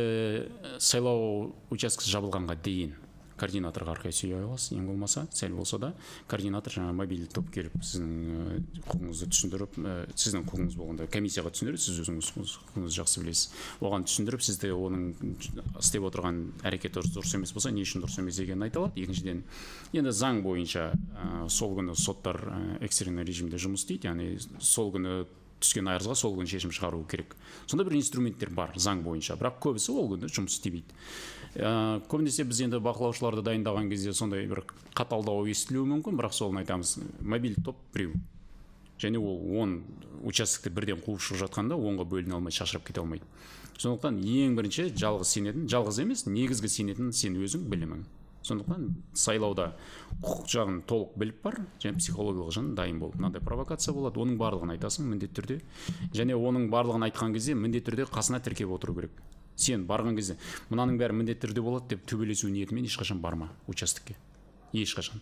сайлау 0.79 1.53
учаскесі 1.71 2.15
жабылғанға 2.17 2.59
дейін 2.65 2.97
координаторға 3.41 3.95
арқылы 3.97 4.13
сүйе 4.15 4.39
аласыз 4.45 4.77
ең 4.77 4.87
болмаса 4.91 5.25
сәл 5.33 5.57
болса 5.57 5.79
да 5.81 5.91
координатор 6.31 6.75
жаңағы 6.77 6.97
мобильді 7.01 7.29
топ 7.33 7.49
келіп 7.55 7.77
сіздің 7.81 8.67
құқығыңызды 8.85 9.29
түсіндіріп 9.33 9.79
сіздің 10.15 10.45
құқығыңыз 10.51 10.77
болғанда 10.79 11.09
комиссияға 11.11 11.55
түсіндіреді 11.57 11.85
сіз 11.87 12.01
өзіңіз 12.05 12.31
құқығыңызды 12.37 12.97
жақсы 13.01 13.25
білесіз. 13.25 13.49
Оған 13.81 14.07
түсіндіріп 14.09 14.45
сізді 14.45 14.73
оның 14.77 15.09
істеп 15.81 16.07
отырған 16.11 16.41
әрекеті 16.69 17.05
дұрыс 17.09 17.35
емес 17.39 17.55
болса 17.57 17.73
не 17.75 17.85
үшін 17.87 18.05
дұрыс 18.05 18.21
емес 18.21 18.41
екенін 18.45 18.69
айта 18.69 18.83
алады. 18.85 19.01
Екіншіден 19.01 19.43
енді 19.97 20.15
заң 20.15 20.43
бойынша 20.45 20.91
сол 21.49 21.77
күні 21.79 21.97
соттар 21.97 22.41
экстренный 22.85 23.25
режимде 23.25 23.61
жұмыс 23.61 23.85
істейді 23.85 24.11
яғни 24.11 24.33
сол 24.61 24.93
күні 24.95 25.23
түскен 25.61 25.91
арызға 25.93 26.15
сол 26.17 26.39
күні 26.39 26.49
шешім 26.49 26.73
шығару 26.73 27.03
керек. 27.11 27.35
Сондай 27.69 27.85
бір 27.89 27.99
инструменттер 27.99 28.53
бар 28.57 28.73
заң 28.81 29.03
бойынша 29.05 29.37
бірақ 29.41 29.61
көбісі 29.67 29.93
ол 29.93 30.09
күні 30.15 30.31
жұмыс 30.33 30.57
істемейді. 30.57 30.97
Ә, 31.57 32.01
көбінесе 32.11 32.45
біз 32.47 32.61
енді 32.67 32.81
бақылаушыларды 32.85 33.43
дайындаған 33.47 33.91
кезде 33.91 34.13
сондай 34.15 34.47
бір 34.51 34.63
қаталдау 34.95 35.49
естілуі 35.51 35.89
мүмкін 35.97 36.21
бірақ 36.21 36.37
соны 36.37 36.63
айтамыз 36.63 36.99
мобильді 37.21 37.65
топ 37.71 37.81
біреу. 37.95 38.15
Және 39.01 39.19
ол 39.19 39.41
он 39.63 39.83
участокті 40.29 40.71
бірден 40.77 41.01
қуып 41.01 41.23
шығып 41.25 41.47
жатқанда 41.47 41.79
онға 41.81 42.05
бөліне 42.05 42.37
алмай 42.37 42.53
шашырап 42.53 42.85
кете 42.85 43.01
алмайды. 43.01 43.25
Сондықтан 43.81 44.19
ең 44.21 44.59
бірінші 44.59 44.91
жалғыз 44.93 45.31
сенетін 45.33 45.69
жалғыз 45.73 46.03
емес 46.03 46.27
негізгі 46.29 46.69
сенетін 46.69 47.15
сен 47.17 47.39
өзің 47.41 47.65
білімің. 47.73 48.03
Сондықтан 48.45 48.91
сайлауда 49.17 49.71
құқық 50.21 50.47
жағын 50.53 50.79
толық 50.89 51.17
біліп 51.17 51.41
бар 51.45 51.57
және 51.81 51.97
психологиялық 51.97 52.53
жағын 52.57 52.75
дайын 52.77 53.01
бол. 53.01 53.13
Мынандай 53.17 53.41
провокация 53.41 53.95
болады 53.97 54.21
оның 54.21 54.37
барлығын 54.41 54.75
айтасың 54.77 55.09
міндетті 55.09 55.41
түрде. 55.41 55.59
Және 56.13 56.37
оның 56.37 56.69
барлығын 56.73 57.09
айтқан 57.09 57.33
кезде 57.37 57.57
міндетті 57.57 57.91
түрде 57.91 58.09
қасына 58.13 58.41
тіркеп 58.45 58.73
отыру 58.77 58.97
керек. 59.01 59.17
Сен 59.61 59.87
барған 59.89 60.17
кезде 60.19 60.39
мынаның 60.71 60.99
бәрі 61.01 61.19
міндетті 61.21 61.47
түрде 61.47 61.65
болады 61.65 61.95
деп 61.95 62.07
төбелесу 62.09 62.49
ниетімен 62.49 62.89
ешқашан 62.89 63.21
барма 63.21 63.51
участокке. 63.69 64.17
Ешқашан. 64.73 65.21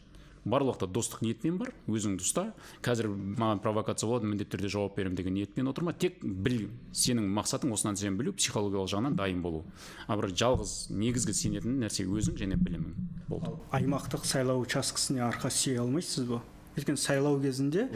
Барлық 0.48 0.76
уақытта 0.78 0.88
достық 0.94 1.22
ниетпен 1.26 1.58
бар 1.60 1.72
өзіңді 1.90 2.24
ұста 2.24 2.44
қазір 2.84 3.08
маған 3.10 3.60
провокация 3.60 4.08
болады 4.08 4.28
міндетті 4.30 4.54
түрде 4.54 4.70
жауап 4.72 4.96
беремін 4.96 5.18
деген 5.18 5.34
ниетпен 5.34 5.68
отырма. 5.68 5.92
Тек 5.92 6.22
біл 6.22 6.68
сенің 6.92 7.26
мақсатың 7.36 7.72
осы 7.74 7.88
нәрсені 7.88 8.16
білу 8.16 8.32
психологиялық 8.38 8.88
жағынан 8.92 9.18
дайын 9.18 9.42
болу. 9.42 9.64
А 10.06 10.16
бір 10.16 10.30
жалғыз 10.32 10.76
негізгі 10.94 11.34
сенетін 11.36 11.80
нәрсе 11.82 12.06
өзің 12.06 12.38
және 12.40 12.56
білімің 12.60 12.94
болды. 13.28 13.56
Аймақтық 13.76 14.24
сайлау 14.24 14.62
учаскесіне 14.62 15.26
арқа 15.26 15.50
сүйей 15.52 15.82
алмайсыз 15.82 16.30
ба? 16.30 16.40
Өйткені 16.78 17.00
сайлау 17.00 17.38
кезінде 17.42 17.88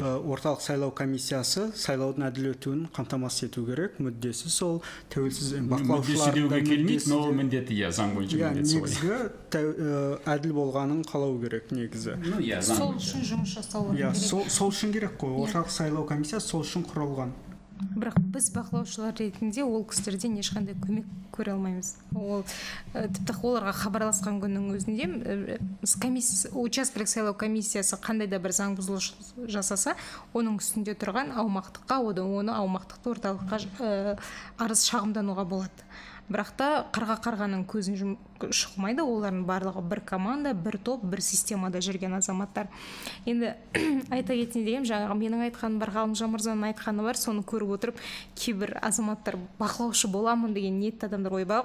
орталық 0.00 0.62
сайлау 0.64 0.90
комиссиясы 0.96 1.70
сайлаудың 1.76 2.26
әділ 2.30 2.50
өтуін 2.54 2.86
қамтамасыз 2.96 3.48
ету 3.48 3.64
керек. 3.68 3.98
Мүддесі 4.00 4.50
сол 4.50 4.80
тәуелсіз 5.12 5.54
бақылаушылар 5.70 6.34
деуге 6.34 6.62
келмейді 6.64 7.10
но 7.12 7.20
міндеті 7.36 7.76
иә 7.76 7.92
заң 7.94 8.14
бойынша 8.16 8.40
иә 8.40 8.50
негізгі 8.60 9.12
әділ 10.30 10.56
болғанын 10.56 11.04
қалау 11.08 11.36
керек 11.42 11.70
негізі. 11.74 12.16
Иә 12.40 12.62
сол 12.64 12.96
үшін 12.96 13.26
жұмыс 13.34 13.54
жасау 13.58 13.92
иә 13.94 14.14
сол 14.16 14.72
үшін 14.72 14.92
керек 14.96 15.18
қой. 15.20 15.36
Орталық 15.44 15.70
сайлау 15.70 16.06
комиссиясы 16.08 16.48
сол 16.48 16.64
үшін 16.66 16.86
құрылған. 16.90 17.36
Бірақ 17.96 18.18
біз 18.32 18.50
бақылаушылар 18.54 19.16
ретінде 19.18 19.64
ол 19.64 19.84
кісілерден 19.88 20.36
ешқандай 20.40 20.76
көмек 20.78 21.08
көре 21.34 21.54
алмаймыз. 21.54 21.94
Ол 22.14 22.44
ә, 22.94 23.06
тіпті 23.08 23.36
оларға 23.40 23.72
хабарласқан 23.80 24.40
күннің 24.42 24.68
өзінде 24.76 25.08
ә, 25.08 25.58
комиссия 26.02 26.52
учаскелік 26.52 27.08
сайлау 27.08 27.34
комиссиясы 27.34 27.98
қандай 28.02 28.30
да 28.30 28.40
бір 28.42 28.54
заң 28.56 28.76
бұзушылық 28.78 29.48
жасаса 29.50 29.96
оның 30.34 30.60
үстінде 30.60 30.94
тұрған 30.98 31.34
аумақтыққа 31.40 32.00
оны 32.04 32.54
аумақтықты 32.56 33.14
орталыққа 33.14 33.60
ә, 33.80 34.16
арыз 34.58 34.86
шағымдануға 34.90 35.46
болады. 35.48 35.88
Бірақ 36.30 36.50
та 36.56 36.66
қарға 36.94 37.16
қарғаның 37.24 37.64
көзін 37.70 38.14
шықмайды 38.54 39.02
олардың 39.02 39.42
барлығы 39.48 39.82
бір 39.90 40.00
команда 40.06 40.52
бір 40.54 40.78
топ 40.78 41.02
бір 41.02 41.22
системада 41.24 41.82
жүрген 41.82 42.14
азаматтар. 42.20 42.70
Енді 43.26 43.52
айта 44.14 44.36
кетейін 44.38 44.66
дегенім 44.66 44.86
жаңағы 44.88 45.16
менің 45.18 45.44
айтқаным 45.48 45.80
бар 45.82 45.92
ғалымжан 45.96 46.30
мырзаның 46.32 46.70
айтқаны 46.70 47.04
бар. 47.04 47.18
Соны 47.18 47.42
көріп 47.42 47.74
отырып 47.76 48.02
кейбір 48.38 48.76
азаматтар 48.80 49.40
бақылаушы 49.58 50.10
боламын 50.12 50.54
деген 50.54 50.78
ниетті 50.80 51.10
адамдар 51.10 51.34
ойбай 51.40 51.64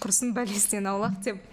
құрсын 0.00 0.32
бәлесінен 0.36 0.88
аулақ 0.94 1.20
деп 1.28 1.44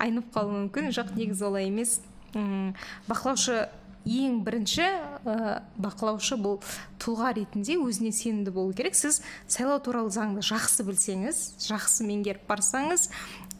айнып 0.00 0.32
қалуы 0.32 0.64
мүмкін. 0.64 0.90
Жоқ 0.96 1.12
негізі 1.18 1.50
олай 1.52 1.68
емес. 1.68 2.00
Бақылаушы 2.32 3.68
ең 4.08 4.40
бірінші 4.46 4.84
ә, 4.84 5.62
бақылаушы 5.76 6.38
бұл 6.40 6.58
тұлға 7.02 7.34
ретінде 7.36 7.76
өзіне 7.76 8.12
сенімді 8.14 8.54
болу 8.54 8.72
керек. 8.72 8.96
Сіз 8.96 9.20
сайлау 9.46 9.82
туралы 9.84 10.12
заңды 10.14 10.44
жақсы 10.48 10.86
білсеңіз 10.88 11.42
жақсы 11.68 12.06
меңгеріп 12.08 12.48
барсаңыз 12.48 13.08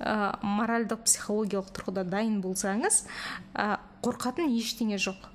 ә, 0.01 0.39
моральдық 0.43 1.05
психологиялық 1.07 1.73
тұрғыда 1.77 2.07
дайын 2.09 2.39
болсаңыз 2.45 3.03
ә, 3.55 3.79
қорқатын 4.05 4.49
ештеңе 4.57 5.01
жоқ. 5.03 5.29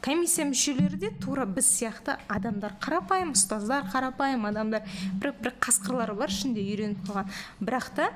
Комиссия 0.00 0.46
мүшелері 0.48 0.96
де 0.96 1.10
тура 1.20 1.44
біз 1.44 1.66
сияқты 1.68 2.14
адамдар 2.32 2.72
қарапайым 2.80 3.34
ұстаздар 3.34 3.90
қарапайым 3.92 4.46
адамдар 4.48 4.86
бір 5.20 5.34
бір 5.42 5.52
қасқырлар 5.60 6.14
бар 6.16 6.32
ішінде 6.32 6.62
үйреніп 6.64 7.02
қалған. 7.04 7.28
Бірақ 7.60 7.90
та 7.98 8.06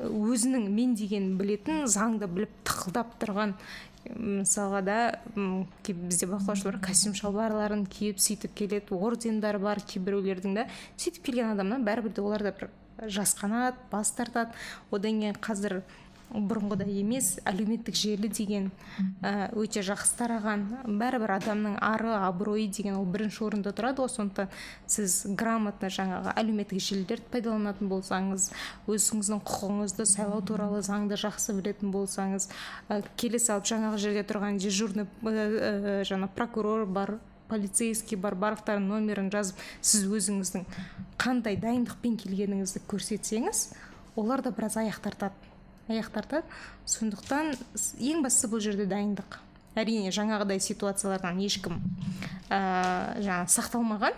өзінің 0.00 0.70
мен 0.72 0.94
деген 0.96 1.34
білетін 1.36 1.84
заңды 1.90 2.28
біліп 2.30 2.54
тықылдап 2.64 3.18
тұрған 3.20 3.52
мысалға 4.12 4.80
да 4.84 4.96
бізде 5.34 6.28
бақылаушылар 6.28 6.78
костюм 6.84 7.14
шалбарларын 7.16 7.86
киіп 7.86 8.20
сөйтіп 8.20 8.54
келеді 8.58 8.94
ордендер 8.96 9.58
бар 9.62 9.80
кейбіреулердің 9.80 10.56
да. 10.58 10.66
Сөйтіп 10.96 11.24
келген 11.30 11.54
адамнан 11.54 11.86
бәрібір 11.86 12.14
де 12.14 12.24
олар 12.24 12.44
да 12.44 12.52
бір 12.52 12.70
жасқанады 13.10 13.76
бас 13.90 14.12
тартады. 14.12 14.52
Одан 14.90 15.20
кейін 15.20 15.38
қазір 15.40 15.80
бұрынғыдай 16.34 16.98
емес 17.00 17.38
әлеуметтік 17.46 17.94
желі 17.94 18.28
деген 18.28 18.70
ә, 19.22 19.50
өте 19.54 19.84
жақсы 19.86 20.16
тараған. 20.18 20.64
Бәрібір 20.98 21.34
адамның 21.36 21.76
ары 21.84 22.10
абыройы 22.18 22.66
деген 22.74 22.98
ол 22.98 23.06
бірінші 23.06 23.44
орында 23.46 23.74
тұрады 23.76 24.02
ғой. 24.02 24.10
Сондықтан 24.14 24.50
сіз 24.90 25.16
грамотно 25.38 25.90
жаңағы 25.94 26.34
әлеуметтік 26.34 26.82
желілерді 26.82 27.30
пайдаланатын 27.32 27.92
болсаңыз 27.92 28.48
өзіңіздің 28.90 29.44
құқығыңызды 29.46 30.08
сайлау 30.10 30.42
туралы 30.42 30.82
заңды 30.82 31.18
жақсы 31.20 31.54
білетін 31.58 31.94
болсаңыз 31.94 32.50
ә, 32.88 33.02
келе 33.16 33.38
салып 33.38 33.70
жаңағы 33.70 34.02
жерде 34.02 34.26
тұрған 34.26 34.58
дежурный 34.58 35.06
ә, 35.22 36.02
жаңа 36.08 36.28
прокурор 36.34 36.86
бар 36.86 37.18
полицейский 37.48 38.18
бар 38.18 38.34
барлықтарының 38.40 38.90
номерін 38.90 39.30
жазып 39.32 39.60
сіз 39.84 40.06
өзіңіздің 40.08 40.64
қандай 41.20 41.58
дайындықпен 41.60 42.16
келгеніңізді 42.22 42.84
көрсетсеңіз 42.90 43.66
олар 44.16 44.42
да 44.42 44.54
біраз 44.54 44.78
аяқ 44.80 45.02
тартады 45.04 45.53
аяқ 45.88 46.10
тартады 46.14 46.44
сондықтан 46.88 47.54
ең 48.00 48.22
бастысы 48.24 48.50
бұл 48.52 48.62
жерде 48.64 48.86
дайындық. 48.90 49.40
Әрине 49.74 50.12
жаңағыдай 50.14 50.62
ситуациялардан 50.62 51.40
ешкім 51.42 51.80
ә, 52.48 53.18
жаңа 53.18 53.44
сақталмаған 53.50 54.16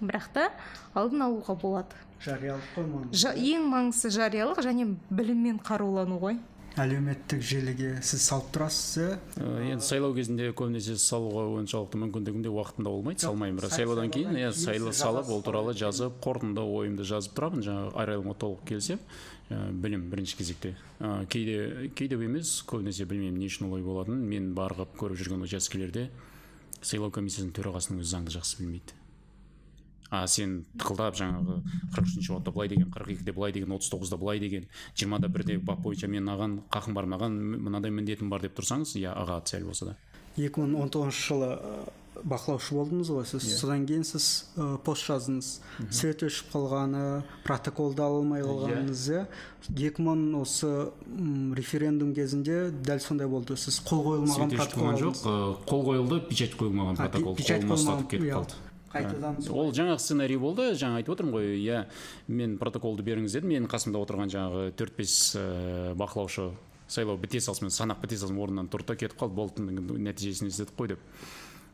бірақ 0.00 0.30
та 0.34 0.48
алдын 0.94 1.26
алуға 1.28 1.56
болады. 1.58 2.02
Жариялық 2.24 2.72
қой 2.76 2.86
Жа, 3.12 3.34
ең 3.34 3.66
маңыздысы 3.72 4.14
жариялық 4.14 4.62
және 4.64 4.86
біліммен 5.10 5.58
қарулану 5.64 6.20
ғой. 6.22 6.38
Әлеуметтік 6.74 7.42
желіге 7.44 7.90
сіз 8.02 8.24
салып 8.24 8.48
тұрасыз 8.56 9.12
иә 9.38 9.74
енді 9.74 9.84
сайлау 9.86 10.14
кезінде 10.16 10.48
көбінесе 10.58 10.96
салуға 10.98 11.44
оншалықты 11.60 12.00
мүмкіндігім 12.02 12.42
де 12.42 12.50
уақытым 12.50 12.88
да 12.88 12.90
болмайды 12.90 13.22
салмаймын 13.22 13.60
бірақ 13.60 13.76
сайлаудан 13.76 14.10
кейін 14.10 14.40
иә 14.40 14.50
салып 14.90 15.30
ол 15.30 15.44
туралы 15.46 15.76
жазып 15.78 16.18
қорытынды 16.24 16.64
ойымды 16.66 17.06
жазып 17.06 17.36
тұрамын 17.38 17.62
жаңағы 17.68 17.94
арайлымға 18.02 18.34
толық 18.42 18.66
келісемін 18.72 19.06
білім 19.50 20.08
бірінші 20.10 20.36
кезекте. 20.38 20.74
Ә, 21.00 21.26
кейде 21.26 21.90
кейде 21.94 22.16
емес 22.16 22.62
көбінесе 22.66 23.04
білмеймін 23.04 23.40
не 23.42 23.48
үшін 23.50 23.68
олай 23.68 23.84
болатынын 23.84 24.24
мен 24.28 24.52
барғып 24.56 24.96
көріп 24.98 25.20
жүрген 25.20 25.44
учаскелерде 25.44 26.08
сайлау 26.80 27.12
комиссиясының 27.12 27.52
төрағасының 27.56 28.00
өзі 28.00 28.14
заңды 28.14 28.34
жақсы 28.38 28.60
білмейді. 28.62 28.96
А 30.14 30.26
сен 30.30 30.62
тықылдап 30.78 31.16
жаңағы 31.18 31.58
қырық 31.94 32.08
үшінші 32.08 32.34
бапта 32.36 32.52
былай 32.54 32.68
деген 32.70 32.90
қырық 32.92 33.12
екіде 33.16 33.32
былай 33.34 33.52
деген 33.52 33.72
отыз 33.74 33.90
тоғызда 33.92 34.18
былай 34.20 34.40
деген 34.40 34.68
жиырмада 34.94 35.28
бірде 35.28 35.58
бап 35.58 35.80
бойынша 35.82 36.08
мен 36.08 36.28
маған 36.28 36.58
қақым 36.70 36.94
бар 36.94 37.08
маған 37.10 37.36
мынандай 37.64 37.90
міндетім 37.90 38.30
бар 38.30 38.44
деп 38.44 38.54
тұрсаңыз 38.58 38.94
иә 39.00 39.16
ағады 39.16 39.56
сәл 39.56 39.66
болса 39.66 39.90
да. 39.90 39.96
Екі 40.36 40.62
мың 40.62 40.84
он 40.84 40.92
тоғызыншы 40.94 41.26
жылы 41.32 41.50
бақылаушы 42.22 42.76
болдыңыз 42.76 43.10
ғой. 43.10 43.24
Сіз 43.26 43.42
yeah. 43.42 43.50
Иә. 43.50 43.60
содан 43.60 43.86
кейін 43.88 44.04
сіз 44.06 44.26
ә, 44.56 44.78
пост 44.84 45.08
жаздыңыз 45.08 45.48
свет 45.90 46.22
өшіп 46.22 46.52
қалғаны 46.52 47.22
протоколды 47.44 48.04
ала 48.04 48.20
алмай 48.20 48.42
иә. 48.42 48.48
қалғаныңыз 48.48 49.02
иә. 49.10 49.24
Екі 49.74 50.04
мың 50.04 50.22
осы 50.40 50.70
референдум 51.58 52.14
кезінде 52.14 52.70
дәл 52.70 53.00
сондай 53.02 53.28
болды. 53.28 53.56
Сіз 53.56 53.80
қол 53.84 54.04
қойылмаған 54.06 54.54
протокол 54.54 55.00
жоқ. 55.02 55.24
қол 55.66 55.84
қойылды 55.88 56.20
печать 56.28 56.54
қойылмаған 56.60 57.00
протокол. 57.02 57.36
қолыма 57.36 57.74
ұстатып 57.74 58.10
кетіп 58.14 58.28
иә. 58.28 58.38
қалды. 58.38 58.60
Қайтадан 58.94 59.40
ол 59.50 59.72
жаңағы 59.74 59.98
сценарий 59.98 60.38
болды. 60.38 60.70
Жаңа 60.78 61.00
айтып 61.02 61.16
отырмын 61.16 61.34
ғой. 61.34 61.56
Иә 61.58 61.86
мен 62.28 62.58
протоколды 62.58 63.02
беріңіз 63.02 63.34
дедім. 63.34 63.50
Менің 63.50 63.66
қасымда 63.72 63.98
отырған 64.04 64.30
жаңағы 64.30 64.68
төрт 64.78 64.94
бес 64.96 65.34
бақылаушы 65.98 66.52
сайлау 66.86 67.16
біте 67.18 67.40
салысымен 67.40 67.74
санақ 67.74 68.04
біте 68.04 68.20
салысымен 68.20 68.44
орнынан 68.44 68.68
тұрды 68.70 68.92
да 68.92 68.96
кетіп 69.00 69.18
қалды. 69.18 69.34
Болды 69.34 69.64
нәтижесін 69.64 70.46
естідік 70.52 70.76
қой 70.78 70.94
деп. 70.94 71.02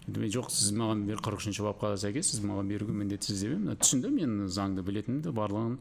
Жоқ 0.09 0.51
сіз 0.51 0.73
маған 0.75 1.05
бер 1.07 1.21
қырық 1.21 1.43
үшінші 1.43 1.65
бапқа 1.67 1.93
сәйкес 2.01 2.33
сіз 2.33 2.43
маған 2.45 2.69
беруге 2.71 2.93
міндеттісіз 2.93 3.43
деп 3.45 3.53
едім. 3.53 3.77
Түсіндім 3.79 4.17
мен 4.17 4.49
заңды 4.49 4.83
білетінімді 4.83 5.31
барлығын 5.37 5.77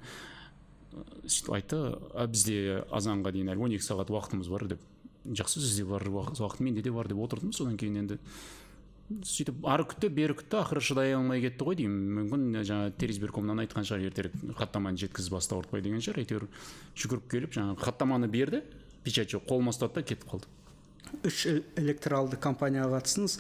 сөйтіп 1.26 1.54
айтты. 1.56 1.80
А 2.14 2.28
бізде 2.28 2.84
азанға 2.92 3.32
дейін 3.34 3.54
әлі 3.54 3.66
он 3.66 3.76
екі 3.78 3.86
сағат 3.86 4.12
уақытымыз 4.12 4.50
бар 4.52 4.68
деп. 4.76 4.84
Жақсы 5.26 5.64
сізде 5.64 5.86
бар 5.86 6.04
уақыт 6.04 6.60
менде 6.60 6.82
де 6.82 6.92
бар 6.92 7.08
деп 7.08 7.18
отырдым 7.18 7.54
содан 7.54 7.78
кейін 7.78 8.04
енді. 8.04 8.20
Сөйтіп 9.26 9.66
ары 9.66 9.88
күтті 9.90 10.12
бері 10.14 10.36
күтті 10.38 10.60
ақыры 10.60 10.84
шыдай 10.86 11.16
алмай 11.16 11.42
кетті 11.42 11.66
ғой 11.66 11.80
деймін. 11.80 12.04
Мүмкін 12.20 12.60
жаңағы 12.62 12.94
терезберкомнан 13.02 13.64
айтқан 13.64 13.88
шығар 13.88 14.06
ертерек 14.06 14.36
хаттаманы 14.60 15.02
жеткізіп 15.02 15.34
бастап 15.34 15.58
ауыртпай 15.58 15.82
деген 15.82 16.04
шығар. 16.06 16.22
Әйтеуір 16.22 16.46
жүгіріп 16.94 17.26
келіп 17.32 17.58
жаңағы 17.58 17.82
хаттаманы 17.88 18.30
берді. 18.30 18.62
Печать 19.02 19.34
жоқ 19.34 19.50
қолыма 19.50 19.74
ұстады 19.74 19.98
да 19.98 20.06
кетіп 20.06 20.30
қалды 20.30 20.59
үш 21.26 21.46
электоралды 21.80 22.38
кампанияға 22.40 23.00
қатыстыңыз 23.00 23.36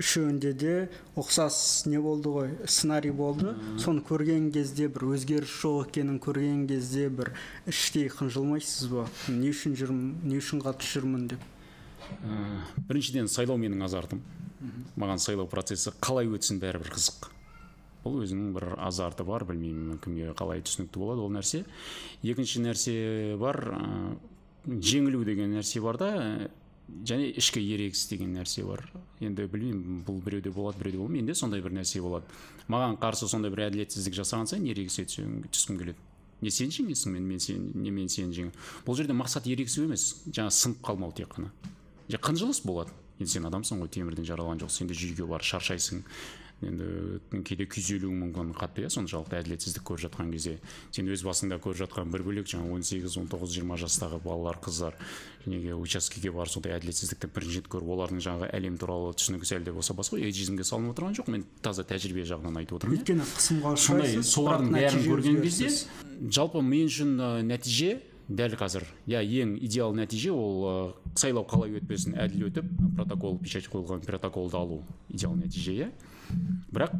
үшеуінде 0.00 0.52
де 0.58 0.74
ұқсас 1.18 1.84
не 1.90 2.00
болды 2.02 2.32
ғой 2.34 2.52
сценарий 2.66 3.12
болды 3.14 3.54
соны 3.82 4.02
көрген 4.06 4.50
кезде 4.54 4.88
бір 4.92 5.12
өзгеріс 5.14 5.52
жоқ 5.62 5.90
екенін 5.90 6.18
көрген 6.22 6.64
кезде 6.70 7.08
бір 7.12 7.32
іштей 7.70 8.08
қынжылмайсыз 8.12 8.88
ба 8.90 9.06
не 9.28 9.52
үшін 9.52 9.76
жүрмін 9.78 10.14
не 10.24 10.40
үшін 10.40 10.64
қатысып 10.64 11.02
жүрмін 11.02 11.28
деп 11.34 11.44
біріншіден 12.88 13.30
сайлау 13.30 13.60
менің 13.60 13.84
азартым 13.86 14.24
маған 14.96 15.22
сайлау 15.22 15.46
процесі 15.50 15.92
қалай 16.02 16.30
өтсін 16.32 16.58
бәрібір 16.62 16.94
қызық 16.96 17.28
бұл 18.02 18.22
өзінің 18.24 18.50
бір 18.56 18.66
азарты 18.82 19.24
бар 19.26 19.44
білмеймін 19.46 20.00
кімге 20.02 20.32
қалай 20.38 20.62
түсінікті 20.66 20.98
болады 20.98 21.22
ол 21.22 21.30
нәрсе 21.34 21.62
екінші 22.26 22.64
нәрсе 22.64 22.94
бар 23.38 23.60
жеңілу 24.66 25.22
деген 25.26 25.54
нәрсе 25.54 25.82
бар 25.84 25.98
да 26.00 26.10
және 27.08 27.30
ішкі 27.40 27.60
ерегіс 27.74 28.06
деген 28.10 28.34
нәрсе 28.36 28.64
бар. 28.66 28.84
Енді 29.20 29.46
білмеймін 29.50 30.02
бұл 30.06 30.22
біреуде 30.22 30.50
болады 30.50 30.78
біреуде 30.78 30.98
болмайды. 30.98 31.22
Менде 31.22 31.34
сондай 31.34 31.62
бір 31.64 31.74
нәрсе 31.78 32.02
болады. 32.04 32.26
Маған 32.68 32.98
қарсы 33.02 33.28
сондай 33.28 33.52
бір 33.52 33.66
әділетсіздік 33.68 34.16
жасаған 34.20 34.50
сайын 34.50 34.68
ерегісе 34.72 35.06
түскім 35.06 35.78
келеді. 35.80 35.98
Не 36.42 36.50
сен 36.50 36.72
жеңесің 36.74 37.14
мен, 37.14 37.26
мен 37.26 37.40
сен 37.40 37.70
не 37.74 37.90
мен 37.94 38.08
сені 38.10 38.34
жеңемін. 38.34 38.54
Бұл 38.86 38.98
жерде 38.98 39.14
мақсат 39.14 39.46
ерегісу 39.46 39.84
емес 39.86 40.08
жаңа 40.26 40.50
сынып 40.50 40.80
қалмау 40.82 41.14
тек 41.14 41.36
қана. 41.36 41.52
Қынжылыс 42.10 42.64
болады. 42.66 42.90
Енді 43.20 43.30
сен 43.30 43.46
адамсың 43.46 43.78
ғой 43.78 43.90
темірден 43.94 44.26
жаралған 44.26 44.62
жоқ 44.64 44.72
сен 44.74 44.90
де 44.90 44.96
жүйге 44.98 45.26
барып 45.30 45.46
шаршайсың. 45.46 46.02
Енді 46.62 47.42
кейде 47.46 47.66
күйзелуің 47.66 48.18
мүмкін 48.22 48.52
қатты 48.56 48.84
иә 48.84 48.90
соншалықты 48.92 49.38
әділетсіздік 49.40 49.84
көріп 49.88 50.04
жатқан 50.06 50.30
кезде. 50.32 50.58
Сен 50.94 51.08
өз 51.10 51.24
басыңда 51.26 51.58
көріп 51.62 51.80
жатқан 51.82 52.12
бір 52.12 52.24
бөлек 52.26 52.50
жаңағы 52.50 52.76
он 52.76 52.86
сегіз 52.86 53.16
он 53.18 53.26
тоғыз 53.32 53.56
жиырма 53.56 53.78
жастағы 53.80 54.20
балалар 54.22 54.60
қыздар 54.62 54.94
неге 55.46 55.74
учаскеге 55.74 56.30
барып 56.30 56.52
сондай 56.54 56.76
әділетсіздікті 56.78 57.32
бірінші 57.34 57.62
рет 57.62 57.68
көріп 57.72 57.90
олардың 57.96 58.22
жаңағы 58.22 58.50
әлем 58.54 58.78
туралы 58.78 59.14
түсінігі 59.18 59.48
сәл 59.48 59.66
де 59.66 59.74
болса 59.74 59.96
басқа 59.98 60.20
эйджизмге 60.22 60.64
салынып 60.64 60.94
отырған 60.94 61.18
жоқ 61.18 61.32
мен 61.34 61.44
таза 61.62 61.82
тәжірибе 61.82 62.22
жағынан 62.30 62.62
айтып 62.62 62.78
отырмын 62.78 62.96
иә. 62.96 63.02
өйткені 63.02 63.26
қысымға 63.26 63.74
ұшырайсыз 63.74 64.30
солардың 64.30 64.72
бәрін 64.78 65.04
көрген 65.08 65.42
кезде 65.42 65.70
жалпы 66.30 66.62
мен 66.62 66.86
үшін 66.86 67.16
нәтиже 67.50 67.98
дәл 68.28 68.54
қазір 68.56 68.86
иә 69.10 69.22
ең 69.42 69.56
идеал 69.66 69.94
нәтиже 69.96 70.30
ол 70.32 70.94
сайлау 71.18 71.44
қалай 71.48 71.74
өтпесін 71.80 72.16
әділ 72.22 72.46
өтіп 72.48 72.68
протокол 72.96 73.38
печать 73.42 73.68
қойылған 73.72 74.04
протоколды 74.06 74.56
алу. 74.56 74.82
Идеал 75.08 75.34
нәтиже 75.36 75.74
иә. 75.74 75.88
Бірақ 76.72 76.96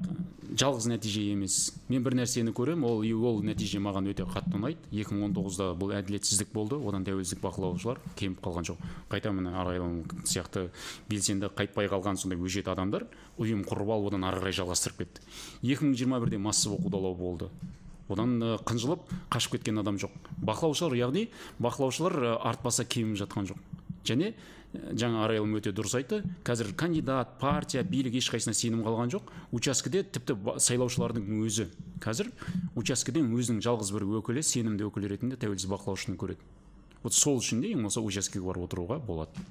жалғыз 0.59 0.87
нәтиже 0.91 1.23
емес. 1.33 1.73
Мен 1.89 2.05
бір 2.05 2.17
нәрсені 2.19 2.53
көремін 2.57 2.85
ол 2.85 3.03
ол 3.29 3.41
нәтиже 3.45 3.81
маған 3.83 4.11
өте 4.13 4.27
қатты 4.29 4.59
ұнайды. 4.59 4.81
2019-да 4.93 5.73
бұл 5.79 5.95
әділетсіздік 5.97 6.53
болды 6.53 6.77
одан 6.77 7.07
тәуелсіздік 7.07 7.41
бақылаушылар 7.45 8.01
кеміп 8.19 8.43
қалған 8.45 8.69
жоқ. 8.69 8.83
Қайта 9.11 9.33
міне 9.33 9.55
арайлым 9.57 10.03
сияқты 10.25 10.69
белсенді 11.09 11.49
қайтпай 11.57 11.89
қалған 11.93 12.21
сондай 12.21 12.41
өжет 12.41 12.69
адамдар 12.69 13.07
ұйым 13.39 13.65
құрып 13.69 13.95
алып 13.97 14.13
одан 14.13 14.29
ары 14.29 14.43
қарай 14.43 14.57
жалғастырып 14.61 15.05
кетті. 15.05 15.25
2021-де 15.63 16.39
массовый 16.39 16.79
қудалау 16.83 17.17
болды. 17.17 17.49
Одан 18.09 18.37
қынжылып 18.67 19.09
қашып 19.33 19.57
кеткен 19.57 19.81
адам 19.81 19.97
жоқ. 19.97 20.13
Бақылаушылар 20.45 20.99
яғни 20.99 21.29
бақылаушылар 21.63 22.37
артпаса 22.43 22.85
кеміп 22.85 23.17
жатқан 23.23 23.49
жоқ. 23.49 23.63
Және 24.05 24.35
жаңа 24.73 25.25
арайлым 25.27 25.57
өте 25.59 25.73
дұрыс 25.75 25.95
айтты. 25.99 26.23
Қазір 26.47 26.73
кандидат 26.79 27.37
партия 27.41 27.83
билік 27.85 28.17
ешқайсысына 28.21 28.57
сенім 28.57 28.85
қалған 28.87 29.13
жоқ. 29.13 29.31
Учаскеде 29.53 30.03
тіпті 30.05 30.37
сайлаушылардың 30.65 31.29
өзі 31.45 31.69
қазір 32.03 32.31
учаскеден 32.77 33.29
өзінің 33.37 33.61
жалғыз 33.65 33.93
бір 33.93 34.09
өкілі 34.23 34.45
сенімді 34.47 34.89
өкіл 34.89 35.09
ретінде 35.13 35.37
тәуелсіз 35.37 35.69
бақылаушыны 35.73 36.17
көреді. 36.17 36.41
Вот 37.03 37.15
сол 37.15 37.41
үшін 37.43 37.61
де 37.61 37.73
ең 37.73 37.83
болмаса 37.83 38.01
учаскеге 38.01 38.47
барып 38.47 38.71
отыруға 38.71 39.01
болады. 39.05 39.45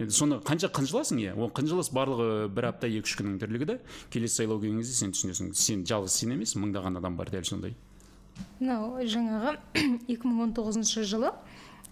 Енді 0.00 0.14
соны 0.14 0.38
қанша 0.44 0.70
қынжыласың 0.72 1.20
иә? 1.22 1.34
Ол 1.36 1.50
қынжылыс 1.54 1.90
барлығы 1.94 2.48
бір 2.52 2.70
апта 2.70 2.88
екі 2.88 3.06
үш 3.06 3.16
күннің 3.18 3.38
тірлігі 3.42 3.68
да 3.68 3.76
келесі 4.12 4.40
сайлау 4.42 4.60
келген 4.60 4.80
кезде 4.82 4.94
сен 4.98 5.12
түсінесің. 5.14 5.52
Сен 5.54 5.84
жалғыз 5.88 6.16
сен 6.22 6.34
емес 6.36 6.56
мыңдаған 6.56 6.98
адам 7.00 7.16
бар 7.16 7.30
дәл 7.32 7.44
сондай. 7.48 7.74
Мынау 8.60 9.04
жаңағы 9.04 9.56
2019 10.08 11.04
жылы 11.06 11.32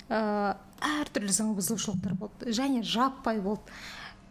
ә, 0.09 0.57
әртүрлі 0.81 1.33
заң 1.35 1.55
бұзушылықтар 1.59 2.15
болды. 2.19 2.53
Және 2.57 2.83
жаппай 2.87 3.41
болды. 3.45 3.63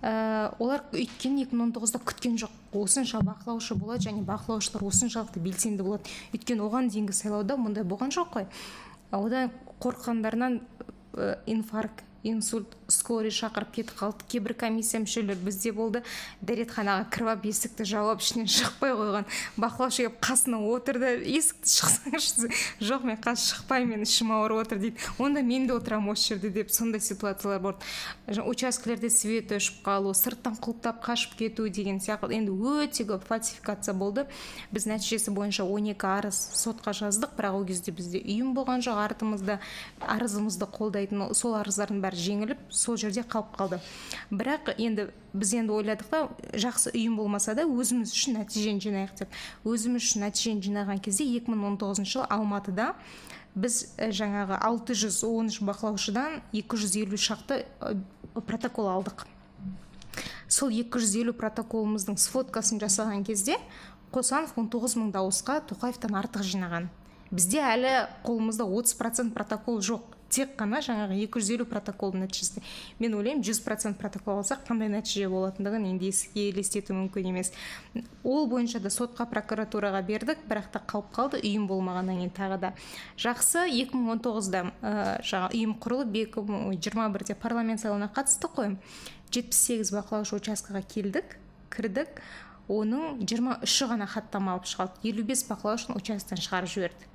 Ә, 0.02 0.56
олар 0.64 0.86
өйткені 0.95 1.45
2019-да 1.45 2.00
күткен 2.00 2.38
жоқ. 2.39 2.54
Осынша 2.80 3.20
бақылаушы 3.26 3.76
болады 3.76 4.08
және 4.08 4.24
бақылаушылар 4.28 4.86
осыншалықты 4.88 5.41
белсенді 5.43 5.84
болады. 5.84 6.08
Өйткені 6.34 6.64
оған 6.64 6.88
дейінгі 6.93 7.16
сайлауда 7.18 7.58
мұндай 7.60 7.84
болған 7.84 8.14
жоқ 8.16 8.32
қой. 8.38 8.47
Одан 9.12 9.52
қорыққандарынан 9.84 10.62
ә, 11.14 11.36
инфаркт 11.52 12.06
инсульт 12.24 12.76
скорый 12.88 13.32
шақырып 13.32 13.72
кетіп 13.72 13.95
қалды. 13.99 14.26
Кейбір 14.30 14.53
комиссия 14.53 14.99
мүшелері 14.99 15.38
бізде 15.45 15.72
болды. 15.72 16.01
Дәретханаға 16.41 17.05
кіріп 17.13 17.30
алып 17.34 17.45
есікті 17.49 17.86
жауып 17.88 18.24
ішінен 18.24 18.49
шықпай 18.49 18.93
қойған. 18.97 19.28
Бақылаушы 19.59 20.03
келіп 20.03 20.17
қасына 20.24 20.59
отырды 20.67 21.13
есікті 21.30 21.74
шықсаңызшы 21.76 22.49
жоқ 22.84 23.05
мен 23.07 23.20
қазір 23.24 23.53
шықпаймын 23.53 23.99
мен 23.99 24.07
ішім 24.07 24.34
ауырып 24.36 24.63
отыр 24.65 24.82
дейді. 24.82 24.97
Онда 25.20 25.43
мен 25.45 25.67
де 25.67 25.74
отырамын 25.78 26.13
осы 26.13 26.34
жерде 26.34 26.49
деп 26.49 26.72
сондай 26.72 27.01
ситуациялар 27.01 27.59
болды. 27.59 27.80
Учаскелерде 28.28 29.09
свет 29.09 29.53
өшіп 29.55 29.84
қалу 29.86 30.13
сырттан 30.17 30.57
құлыптап 30.59 31.03
қашып 31.05 31.38
кету 31.39 31.70
деген 31.70 32.01
сияқты. 32.01 32.34
Енді 32.36 32.51
өте 32.51 33.05
көп 33.07 33.28
фальсификация 33.30 33.93
болды. 33.93 34.26
Біз 34.72 34.89
нәтижесі 34.89 35.32
бойынша 35.32 35.63
12 35.63 36.05
арыз 36.09 36.39
сотқа 36.57 36.93
жаздық 36.97 37.36
бірақ 37.38 37.59
ол 37.59 37.65
кезде 37.65 37.93
бізде 37.95 38.22
ұйым 38.24 38.53
болған 38.57 38.84
жоқ 38.86 38.99
артымызда 39.05 39.59
арызымызды 40.01 40.67
қолдайтын 40.74 41.34
сол 41.38 41.55
арыздардың 41.59 42.01
бәрі 42.10 42.18
жеңіліп 42.18 42.62
сол 42.74 42.97
жерде 42.97 43.22
қалып 43.22 43.53
қалды. 43.55 43.80
Бірақ 44.34 44.74
енді 44.78 45.10
біз 45.34 45.53
енді 45.53 45.76
ойладық 45.78 46.10
та 46.10 46.22
жақсы 46.57 46.93
ұйым 46.95 47.18
болмаса 47.20 47.53
да 47.53 47.68
өзіміз 47.70 48.14
үшін 48.14 48.39
нәтижені 48.39 48.82
жинайық 48.82 49.14
деп. 49.20 49.36
Өзіміз 49.64 50.01
үшін 50.01 50.26
нәтижені 50.26 50.64
жинаған 50.66 51.01
кезде 51.05 51.28
2019 51.30 52.10
жылы 52.10 52.26
алматыда 52.30 52.95
біз 53.55 53.93
жаңағы 53.99 54.57
613 54.57 55.62
бақылаушыдан 55.70 56.41
250 56.53 57.18
шақты 57.18 57.64
протокол 58.34 58.89
алдық. 58.89 59.28
Сол 60.49 60.74
250 60.74 61.36
протоколымыздың 61.38 62.18
сфоткасын 62.18 62.82
жасаған 62.82 63.26
кезде 63.28 63.60
қосанов 64.14 64.55
19 64.57 64.97
мың 64.97 65.12
дауысқа 65.14 65.60
тоқаевтан 65.70 66.18
артық 66.18 66.45
жинаған. 66.45 66.89
Бізде 67.30 67.62
әлі 67.62 67.91
қолымызда 68.26 68.66
30 68.66 68.97
процент 68.97 69.36
протокол 69.36 69.84
жоқ. 69.86 70.18
Тек 70.32 70.55
қана 70.59 70.80
жаңағы 70.86 71.17
250 71.25 71.67
протоколдың 71.69 72.23
нәтижесі 72.25 72.63
мен 72.99 73.15
ойлаймын 73.17 73.43
100 73.43 73.61
процент 73.65 73.99
протокол 73.99 74.39
алсақ 74.39 74.63
қандай 74.67 74.91
нәтиже 74.93 75.30
болатындығын 75.32 75.88
енді 75.89 76.11
елестету 76.36 76.95
мүмкін 76.97 77.30
емес. 77.32 77.51
Ол 78.23 78.47
бойынша 78.51 78.80
да 78.80 78.91
сотқа 78.93 79.27
прокуратураға 79.30 80.01
бердік 80.05 80.41
бірақ 80.49 80.71
та 80.73 80.82
қалып 80.86 81.11
қалды 81.15 81.41
ұйым 81.43 81.67
болмағаннан 81.69 82.21
кейін 82.21 82.34
тағы 82.36 82.59
да. 82.61 82.73
Жақсы 83.17 83.65
2019-да 83.73 84.65
ә, 84.82 84.93
жаңа 85.25 85.51
ұйым 85.53 85.77
құрылып 85.82 86.13
2021-де 86.36 87.36
парламент 87.39 87.82
сайлауына 87.82 88.11
қатыстық 88.13 88.57
қой. 88.57 88.75
78 89.32 89.93
бақылаушы 89.93 90.38
учаскаға 90.39 90.84
келдік 90.89 91.38
кірдік. 91.73 92.21
Оның 92.69 93.23
23-і 93.23 93.88
ғана 93.89 94.05
хаттама 94.05 94.53
алып 94.53 94.67
шығарды 94.69 95.01
55 95.01 95.47
бақылаушыны 95.49 95.97
учаскеден 95.97 96.43
шығарып 96.43 96.69
жіберді. 96.69 97.07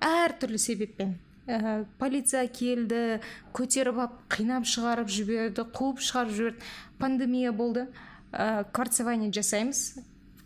Әртүрлі 0.00 0.60
себеппен. 0.60 1.18
Ә, 1.46 1.84
полиция 1.98 2.46
келді 2.48 3.20
көтеріп 3.56 3.98
алып 3.98 4.20
қинап 4.32 4.66
шығарып 4.68 5.10
жіберді 5.10 5.66
қуып 5.74 6.02
шығарып 6.02 6.36
жіберді. 6.36 6.70
Пандемия 6.98 7.52
болды. 7.52 7.88
Ә, 8.32 8.64
кварцевание 8.72 9.32
жасаймыз. 9.32 9.98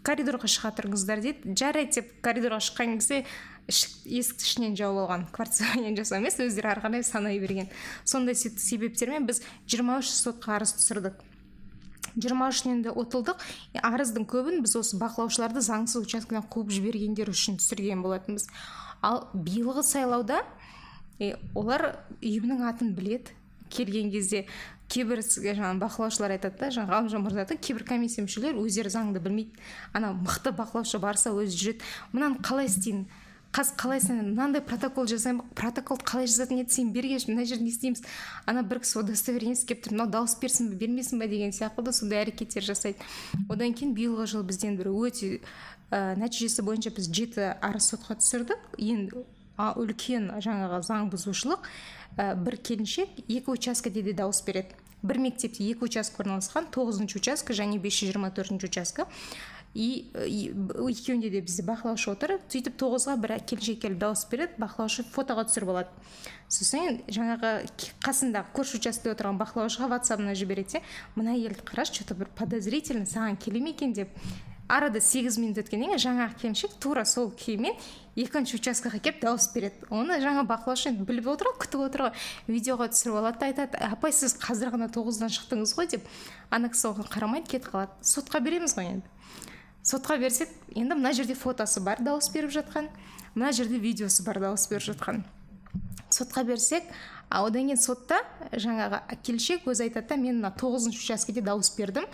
Коридорға 0.06 0.48
шыға 0.50 0.72
тұрыңыздар 0.78 1.22
дейді. 1.22 1.54
Жарайды 1.58 2.00
деп 2.00 2.10
коридорға 2.24 2.62
шыққан 2.62 2.96
кезде 2.96 3.24
есікті 3.66 4.46
ішінен 4.46 4.76
жауып 4.78 5.02
алған 5.04 5.24
кварцевание 5.34 5.90
емес 5.90 6.38
өздері 6.38 6.70
ары 6.70 6.84
қарай 6.84 7.02
санай 7.02 7.40
берген. 7.42 7.68
Сондай 8.04 8.34
себептермен 8.34 9.26
біз 9.26 9.42
23 9.66 10.06
сотқа 10.06 10.56
арыз 10.60 10.76
түсірдік. 10.78 11.18
Жиырма 12.16 12.48
үшінен 12.48 12.84
де 12.86 12.92
ұтылдық. 12.94 13.42
Арыздың 13.82 14.24
көбін 14.30 14.62
біз 14.64 14.76
осы 14.78 14.96
бақылаушыларды 15.00 15.60
заңсыз 15.60 16.06
учаскеден 16.06 16.46
қуып 16.48 16.70
жібергендер 16.72 17.28
үшін 17.28 17.58
түсірген 17.60 18.00
болатынбыз. 18.06 18.46
Ал 19.04 19.26
биылғы 19.34 19.82
сайлауда 19.84 20.40
олар 21.54 21.96
ұйымның 22.20 22.64
атын 22.68 22.94
білет 22.96 23.32
келген 23.72 24.10
кезде 24.12 24.46
кейбір 24.92 25.22
жаңағы 25.24 25.80
бақылаушылар 25.82 26.36
айтады 26.36 26.60
да 26.60 26.70
жаңағы 26.74 26.94
ғалымжан 26.94 27.24
мырза 27.24 27.42
айтады 27.42 27.60
кейбір 27.62 27.84
комиссия 27.88 28.22
мүшелері 28.22 28.62
өздері 28.62 28.92
заңды 28.92 29.22
білмейді. 29.22 29.56
Ана 29.92 30.12
мықты 30.14 30.52
бақылаушы 30.54 31.00
барса 31.02 31.32
өзі 31.34 31.56
жүреді. 31.58 31.88
Мынаны 32.12 32.38
қалай 32.46 32.70
істеймін 32.70 33.08
қазір 33.56 33.76
қалай 33.80 34.00
мынандай 34.12 34.60
протокол 34.62 35.06
жасаймын. 35.08 35.46
Протокол 35.56 35.98
қалай 36.04 36.28
жазатын 36.28 36.60
еді 36.60 36.74
сен 36.74 36.92
бергенші 36.92 37.32
мына 37.32 37.46
жерде 37.48 37.64
не 37.64 37.70
істейміз? 37.72 38.02
Ана 38.44 38.62
бір 38.62 38.82
кісі 38.84 39.00
удостоверениесі 39.00 39.66
келіп 39.66 39.86
тұр 39.86 39.96
мынау 39.96 40.10
дауыс 40.12 40.36
берсін 40.40 40.68
бе 40.70 40.76
бермесін 40.76 41.22
бе 41.22 41.28
деген 41.30 41.54
сияқты 41.56 41.82
да 41.82 41.94
сондай 41.96 42.26
әрекеттер 42.26 42.66
жасайды. 42.66 43.00
Одан 43.48 43.72
кейін 43.72 43.94
биылғы 43.96 44.28
жылы 44.34 44.44
бізден 44.50 44.76
бір 44.76 44.92
өте 44.92 45.38
ә, 45.90 46.18
нәтижесі 46.20 46.66
бойынша 46.66 46.92
біз 46.92 47.08
жеті 47.08 47.54
арыз 47.64 47.88
сотқа 47.94 48.18
түсірдік. 48.20 48.60
Енді 48.76 49.24
үлкен 49.56 50.30
жаңағы 50.44 50.82
заң 50.86 51.10
бұзушылық 51.12 51.66
ә, 52.16 52.34
бір 52.36 52.58
келіншек 52.60 53.20
екі 53.26 53.50
учаскеде 53.52 54.02
де 54.02 54.12
дауыс 54.16 54.42
береді. 54.46 54.76
Бір 55.02 55.20
мектепте 55.22 55.64
екі 55.64 55.86
участке 55.86 56.22
орналасқан 56.24 56.70
тоғызыншы 56.74 57.20
участке 57.20 57.54
және 57.54 57.78
бес 57.78 57.98
жүз 57.98 58.12
жиырма 58.12 58.32
төртінші 58.34 58.70
участке 58.70 59.06
и 59.76 60.08
екеуінде 60.16 61.28
де 61.30 61.42
бізде 61.44 61.62
бақылаушы 61.68 62.08
отыр. 62.14 62.38
Сөйтіп 62.48 62.78
тоғызға 62.80 63.16
бір 63.20 63.34
келіншек 63.44 63.82
келіп 63.84 63.98
дауыс 64.00 64.24
береді 64.30 64.56
бақылаушы 64.62 65.04
фотоға 65.12 65.44
түсіріп 65.50 65.72
алады. 65.74 65.92
Сосын 66.48 67.02
жаңағы 67.12 67.52
қасындағы 68.00 68.54
көрші 68.56 68.80
учаскеде 68.80 69.12
отырған 69.12 69.36
бақылаушыға 69.42 69.90
ватсабына 69.92 70.32
жібереді 70.38 70.78
де 70.78 70.82
мына 71.14 71.36
әйелді 71.36 71.66
қарашы 71.68 71.98
че 71.98 72.08
то 72.08 72.16
бір 72.16 72.32
подозрительно 72.38 73.04
саған 73.04 73.36
келе 73.36 73.60
ме 73.60 73.76
екен? 73.76 73.92
деп. 73.92 74.08
Арада 74.68 75.00
сегіз 75.00 75.38
минут 75.38 75.60
өткеннен 75.62 75.94
кейін 75.94 76.02
жаңағы 76.02 76.38
келіншек 76.40 76.74
тура 76.82 77.04
сол 77.06 77.30
күймен 77.30 77.76
екінші 78.18 78.58
учаскеге 78.58 78.98
келіп 78.98 79.20
дауыс 79.22 79.48
береді. 79.54 79.86
Оны 79.90 80.18
жаңа 80.22 80.42
бақылаушы 80.48 80.90
енді 80.90 81.06
біліп 81.06 81.28
отыр 81.30 81.52
ғой 81.52 81.58
күтіп 81.62 81.84
отыр 81.86 82.04
ғой. 82.06 82.12
Видеоға 82.48 82.88
түсіріп 82.90 83.18
алады 83.20 83.38
да 83.40 83.50
айтады 83.50 83.78
апай 83.86 84.12
сіз 84.12 84.34
қазір 84.42 84.72
ғана 84.74 84.88
тоғыздан 84.90 85.30
шықтыңыз 85.30 85.76
ғой 85.78 85.90
деп. 85.92 86.08
Ана 86.50 86.70
кісі 86.72 86.90
оған 86.90 87.06
қарамайды 87.12 87.50
кетіп 87.52 87.70
қалады. 87.74 87.94
Сотқа 88.02 88.40
береміз 88.40 88.74
ғой 88.74 88.90
енді. 88.96 89.06
Сотқа 89.86 90.18
берсек 90.18 90.50
енді 90.74 90.98
мына 90.98 91.12
жерде 91.14 91.36
фотосы 91.38 91.80
бар 91.80 92.02
дауыс 92.02 92.32
беріп 92.34 92.50
жатқан 92.56 92.90
мына 93.34 93.52
жерде 93.52 93.78
видеосы 93.78 94.24
бар 94.26 94.40
дауыс 94.42 94.66
беріп 94.66 94.88
жатқан. 94.90 95.22
Сотқа 96.10 96.42
берсек 96.44 96.82
а 97.28 97.42
одан 97.46 97.66
кейін 97.66 97.80
сотта 97.80 98.20
жаңағы 98.52 99.00
келіншек 99.26 99.66
өзі 99.66 99.88
айтады 99.88 100.12
да 100.12 100.16
мен 100.20 100.38
мына 100.38 100.52
тоғызыншы 100.54 101.02
учаскеде 101.02 101.42
дауыс 101.42 101.72
бердім. 101.76 102.06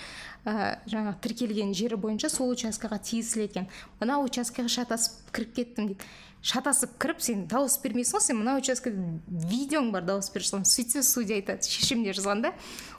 Ә, 0.44 0.80
жаңағы 0.88 1.20
тіркелген 1.22 1.74
жері 1.76 1.98
бойынша 2.00 2.30
сол 2.32 2.54
учаскеға 2.54 2.98
тиесілі 3.04 3.44
екен. 3.44 3.68
Мына 4.00 4.18
учаскеге 4.24 4.72
шатасып 4.72 5.30
кіріп 5.36 5.54
кеттім 5.58 5.92
дейді. 5.92 6.08
Шатасып 6.42 6.96
кіріп 6.98 7.20
сен 7.22 7.44
дауыс 7.46 7.76
бермейсің 7.84 8.18
ғой 8.18 8.24
сен 8.24 8.40
мына 8.40 8.56
учаскеде 8.58 9.20
видеоң 9.28 9.92
бар 9.94 10.08
дауыс 10.08 10.32
беріп 10.34 10.48
жатқан 10.48 10.66
сөйтсе 10.66 11.04
судья 11.06 11.36
айтады 11.38 11.68
шешімде 11.68 12.16
жазған 12.16 12.42
да 12.42 12.50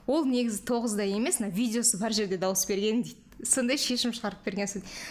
ол 0.07 0.23
негізі 0.23 0.61
тоғызда 0.69 1.03
емес 1.03 1.41
мына 1.41 1.51
видеосы 1.51 1.99
бар 1.99 2.15
жерде 2.15 2.37
дауыс 2.37 2.63
берген 2.69 3.03
дейді. 3.03 3.19
Сондай 3.43 3.75
шешім 3.75 4.13
шығарып 4.15 4.45
берген 4.45 4.69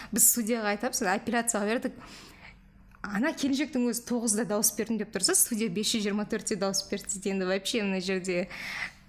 біз 0.09 0.29
судьяға 0.33 0.73
айтамыз 0.73 1.03
апелляцияға 1.05 1.67
бердік 1.69 1.99
ана 3.03 3.33
келіншектің 3.35 3.91
өзі 3.91 4.05
тоғызда 4.07 4.47
дауыс 4.49 4.71
бердім 4.77 5.01
деп 5.01 5.13
тұрса 5.13 5.35
судья 5.37 5.69
бес 5.69 5.91
жүз 5.91 6.07
жиырма 6.07 6.25
төртте 6.29 6.55
дауыс 6.59 6.85
берді 6.89 7.29
енді 7.29 7.49
вообще 7.49 7.83
мына 7.83 7.99
жерде 8.01 8.47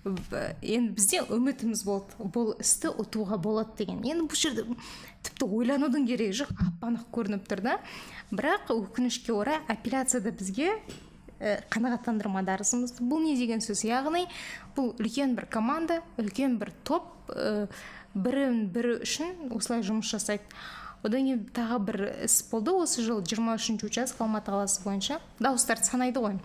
енді 0.05 0.93
бізде 0.93 1.23
үмітіміз 1.33 1.83
болды. 1.87 2.17
Бұл 2.19 2.53
істі 2.61 2.91
ұтуға 2.93 3.39
болады 3.41 3.73
деген. 3.79 4.03
Енді 4.05 4.27
бұл 4.29 4.37
жерде 4.37 4.67
тіпті 5.25 5.49
ойланудың 5.49 6.05
керегі 6.11 6.37
жоқ 6.43 6.53
ап 6.53 6.85
анық 6.85 7.07
көрініп 7.15 7.49
тұр 7.49 7.63
да. 7.65 7.79
Бірақ 8.31 8.75
өкінішке 8.75 9.33
орай 9.33 9.63
апелляцияда 9.65 10.35
бізге 10.37 10.75
ә, 11.41 11.63
қанағаттандырмады 11.73 12.53
арызымызды 12.53 13.07
бұл 13.09 13.25
не 13.25 13.37
деген 13.39 13.65
сөз? 13.65 13.87
Яғни 13.89 14.27
бұл 14.77 14.93
үлкен 14.99 15.37
бір 15.39 15.49
команда 15.49 16.03
үлкен 16.21 16.59
бір 16.61 16.75
топ 16.85 17.09
ә, 17.33 17.67
бірін 18.13 18.67
бірі 18.75 18.99
үшін 19.07 19.49
осылай 19.57 19.87
жұмыс 19.87 20.13
жасайды. 20.13 20.45
Одан 21.05 21.27
кейін 21.29 21.43
тағы 21.55 21.79
бір 21.85 21.99
іс 22.25 22.41
болды. 22.51 22.73
Осы 22.73 23.05
жылы 23.05 23.25
жиырма 23.29 23.59
үшінші 23.59 23.87
участок 23.91 24.25
алматы 24.25 24.51
қаласы 24.51 24.83
бойынша 24.85 25.21
дауыстарды 25.39 25.85
санайды 25.85 26.23
ғой. 26.25 26.39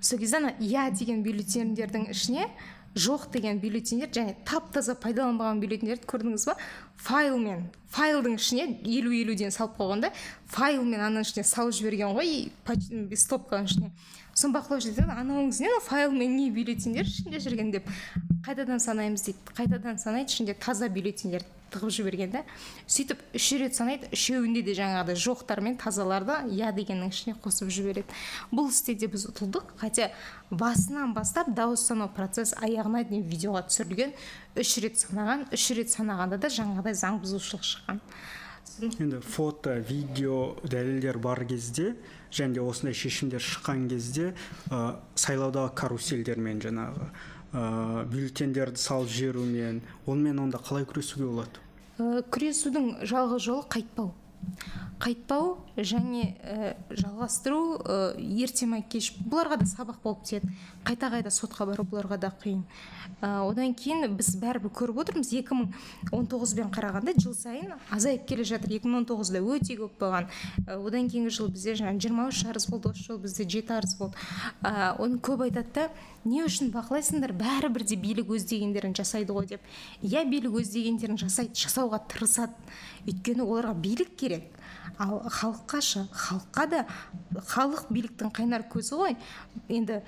Сол 0.00 0.18
кезде 0.18 0.38
ана 0.38 0.54
иә 0.58 0.90
деген 0.94 1.22
бюллетендердің 1.22 2.10
ішіне 2.14 2.48
жоқ 2.94 3.30
деген 3.32 3.58
бюллетендер 3.58 4.10
және 4.12 4.34
тап 4.44 4.72
таза 4.72 4.94
пайдаланбаған 4.94 5.60
бюллетендерді 5.62 6.06
көрдіңіз 6.10 6.46
ба? 6.50 6.56
файлмен 6.96 7.68
файлдың 7.90 8.36
ішіне 8.36 8.66
елу 8.84 9.12
елуден 9.16 9.50
салып 9.50 9.78
қойған 9.78 10.04
да 10.04 10.10
файлмен 10.52 11.00
ананың 11.00 11.24
ішіне 11.24 11.44
салып 11.44 11.74
жіберген 11.78 12.12
ғой. 12.18 12.50
Стопканың 13.16 13.70
ішіне. 13.70 13.90
Соны 14.34 14.56
бақылаушы 14.58 14.92
айтады 14.92 15.16
анауыңыз 15.22 15.62
не 15.64 15.72
файлмен 15.88 16.36
не 16.36 16.50
бюллетендер 16.50 17.08
ішінде 17.08 17.40
жүрген? 17.40 17.72
деп. 17.72 17.88
Қайтадан 18.46 18.80
санаймыз 18.80 19.24
дейді. 19.26 19.38
Қайтадан 19.56 19.98
санайды 19.98 20.32
ішінде 20.32 20.54
таза 20.54 20.88
бюллетендер 20.88 21.44
тығып 21.72 21.92
жіберген 21.96 22.34
да 22.34 22.42
сөйтіп 22.86 23.22
үш 23.36 23.48
рет 23.60 23.76
санайды 23.76 24.10
үшеуінде 24.12 24.62
де 24.66 24.76
жаңағыдай 24.78 25.18
жоқтар 25.18 25.62
мен 25.64 25.78
тазаларды 25.80 26.36
иә 26.52 26.72
дегеннің 26.76 27.12
ішіне 27.12 27.36
қосып 27.42 27.72
жібереді. 27.72 28.06
Бұл 28.52 28.70
істе 28.70 28.94
де 28.94 29.08
біз 29.08 29.26
ұтылдық 29.32 29.74
хотя 29.80 30.10
басынан 30.50 31.14
бастап 31.16 31.50
дауыс 31.56 31.86
санау 31.88 32.12
процесс 32.12 32.54
аяғына 32.60 33.04
дейін 33.08 33.26
видеоға 33.28 33.64
түсірілген 33.70 34.14
үш 34.60 34.76
рет 34.84 35.00
санаған 35.00 35.48
үш 35.52 35.70
рет 35.76 35.92
санағанда 35.92 36.38
да 36.42 36.52
жаңағыдай 36.52 36.96
заң 36.98 37.22
бұзушылық 37.24 37.66
шыққан. 37.72 38.00
Енді 38.80 39.20
фото 39.20 39.74
видео 39.84 40.56
дәлелдер 40.64 41.18
бар 41.18 41.44
кезде 41.44 41.94
және 42.32 42.56
де 42.56 42.62
осындай 42.64 42.94
шешімдер 42.96 43.42
шыққан 43.42 43.88
кезде 43.90 44.32
ә, 44.70 44.96
сайлаудағы 45.14 45.74
карусельдермен 45.76 46.62
жаңағы 46.64 47.08
ә, 47.52 48.06
бюллетендерді 48.08 48.80
салып 48.80 49.12
жіберумен 49.12 49.82
онымен 50.06 50.40
онда 50.46 50.62
қалай 50.62 50.86
күресуге 50.88 51.28
болады? 51.28 51.61
Күресудің 52.34 52.90
жалғыз 53.08 53.46
жолы 53.46 53.66
қайтпау. 53.72 54.12
Қайтпау 55.02 55.56
және 55.76 56.36
ә, 56.46 56.74
жалғастыру 56.94 57.62
ә, 57.82 57.96
ерте 58.18 58.68
ма 58.70 58.82
кеш 58.86 59.10
бұларға 59.18 59.58
да 59.62 59.66
сабақ 59.66 59.98
болып 60.04 60.22
тиеді 60.28 60.52
қайта 60.86 61.10
қайта 61.10 61.30
сотқа 61.30 61.66
бару 61.66 61.84
бұларға 61.86 62.18
да 62.22 62.30
қиын. 62.42 62.62
Ә, 63.22 63.42
одан 63.46 63.74
кейін 63.74 64.16
біз 64.18 64.32
бәрібір 64.42 64.72
көріп 64.74 65.00
отырмыз. 65.02 65.30
2019бен 65.34 66.70
қарағанда 66.74 67.14
жыл 67.22 67.34
сайын 67.38 67.74
азайып 67.90 68.26
келе 68.26 68.46
жатыр. 68.46 68.70
2019да 68.78 69.42
өте 69.42 69.76
көп 69.78 69.98
болған. 70.00 70.26
Ә, 70.66 70.78
одан 70.78 71.10
кейінгі 71.10 71.30
жылы 71.34 71.54
бізде 71.54 71.76
жаңағы 71.78 72.02
жиырма 72.02 72.28
үш 72.30 72.42
арыз 72.50 72.66
болды 72.70 72.90
осы 72.90 73.06
жылы 73.06 73.22
бізде 73.26 73.46
жеті 73.46 73.76
арыз 73.78 73.94
болды. 73.98 74.18
Ә, 74.62 74.96
оны 74.98 75.20
көп 75.22 75.46
айтады 75.46 75.70
да 75.74 75.88
не 76.24 76.42
үшін 76.42 76.72
бақылайсыңдар? 76.74 77.34
Бәрібір 77.38 77.86
де 77.86 77.96
билік 77.98 78.34
өз 78.34 78.46
дегендерін 78.50 78.94
жасайды 78.98 79.34
ғой 79.34 79.46
деп. 79.54 79.62
Иә 80.02 80.24
билік 80.26 80.58
өз 80.58 80.74
дегендерін 80.74 81.18
жасайды 81.18 81.54
жасауға 81.62 82.02
тырысады. 82.10 82.54
Өйткені 83.06 83.42
оларға 83.46 83.74
билік 83.74 84.16
керек. 84.18 84.31
Ал 84.98 85.22
халыққа 85.26 85.80
шы 85.82 86.04
халыққа 86.12 86.66
да 86.70 86.84
халық 87.52 87.88
биліктің 87.92 88.32
қайнар 88.34 88.64
көзі 88.70 88.98
ғой. 88.98 89.16
Енді 89.72 90.02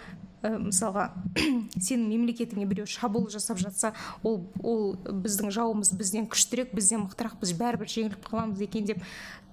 ә, 0.44 0.58
мысалға 0.60 1.08
сенің 1.86 2.04
мемлекетіңе 2.10 2.66
біреу 2.68 2.86
шабуыл 2.90 3.30
жасап 3.32 3.58
жатса 3.62 3.92
ол 4.22 4.42
ол 4.62 4.94
біздің 5.08 5.52
жауымыз 5.54 5.94
бізден 5.96 6.28
күштірек 6.30 6.74
бізден 6.76 7.06
мықтырақ 7.06 7.38
біз 7.40 7.54
бәрібір 7.58 7.90
жеңіліп 7.94 8.28
қаламыз 8.28 8.62
екен 8.66 8.86
деп 8.90 9.02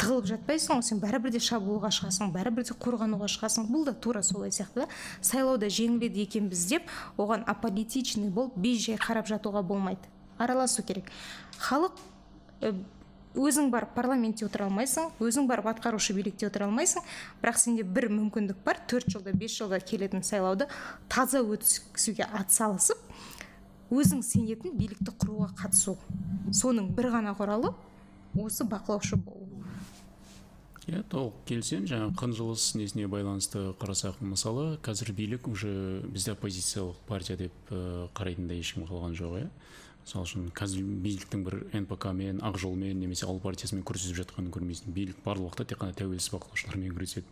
тығылып 0.01 0.29
жатпайсың 0.33 0.79
ғой. 0.79 0.85
Сен 0.85 1.01
бәрібір 1.01 1.35
де 1.35 1.41
шабуылға 1.43 1.91
шығасың 1.95 2.33
бәрібір 2.35 2.67
де 2.67 2.75
қорғануға 2.75 3.29
шығасың. 3.31 3.69
Бұл 3.71 3.85
да 3.87 3.93
тура 3.93 4.23
солай 4.23 4.51
сияқты 4.51 4.83
да. 4.83 4.87
Сайлауда 5.21 5.71
жеңіледі 5.71 6.25
екенбіз 6.25 6.65
деп 6.69 6.89
оған 7.17 7.45
аполитичный 7.47 8.29
болып 8.29 8.57
бей 8.57 8.79
жай 8.79 8.99
қарап 8.99 9.29
жатуға 9.31 9.63
болмайды. 9.63 10.11
Араласу 10.41 10.83
керек. 10.83 11.11
Халық 11.61 11.93
өзің 13.35 13.69
барып 13.71 13.93
парламентте 13.95 14.45
отыра 14.45 14.67
алмайсың 14.67 15.11
өзің 15.23 15.47
барып 15.47 15.69
атқарушы 15.71 16.13
билікте 16.17 16.47
отыра 16.47 16.67
алмайсың. 16.67 17.03
Бірақ 17.41 17.59
сенде 17.61 17.83
бір 17.83 18.09
мүмкіндік 18.11 18.63
бар 18.65 18.81
төрт 18.87 19.11
жылда 19.13 19.31
бес 19.31 19.55
жылда 19.55 19.79
келетін 19.79 20.23
сайлауды 20.23 20.67
таза 21.09 21.39
өткізуге 21.39 22.27
атсалысып 22.27 22.99
өзің 23.91 24.23
сенетін 24.23 24.75
билікті 24.79 25.15
құруға 25.19 25.51
қатысу. 25.63 25.97
Соның 26.51 26.91
бір 26.95 27.11
ғана 27.15 27.35
құралы 27.37 27.73
осы 28.39 28.67
бақылаушы 28.67 29.15
болу. 29.19 29.47
Иә 30.89 31.03
толық 31.11 31.43
келісемін 31.45 31.85
жаңағы 31.87 32.15
қынжылыс 32.17 32.63
несіне 32.75 33.05
байланысты 33.11 33.69
қарасақ 33.79 34.17
мысалы 34.25 34.79
қазір 34.81 35.11
билік 35.13 35.47
уже 35.47 36.01
бізде 36.09 36.33
оппозициялық 36.33 36.97
партия 37.07 37.37
деп 37.37 37.53
ә, 37.69 38.07
қарайтындай 38.17 38.59
ешкім 38.59 38.87
қалған 38.89 39.13
жоқ 39.15 39.37
иә. 39.43 39.49
Мысалы 40.01 40.25
үшін 40.25 40.49
қазір 40.57 40.85
биліктің 41.05 41.43
бір 41.45 41.55
нпк 41.83 42.11
мен 42.17 42.41
ақ 42.43 42.57
жолмен 42.59 42.99
немесе 42.99 43.27
ауыл 43.27 43.39
партиясымен 43.43 43.85
күресіп 43.85 44.17
жатқанын 44.17 44.51
көрмейсің. 44.53 44.91
Билік 44.95 45.21
барлық 45.25 45.51
уақытта 45.51 45.67
тек 45.71 45.81
қана 45.81 45.95
тәуелсіз 45.95 46.33
бақылаушылармен 46.33 46.95
күреседі. 46.95 47.25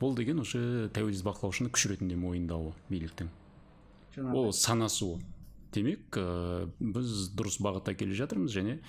Бұл 0.00 0.14
деген 0.18 0.42
уже 0.42 0.90
тәуелсіз 0.94 1.24
бақылаушыны 1.26 1.72
күш 1.72 1.88
ретінде 1.90 2.18
мойындауы 2.20 2.74
биліктің. 2.90 3.30
Ол 4.34 4.52
санасуы. 4.52 5.20
Демек 5.72 6.18
ә, 6.18 6.66
біз 6.80 7.30
дұрыс 7.38 7.60
бағытта 7.62 7.94
келе 7.94 8.16
жатырмыз 8.18 8.52
және 8.52 8.80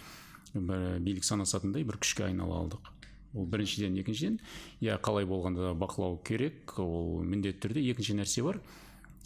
бір 0.53 0.99
билік 0.99 1.23
санасатындай 1.23 1.85
бір 1.87 1.99
күшке 2.01 2.25
айнала 2.27 2.57
алдық. 2.63 2.89
Ол 3.37 3.45
біріншіден. 3.47 3.95
Екіншіден 4.01 4.39
иә 4.81 4.97
қалай 4.99 5.27
болғанда 5.29 5.69
да 5.69 5.75
бақылау 5.77 6.17
керек 6.25 6.73
ол 6.81 7.21
міндетті 7.23 7.67
түрде. 7.67 7.85
Екінші 7.93 8.17
нәрсе 8.17 8.43
бар. 8.43 8.59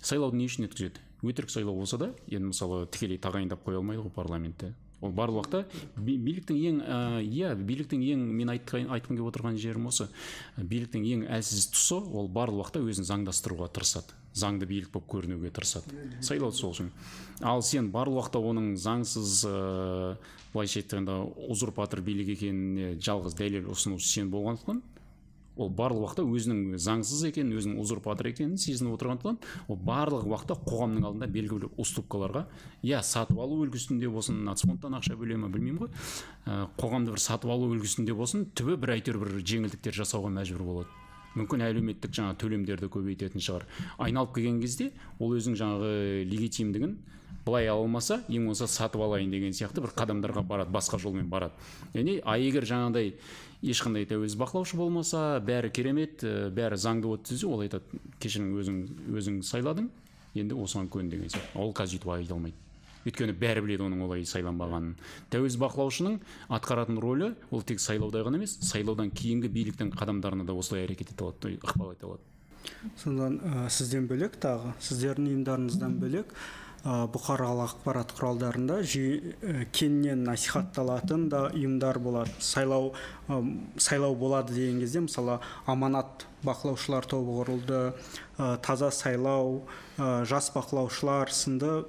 Сайлауды 0.04 0.38
не 0.38 0.50
үшін 0.50 0.68
өткізеді? 0.68 1.05
Өтірік 1.24 1.52
сайлау 1.52 1.78
болса 1.78 2.00
да 2.02 2.12
енді 2.28 2.52
мысалы 2.52 2.86
тікелей 2.92 3.20
тағайындап 3.22 3.64
қоя 3.66 3.80
алмайды 3.80 4.04
ғой 4.04 4.14
парламентте. 4.16 4.74
Ол 5.04 5.12
барлық 5.12 5.44
уақытта 5.44 5.66
биліктің 6.00 6.60
ең 6.70 6.78
иә 7.28 7.54
биліктің 7.60 8.04
ең 8.14 8.22
мен 8.36 8.52
айтқым 8.54 9.18
келіп 9.18 9.28
отырған 9.30 9.60
жерім 9.60 9.90
осы. 9.92 10.08
Биліктің 10.58 11.04
ең 11.12 11.26
әлсіз 11.36 11.68
тұсы 11.76 12.00
ол 12.00 12.30
барлық 12.32 12.64
уақытта 12.64 12.84
өзін 12.86 13.08
заңдастыруға 13.10 13.70
тырысады. 13.76 14.16
Заңды 14.36 14.68
билік 14.68 14.90
болып 14.92 15.12
көрінуге 15.12 15.52
тырысады. 15.52 15.94
Сайлау 16.24 16.52
сол 16.56 16.74
үшін. 16.74 16.90
Ал 17.44 17.62
сен 17.64 17.92
барлық 17.92 18.24
уақытта 18.24 18.42
оның 18.42 18.74
заңсыз 18.80 19.44
ыыы 19.48 20.18
былайша 20.56 20.80
айтқанда 20.80 21.20
узурпатор 21.52 22.02
билік 22.02 22.32
екеніне 22.38 22.96
жалғыз 23.04 23.36
дәлел 23.36 23.68
ұсыну 23.74 24.00
сен 24.00 24.32
болғандықтан 24.32 24.82
ол 25.56 25.70
барлық 25.72 26.04
уақытта 26.04 26.26
өзінің 26.28 26.76
заңсыз 26.82 27.24
екенін 27.30 27.56
өзінің 27.60 27.80
узурпатор 27.80 28.28
екенін 28.28 28.58
сезініп 28.60 28.98
отырғандықтан 28.98 29.38
ол 29.72 29.80
барлық 29.88 30.28
уақытта 30.28 30.58
қоғамның 30.66 31.08
алдында 31.08 31.30
белгілі 31.32 31.66
бір 31.66 31.80
уступкаларға 31.80 32.44
иә 32.84 33.00
сатып 33.04 33.40
алу 33.40 33.62
үлгісінде 33.64 34.10
болсын 34.12 34.44
нацфондтан 34.48 35.00
ақша 35.00 35.16
бөле 35.16 35.40
ма 35.40 35.48
білмеймін 35.54 35.86
ғой. 35.86 35.90
Ә, 36.46 36.68
қоғамды 36.76 37.16
бір 37.16 37.24
сатып 37.24 37.56
алу 37.56 37.72
үлгісінде 37.72 38.14
болсын 38.14 38.50
түбі 38.52 38.76
бір 38.84 38.98
әйтеуір 38.98 39.22
бір 39.24 39.40
жеңілдіктер 39.42 39.96
жасауға 40.04 40.34
мәжбүр 40.42 40.68
болады. 40.68 40.92
Мүмкін 41.36 41.66
әлеуметтік 41.66 42.14
жаңа 42.16 42.36
төлемдерді 42.40 42.88
көбейтетін 42.92 43.44
шығар. 43.44 43.66
Айналып 44.00 44.38
келген 44.38 44.62
кезде 44.62 44.92
ол 45.20 45.36
өзінің 45.36 45.60
жаңағы 45.60 45.90
легитимдігін 46.32 46.96
былай 47.46 47.68
алмаса 47.70 48.22
ең 48.30 48.48
болмаса 48.48 48.68
сатып 48.72 49.04
алайын 49.06 49.34
деген 49.34 49.54
сияқты 49.54 49.84
бір 49.84 49.92
қадамдарға 49.98 50.42
барады 50.48 50.74
басқа 50.74 50.98
жолмен 51.02 51.28
барады. 51.30 51.54
Яғни 51.94 52.18
а 52.24 52.38
егер 52.42 52.66
жаңағыдай 52.66 53.14
ешқандай 53.72 54.06
тәуелсіз 54.10 54.38
бақылаушы 54.40 54.78
болмаса 54.78 55.40
бәрі 55.46 55.72
керемет 55.74 56.24
бәрі 56.56 56.78
заңды 56.78 57.12
десе 57.26 57.48
ол 57.48 57.64
айтады 57.66 58.00
кешірің 58.22 58.52
өзің 58.62 58.78
өзің 59.18 59.42
сайладың 59.46 59.90
енді 60.36 60.58
осыған 60.60 60.90
көн 60.92 61.10
деген 61.10 61.32
сияқты. 61.32 61.58
Ол 61.60 61.74
қазір 61.74 62.00
өйтіп 62.00 62.12
айта 62.14 62.36
алмайды. 62.36 62.58
Өйткені 63.06 63.36
бәрі 63.38 63.62
біледі 63.62 63.86
оның 63.86 64.02
олай 64.08 64.26
сайланбағанын. 64.26 64.96
Тәуелсіз 65.30 65.60
бақылаушының 65.62 66.16
атқаратын 66.58 66.98
рөлі 67.02 67.34
ол 67.54 67.62
тек 67.62 67.80
сайлауда 67.80 68.24
ғана 68.26 68.40
емес 68.42 68.58
сайлаудан 68.66 69.12
кейінгі 69.14 69.52
биліктің 69.54 69.92
қадамдарына 69.94 70.46
да 70.48 70.56
осылай 70.58 70.88
әрекет 70.88 71.14
ете 71.14 71.24
алады 71.24 71.54
ықпал 71.62 71.94
ете 71.94 72.10
алады. 72.10 72.26
Содан 72.98 73.38
ә, 73.46 73.70
сізден 73.70 74.08
бөлек 74.10 74.40
тағы 74.42 74.74
сіздердің 74.82 75.30
ұйымдарыңыздан 75.30 76.00
бөлек 76.02 76.34
бұқаралық 76.86 77.72
ақпарат 77.72 78.12
құралдарында 78.14 78.78
жиі 78.86 79.34
кеңінен 79.74 80.22
насихатталатын 80.28 81.28
да 81.32 81.48
ұйымдар 81.50 81.98
болады. 81.98 82.30
Сайлау 82.40 82.92
сайлау 83.82 84.16
болады 84.16 84.54
деген 84.54 84.80
кезде 84.84 85.02
мысалы 85.02 85.40
аманат 85.66 86.28
бақылаушылар 86.46 87.10
тобы 87.10 87.40
құрылды 87.40 87.82
таза 88.62 88.92
сайлау 88.94 89.64
жас 89.98 90.52
бақылаушылар 90.54 91.34
сынды 91.34 91.86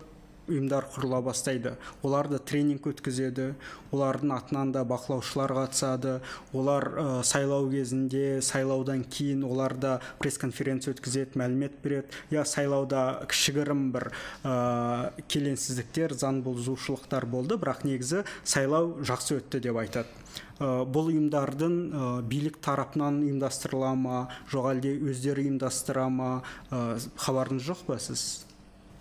ұйымдар 0.48 0.86
құрыла 0.94 1.20
бастайды. 1.24 1.74
Олар 2.06 2.28
да 2.30 2.38
тренинг 2.38 2.86
өткізеді 2.86 3.52
олардың 3.94 4.32
атынан 4.36 4.72
да 4.74 4.84
бақылаушылар 4.86 5.54
қатысады. 5.56 6.20
Олар 6.54 6.88
ә, 6.94 7.06
сайлау 7.26 7.68
кезінде 7.70 8.40
сайлаудан 8.42 9.04
кейін 9.04 9.44
олар 9.46 9.76
да 9.76 9.98
пресс 10.20 10.38
конференция 10.38 10.94
өткізеді 10.94 11.40
мәлімет 11.40 11.80
береді. 11.82 12.12
Иә 12.30 12.46
сайлауда 12.46 13.26
кішігірім 13.30 13.90
бір 13.94 14.10
ә, 14.44 15.12
келеңсіздіктер 15.28 16.16
заң 16.16 16.42
бұзушылықтар 16.46 17.26
болды 17.30 17.58
бірақ 17.60 17.84
негізі 17.88 18.24
сайлау 18.44 18.96
жақсы 19.02 19.40
өтті 19.40 19.62
деп 19.66 19.82
айтады. 19.82 20.08
Ә, 20.56 20.84
бұл 20.88 21.10
ұйымдардың 21.12 21.76
ә, 21.90 22.08
билік 22.24 22.60
тарапынан 22.64 23.20
ұйымдастырыла 23.26 23.92
ма 23.98 24.26
жоқ 24.52 24.70
әлде 24.72 24.96
өздері 25.10 25.46
ұйымдастыра 25.46 26.08
ма 26.08 26.30
ә, 26.70 26.98
хабарыңыз 27.26 27.66
жоқ 27.66 27.86
па 27.90 27.98
сіз? 28.00 28.45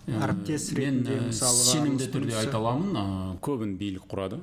Әріптес 0.06 0.68
ретінде 0.76 1.16
мысалы 1.26 1.62
сенімді 1.66 2.06
түрде 2.14 2.36
айта 2.38 2.60
аламын 2.60 3.38
көбін 3.42 3.74
билік 3.80 4.06
құрады. 4.10 4.38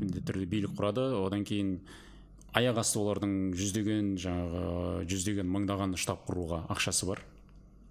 Міндетті 0.00 0.26
түрде 0.28 0.48
билік 0.50 0.74
құрады. 0.76 1.06
Одан 1.16 1.46
кейін 1.48 1.78
аяқ 2.56 2.82
асты 2.82 3.00
олардың 3.00 3.54
жүздеген 3.56 4.12
жаңағы 4.20 5.06
жүздеген 5.08 5.48
мыңдаған 5.48 5.96
штаб 6.00 6.26
құруға 6.28 6.66
ақшасы 6.72 7.08
бар. 7.08 7.24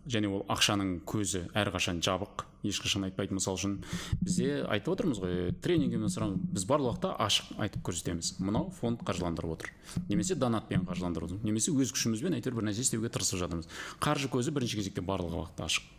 Және 0.06 0.30
ол 0.30 0.44
ақшаның 0.54 1.00
көзі 1.10 1.48
әрқашан 1.58 2.04
жабық. 2.06 2.46
Ешқашан 2.66 3.08
айтпайды 3.08 3.34
мысалы 3.34 3.58
үшін 3.58 3.74
бізде 4.22 4.62
айтып 4.70 4.94
отырмыз 4.94 5.18
ғой 5.22 5.50
тренингімнен 5.66 6.14
сұраған 6.14 6.38
біз 6.54 6.66
барлық 6.70 6.94
уақытта 6.94 7.16
ашық 7.26 7.58
айтып 7.66 7.82
көрсетеміз. 7.90 8.36
Мынау 8.38 8.70
фонд 8.70 9.02
қаржыландырып 9.06 9.58
отыр. 9.58 9.74
Немесе 10.10 10.38
донатпен 10.38 10.86
қаржыландырып 10.86 11.32
отыр 11.32 11.46
немесе 11.46 11.74
өз 11.74 11.94
күшімізбен 11.98 12.38
әйтеуір 12.38 12.60
бір 12.60 12.70
нәрсе 12.70 12.86
істеуге 12.86 13.10
тырысып 13.10 13.42
жатырмыз. 13.42 13.70
Қаржы 14.02 14.30
көзі 14.30 14.54
бірінші 14.54 14.82
кезекте 14.82 15.02
барлық 15.06 15.42
уақытта 15.42 15.70
ашық. 15.70 15.90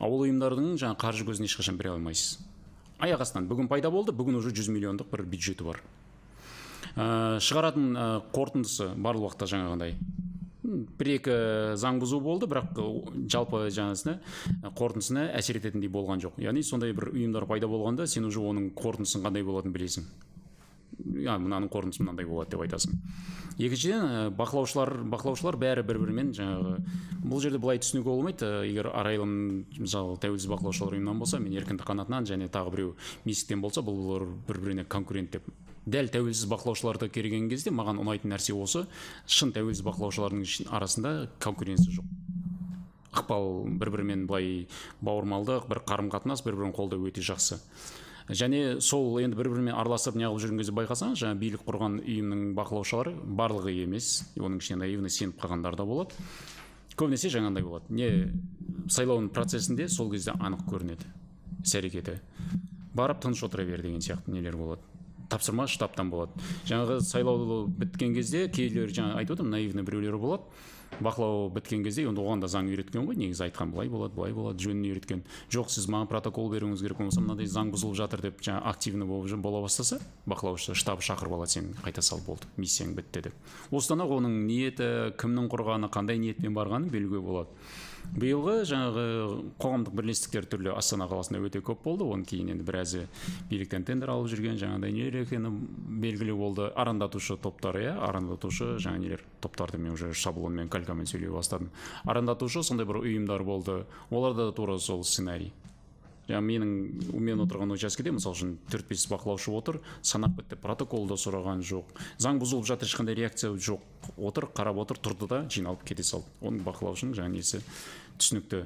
Ауыл 0.00 0.26
ұйымдардың 0.26 0.74
жаңағы 0.80 1.00
қаржы 1.00 1.26
көзін 1.28 1.48
ешқашан 1.48 1.78
бере 1.78 1.94
алмайсыз. 1.94 2.38
Аяқ 3.02 3.24
астынан. 3.24 3.48
Бүгін 3.50 3.68
пайда 3.68 3.90
болды 3.90 4.14
бүгін 4.16 4.38
уже 4.38 4.52
жүз 4.54 4.70
миллиондық 4.72 5.10
бір 5.10 5.24
бюджеті 5.28 5.66
бар. 5.66 5.80
Ә, 6.94 7.38
шығаратын 7.42 7.88
ә, 7.94 8.04
қорытындысы 8.34 8.92
барлық 8.94 9.28
уақытта 9.28 9.48
жаңағындай. 9.50 9.96
Бір 10.64 11.10
екі 11.18 11.34
заң 11.78 11.98
бұзу 12.00 12.20
болды 12.24 12.48
бірақ 12.50 12.78
жалпы 13.30 13.66
жаңасына 13.74 14.14
қорытындысына 14.78 15.26
әсер 15.36 15.58
ететіндей 15.60 15.90
болған 15.92 16.22
жоқ. 16.24 16.38
Яғни 16.40 16.62
сондай 16.64 16.94
бір 16.96 17.10
ұйымдар 17.12 17.44
пайда 17.50 17.68
болғанда 17.68 18.06
сен 18.08 18.24
уже 18.30 18.40
оның 18.40 18.70
қорытындысының 18.78 19.26
қандай 19.26 19.44
болатынын 19.44 19.76
білесің. 19.76 20.06
Иә 21.04 21.36
мынаның 21.38 21.70
қорытындысы 21.72 22.02
мынандай 22.02 22.26
болады 22.28 22.54
деп 22.54 22.64
айтасың. 22.64 22.96
Екіншіден 23.58 24.32
бақылаушылар 24.38 25.04
бақылаушылар 25.12 25.58
бәрі 25.60 25.84
бір 25.86 26.00
бірімен 26.02 26.32
жаңағы 26.34 26.72
бұл 27.22 27.42
жерде 27.44 27.60
былай 27.62 27.78
түсінуге 27.78 28.10
болмайды. 28.10 28.48
Егер 28.66 28.88
арайлым 28.90 29.66
мысалы 29.78 30.16
тәуелсіз 30.22 30.50
бақылаушылар 30.50 30.96
ұйымынан 30.96 31.20
болса 31.22 31.38
мен 31.38 31.54
еркіндік 31.54 31.86
қанатынан 31.86 32.26
және 32.26 32.48
тағы 32.50 32.74
біреу 32.74 32.96
мисиктен 33.24 33.62
болса 33.62 33.84
бұл 33.84 34.26
бір 34.48 34.58
біріне 34.58 34.84
конкурент 34.84 35.36
деп. 35.36 35.46
Дәл 35.86 36.08
тәуелсіз 36.08 36.48
бақылаушыларды 36.50 37.10
келген 37.12 37.50
кезде 37.50 37.70
маған 37.70 38.00
ұнайтын 38.02 38.32
нәрсе 38.32 38.56
осы 38.56 38.86
шын 39.28 39.52
тәуелсіз 39.54 39.84
бақылаушылардың 39.84 40.70
арасында 40.72 41.14
конкуренция 41.44 41.92
жоқ. 41.98 42.08
Ықпал 43.14 43.68
бір 43.78 43.92
бірімен 43.94 44.24
былай 44.26 44.64
бауырмалдық 45.04 45.68
бір 45.70 45.84
қарым 45.86 46.08
қатынас 46.10 46.42
бір 46.42 46.56
бірін 46.58 46.72
қолдау 46.74 47.04
өте 47.06 47.22
жақсы. 47.22 47.60
Және 48.28 48.80
сол 48.80 49.18
енді 49.20 49.36
бір 49.36 49.50
бірімен 49.52 49.74
араласып 49.76 50.16
неғылып 50.16 50.40
жүрген 50.40 50.60
кезде 50.62 50.72
байқасаңыз 50.78 51.20
жаңағы 51.20 51.40
билік 51.42 51.64
құрған 51.66 51.98
ұйымның 52.00 52.44
бақылаушылары 52.56 53.12
барлығы 53.40 53.74
емес 53.82 54.22
оның 54.40 54.62
ішінде 54.62 54.80
наивно 54.80 55.10
сеніп 55.12 55.36
қалғандар 55.42 55.76
да 55.76 55.84
болады. 55.84 56.16
Көбінесе 56.96 57.28
жаңағындай 57.34 57.66
болады. 57.66 57.90
Не 57.90 58.08
сайлаудың 58.88 59.28
процесінде 59.34 59.88
сол 59.92 60.10
кезде 60.12 60.32
анық 60.38 60.64
көрінеді 60.70 61.10
іс 61.64 61.76
әрекеті. 61.76 62.16
Барып 62.94 63.20
тыныш 63.20 63.42
отыра 63.44 63.66
бер 63.68 63.82
деген 63.82 64.00
сияқты 64.00 64.32
нелер 64.32 64.56
болады. 64.56 64.80
Тапсырма 65.28 65.66
штабтан 65.68 66.08
болады. 66.10 66.32
Жаңағы 66.64 67.00
сайлау 67.04 67.66
біткен 67.66 68.14
кезде 68.14 68.46
кейбіреулер 68.48 68.94
жаңа 68.94 69.18
айтып 69.20 69.36
отырмын 69.36 69.58
наивный 69.58 69.84
біреулер 69.84 70.16
болады. 70.16 70.48
Бақылау 71.02 71.48
біткен 71.54 71.84
кезде 71.84 72.04
енді 72.06 72.22
оған 72.22 72.42
да 72.42 72.48
заң 72.50 72.68
үйреткен 72.70 73.06
ғой 73.08 73.16
негізі 73.18 73.46
айтқан 73.48 73.72
былай 73.74 73.88
болады 73.90 74.14
былай 74.14 74.34
болады 74.36 74.62
жөнін 74.64 74.90
үйреткен. 74.90 75.22
Жоқ 75.50 75.72
сіз 75.72 75.88
маған 75.90 76.10
протокол 76.10 76.50
беруіңіз 76.52 76.84
керек 76.84 77.00
болмаса 77.00 77.22
мынандай 77.22 77.48
заң 77.50 77.72
бұзылып 77.74 77.96
жатыр 77.98 78.22
деп 78.28 78.42
жаңа 78.44 78.62
активный 78.70 79.06
болып 79.06 79.34
бола 79.42 79.62
бастаса 79.64 80.00
бақылаушы 80.26 80.74
штабы 80.74 81.02
шақырып 81.02 81.34
алады 81.38 81.56
сені 81.56 81.74
қайта 81.84 82.02
сал 82.02 82.22
болды 82.26 82.46
миссияң 82.56 82.94
бітті 82.94 83.28
деп. 83.28 83.34
Осыдан 83.70 84.04
ақ 84.04 84.18
оның 84.20 84.44
ниеті 84.46 84.92
кімнің 85.18 85.50
құрғаны 85.52 85.90
қандай 85.90 86.20
ниетпен 86.22 86.54
барғанын 86.54 86.90
білуге 86.92 87.20
болады. 87.20 87.50
Биылғы 88.14 88.54
жаңағы 88.68 89.04
қоғамдық 89.62 89.96
бірлестіктер 89.98 90.46
түрлі 90.50 90.72
астана 90.76 91.08
қаласында 91.10 91.40
өте 91.44 91.62
көп 91.64 91.82
болды. 91.84 92.04
Одан 92.04 92.24
кейін 92.28 92.52
енді 92.54 92.66
біразы 92.66 93.06
биліктен 93.50 93.86
тендер 93.88 94.12
алып 94.14 94.30
жүрген 94.32 94.60
жаңағыдай 94.60 94.94
нелер 94.94 95.20
екені 95.24 95.50
белгілі 96.04 96.36
болды. 96.38 96.68
Арандатушы 96.76 97.36
топтар 97.40 97.80
иә? 97.80 97.96
Арандатушы 98.06 98.76
жаңа 98.78 99.02
нелер 99.02 99.24
топтарды 99.40 99.78
мен 99.78 99.96
уже 99.96 100.12
шаблонмен 100.14 100.68
калькамен 100.68 101.10
сөйлей 101.10 101.32
бастадым. 101.34 101.72
Арандатушы 102.04 102.62
сондай 102.62 102.86
бір 102.86 103.02
ұйымдар 103.02 103.42
болды. 103.42 103.84
Оларда 104.10 104.50
да 104.50 104.52
тура 104.52 104.78
сол 104.78 105.04
сценарий. 105.04 105.52
Жаңағы 106.28 106.44
менің 106.48 106.70
мен 107.20 107.42
отырған 107.44 107.74
учаскеде 107.74 108.12
мысалы 108.14 108.36
үшін 108.36 108.54
төрт 108.72 108.88
бес 108.88 109.04
бақылаушы 109.10 109.52
отыр 109.52 109.80
санап 110.02 110.38
бітті 110.38 110.56
протокол 110.60 111.08
да 111.08 111.18
сұраған 111.20 111.60
жоқ. 111.64 111.92
Заң 112.18 112.40
бұзылып 112.42 112.68
жатыр 112.70 112.88
ешқандай 112.88 113.18
реакция 113.18 113.52
жоқ. 113.52 113.84
Отыр 114.16 114.48
қарап 114.54 114.80
отыр 114.84 115.00
тұрды 115.04 115.28
да 115.28 115.44
жиналып 115.48 115.84
кете 115.84 116.02
салды. 116.06 116.30
Оның 116.40 116.64
бақылаушының 116.64 117.16
жаңағы 117.18 117.36
несі 117.36 117.60
түсінікті. 118.18 118.64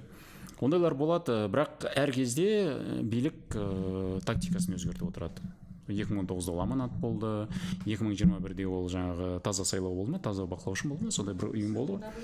Ондайлар 0.61 0.95
болады 0.99 1.45
бірақ 1.51 1.87
әр 1.95 2.11
кезде 2.15 2.49
билік 3.03 3.55
ә, 3.55 4.19
тактикасын 4.27 4.75
өзгертіп 4.75 5.07
отырады. 5.11 5.43
Екі 5.89 6.13
мың 6.13 6.25
он 6.25 6.29
тоғызда 6.29 6.53
ол 6.53 6.63
аманат 6.65 6.93
болды 7.01 7.47
екі 7.87 8.05
мың 8.05 8.17
жиырма 8.19 8.43
бірде 8.45 8.67
ол 8.69 8.91
жаңағы 8.93 9.39
таза 9.47 9.65
сайлау 9.65 9.95
болды 9.95 10.17
ма 10.17 10.19
таза 10.21 10.45
бақылаушы 10.51 10.91
болды 10.91 11.09
ма 11.09 11.15
сондай 11.15 11.39
бір 11.39 11.55
ұйым 11.55 11.79
болды 11.79 11.97
ғой. 11.97 12.19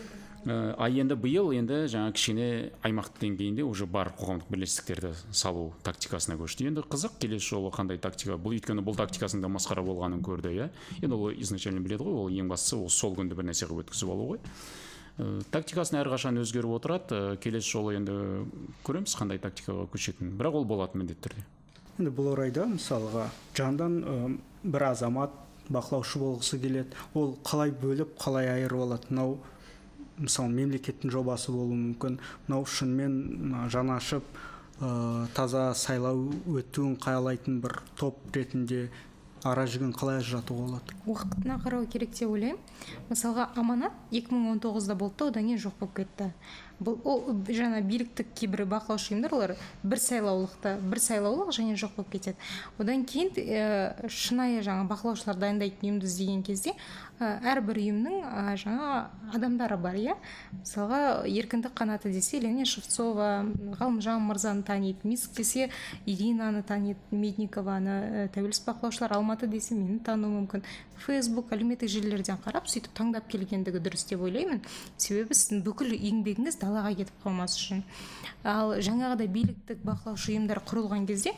Ә, 0.45 0.74
а 0.76 0.88
енді 0.88 1.16
биыл 1.16 1.51
енді 1.57 1.84
жаңа 1.90 2.12
кішкене 2.14 2.70
аймақтық 2.84 3.22
деңгейінде 3.24 3.64
уже 3.64 3.86
бар 3.86 4.12
қоғамдық 4.18 4.51
бірлестіктерді 4.53 5.12
салу 5.32 5.72
тактикасына 5.84 6.36
көшті. 6.40 6.68
Енді 6.68 6.84
қызық 6.84 7.18
келесі 7.20 7.55
жолы 7.55 7.72
қандай 7.74 7.99
тактика? 7.99 8.36
Бұл 8.36 8.57
өйткені 8.59 8.84
бұл 8.84 8.97
тактикасының 8.99 9.45
да 9.45 9.53
масқара 9.53 9.84
болғанын 9.84 10.22
көрді 10.24 10.53
иә? 10.53 10.70
Енді 11.03 11.14
ол 11.16 11.32
изначально 11.32 11.80
біледі 11.80 12.05
ғой 12.05 12.18
ол 12.24 12.32
ең 12.32 12.49
бастысы 12.53 12.76
ол 12.76 12.88
сол 12.88 13.16
күнді 13.16 13.36
бір 13.38 13.51
нәрсе 13.51 13.68
қылып 13.70 13.88
өткізіп 13.88 14.12
алу 14.12 14.28
ғой. 14.34 14.42
Ә, 15.18 15.42
тактикасын 15.55 16.01
әрқашан 16.03 16.40
өзгеріп 16.42 16.76
отырады. 16.78 17.14
Ә, 17.14 17.36
келесі 17.40 17.70
жолы 17.70 17.97
енді 18.01 18.18
көреміз 18.84 19.14
қандай 19.16 19.40
тактикаға 19.40 19.88
көшетінін. 19.92 20.36
Бірақ 20.36 20.61
ол 20.61 20.68
болады 20.68 20.99
міндетті 20.99 21.28
түрде. 21.28 21.47
Енді 21.95 22.11
бұл 22.11 22.32
орайда 22.32 22.66
мысалға 22.66 23.28
жандан 23.55 24.40
бір 24.64 24.88
азамат 24.90 25.30
бақылаушы 25.70 26.18
болғысы 26.18 26.59
келеді. 26.59 26.97
Ол 27.14 27.36
қалай 27.47 27.70
бөліп 27.70 28.16
қалай 28.18 28.51
айырып 28.51 28.82
алады? 28.82 29.07
Мынау 29.11 29.36
мысалы 30.19 30.53
мемлекеттің 30.55 31.12
жобасы 31.15 31.53
болуы 31.53 31.77
мүмкін. 31.79 32.19
Мынау 32.47 32.67
шынымен 32.67 33.69
жаны 33.73 33.97
ашып 33.97 34.25
ә, 34.81 35.27
таза 35.35 35.73
сайлау 35.75 36.31
өтуін 36.51 36.97
қалайтын 37.01 37.61
бір 37.65 37.81
топ 37.99 38.19
ретінде 38.35 38.89
ара 39.45 39.67
жігін 39.69 39.93
қалай 39.93 40.23
ажыратуға 40.23 40.67
болады? 40.69 40.95
Уақытына 41.05 41.59
қарау 41.62 41.87
керек 41.91 42.15
деп 42.17 42.31
ойлаймын. 42.33 42.61
Мысалға 43.11 43.51
аманат 43.61 43.93
2019-да 44.11 44.97
болды 44.97 45.19
да 45.19 45.27
одан 45.33 45.51
кейін 45.51 45.61
жоқ 45.67 45.77
болып 45.81 45.97
кетті. 45.99 46.31
Бұл 46.85 46.99
ол 47.05 47.41
жаңа 47.49 47.80
биліктік 47.85 48.35
кейбір 48.37 48.64
бақылаушы 48.68 49.14
ұйымдар 49.14 49.35
олар 49.37 49.55
бір 49.82 50.03
сайлаулықты 50.03 50.74
бір 50.85 51.01
сайлаулық 51.01 51.53
және 51.57 51.78
жоқ 51.80 51.97
болып 51.97 52.12
кетеді. 52.12 52.37
Одан 52.78 53.05
кейін 53.09 53.32
ә, 53.41 54.09
шынайы 54.09 54.62
жаңа 54.66 54.87
бақылаушылар 54.91 55.39
дайындайтын 55.41 55.89
ұйымды 55.89 56.09
іздеген 56.09 56.43
кезде 56.47 56.74
ә, 57.20 57.39
әрбір 57.55 57.80
ұйымның 57.82 58.20
ә, 58.24 58.57
жаңа 58.61 58.91
адамдары 59.35 59.78
бар 59.80 59.99
иә? 59.99 60.16
Мысалға 60.61 61.01
еркіндік 61.30 61.74
қанаты 61.78 62.12
десе 62.12 62.41
леня 62.43 62.66
шевцова 62.68 63.47
ғалымжан 63.80 64.20
мырзаны 64.24 64.62
таниды 64.62 65.09
миск 65.09 65.35
десе 65.37 65.70
иринаны 66.07 66.62
таниды 66.62 67.01
медникованы 67.11 68.28
тәуелсіз 68.35 68.64
бақылаушылар 68.68 69.16
алматы 69.16 69.49
десе 69.49 69.74
мені 69.74 70.01
тануы 70.05 70.35
мүмкін. 70.41 70.64
Фейсбук 71.05 71.53
әлеуметтік 71.53 71.91
желілерден 71.91 72.39
қарап 72.45 72.68
сөйтіп 72.70 72.95
таңдап 72.97 73.26
келгендігі 73.30 73.80
дұрыс 73.82 74.07
деп 74.09 74.22
ойлаймын. 74.24 74.62
Себебі 74.97 75.35
сіздің 75.35 75.64
бүкіл 75.66 75.95
еңбегіңіз 75.97 76.61
далаға 76.75 76.95
кетіп 76.99 77.22
қалмас 77.25 77.57
үшін. 77.57 77.85
Ал 78.45 78.75
жаңағыдай 78.83 79.31
биліктік 79.31 79.81
бақылаушы 79.87 80.35
ұйымдар 80.35 80.61
құрылған 80.66 81.07
кезде 81.09 81.33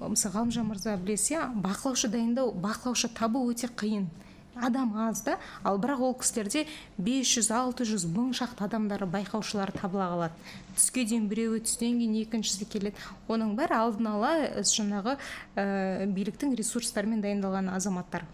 мысалы 0.00 0.34
ғалымжан 0.34 0.66
мырза 0.66 0.96
білесіз 0.98 1.36
иә 1.36 1.46
бақылаушы 1.62 2.10
дайындау 2.10 2.52
бақылаушы 2.58 3.12
табу 3.14 3.44
өте 3.50 3.68
қиын. 3.70 4.08
Адам 4.54 4.94
аз 4.96 5.22
да 5.22 5.38
ал 5.62 5.78
бірақ 5.78 6.00
ол 6.00 6.14
кісілерде 6.14 6.66
500 6.98 7.50
600 7.50 8.06
мың 8.06 8.30
шақты 8.38 8.64
адамдар 8.66 9.02
байқаушылар 9.06 9.72
табыла 9.74 10.06
қалады. 10.12 10.34
Түске 10.76 11.04
дейін 11.04 11.26
біреуі 11.28 11.64
түстен 11.66 11.98
кейін 11.98 12.14
екіншісі 12.22 12.68
келеді. 12.70 12.94
Оның 13.28 13.56
бәрі 13.58 13.74
алдын 13.80 14.12
ала 14.12 14.32
жаңағы 14.62 15.16
ә, 15.56 16.06
биліктің 16.06 16.54
ресурстарымен 16.54 17.22
дайындалған 17.22 17.72
азаматтар. 17.74 18.26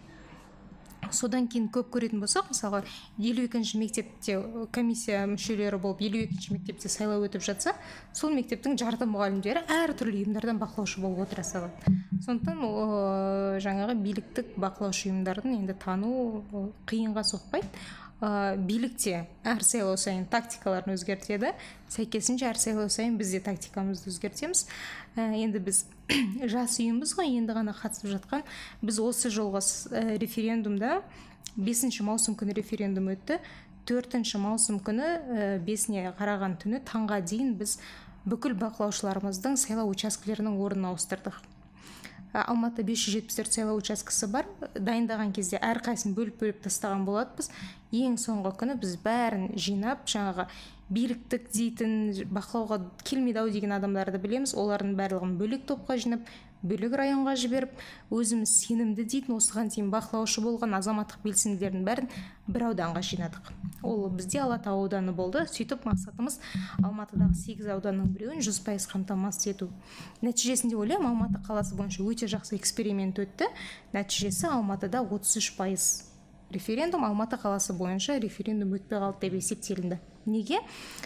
Содан 1.10 1.48
кейін 1.50 1.68
көп 1.72 1.90
көретін 1.94 2.20
болсақ 2.22 2.50
мысалға 2.52 2.82
елу 3.18 3.44
екінші 3.46 3.80
мектепте 3.80 4.36
комиссия 4.72 5.24
мүшелері 5.30 5.80
болып 5.80 6.02
елу 6.06 6.20
екінші 6.24 6.54
мектепте 6.54 6.90
сайлау 6.92 7.24
өтіп 7.26 7.44
жатса 7.46 7.74
сол 8.12 8.34
мектептің 8.36 8.76
жарты 8.80 9.08
мұғалімдері 9.10 9.64
әртүрлі 9.80 10.24
ұйымдардан 10.24 10.60
бақылаушы 10.60 11.00
болып 11.02 11.24
отыра 11.26 11.44
салады. 11.46 11.96
Сондықтан 12.26 12.60
жаңағы 13.64 13.96
биліктік 14.04 14.54
бақылаушы 14.60 15.08
ұйымдардың 15.10 15.56
енді 15.62 15.76
тану 15.80 16.70
қиынға 16.90 17.24
соқпайды. 17.32 17.68
Ә, 18.20 18.52
билікте 18.60 19.22
әр 19.48 19.62
сайлау 19.64 19.96
сайын 19.96 20.26
тактикаларын 20.28 20.92
өзгертеді. 20.92 21.54
Сәйкесінше 21.88 22.50
әр 22.50 22.58
сайлау 22.60 22.90
сайын 22.92 23.14
біз 23.16 23.30
де 23.32 23.40
тактикамызды 23.46 24.12
өзгертеміз. 24.12 24.66
Енді 25.16 25.58
біз 25.58 25.84
жас 26.52 26.78
ұйымбыз 26.80 27.14
ғой 27.18 27.34
енді 27.38 27.56
ғана 27.56 27.74
қатысып 27.76 28.10
жатқан. 28.14 28.44
Біз 28.82 29.00
осы 29.02 29.30
жолғы 29.32 29.62
ә, 29.90 30.18
референдумда 30.20 31.00
бесінші 31.56 32.06
маусым 32.06 32.36
күні 32.38 32.54
референдум 32.56 33.10
өтті. 33.14 33.40
Төртінші 33.88 34.38
маусым 34.42 34.80
күні 34.84 35.06
ә, 35.06 35.48
бесіне 35.64 36.12
қараған 36.18 36.58
түні 36.62 36.82
таңға 36.86 37.20
дейін 37.26 37.54
біз 37.60 37.78
бүкіл 38.28 38.54
бақылаушыларымыздың 38.60 39.56
сайлау 39.58 39.90
учаскелерінің 39.90 40.60
орнын 40.60 40.90
ауыстырдық. 40.92 41.40
Алматы 42.30 42.84
574 42.86 43.50
сайлау 43.50 43.80
учаскесі 43.80 44.28
бар. 44.30 44.46
Дайындаған 44.78 45.32
кезде 45.34 45.58
әрқайсысын 45.58 46.14
бөліп 46.14 46.38
бөліп 46.42 46.60
тастаған 46.66 47.02
болатынбыз 47.08 47.50
ең 47.90 48.14
соңғы 48.22 48.52
күні 48.60 48.76
біз 48.78 48.94
бәрін 49.02 49.48
жинап 49.58 50.04
жаңағы 50.06 50.46
биліктік 50.90 51.48
дейтін 51.54 51.92
бақылауға 52.34 52.80
келмейді 53.06 53.44
ау 53.44 53.50
деген 53.50 53.74
адамдарды 53.76 54.18
білеміз. 54.22 54.56
Олардың 54.58 54.96
барлығын 54.98 55.36
бөлек 55.38 55.66
топқа 55.68 55.96
жинап 56.02 56.26
бөлек 56.62 56.92
районға 56.98 57.36
жіберіп 57.40 57.78
өзіміз 58.12 58.50
сенімді 58.64 59.06
дейтін 59.08 59.36
осыған 59.38 59.70
дейін 59.72 59.88
бақылаушы 59.94 60.42
болған 60.44 60.76
азаматтық 60.76 61.22
белсенділердің 61.24 61.86
бәрін 61.86 62.10
бір 62.50 62.66
ауданға 62.68 63.00
жинадық. 63.06 63.52
Ол 63.86 64.10
бізде 64.12 64.42
алатау 64.42 64.82
ауданы 64.82 65.14
болды. 65.16 65.46
Сөйтіп 65.48 65.86
мақсатымыз 65.88 66.36
алматыдағы 66.82 67.38
сегіз 67.38 67.70
ауданның 67.76 68.12
біреуін 68.12 68.44
жүз 68.44 68.60
пайыз 68.66 68.90
қамтамасыз 68.90 69.48
ету. 69.54 69.70
Нәтижесінде 70.20 70.76
ойлаймын 70.76 71.14
алматы 71.14 71.40
қаласы 71.46 71.78
бойынша 71.78 72.04
өте 72.04 72.28
жақсы 72.28 72.58
эксперимент 72.58 73.22
өтті. 73.22 73.48
Нәтижесі 73.96 74.50
алматыда 74.52 75.00
33 75.06 75.54
пайыз 75.56 75.88
референдум 76.52 77.06
алматы 77.06 77.40
қаласы 77.40 77.72
бойынша 77.78 78.18
референдум 78.20 78.74
өтпей 78.76 79.00
қалды 79.00 79.28
деп 79.28 79.40
есептелінді. 79.40 80.00
Неге? 80.26 80.60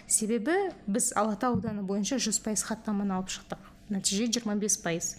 Себебі 0.06 0.72
біз 0.86 1.12
алатау 1.16 1.56
ауданы 1.58 1.82
бойынша 1.82 2.18
жүз 2.22 2.40
пайыз 2.44 2.64
хаттаманы 2.66 3.16
алып 3.18 3.32
шықтық. 3.34 3.72
Нәтиже 3.94 4.28
25 4.28 4.80
пайыз. 4.82 5.16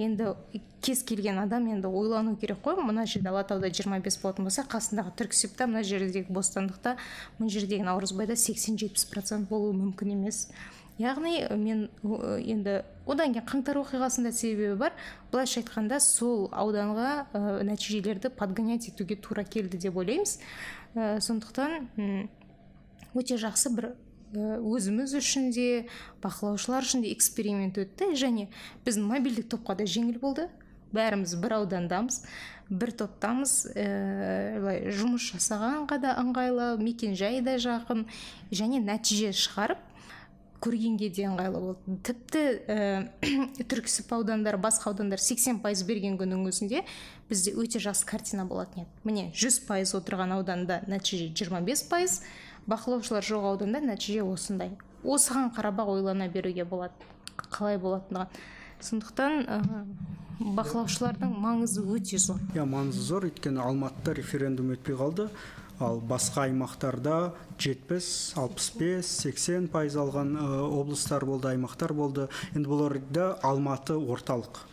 Енді 0.00 0.32
кез 0.80 1.02
келген 1.04 1.38
адам 1.42 1.66
енді 1.68 1.88
ойлану 1.88 2.36
керек 2.40 2.62
қой. 2.64 2.80
Мына 2.80 3.04
жерде 3.06 3.28
алатауда 3.28 3.68
25 3.68 4.20
болатын 4.22 4.48
болса 4.48 4.64
қасындағы 4.64 5.12
түрксібта 5.18 5.66
мына 5.68 5.82
жердегі 5.84 6.32
бостандықта 6.32 6.96
мына 7.38 7.52
жердегі 7.52 7.84
наурызбайда 7.84 8.38
80-70 8.38 9.10
процент 9.12 9.48
болуы 9.50 9.74
мүмкін 9.76 10.14
емес. 10.16 10.48
Яғни 11.00 11.46
мен 11.56 11.86
енді 12.04 12.80
одан 13.08 13.32
кейін 13.34 13.46
қаңтар 13.48 13.80
оқиғасында 13.80 14.32
себебі 14.36 14.74
бар. 14.80 14.96
Былайша 15.32 15.62
айтқанда 15.62 16.00
сол 16.00 16.48
ауданға 16.52 17.12
ә, 17.32 17.62
нәтижелерді 17.64 18.32
подгонять 18.36 18.90
етуге 18.90 19.16
тура 19.16 19.44
келді 19.44 19.80
деп 19.80 19.96
ойлаймыз. 19.96 20.38
Ә, 20.94 21.20
сондықтан 21.24 21.88
өте 23.14 23.40
жақсы 23.40 23.74
бір 23.74 23.92
өзіміз 24.36 25.16
үшін 25.18 25.50
де 25.54 25.86
бақылаушылар 26.22 26.86
үшін 26.86 27.02
де 27.02 27.12
эксперимент 27.12 27.78
өтті. 27.82 28.12
Және 28.14 28.48
біздің 28.86 29.08
мобильдік 29.10 29.50
топқа 29.50 29.74
да 29.80 29.86
жеңіл 29.90 30.20
болды. 30.22 30.48
Бәріміз 30.94 31.36
бір 31.38 31.60
аудандамыз 31.60 32.24
бір 32.70 32.92
топтамыз 32.94 33.52
ә, 33.74 33.86
жұмыс 34.94 35.32
жасағанға 35.34 35.98
да 36.02 36.14
ыңғайлы 36.22 36.72
мекен 36.82 37.16
жай 37.18 37.40
да 37.42 37.56
жақын. 37.62 38.04
Және 38.54 38.78
нәтиже 38.84 39.32
шығарып 39.34 39.82
көргенге 40.62 41.08
де 41.10 41.26
ыңғайлы 41.26 41.62
болды. 41.64 41.96
Тіпті 42.06 42.44
ә, 42.70 42.78
түрксіб 43.70 44.14
аудандары 44.14 44.60
басқа 44.62 44.92
аудандар 44.92 45.22
80 45.22 45.58
пайыз 45.64 45.82
берген 45.88 46.18
күннің 46.20 46.46
өзінде 46.50 46.84
бізде 47.30 47.56
өте 47.58 47.82
жақсы 47.82 48.06
картина 48.06 48.46
болатын 48.46 48.84
еді. 48.84 49.02
Міне 49.02 49.26
100 49.34 49.64
пайыз 49.66 49.94
отырған 49.98 50.36
ауданда 50.38 50.82
нәтиже 50.86 51.32
25 51.34 51.86
пайыз 51.90 52.20
бақылаушылар 52.68 53.24
жоқ 53.24 53.44
ауданда 53.52 53.80
нәтиже 53.80 54.24
осындай. 54.24 54.76
Осыған 55.04 55.52
қарап 55.56 55.80
ақ 55.84 55.94
ойлана 55.96 56.28
беруге 56.28 56.64
болады 56.64 56.92
қалай 57.50 57.78
болатындығын 57.80 58.28
сондықтан 58.84 59.44
ә, 59.44 59.58
бақылаушылардың 60.56 61.32
маңызы 61.40 61.84
өте 61.84 62.18
зор. 62.18 62.40
Иә 62.54 62.64
маңызы 62.68 63.02
зор. 63.04 63.26
Өйткені 63.28 63.60
алматыда 63.64 64.14
референдум 64.16 64.72
өтпей 64.76 64.96
қалды. 64.96 65.28
Ал 65.80 66.00
басқа 66.04 66.44
аймақтарда 66.48 67.32
70 67.58 68.36
65 68.36 69.06
80 69.06 69.68
пайыз 69.72 69.96
алған 69.96 70.34
облыстар 70.68 71.24
болды 71.24 71.48
аймақтар 71.54 71.94
болды. 71.96 72.28
Енді 72.54 72.68
бұл 72.68 72.86
орайда 72.88 73.32
алматы 73.42 73.96
орталық. 73.96 74.66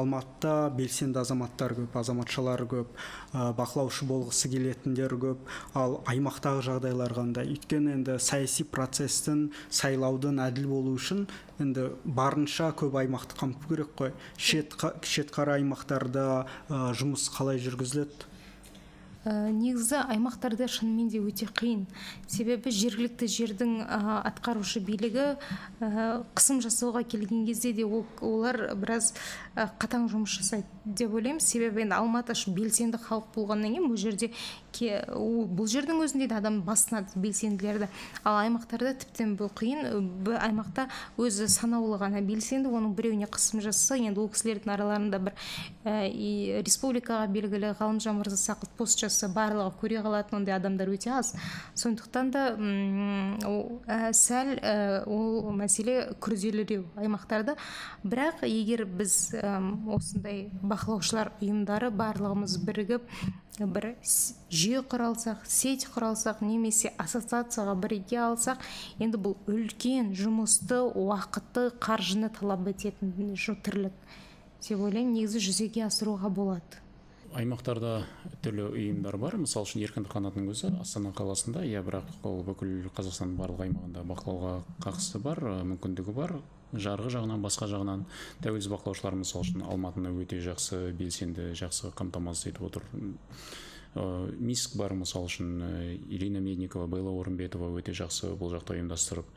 Алматыда 0.00 0.70
белсенді 0.76 1.20
азаматтар 1.22 1.74
көп 1.78 1.96
азаматшалар 2.00 2.64
көп 2.70 2.92
ә, 3.32 3.52
бақылаушы 3.58 4.08
болғысы 4.08 4.50
келетіндер 4.52 5.14
көп. 5.22 5.46
Ал 5.78 6.00
аймақтағы 6.10 6.64
жағдайлар 6.68 7.14
қандай? 7.16 7.48
Өйткені 7.54 7.94
енді 7.98 8.18
саяси 8.18 8.66
процестің 8.66 9.48
сайлаудың 9.70 10.42
әділ 10.44 10.68
болу 10.72 10.94
үшін 10.98 11.26
енді 11.62 11.90
барынша 12.04 12.72
көп 12.76 13.00
аймақты 13.04 13.40
қамту 13.40 13.70
керек 13.70 13.96
қой. 13.98 14.14
Шет, 14.36 14.76
шетқара 15.02 15.58
аймақтарда 15.60 16.46
жұмыс 16.68 17.30
қалай 17.34 17.62
жүргізіледі? 17.62 18.34
Ә, 19.24 19.48
негізі 19.48 20.02
аймақтарда 20.02 20.66
шынымен 20.68 21.08
де 21.08 21.16
өте 21.24 21.46
қиын. 21.48 21.86
Себебі 22.28 22.68
жергілікті 22.68 23.24
жердің 23.32 23.70
ә, 23.80 24.18
атқарушы 24.28 24.82
билігі 24.84 25.38
ә, 25.80 26.18
қысым 26.36 26.60
жасауға 26.60 27.06
келген 27.08 27.46
кезде 27.48 27.72
де 27.72 27.86
ол, 27.88 28.04
олар 28.20 28.74
біраз 28.76 29.14
ә, 29.14 29.16
қатаң 29.54 30.08
жұмыс 30.10 30.38
жасайды 30.38 30.66
деп 30.84 31.14
ойлаймын. 31.14 31.40
Себебі 31.40 31.84
енді 31.84 31.96
алматы 31.96 32.34
белсенді 32.54 32.98
халық 33.00 33.30
болғаннан 33.34 33.72
кейін 33.74 33.88
бұл 33.88 33.96
жерде 33.96 34.30
бұл 34.74 35.68
жердің 35.70 36.00
өзінде 36.02 36.26
де 36.28 36.34
адам 36.34 36.60
басынады 36.66 37.14
белсенділерді 37.14 37.86
ал 38.26 38.40
аймақтарда 38.42 38.94
тіптен 39.04 39.36
бұл 39.38 39.52
қиын. 39.54 39.86
Бұл 40.26 40.34
аймақта 40.40 40.88
өзі 41.16 41.46
санаулы 41.48 42.00
ғана 42.02 42.20
белсенді 42.26 42.72
оның 42.74 42.96
біреуіне 42.98 43.28
қысым 43.30 43.62
жасаса 43.62 43.96
енді 43.96 44.24
ол 44.24 44.28
кісілердің 44.34 44.74
араларында 44.74 45.20
бір 45.22 45.36
ә, 45.86 46.10
республикаға 46.66 47.28
белгілі 47.30 47.74
ғалымжан 47.78 48.18
мырзасақов 48.18 48.74
пост 48.76 48.98
жасаса 48.98 49.30
барлығы 49.32 49.78
көре 49.80 50.02
қалатын 50.02 50.40
ондай 50.40 50.56
адамдар 50.58 50.90
өте 50.90 51.14
аз. 51.14 51.34
Сондықтан 51.78 52.30
да 52.34 52.44
ну 52.58 53.80
ә, 53.86 54.10
сәл 54.12 54.56
ә, 54.58 55.04
ол 55.06 55.52
мәселе 55.54 56.16
күрделіреу 56.18 56.88
аймақтарда. 56.98 57.54
Бірақ 58.02 58.42
егер 58.48 58.84
біз 58.90 59.30
осындай 59.96 60.48
бақылаушылар 60.62 61.32
ұйымдары 61.40 61.92
барлығымыз 61.94 62.58
бірігіп 62.66 63.08
бір 63.60 63.90
жүйе 64.50 64.82
құра 64.90 65.12
алсақ 65.12 65.46
сеть 65.46 65.86
құра 65.94 66.10
алсақ 66.14 66.42
немесе 66.42 66.90
ассоциацияға 66.98 67.76
біріге 67.84 68.18
алсақ 68.26 68.64
енді 68.98 69.20
бұл 69.28 69.36
үлкен 69.46 70.14
жұмысты 70.18 70.80
уақытты 70.90 71.68
қаржыны 71.78 72.32
талап 72.34 72.66
ететін 72.72 73.14
тірлік 73.14 73.94
деп 74.68 74.80
ойлаймын. 74.80 75.12
Негізі 75.14 75.42
жүзеге 75.44 75.84
асыруға 75.88 76.30
болады. 76.32 76.80
Аймақтарда 77.34 78.04
түрлі 78.44 78.68
ұйымдар 78.70 79.18
бар. 79.20 79.36
Мысалы 79.40 79.66
үшін 79.66 79.82
еркіндік 79.84 80.12
қанатының 80.14 80.52
өзі 80.54 80.70
астана 80.80 81.10
қаласында. 81.16 81.64
Иә 81.66 81.82
бірақ 81.84 82.24
ол 82.24 82.42
бүкіл 82.46 82.88
қазақстанның 82.94 83.36
барлық 83.40 83.64
аймағында 83.66 84.04
бақылауға 84.08 84.54
қақысы 84.86 85.20
бар 85.24 85.42
мүмкіндігі 85.72 86.14
бар. 86.16 86.38
Жарғы 86.80 87.12
жағынан 87.14 87.42
басқа 87.44 87.68
жағынан 87.70 88.06
тәуелсіз 88.44 88.70
бақылаушылар 88.72 89.18
мысалы 89.20 89.46
үшін 89.46 89.66
алматыны 89.66 90.14
өте 90.22 90.40
жақсы 90.44 90.92
белсенді 90.98 91.52
жақсы 91.58 91.92
қамтамасыз 91.98 92.50
етіп 92.52 92.66
отыр. 92.70 92.88
Миск 94.40 94.74
бар 94.76 94.96
мысалы 94.98 95.30
үшін 95.30 95.52
ирина 96.10 96.40
медникова 96.42 96.88
белла 96.90 97.14
орынбетова 97.14 97.70
өте 97.78 97.94
жақсы 97.94 98.34
бұл 98.40 98.54
жақта 98.56 98.74
ұйымдастырып 98.78 99.30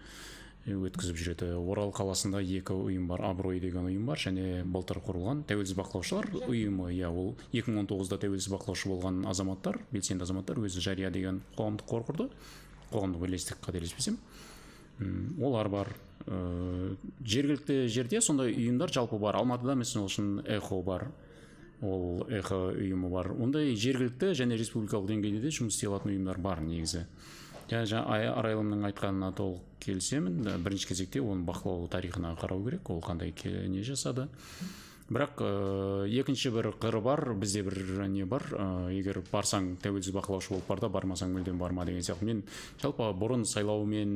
өткізіп 0.68 1.16
жүреді. 1.16 1.52
Орал 1.56 1.94
қаласында 1.96 2.42
екі 2.44 2.76
ұйым 2.76 3.06
бар 3.08 3.22
абырой 3.30 3.62
деген 3.64 3.88
ұйым 3.88 4.10
бар 4.10 4.20
және 4.20 4.66
былтыр 4.68 5.00
құрылған 5.06 5.46
тәуелсіз 5.48 5.78
бақылаушылар 5.80 6.28
ұйымы. 6.42 6.90
Иә 6.98 7.08
ол 7.08 7.38
2019-да 7.54 8.20
тәуелсіз 8.26 8.52
бақылаушы 8.52 8.92
болған 8.92 9.22
азаматтар 9.32 9.80
белсенді 9.94 10.28
азаматтар 10.28 10.60
өзі 10.60 10.84
жария 10.84 11.12
деген 11.14 11.40
қоғамдық 11.56 11.88
қор 11.88 12.08
құрды. 12.10 12.28
Қоғамдық 12.92 13.24
бірлестік 13.24 13.64
қателеспесем. 13.64 14.20
Олар 15.42 15.70
бар. 15.70 15.94
Ә, 16.28 16.96
жергілікті 17.24 17.88
жерде 17.92 18.22
сондай 18.22 18.54
ұйымдар 18.56 18.92
жалпы 18.94 19.20
бар. 19.22 19.38
Алматыда 19.40 19.78
мысалы 19.80 20.10
үшін 20.10 20.42
эхо 20.58 20.82
бар. 20.84 21.08
Ол 21.82 22.26
эхо 22.30 22.72
ұйымы 22.74 23.12
бар. 23.14 23.32
Ондай 23.38 23.76
жергілікті 23.78 24.34
және 24.38 24.58
республикалық 24.58 25.08
деңгейде 25.12 25.44
де 25.44 25.54
жұмыс 25.54 25.78
істей 25.78 25.92
алатын 25.92 26.16
ұйымдар 26.16 26.42
бар 26.42 26.64
негізі. 26.66 27.06
Жаңа 27.68 28.32
арайлымның 28.40 28.86
айтқанына 28.90 29.34
толық 29.38 29.62
келісемін. 29.84 30.42
Бірінші 30.64 30.90
кезекте 30.90 31.22
оның 31.22 31.46
бақылау 31.48 31.88
тарихына 31.92 32.34
қарау 32.40 32.64
керек. 32.66 32.90
Ол 32.90 33.02
қандай 33.04 33.34
не 33.68 33.84
жасады? 33.84 34.28
Бірақ 35.08 35.40
ә, 35.40 35.50
екінші 36.20 36.52
бір 36.52 36.74
қыры 36.82 37.00
бар 37.02 37.22
бізде 37.40 37.64
бір 37.64 37.78
не 38.12 38.26
бар 38.28 38.44
ә, 38.52 38.66
егер 38.92 39.22
барсаң 39.32 39.78
тәуелсіз 39.84 40.12
бақылаушы 40.16 40.52
болып 40.52 40.68
бар 40.68 40.82
да 40.84 40.90
бармасаң 40.92 41.32
мүлдем 41.32 41.62
барма 41.62 41.86
деген 41.88 42.04
сияқты. 42.04 42.28
Мен 42.28 42.44
жалпы 42.82 43.08
бұрын 43.16 43.46
сайлаумен 43.48 44.12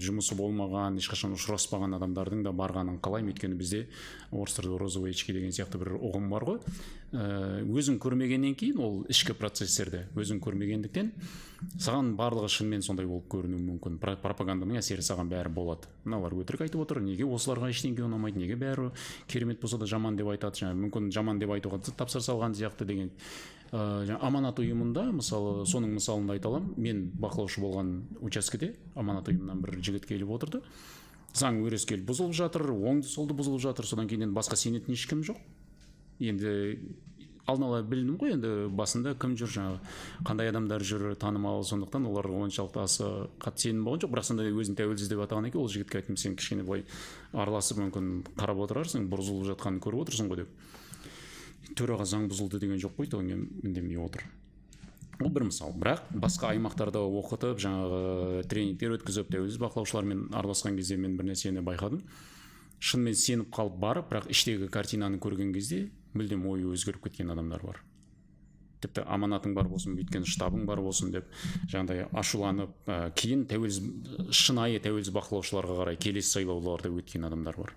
жұмысы 0.00 0.36
болмаған 0.38 0.96
ешқашан 1.00 1.34
ұшыраспаған 1.36 1.98
адамдардың 1.98 2.44
да 2.46 2.54
барғанын 2.56 3.00
қалаймын. 3.04 3.34
Өйткені 3.34 3.58
бізде 3.58 3.86
орыс 4.30 4.56
тілді 4.56 4.78
розовые 4.80 5.12
очки 5.12 5.34
деген 5.36 5.52
сияқты 5.52 5.80
бір 5.82 5.96
ұғым 5.98 6.30
бар 6.30 6.46
ғой. 6.46 6.60
Өзің 7.14 8.00
көрмегеннен 8.02 8.56
кейін 8.58 8.80
ол 8.82 8.96
ішкі 9.12 9.36
процесстерді 9.38 10.02
өзің 10.18 10.40
көрмегендіктен 10.42 11.12
саған 11.80 12.10
барлығы 12.18 12.48
шынымен 12.50 12.82
сондай 12.82 13.06
болып 13.06 13.28
көрінуі 13.30 13.62
мүмкін. 13.62 13.98
Пропаганданың 14.02 14.80
әсері 14.80 15.04
саған 15.06 15.30
бәрі 15.30 15.52
болады. 15.54 15.88
Мыналар 16.04 16.34
өтірік 16.36 16.66
айтып 16.66 16.82
отыр. 16.82 17.00
Неге 17.04 17.24
осыларға 17.24 17.70
ештеңе 17.72 18.04
ұнамайды? 18.06 18.42
Неге 18.42 18.58
бәрі 18.60 18.90
керемет 19.30 19.60
болса 19.62 19.78
да 19.78 19.86
жаман 19.86 20.18
деп 20.18 20.28
айтады? 20.34 20.60
Жаңағы 20.64 20.82
мүмкін 20.82 21.08
жаман 21.14 21.40
деп 21.40 21.54
айтуға 21.54 21.80
тапсырыс 21.86 22.28
алған 22.34 22.58
сияқты 22.58 22.84
деген. 22.88 23.10
Ә, 23.72 24.18
аманат 24.20 24.60
ұйымында 24.60 25.08
мысалы 25.16 25.64
соның 25.66 25.96
мысалын 25.96 26.30
айта 26.36 26.50
аламын. 26.50 26.74
Мен 26.76 27.04
бақылаушы 27.22 27.62
болған 27.64 27.94
учаскеде 28.20 28.74
аманат 28.94 29.30
ұйымынан 29.30 29.62
бір 29.64 29.78
жігіт 29.80 30.06
келіп 30.10 30.34
отырды. 30.36 30.62
Заң 31.36 31.64
өрескел 31.66 32.04
бұзылып 32.06 32.36
жатыр 32.36 32.70
оңды 32.72 33.08
солды 33.10 33.34
бұзылып 33.36 33.64
жатыр. 33.64 33.88
Содан 33.88 34.08
кейін 34.08 34.28
енді 34.28 34.38
басқа 34.38 34.56
сенетін 34.60 34.94
ешкім 34.94 35.24
жоқ. 35.26 35.40
Енді 36.20 36.78
алдын 37.46 37.66
ала 37.68 37.82
білдім 37.86 38.16
ғой 38.18 38.34
енді 38.34 38.52
басында 38.74 39.14
кім 39.22 39.36
жүр 39.38 39.50
жаңағы 39.54 40.24
қандай 40.26 40.50
адамдар 40.50 40.82
жүр 40.82 41.14
танымал 41.20 41.62
сондықтан 41.66 42.08
оларға 42.10 42.40
оншалықты 42.46 42.80
аса 42.82 43.10
қатты 43.38 43.68
сенім 43.68 43.84
болған 43.86 44.02
жоқ. 44.02 44.14
Бірақ 44.14 44.26
сонда 44.26 44.46
өзін 44.50 44.78
тәуелсіз 44.78 45.12
деп 45.12 45.22
атағаннан 45.22 45.52
кейін 45.54 45.62
ол 45.62 45.70
жігітке 45.70 46.00
айттым 46.00 46.18
сен 46.18 46.34
кішкене 46.34 46.64
былай 46.66 46.82
араласып 47.32 47.78
мүмкін 47.84 48.08
қарап 48.34 48.64
отырарсың 48.66 49.06
бұзылып 49.12 49.46
жатқанын 49.52 49.78
көріп 49.84 50.02
отырсың 50.06 50.32
ғой 50.32 50.42
деп. 50.42 50.50
Төраға 51.78 52.08
заң 52.08 52.26
бұзылды 52.32 52.58
деген 52.58 52.82
жоқ 52.82 52.98
қой 52.98 53.12
кейін 53.14 53.46
үндемей 53.62 54.02
отыр. 54.02 54.26
Ол 55.22 55.30
бір 55.30 55.46
мысал. 55.48 55.70
Бірақ 55.72 56.02
басқа 56.12 56.50
аймақтарда 56.50 57.00
оқытып 57.00 57.60
жаңағы 57.62 58.42
тренингтер 58.50 58.96
өткізіп 58.98 59.30
тәуелсіз 59.32 59.60
бақылаушылармен 59.62 60.26
араласқан 60.36 60.76
кезде 60.76 60.98
мен 61.00 61.16
бір 61.16 61.30
нәрсені 61.30 61.62
байқадым. 61.64 62.02
Шынымен 62.80 63.16
сеніп 63.16 63.54
қалып 63.54 63.78
барып 63.80 64.10
бірақ 64.12 64.28
іштегі 64.28 64.68
картинаны 64.68 65.16
көрген 65.16 65.54
кезде 65.54 65.86
мүлдем 66.18 66.46
ойы 66.50 66.66
өзгеріп 66.72 67.06
кеткен 67.06 67.32
адамдар 67.34 67.62
бар. 67.64 67.80
Тіпті 68.82 69.06
аманатың 69.08 69.54
бар 69.56 69.70
болсын 69.70 69.96
өйткені 69.96 70.28
штабың 70.28 70.66
бар 70.68 70.82
болсын 70.84 71.12
деп 71.14 71.30
жаңағыдай 71.72 72.08
ашуланып 72.12 72.90
ә, 72.90 72.98
кейін 73.16 73.46
тәуелсіз 73.48 74.34
шынайы 74.36 74.82
тәуелсіз 74.84 75.14
бақылаушыларға 75.16 75.78
қарай 75.80 76.00
келесі 76.00 76.36
сайлауларда 76.36 76.92
өткен 76.92 77.24
адамдар 77.30 77.56
бар. 77.56 77.72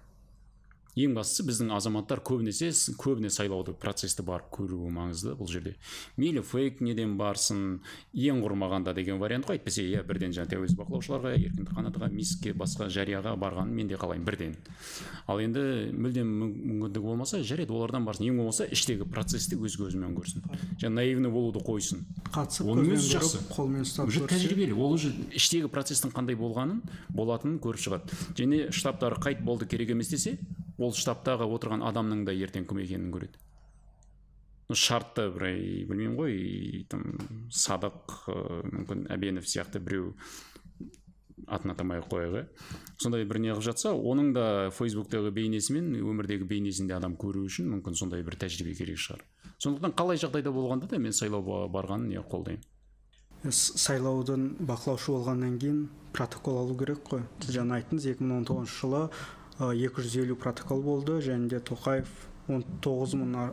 Ең 0.99 1.13
бастысы 1.15 1.45
біздің 1.47 1.71
азаматтар 1.75 2.19
көбінесе 2.25 2.69
көбіне 2.99 3.29
сайлауды 3.31 3.73
процесті 3.79 4.23
барып 4.27 4.49
көруі 4.55 4.89
маңызды 4.93 5.35
бұл 5.39 5.47
жерде. 5.49 5.75
Мейлі 6.19 6.43
фейк 6.43 6.81
неден 6.83 7.15
барсын 7.19 7.79
ең 8.13 8.41
құрмағанда 8.43 8.93
деген 8.97 9.19
вариант 9.21 9.47
қой. 9.47 9.59
Әйтпесе 9.59 9.85
иә 9.87 10.03
бірден 10.07 10.33
жаңағы 10.35 10.53
тәуелсіз 10.55 10.77
бақылаушыларға 10.79 11.33
еркіндік 11.37 11.73
қанатқа 11.77 12.09
миске 12.13 12.53
басқа 12.53 12.89
жарияға 12.91 13.35
барғанын 13.39 13.75
мен 13.75 13.87
де 13.87 13.99
қалаймын 13.99 14.25
бірден. 14.27 14.55
Ал 15.27 15.39
енді 15.39 15.63
мүлдем 15.93 16.29
мүмкіндігі 16.43 17.05
болмаса 17.05 17.41
жарайды 17.43 17.73
олардан 17.73 18.05
барсын. 18.05 18.27
Ең 18.29 18.41
болмаса 18.41 18.67
іштегі 18.67 19.07
процесті 19.09 19.59
өз 19.59 19.77
көзімен 19.79 20.15
көрсін. 20.17 20.45
Жаңағы 20.81 20.95
наивный 20.95 21.33
болуды 21.33 21.63
қойсын. 21.63 22.03
Қатысып 22.33 22.71
оның 22.73 22.93
өзі 22.95 23.13
жақсы. 23.17 23.43
қолмен 23.53 23.85
ұстап 23.85 24.09
уже 24.09 24.25
тәжірибелі. 24.29 24.75
Ол 24.75 24.95
уже 24.97 25.13
іштегі 25.33 25.69
процестің 25.71 26.13
қандай 26.15 26.37
болғанын 26.39 26.81
болатынын 27.09 27.59
көріп 27.63 27.83
шығады. 27.85 28.19
Және 28.37 28.69
штабтары 28.71 29.19
қайт 29.21 29.43
болды 29.43 29.67
керек 29.69 29.91
емес 29.95 30.09
десе 30.09 30.37
ол 30.79 30.95
штабтағы 30.95 31.47
отырған 31.55 31.83
адамның 31.89 32.25
да 32.27 32.33
ертең 32.33 32.67
кім 32.69 32.81
екенін 32.83 33.11
көреді. 33.13 33.39
Шартты 34.69 35.29
бір 35.33 35.47
білмеймін 35.89 36.17
ғой 36.19 36.83
там 36.91 37.05
садық 37.49 38.19
мүмкін 38.69 39.07
әбенов 39.09 39.47
сияқты 39.49 39.81
біреу 39.81 40.13
атын 41.49 41.73
атамай 41.73 42.01
ақ 42.01 42.09
қояйық 42.11 42.35
иә 42.37 42.43
сондай 43.01 43.25
бір 43.25 43.39
не 43.41 43.49
қылып 43.49 43.65
жатса 43.65 43.93
оның 43.93 44.33
да 44.35 44.45
фейсбуктегі 44.75 45.31
бейнесі 45.33 45.73
мен 45.73 45.95
өмірдегі 45.97 46.45
бейнесін 46.49 46.89
де 46.89 46.97
адам 46.97 47.15
көру 47.17 47.45
үшін 47.47 47.71
мүмкін 47.73 47.97
сондай 47.97 48.21
бір 48.23 48.37
тәжірибе 48.43 48.75
керек 48.77 49.01
шығар. 49.01 49.23
Сондықтан 49.57 49.95
қалай 49.97 50.21
жағдайда 50.21 50.53
болғанда 50.53 50.89
да 50.91 50.99
мен 51.01 51.15
сайлауға 51.15 51.65
барғанын 51.73 52.13
не 52.13 52.21
қолдаймын. 52.21 52.63
Сайлаудың 53.49 54.45
бақылаушы 54.67 55.13
болғаннан 55.15 55.57
кейін 55.59 55.83
протокол 56.13 56.59
алу 56.59 56.77
керек 56.77 57.01
қой. 57.07 57.23
Сіз 57.39 57.55
жаңа 57.55 57.79
айттыңыз 57.79 58.07
2019 58.11 58.73
жылы 58.81 59.05
екі 59.59 60.03
жүз 60.05 60.15
елу 60.23 60.35
протокол 60.39 60.81
болды 60.81 61.19
және 61.23 61.49
де 61.51 61.59
тоқаев 61.59 62.07
он 62.49 62.63
тоғыз 62.81 63.13
мың 63.19 63.51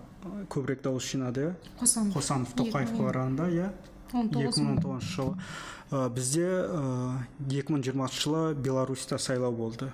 көбірек 0.53 0.83
дауыс 0.87 1.05
жинады 1.11 1.49
иә? 1.49 1.53
Қосанов. 1.81 2.15
Қосанов 2.17 2.55
тоқаевқа 2.57 3.11
қарағанда 3.11 3.49
иә? 3.53 3.71
екі 4.15 4.63
мың 4.63 4.71
он 4.71 4.81
тоғызыншы 4.85 5.17
жылы. 5.17 5.35
Бізде 6.15 6.47
екі 7.51 7.75
мың 7.75 7.85
жиырмасыншы 7.85 8.23
жылы 8.23 8.55
беларусьта 8.55 9.19
сайлау 9.19 9.53
болды. 9.53 9.91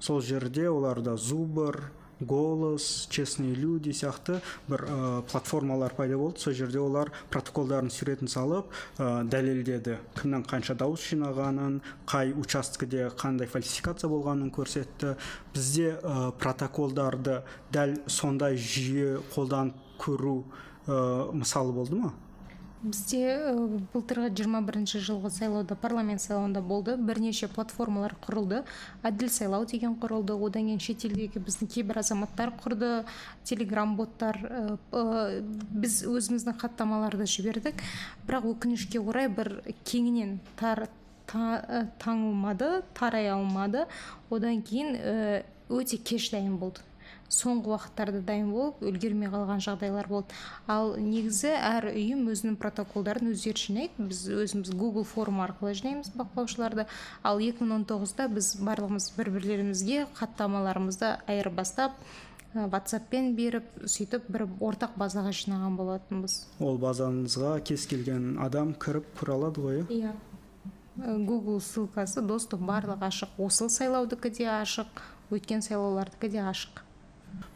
Сол 0.00 0.22
жерде 0.22 0.68
оларда 0.70 1.16
зубр 1.16 1.90
голос 2.20 3.06
честные 3.10 3.54
люди 3.54 3.90
сияқты 3.90 4.40
бір 4.68 4.84
ә, 4.84 5.22
платформалар 5.30 5.94
пайда 5.94 6.18
болды. 6.18 6.40
Сол 6.40 6.52
жерде 6.52 6.80
олар 6.82 7.12
протоколдардың 7.30 7.90
суретін 7.94 8.30
салып 8.30 8.72
ә, 8.98 9.24
дәлелдеді. 9.28 9.98
Кімнің 10.18 10.46
қанша 10.50 10.76
дауыс 10.78 11.04
жинағанын 11.12 11.80
қай 12.08 12.32
учаскеде 12.34 13.08
қандай 13.18 13.48
фальсификация 13.50 14.10
болғанын 14.10 14.52
көрсетті. 14.54 15.16
Бізде 15.54 15.98
ә, 16.02 16.30
протоколдарды 16.38 17.42
дәл 17.72 17.98
сондай 18.06 18.58
жүйе 18.58 19.18
қолданып 19.34 19.76
көру 19.98 20.40
ә, 20.86 21.30
мысалы 21.32 21.72
болды 21.72 22.02
ма? 22.02 22.14
Бізде 22.82 23.20
былтырғы 23.92 24.30
жиырма 24.38 24.60
бірінші 24.66 25.00
жылғы 25.02 25.30
сайлауда 25.34 25.76
парламент 25.78 26.22
сайлауында 26.22 26.62
болды. 26.62 26.96
Бірнеше 26.96 27.48
платформалар 27.50 28.14
құрылды. 28.24 28.62
Әділ 29.02 29.30
сайлау 29.32 29.66
деген 29.66 29.96
құрылды. 30.00 30.36
Одан 30.38 30.68
кейін 30.70 30.82
шетелдегі 30.82 31.42
біздің 31.42 31.70
кейбір 31.74 32.00
азаматтар 32.04 32.52
құрды. 32.62 33.04
Телеграм 33.48 33.96
боттар 33.98 34.38
біз 34.90 36.00
өзіміздің 36.06 36.58
хаттамаларды 36.62 37.26
жібердік. 37.26 37.82
Бірақ 38.28 38.48
өкінішке 38.54 39.02
орай 39.02 39.28
бір 39.28 39.58
кеңінен 39.84 40.38
тар 40.56 40.86
таңылмады 41.28 42.82
тарай 42.96 43.28
алмады. 43.34 43.84
Одан 44.30 44.62
кейін 44.62 44.96
өте 45.68 45.98
кеш 46.00 46.30
дайын 46.32 46.56
болды. 46.56 46.80
Соңғы 47.32 47.72
уақыттарда 47.74 48.22
дайын 48.24 48.52
болып 48.52 48.82
үлгермей 48.84 49.30
қалған 49.32 49.60
жағдайлар 49.64 50.08
болды. 50.08 50.36
Ал 50.66 50.94
негізі 50.96 51.50
әр 51.54 51.90
ұйым 51.92 52.28
өзінің 52.32 52.56
протоколдарын 52.60 53.32
өздері 53.32 53.64
жинайды 53.64 54.08
біз 54.10 54.22
өзіміз 54.32 54.72
google 54.72 55.04
форма 55.04 55.44
арқылы 55.48 55.74
жинаймыз 55.78 56.12
бақылаушыларды. 56.16 56.86
Ал 57.22 57.42
2019-да 57.42 58.28
біз 58.32 58.54
барлығымыз 58.64 59.10
бір 59.18 59.32
бірлерімізге 59.36 60.06
хаттамаларымызды 60.16 61.18
айырбастап 61.28 62.00
ватсаппен 62.54 63.34
беріп 63.36 63.66
сөйтіп 63.84 64.30
бір 64.32 64.46
ортақ 64.64 64.96
базаға 64.98 65.34
жинаған 65.36 65.76
болатынбыз. 65.76 66.40
Ол 66.64 66.80
базаңызға 66.80 67.58
кез 67.68 67.84
келген 67.90 68.38
адам 68.40 68.72
кіріп 68.72 69.12
көре 69.20 69.36
алады 69.36 69.64
ғой 69.66 69.84
иә? 69.92 70.14
Google 70.98 71.60
ссылкасы 71.62 72.24
доступ 72.26 72.64
барлығы 72.66 73.06
ашық. 73.06 73.36
Осы 73.38 73.68
сайлаудікі 73.70 74.32
де 74.34 74.48
ашық 74.50 75.04
өткен 75.30 75.62
сайлаулардікі 75.62 76.32
де 76.32 76.42
ашық. 76.42 76.82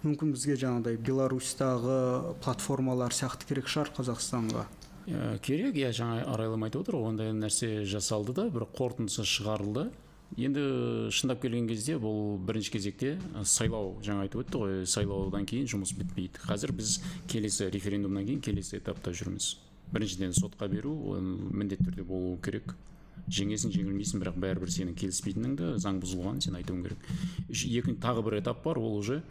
Мүмкін 0.03 0.33
бізге 0.35 0.57
жаңағыдай 0.61 0.99
беларусьтағы 0.99 1.97
платформалар 2.45 3.15
сияқты 3.15 3.49
керек 3.49 3.71
шығар 3.71 3.93
қазақстанға. 3.97 4.65
Ә, 5.07 5.39
керек 5.43 5.77
иә 5.79 5.91
жаңа 5.97 6.23
арайлым 6.31 6.63
айтып 6.67 6.85
отыр 6.85 7.01
ғой 7.01 7.11
ондай 7.11 7.33
нәрсе 7.35 7.83
жасалды 7.89 8.35
да 8.37 8.49
бір 8.51 8.69
қорытындысы 8.71 9.27
шығарылды. 9.27 9.89
Енді 10.39 10.63
шындап 11.13 11.43
келген 11.43 11.67
кезде 11.69 11.99
бұл 12.01 12.39
бірінші 12.41 12.73
кезекте 12.77 13.17
сайлау 13.45 13.99
жаңа 14.05 14.25
айтып 14.25 14.47
өтті 14.47 14.61
ғой 14.63 14.87
сайлаудан 14.89 15.45
кейін 15.51 15.69
жұмыс 15.69 15.93
бітпейді. 15.99 16.41
Қазір 16.47 16.73
біз 16.79 17.01
келесі 17.29 17.69
референдумнан 17.75 18.25
кейін 18.31 18.41
келесі 18.41 18.79
этапта 18.79 19.13
жүрміз. 19.13 19.59
Біріншіден 19.93 20.33
сотқа 20.33 20.71
беру 20.73 20.95
ол 21.13 21.21
міндетті 21.21 21.91
түрде 21.91 22.07
болу 22.09 22.39
керек. 22.41 22.73
Жеңесің 23.33 23.73
жеңілмейсің 23.77 24.23
бірақ 24.23 24.39
бәрібір 24.43 24.73
сенің 24.75 24.97
келіспейтініңді 24.99 25.75
заң 25.83 26.01
бұзылғанын 26.03 26.43
сен 26.45 26.57
айтуың 26.59 26.83
керек. 26.87 27.07
Екінші 27.49 28.01
тағы 28.03 28.25
бір 28.27 28.39
этап 28.41 28.65
бар 28.65 28.81
ол 28.83 28.99
уже 28.99 29.23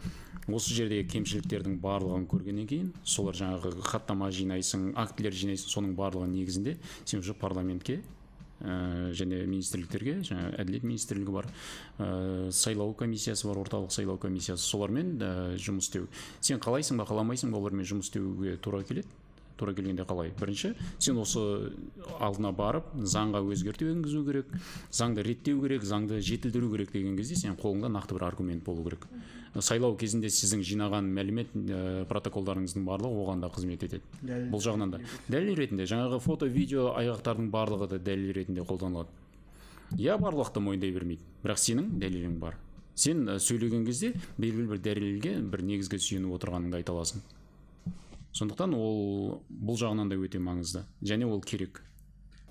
осы 0.48 0.74
жердегі 0.74 1.06
кемшіліктердің 1.12 1.76
барлығын 1.82 2.24
көргеннен 2.30 2.66
кейін 2.70 2.88
солар 3.04 3.36
жаңағы 3.38 3.84
хаттама 3.86 4.30
жинайсың 4.34 4.90
актілер 4.98 5.36
жинайсың 5.38 5.70
соның 5.70 5.94
барлығының 5.98 6.34
негізінде 6.40 6.76
сен 7.04 7.22
уже 7.22 7.34
парламентке 7.38 8.00
ә, 8.62 9.12
және 9.14 9.44
министрліктерге 9.46 10.18
жаңа 10.26 10.50
әділет 10.62 10.86
министрлігі 10.86 11.34
бар 11.34 11.48
ә, 11.98 12.50
сайлау 12.50 12.94
комиссиясы 12.98 13.46
бар 13.46 13.62
орталық 13.62 13.94
сайлау 13.94 14.18
комиссиясы 14.18 14.66
солармен 14.66 15.14
ә, 15.18 15.32
жұмыс 15.62 15.90
істеу. 15.90 16.08
Сен 16.40 16.62
қалайсың 16.62 16.98
ба 16.98 17.06
қаламайсың 17.06 17.54
ба 17.54 17.62
олармен 17.62 17.86
жұмыс 17.86 18.10
істеуге 18.10 18.56
тура 18.62 18.82
келеді? 18.82 19.08
Тура 19.56 19.74
келгенде 19.74 20.06
қалай? 20.08 20.32
Бірінші 20.40 20.72
сен 20.98 21.18
осы 21.22 21.42
алдына 22.18 22.52
барып 22.56 22.88
заңға 22.96 23.42
өзгерту 23.52 23.90
енгізу 23.92 24.24
керек 24.26 24.50
заңды 24.90 25.24
реттеу 25.26 25.60
керек 25.62 25.84
заңды 25.86 26.20
жетілдіру 26.20 26.70
керек 26.72 26.92
деген 26.92 27.16
кезде 27.16 27.36
сен 27.36 27.56
қолыңда 27.60 27.90
нақты 27.92 28.18
бір 28.18 28.26
аргумент 28.30 28.64
болу 28.64 28.84
керек. 28.84 29.06
Сайлау 29.52 29.96
кезінде 30.00 30.30
сіздің 30.32 30.62
жинаған 30.64 31.08
мәлімет 31.12 31.50
ә, 31.52 32.06
протоколдарыңыздың 32.08 32.86
барлығы 32.86 33.18
оған 33.20 33.42
да 33.42 33.50
қызмет 33.52 33.84
етеді. 33.84 34.00
Дәлел 34.22 34.46
бұл 34.48 34.62
жағынан 34.64 34.94
да. 34.94 35.00
дәлел 35.28 35.58
ретінде 35.58 35.84
жаңағы 35.90 36.20
фото 36.24 36.48
видео 36.48 36.94
айғақтардың 36.96 37.50
барлығы 37.52 37.90
да 37.90 37.98
дәлел 38.00 38.32
ретінде 38.38 38.64
қолданылады. 38.64 39.12
Иә 39.98 40.16
барлықты 40.16 40.60
мойындай 40.64 40.94
бермейді 40.94 41.28
бірақ 41.44 41.60
сенің 41.60 41.92
дәлелің 42.00 42.38
бар. 42.40 42.56
Сен 42.94 43.26
сөйлеген 43.36 43.84
кезде 43.84 44.14
белгілі 44.38 44.70
бір 44.72 44.80
дәлелге 44.88 45.36
бір 45.52 45.66
негізге 45.68 46.00
сүйеніп 46.00 46.32
отырғаныңды 46.38 46.80
айта 46.80 46.96
аласың. 46.96 47.20
Сондықтан 48.32 48.74
ол 48.76 49.42
бұл 49.48 49.80
жағынан 49.80 50.12
да 50.12 50.18
өте 50.20 50.40
маңызды 50.42 50.84
және 51.04 51.28
ол 51.28 51.42
керек. 51.44 51.82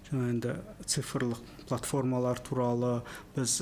Жаңа 0.09 0.33
енді 0.33 0.57
цифрлық 0.85 1.41
платформалар 1.69 2.39
туралы 2.43 2.99
біз 3.35 3.61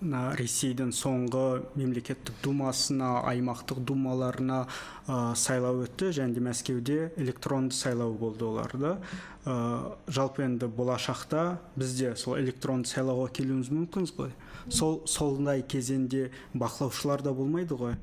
мына 0.00 0.32
ресейдің 0.38 0.94
соңғы 0.96 1.44
мемлекеттік 1.76 2.38
думасына 2.44 3.20
аймақтық 3.28 3.82
думаларына 3.84 4.62
ә, 4.64 5.34
сайлау 5.36 5.82
өтті. 5.84 6.08
Және 6.16 6.34
де 6.34 6.40
мәскеуде 6.44 6.98
электронды 7.20 7.76
сайлау 7.76 8.14
болды 8.16 8.46
оларда 8.48 8.96
ә, 9.44 9.96
жалпы 10.08 10.46
енді 10.46 10.70
болашақта 10.72 11.58
бізде 11.76 12.14
сол 12.16 12.38
электронды 12.40 12.88
сайлауға 12.88 13.28
келуіміз 13.36 13.68
мүмкінбіз 13.76 14.14
ғой. 14.16 14.32
Сол 14.68 15.02
сондай 15.06 15.62
кезеңде 15.62 16.30
бақылаушылар 16.54 17.22
да 17.22 17.34
болмайды 17.36 17.76
ғой. 17.76 17.98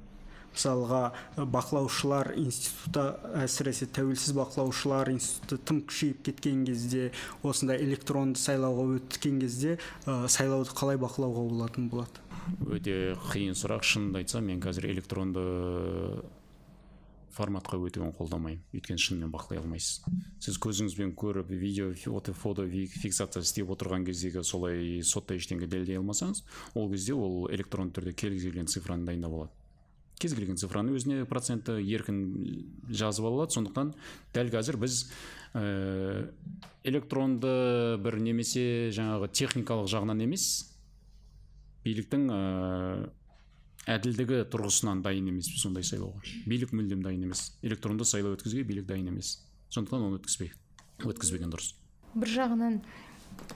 Мысалға 0.58 1.02
бақылаушылар 1.38 2.34
институты 2.42 3.06
әсіресе 3.44 3.88
тәуелсіз 3.94 4.34
бақылаушылар 4.38 5.12
институты 5.14 5.62
тым 5.70 5.82
күшейіп 5.88 6.24
кеткен 6.28 6.64
кезде 6.68 7.12
осындай 7.46 7.84
электронды 7.86 8.42
сайлауға 8.42 8.98
өткен 8.98 9.40
кезде 9.44 9.78
ә, 10.06 10.26
сайлауды 10.28 10.74
қалай 10.74 10.98
бақылауға 11.02 11.46
болатын 11.52 11.92
болады? 11.94 12.26
Өте 12.66 13.16
қиын 13.30 13.56
сұрақ. 13.58 13.86
Шынымды 13.86 14.24
айтсам 14.24 14.48
мен 14.48 14.62
қазір 14.64 14.90
электронды 14.94 15.44
форматқа 17.38 17.78
өтуін 17.78 18.14
қолдамаймын. 18.18 18.64
Өйткені 18.74 19.02
шынымен 19.04 19.34
бақылай 19.34 19.62
алмайсыз. 19.62 20.08
Сіз 20.42 20.58
көзіңізбен 20.64 21.14
көріп 21.20 21.52
видео 21.52 21.92
фото, 21.94 22.34
фото 22.34 22.66
фиксация 22.68 23.44
істеп 23.46 23.70
отырған 23.76 24.08
кездегі 24.08 24.44
солай 24.48 25.04
сотта 25.06 25.38
ештеңе 25.38 25.70
дәлелдей 25.70 26.00
алмасаңыз 26.02 26.44
ол 26.74 26.90
кезде 26.90 27.14
ол 27.14 27.46
электронды 27.54 28.00
түрде 28.00 28.16
кез 28.18 28.42
келген 28.42 28.72
цифраны 28.72 29.06
дайындап 29.06 29.38
алады. 29.38 29.54
Кез 30.18 30.34
келген 30.34 30.58
цифраны 30.58 30.96
өзіне 30.98 31.26
проценті 31.30 31.78
еркін 31.82 32.22
жазып 32.90 33.28
ала 33.28 33.44
алады. 33.44 33.56
Сондықтан 33.58 33.94
дәл 34.34 34.50
қазір 34.54 34.80
біз 34.82 35.04
ә, 35.54 36.30
электронды 36.88 37.98
бір 38.02 38.20
немесе 38.24 38.90
жаңағы 38.96 39.30
техникалық 39.32 39.90
жағынан 39.94 40.26
емес 40.26 40.48
биліктің 41.86 42.28
ә, 42.34 42.42
әділдігі 43.98 44.44
тұрғысынан 44.52 45.04
дайын 45.06 45.30
емеспіз 45.32 45.64
сондай 45.64 45.86
сайлауға. 45.88 46.24
Билік 46.50 46.74
мүлдем 46.76 47.04
дайын 47.06 47.30
емес. 47.30 47.54
Электронды 47.62 48.08
сайлау 48.08 48.36
өткізуге 48.36 48.66
билік 48.68 48.88
дайын 48.90 49.14
емес. 49.14 49.38
Сондықтан 49.72 50.10
оны 50.10 50.20
өткізбей 50.20 50.52
өткізбеген 51.06 51.54
дұрыс. 51.54 51.76
Бір 52.18 52.34
жағынан 52.34 52.82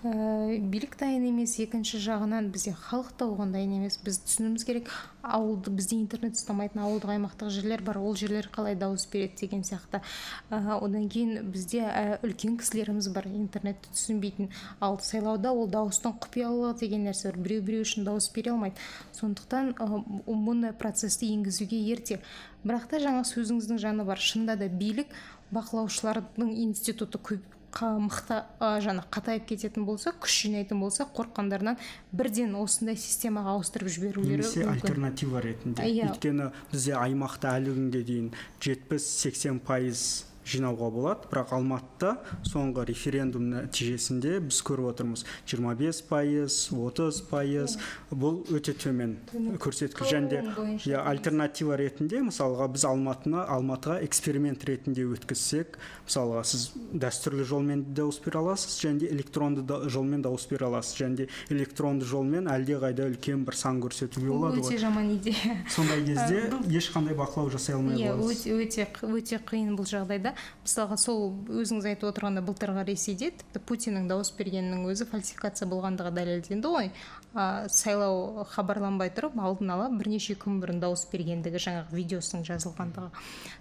ә, 0.04 0.60
билік 0.72 0.96
дайын 1.00 1.28
емес 1.30 1.54
екінші 1.62 2.00
жағынан 2.02 2.50
бізде 2.54 2.74
халық 2.74 3.12
та 3.18 3.28
оған 3.30 3.52
дайын 3.54 3.78
емес. 3.78 3.98
Біз 4.02 4.20
түсінуіміз 4.26 4.66
керек 4.66 4.90
ауылды 5.22 5.74
бізде 5.74 6.00
интернет 6.00 6.40
ұстамайтын 6.40 6.82
ауылдық 6.84 7.14
аймақтық 7.16 7.52
жерлер 7.54 7.84
бар 7.86 8.00
ол 8.02 8.16
жерлер 8.18 8.50
қалай 8.54 8.76
дауыс 8.76 9.06
береді 9.12 9.46
деген 9.46 9.64
сияқты. 9.68 10.02
Ә, 10.50 10.78
одан 10.80 11.06
кейін 11.10 11.52
бізде 11.54 11.84
ә, 11.86 12.18
үлкен 12.26 12.58
кісілеріміз 12.62 13.12
бар 13.14 13.30
интернетті 13.30 13.94
түсінбейтін. 13.94 14.50
Ал 14.82 15.00
сайлауда 15.02 15.54
ол 15.54 15.70
дауыстың 15.70 16.18
құпиялығы 16.26 16.80
деген 16.82 17.06
нәрсе 17.10 17.30
бар 17.30 17.40
біреу 17.42 17.62
біреу 17.62 17.86
үшін 17.86 18.10
дауыс 18.10 18.32
бере 18.34 18.56
алмайды. 18.56 18.82
Сондықтан 19.18 19.76
ә, 19.78 20.04
мұндай 20.26 20.74
процесті 20.74 21.30
енгізуге 21.36 21.78
ерте. 21.94 22.22
Бірақ 22.66 22.90
та 22.90 23.00
жаңа 23.02 23.24
сөзіңіздің 23.30 23.82
жаны 23.82 24.06
бар. 24.06 24.22
Шынында 24.22 24.58
да 24.58 24.68
билік 24.70 25.10
бақылаушылардың 25.54 26.54
институты 26.66 27.20
көп 27.22 27.61
мықты 27.80 28.42
жаңа 28.84 29.06
қатайып 29.14 29.46
кететін 29.52 29.86
болса 29.86 30.14
күш 30.22 30.42
жинайтын 30.46 30.80
болса 30.80 31.08
қорыққандарынан 31.16 31.78
бірден 32.12 32.56
осындай 32.60 32.98
системаға 33.00 33.56
ауыстырып 33.58 33.90
жіберулері 33.96 34.42
немесе 34.42 34.66
альтернатива 34.68 35.42
ретінде 35.42 35.88
иә. 35.88 36.12
өйткені 36.12 36.52
бізде 36.72 36.98
аймақта 37.00 37.56
әлі 37.58 37.76
күнге 37.78 38.04
дейін 38.04 38.34
жетпіс 38.62 39.08
сексен 39.24 39.60
пайыз 39.60 40.26
жинауға 40.48 40.90
болады. 40.94 41.28
Бірақ 41.32 41.54
алматыда 41.56 42.16
соңғы 42.48 42.86
референдум 42.90 43.50
нәтижесінде 43.52 44.40
біз 44.46 44.62
көріп 44.66 44.92
отырмыз. 44.92 45.26
25 45.50 46.02
пайыз 46.10 46.58
30 46.76 47.22
пайыз 47.30 47.78
бұл 48.12 48.42
өте 48.54 48.74
төмен 48.74 49.18
көрсеткіш. 49.62 50.12
Және 50.12 50.30
де 50.32 50.42
иә 50.90 51.04
альтернатива 51.06 51.78
ретінде 51.80 52.24
мысалға 52.26 52.68
біз 52.74 52.86
алматыны 52.90 53.44
алматыға 53.46 54.00
эксперимент 54.06 54.66
ретінде 54.68 55.06
өткізсек 55.12 55.78
мысалға 56.08 56.44
сіз 56.48 56.70
дәстүрлі 56.92 57.46
жолмен 57.48 57.86
дауыс 57.96 58.20
бере 58.26 58.42
аласыз 58.42 58.80
және 58.84 59.06
де 59.06 59.12
электронды 59.14 59.66
жолмен 59.90 60.26
дауыс 60.26 60.48
бере 60.50 60.66
аласыз. 60.68 60.98
Және 61.02 61.16
де 61.24 61.30
электронды 61.54 62.06
жолмен 62.06 62.50
әлдеқайда 62.52 63.08
үлкен 63.12 63.46
бір 63.48 63.58
сан 63.58 63.82
көрсетуге 63.84 64.32
болады 64.32 64.62
өте 64.62 64.80
жаман 64.82 65.14
идея. 65.16 65.58
Сондай 65.70 66.04
кезде 66.06 66.50
ешқандай 66.72 67.16
бақылау 67.18 67.52
жасай 67.54 67.76
алмай 67.76 68.00
иә 68.02 68.16
өте 68.18 68.88
өте 69.12 69.40
қиын 69.48 69.76
бұл 69.78 69.88
жағдайда. 69.90 70.31
Мысалға 70.64 70.98
сол 71.02 71.32
өзіңіз 71.50 71.88
айтып 71.92 72.12
отырғандай 72.12 72.46
былтырғы 72.46 72.86
ресейде 72.88 73.32
тіпті 73.42 73.62
путиннің 73.70 74.08
дауыс 74.12 74.32
бергенінің 74.38 74.86
өзі 74.92 75.08
фальсификация 75.10 75.68
болғандығы 75.72 76.14
дәлелденді 76.16 76.72
ғой. 76.72 76.92
Ә, 77.32 77.68
сайлау 77.72 78.46
хабарланбай 78.52 79.12
тұрып 79.16 79.38
алдын 79.40 79.72
ала 79.76 79.88
бірнеше 79.92 80.36
күн 80.40 80.60
бұрын 80.64 80.82
дауыс 80.84 81.06
бергендігі 81.12 81.62
жаңағы 81.64 81.96
видеосының 81.96 82.44
жазылғандығы. 82.50 83.10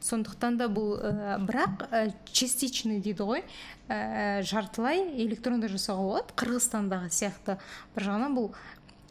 Сондықтан 0.02 0.58
да 0.58 0.66
бұл 0.72 0.96
ә, 0.98 1.38
бірақ 1.46 1.86
ә, 1.90 2.02
частичный 2.32 2.98
дейді 3.00 3.28
ғой. 3.28 3.44
Ә, 3.86 4.42
жартылай 4.42 5.06
электронды 5.22 5.70
жасауға 5.70 6.06
болады. 6.10 6.36
Қырғызстандағы 6.40 7.10
сияқты 7.14 7.58
бір 7.94 8.08
жағынан 8.10 8.36
бұл 8.36 8.52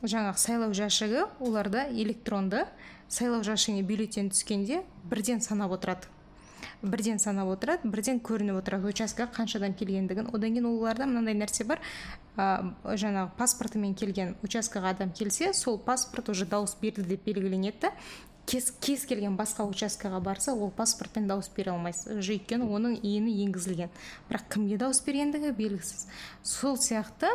жаңағы 0.03 0.40
сайлау 0.40 0.76
жәшігі 0.76 1.26
оларда 1.44 1.88
электронды 1.91 2.65
сайлау 3.11 3.44
жәшігіне 3.44 3.84
бюллетень 3.84 4.30
түскенде 4.31 4.84
бірден 5.10 5.41
санап 5.41 5.73
отырады. 5.76 6.07
Бірден 6.81 7.19
санап 7.19 7.49
отырады 7.51 7.89
бірден 7.89 8.22
көрініп 8.23 8.61
отырады 8.61 8.89
учаскеге 8.93 9.30
қанша 9.35 9.60
адам 9.60 9.73
келгендігін. 9.73 10.30
Одан 10.34 10.56
кейін 10.56 10.69
оларда 10.69 11.07
мынандай 11.10 11.35
нәрсе 11.35 11.65
бар. 11.68 11.81
Ә, 12.39 12.72
жаңағы 12.85 13.35
паспортымен 13.38 13.95
келген 13.99 14.35
учаскеға 14.43 14.93
адам 14.95 15.11
келсе 15.11 15.53
сол 15.53 15.77
паспорт 15.77 16.30
уже 16.30 16.45
дауыс 16.45 16.77
берді 16.81 17.03
деп 17.03 17.26
белгіленеді 17.26 17.91
кез, 18.50 18.72
кез 18.82 19.04
келген 19.06 19.36
басқа 19.38 19.68
учаскаға 19.70 20.20
барса 20.24 20.54
ол 20.54 20.72
паспортпен 20.74 21.28
дауыс 21.30 21.52
бере 21.54 21.72
алмайсыз 21.76 22.18
өйткені 22.18 22.66
оның 22.66 22.96
ені 23.06 23.36
енгізілген. 23.46 23.92
Бірақ 24.30 24.48
кімге 24.56 24.80
дауыс 24.82 25.02
бергендігі 25.06 25.52
белгісіз. 25.58 26.08
Сол 26.44 26.80
сияқты 26.82 27.30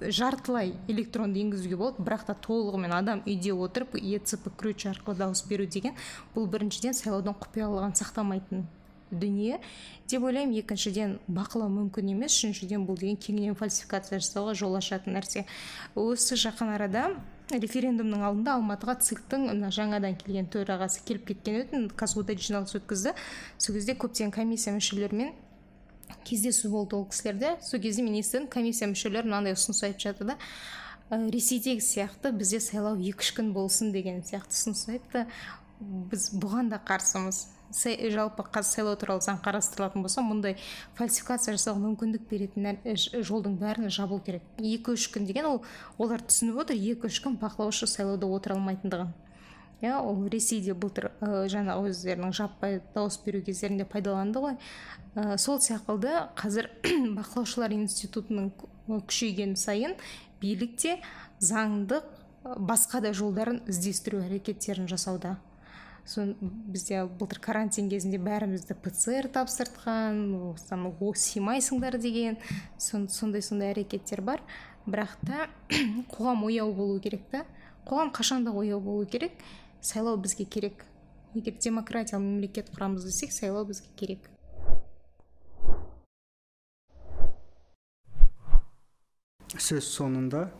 жартылай 0.00 0.74
электронды 0.86 1.42
енгізуге 1.42 1.80
болады 1.80 2.06
бірақ 2.06 2.28
та 2.30 2.38
толығымен 2.46 2.94
адам 2.94 3.24
үйде 3.26 3.56
отырып 3.56 3.98
ецп 3.98 4.48
ключ 4.56 4.86
арқылы 4.92 5.18
дауыс 5.18 5.42
беру 5.50 5.66
деген 5.66 5.98
бұл 6.36 6.46
біріншіден 6.52 6.94
сайлаудың 6.94 7.34
құпиялығын 7.42 7.98
сақтамайтын 7.98 8.66
дүние. 9.10 9.60
Деп 10.10 10.24
ойлаймын 10.26 10.58
екіншіден 10.60 11.18
бақылау 11.26 11.70
мүмкін 11.72 12.14
емес 12.14 12.34
үшіншіден 12.38 12.86
бұл 12.86 12.98
деген 13.00 13.18
кеңінен 13.18 13.58
фальсификация 13.58 14.20
жасауға 14.20 14.54
жол 14.58 14.76
ашатын 14.78 15.18
нәрсе. 15.18 15.46
Осы 15.94 16.38
жақын 16.38 16.74
арада 16.74 17.08
референдумның 17.52 18.22
алдында 18.24 18.54
алматыға 18.58 18.96
циктің 19.04 19.48
мына 19.50 19.70
жаңадан 19.74 20.16
келген 20.20 20.46
төрағасы 20.52 21.02
келіп 21.04 21.26
кеткен 21.28 21.58
еді. 21.60 21.82
Казгуда 21.96 22.36
жиналыс 22.38 22.76
өткізді. 22.78 23.12
Сол 23.58 23.76
кезде 23.76 23.96
көптеген 23.98 24.32
комиссия 24.32 24.72
мүшелерімен 24.76 25.34
кездесу 26.24 26.70
болды 26.72 26.96
ол 26.96 27.04
кісілерде. 27.10 27.56
Сол 27.62 27.80
кезде 27.80 28.02
мен 28.02 28.16
естідім 28.20 28.48
комиссия 28.48 28.88
мүшелері 28.88 29.28
мынандай 29.28 29.58
ұсыныс 29.58 29.84
айтып 29.84 30.08
жатыр 30.08 30.32
да 30.32 30.38
ресейдегі 31.10 31.84
сияқты 31.84 32.32
бізде 32.32 32.60
сайлау 32.64 32.96
екі 32.96 33.20
үш 33.20 33.34
күн 33.36 33.52
болсын 33.52 33.92
деген 33.92 34.22
сияқты 34.24 34.56
ұсыныс 34.56 34.86
айтты. 34.94 35.26
Біз 36.10 36.30
бұған 36.40 36.70
да 36.72 36.80
қарсымыз. 36.84 37.46
Жалпы 37.74 38.44
қазір 38.54 38.68
сайлау 38.68 38.96
туралы 39.00 39.24
заң 39.24 39.40
қарастырылатын 39.42 40.04
болса 40.04 40.22
мұндай 40.22 40.54
фальсификация 40.94 41.56
жасауға 41.56 41.80
мүмкіндік 41.82 42.28
беретін 42.30 42.78
жолдың 43.26 43.56
бәрін 43.58 43.90
жабу 43.90 44.20
керек. 44.22 44.44
Екі 44.58 44.94
үш 44.94 45.08
күн 45.10 45.26
деген 45.26 45.48
ол 45.48 45.62
олар 45.98 46.22
түсініп 46.22 46.60
отыр 46.62 46.78
екі 46.78 47.10
үш 47.10 47.18
күн 47.24 47.34
бақылаушы 47.40 47.88
сайлауда 47.90 48.30
отыра 48.30 48.54
алмайтындығын. 48.54 49.10
Иә 49.82 49.96
ол 49.98 50.22
ресейде 50.30 50.72
былтыр 50.72 51.10
ә, 51.20 51.44
жаңағы 51.50 51.90
өздерінің 51.90 52.32
жаппай 52.36 52.78
дауыс 52.94 53.18
беру 53.24 53.42
кездерінде 53.44 53.84
пайдаланды 53.84 54.40
ғой. 54.40 54.54
Ә, 55.16 55.36
сол 55.36 55.58
секілді 55.60 56.14
қазір 56.38 56.70
бақылаушылар 57.18 57.74
институтының 57.74 58.52
күшейген 58.86 59.56
сайын 59.58 59.98
билік 60.40 60.78
те 60.78 61.00
заңдық 61.42 62.06
басқа 62.44 63.00
да 63.04 63.12
жолдарын 63.16 63.62
іздестіру 63.68 64.22
әрекеттерін 64.24 64.88
жасауда. 64.88 65.36
Сон 66.04 66.34
бізде 66.40 67.04
былтыр 67.08 67.40
карантин 67.40 67.88
кезінде 67.88 68.18
бәрімізді 68.20 68.76
пцр 68.84 69.28
тапсыртқан 69.32 70.18
осыдан 70.52 70.90
сыймайсыңдар 71.16 71.96
деген 71.98 72.36
сондай 72.78 73.42
сондай 73.42 73.72
әрекеттер 73.72 74.20
бар. 74.20 74.42
Бірақ 74.86 75.16
та 75.24 75.48
қоғам 76.12 76.44
ояу 76.44 76.72
болу 76.76 77.00
керек 77.00 77.24
та. 77.30 77.44
Қоғам 77.88 78.12
қашанда 78.12 78.52
ояу 78.52 78.80
болу 78.80 79.06
керек? 79.06 79.32
Сайлау 79.80 80.16
бізге 80.16 80.44
керек. 80.44 80.84
Егер 81.34 81.56
демократиялы 81.56 82.22
мемлекет 82.24 82.68
құрамыз 82.70 83.04
десек 83.08 83.32
сайлау 83.32 83.64
бізге 83.64 83.88
керек. 83.96 84.28
Сөз 89.54 89.88
соңында 89.88 90.50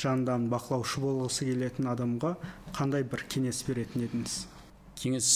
жанынан 0.00 0.48
бақылаушы 0.50 0.98
болғысы 1.04 1.46
келетін 1.46 1.86
адамға 1.92 2.34
қандай 2.74 3.06
бір 3.06 3.22
кеңес 3.30 3.62
беретін 3.68 4.08
едіңіз? 4.08 4.53
Кеңес 5.00 5.28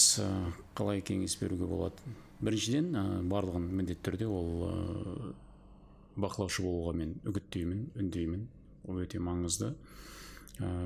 қалай 0.78 1.02
кеңес 1.02 1.36
беруге 1.40 1.66
болады 1.68 2.16
біріншіден 2.40 2.92
барлығын 3.30 3.66
міндетті 3.80 4.04
түрде 4.06 4.26
ол 4.30 5.32
бақылаушы 6.18 6.64
болуға 6.64 6.94
мен 6.98 7.14
үгіттеймін 7.28 7.84
үндеймін. 7.98 8.46
Ол 8.88 9.02
өте 9.02 9.20
маңызды. 9.22 9.72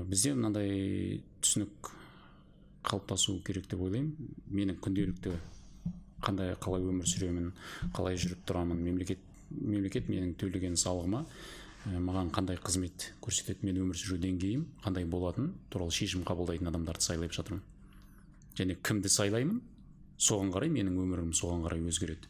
Бізде 0.09 0.33
мынандай 0.37 1.21
түсінік 1.41 1.89
қалыптасу 2.85 3.39
керек 3.45 3.69
деп 3.71 3.81
ойлаймын. 3.81 4.13
Менің 4.51 4.79
күнделікті 4.83 5.33
қандай 6.23 6.53
қалай 6.61 6.85
өмір 6.85 7.09
сүремін 7.09 7.51
қалай 7.95 8.19
жүріп 8.19 8.45
тұрамын 8.47 8.79
мемлекет 8.83 9.21
мемлекет 9.53 10.07
менің 10.09 10.33
төлеген 10.39 10.77
салығыма 10.79 11.25
маған 12.07 12.31
қандай 12.33 12.57
қызмет 12.57 13.11
көрсетеді 13.21 13.67
мен 13.67 13.81
өмір 13.83 13.99
сүру 13.99 14.17
деңгейім 14.23 14.63
қандай 14.85 15.05
болатыны 15.05 15.51
туралы 15.69 15.93
шешім 15.93 16.23
қабылдайтын 16.25 16.71
адамдарды 16.71 17.05
сайлап 17.05 17.35
жатырмын. 17.35 17.61
Және 18.57 18.77
кімді 18.83 19.09
сайлаймын? 19.09 19.61
Соған 20.17 20.53
қарай 20.53 20.71
менің 20.71 20.99
өмірім 21.03 21.33
соған 21.35 21.65
қарай 21.65 21.83
өзгереді. 21.89 22.29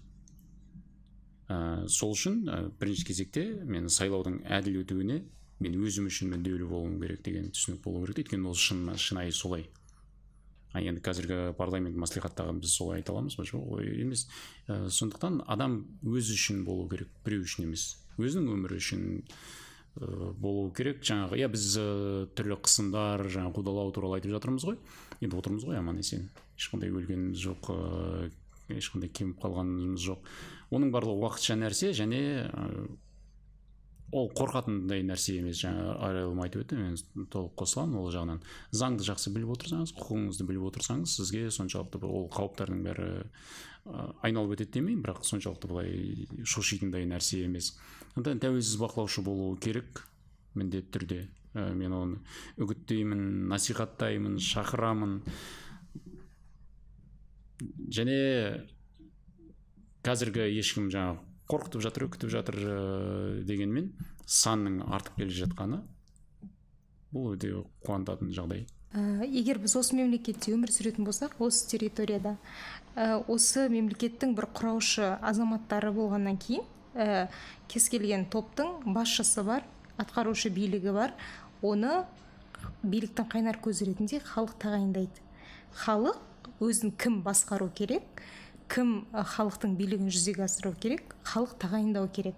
Ә, 1.52 1.88
сол 1.92 2.14
үшін 2.16 2.44
ә, 2.48 2.60
бірінші 2.80 3.06
кезекте 3.10 3.44
мен 3.68 3.90
сайлаудың 3.92 4.42
әділ 4.48 4.82
өтуіне 4.82 5.22
мен 5.64 5.80
өзім 5.84 6.08
үшін 6.10 6.32
мүдделі 6.34 6.68
болуым 6.70 7.00
керек 7.02 7.24
деген 7.26 7.52
түсінік 7.54 7.84
болу 7.84 8.06
керек 8.06 8.24
өйткені 8.24 8.48
ол 8.50 8.56
шын 8.58 8.88
шынайы 8.98 9.36
солай. 9.36 9.68
А 10.74 10.82
енді 10.82 11.04
қазіргі 11.06 11.54
парламент 11.58 12.00
мәслихаттағы 12.02 12.56
біз 12.64 12.72
солай 12.74 13.02
айта 13.02 13.14
аламыз 13.14 13.36
ба? 13.38 13.46
Жоқ 13.46 13.76
ой 13.78 13.92
емес. 14.02 14.26
Ә, 14.66 14.88
сондықтан 14.90 15.44
адам 15.46 15.84
өзі 16.02 16.34
үшін 16.34 16.64
болу 16.66 16.88
керек 16.90 17.12
біреу 17.26 17.44
үшін 17.46 17.68
емес. 17.68 18.00
Өзінің 18.18 18.50
өмірі 18.56 18.80
үшін 18.82 19.04
ә, 19.22 20.32
болу 20.34 20.72
керек. 20.74 21.04
Жаңағы 21.06 21.38
иә 21.44 21.52
біз 21.54 21.68
ә, 21.78 21.86
түрлі 22.34 22.58
қысымдар 22.66 23.28
жаңағы 23.28 23.60
қудалау 23.60 23.94
туралы 23.94 24.18
айтып 24.18 24.34
жатырмыз 24.34 24.66
ғой. 24.66 24.80
Енді 25.24 25.40
отырмыз 25.40 25.66
ғой 25.68 25.80
аман 25.80 26.00
есен. 26.02 26.30
Ешқандай 26.58 26.92
өлгеніміз 26.94 27.40
жоқ 27.44 27.72
ә, 27.74 28.30
ешқандай 28.74 29.10
кеміп 29.10 29.42
қалғанымыз 29.44 30.04
жоқ. 30.04 30.30
Оның 30.74 30.94
барлығы 30.94 31.26
уақытша 31.26 31.58
нәрсе 31.60 31.92
және 31.98 32.22
ә, 32.46 32.68
ол 34.14 34.30
қорқатындай 34.38 35.04
нәрсе 35.08 35.40
емес. 35.42 35.60
Жаңа 35.64 35.98
арайлым 36.06 36.42
айтып 36.46 36.64
өтті 36.66 36.80
мен 36.80 37.28
толық 37.34 37.56
қосыламын 37.64 38.00
ол 38.02 38.10
жағынан. 38.14 38.42
Заңды 38.76 39.08
жақсы 39.08 39.34
біліп 39.34 39.56
отырсаңыз 39.58 39.96
құқығыңызды 39.98 40.48
біліп 40.50 40.70
отырсаңыз 40.70 41.18
сізге 41.18 41.48
соншалықты 41.54 42.04
ол 42.06 42.30
қауіптардың 42.34 42.84
бәрі 42.86 43.10
ә, 43.90 44.10
айналып 44.24 44.58
өтеді 44.58 44.80
демеймін 44.80 45.04
бірақ 45.06 45.26
соншалықты 45.28 45.72
былай 45.72 46.28
шошитындай 46.46 47.08
нәрсе 47.10 47.44
емес. 47.48 47.74
Сондықтан 48.14 48.44
тәуелсіз 48.46 48.78
бақылаушы 48.82 49.26
болу 49.26 49.56
керек 49.58 50.06
міндетті 50.54 50.94
түрде. 50.94 51.24
Ә, 51.54 51.72
мен 51.74 51.94
оны 51.94 52.20
үгіттеймін 52.62 53.48
насихаттаймын 53.52 54.40
шақырамын. 54.42 55.20
Және 57.94 58.18
қазіргі 60.04 60.50
ешкім 60.60 60.90
жаңағы 60.94 61.22
қорқытып 61.52 61.84
жатыр 61.86 62.08
үкітіп 62.10 62.32
жатыр 62.34 62.60
ә, 62.60 62.78
дегенмен 63.48 63.92
санның 64.26 64.82
артып 64.94 65.22
келе 65.22 65.36
жатқаны 65.36 65.84
бұл 67.14 67.36
өте 67.36 67.52
қуантатын 67.86 68.34
жағдай. 68.34 68.66
Ә, 68.94 69.26
егер 69.26 69.60
біз 69.62 69.76
осы 69.80 69.98
мемлекетте 69.98 70.54
өмір 70.54 70.74
сүретін 70.74 71.06
болсақ 71.08 71.40
осы 71.44 71.68
территорияда 71.72 72.36
ә, 72.96 73.20
осы 73.28 73.68
мемлекеттің 73.74 74.36
бір 74.38 74.50
құраушы 74.54 75.16
азаматтары 75.22 75.94
болғаннан 75.96 76.38
кейін 76.42 76.66
ә, 76.94 77.28
кез 77.72 77.90
келген 77.90 78.28
топтың 78.34 78.94
басшысы 78.94 79.46
бар 79.46 79.66
атқарушы 79.98 80.52
билігі 80.54 80.94
бар 80.94 81.14
оны 81.64 82.04
биліктің 82.84 83.30
қайнар 83.32 83.60
көзі 83.64 83.88
ретінде 83.90 84.20
халық 84.24 84.58
тағайындайды. 84.62 85.24
Халық 85.84 86.20
өзін 86.64 86.94
кім 87.00 87.22
басқару 87.26 87.70
керек 87.74 88.24
кім 88.72 89.06
халықтың 89.14 89.76
билігін 89.78 90.12
жүзеге 90.14 90.46
асыру 90.46 90.74
керек 90.80 91.16
халық 91.28 91.56
тағайындау 91.62 92.10
керек. 92.14 92.36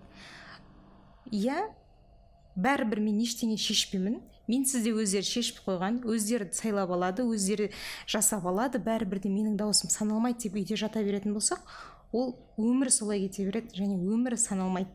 Иә 1.31 1.67
бәрібір 2.55 3.01
мен 3.03 3.19
ештеңе 3.23 3.57
шешпеймін. 3.57 4.21
Мен 4.47 4.65
сізде 4.69 4.91
өздері 4.93 5.25
шешіп 5.25 5.63
қойған 5.65 6.03
өздері 6.05 6.51
сайлап 6.53 6.91
алады 6.93 7.23
өздері 7.25 7.71
жасап 8.05 8.45
алады. 8.45 8.77
Бәрібір 8.77 9.23
де 9.23 9.31
менің 9.33 9.55
дауысым 9.57 9.89
саналмайды 9.89 10.45
деп 10.45 10.59
үйде 10.59 10.77
жата 10.77 11.01
беретін 11.03 11.33
болсақ 11.33 11.63
ол 12.13 12.35
өмір 12.61 12.91
солай 12.93 13.25
кете 13.25 13.47
береді 13.47 13.73
және 13.79 13.97
өмірі 13.97 14.37
саналмайды. 14.37 14.91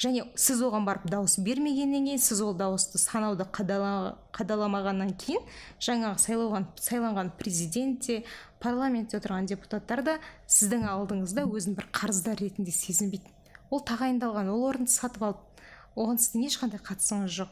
Және 0.00 0.24
сіз 0.34 0.62
оған 0.64 0.86
барып 0.88 1.04
дауыс 1.12 1.36
бермегеннен 1.44 2.06
кейін 2.08 2.22
сіз 2.24 2.40
ол 2.40 2.54
дауысты 2.56 2.98
санауды 2.98 3.44
қадала, 3.52 4.16
қадаламағаннан 4.32 5.12
кейін 5.20 5.44
жаңағы 5.80 6.22
сайлауған 6.24 6.68
сайланған 6.80 7.34
президент 7.38 8.06
те 8.06 8.22
парламентте 8.60 9.20
отырған 9.20 9.50
депутаттар 9.50 10.02
да 10.06 10.16
сіздің 10.48 10.88
алдыңызда 10.88 11.44
өзін 11.44 11.76
бір 11.76 11.90
қарыздар 11.92 12.40
ретінде 12.40 12.72
сезінбейді 12.72 13.28
ол 13.70 13.84
тағайындалған 13.86 14.50
ол 14.50 14.66
орынды 14.70 14.92
сатып 14.92 15.22
алды 15.28 15.50
оған 15.96 16.18
сіздің 16.20 16.46
ешқандай 16.48 16.82
қатысыңыз 16.82 17.36
жоқ. 17.40 17.50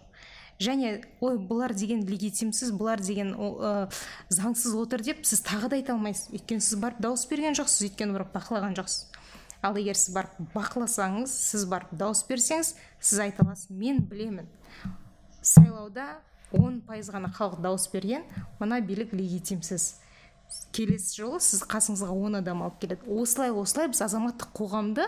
Және 0.58 1.04
ой 1.22 1.38
бұлар 1.38 1.74
деген 1.78 2.02
легитимсіз 2.06 2.72
бұлар 2.74 2.98
деген 3.02 3.30
ә, 3.34 3.86
заңсыз 4.34 4.74
отыр 4.74 5.04
деп 5.06 5.22
сіз 5.26 5.44
тағы 5.46 5.70
да 5.70 5.78
айта 5.78 5.94
алмайсыз. 5.94 6.32
Өйткені 6.34 6.64
сіз 6.64 6.80
барып 6.82 6.98
дауыс 7.02 7.26
берген 7.30 7.54
жоқсыз 7.54 7.86
өйткені 7.86 8.16
барып 8.16 8.34
бақылаған 8.34 8.74
жоқсыз. 8.78 9.06
Ал 9.62 9.76
егер 9.76 9.98
сіз 9.98 10.14
барып 10.14 10.38
бақыласаңыз 10.54 11.32
сіз 11.50 11.66
барып 11.70 11.92
дауыс 11.98 12.24
берсеңіз 12.28 12.74
сіз 13.00 13.24
айта 13.26 13.44
аласыз 13.46 13.70
мен 13.70 14.04
білемін 14.06 14.48
сайлауда 15.42 16.18
он 16.52 16.80
пайыз 16.86 17.10
ғана 17.12 17.30
халық 17.32 17.60
дауыс 17.64 17.88
берген 17.92 18.24
мына 18.60 18.80
билік 18.80 19.12
легитимсіз. 19.12 19.98
Келесі 20.72 21.20
жолы 21.20 21.40
сіз 21.44 21.62
қасыңызға 21.68 22.14
он 22.14 22.38
адам 22.40 22.62
алып 22.64 22.78
келеді. 22.80 23.04
Осылай 23.04 23.52
осылай 23.52 23.90
біз 23.92 24.00
азаматтық 24.06 24.54
қоғамды 24.56 25.04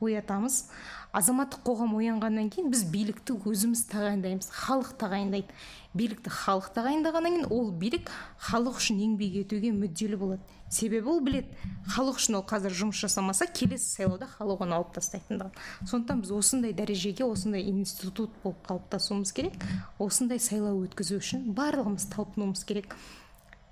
оятамыз. 0.00 0.68
Азаматтық 1.14 1.62
қоғам 1.62 1.94
оянғаннан 2.00 2.48
кейін 2.50 2.72
біз 2.72 2.82
билікті 2.90 3.36
өзіміз 3.46 3.84
тағайындаймыз 3.92 4.48
халық 4.50 4.94
тағайындайды. 4.98 5.54
Билікті 5.94 6.32
халық 6.34 6.72
тағайындағаннан 6.74 7.36
кейін 7.36 7.52
ол 7.54 7.70
билік 7.70 8.10
халық 8.48 8.80
үшін 8.80 8.98
еңбек 9.04 9.36
етуге 9.44 9.70
мүдделі 9.76 10.18
болады. 10.18 10.42
Себебі 10.74 11.12
ол 11.12 11.20
білет 11.22 11.52
халық 11.94 12.18
үшін 12.18 12.40
ол 12.40 12.44
қазір 12.50 12.74
жұмыс 12.74 12.98
жасамаса 13.04 13.46
келесі 13.46 13.86
сайлауда 14.00 14.26
халық 14.26 14.64
оны 14.66 14.74
алып 14.74 14.90
тастайтындығын. 14.96 15.54
Сондықтан 15.86 16.24
біз 16.24 16.32
осындай 16.34 16.74
дәрежеге 16.74 17.28
осындай 17.28 17.62
институт 17.70 18.34
болып 18.42 18.66
қалыптасуымыз 18.66 19.30
керек 19.36 19.54
осындай 20.02 20.42
сайлау 20.42 20.82
өткізу 20.88 21.20
үшін 21.22 21.46
барлығымыз 21.54 22.08
талпынуымыз 22.16 22.66
керек. 22.66 22.96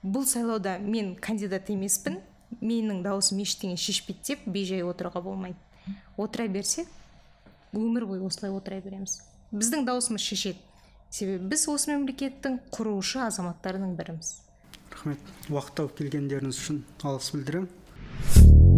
Бұл 0.05 0.29
сайлауда 0.31 0.79
мен 0.79 1.17
кандидат 1.19 1.75
емеспін 1.75 2.21
менің 2.61 3.03
дауысым 3.03 3.43
ештеңе 3.43 3.75
шешпейді 3.81 4.35
деп 4.35 4.47
бейжай 4.47 4.87
отыруға 4.87 5.25
болмайды. 5.25 5.59
Отыра 6.17 6.47
берсек 6.47 6.87
өмір 7.73 8.07
бойы 8.07 8.23
осылай 8.27 8.53
отыра 8.53 8.81
береміз. 8.85 9.21
Біздің 9.53 9.87
дауысымыз 9.89 10.25
шешеді. 10.25 10.61
Себебі 11.13 11.51
біз 11.53 11.67
осы 11.69 11.93
мемлекеттің 11.93 12.59
құрушы 12.73 13.21
азаматтарының 13.27 13.97
біріміз. 13.99 14.35
Рахмет. 14.93 15.33
Уақыт 15.49 15.79
тауып 15.81 15.97
келгендеріңіз 16.01 16.61
үшін 16.63 16.83
алғыс 17.05 17.33
білдіремін. 17.37 18.72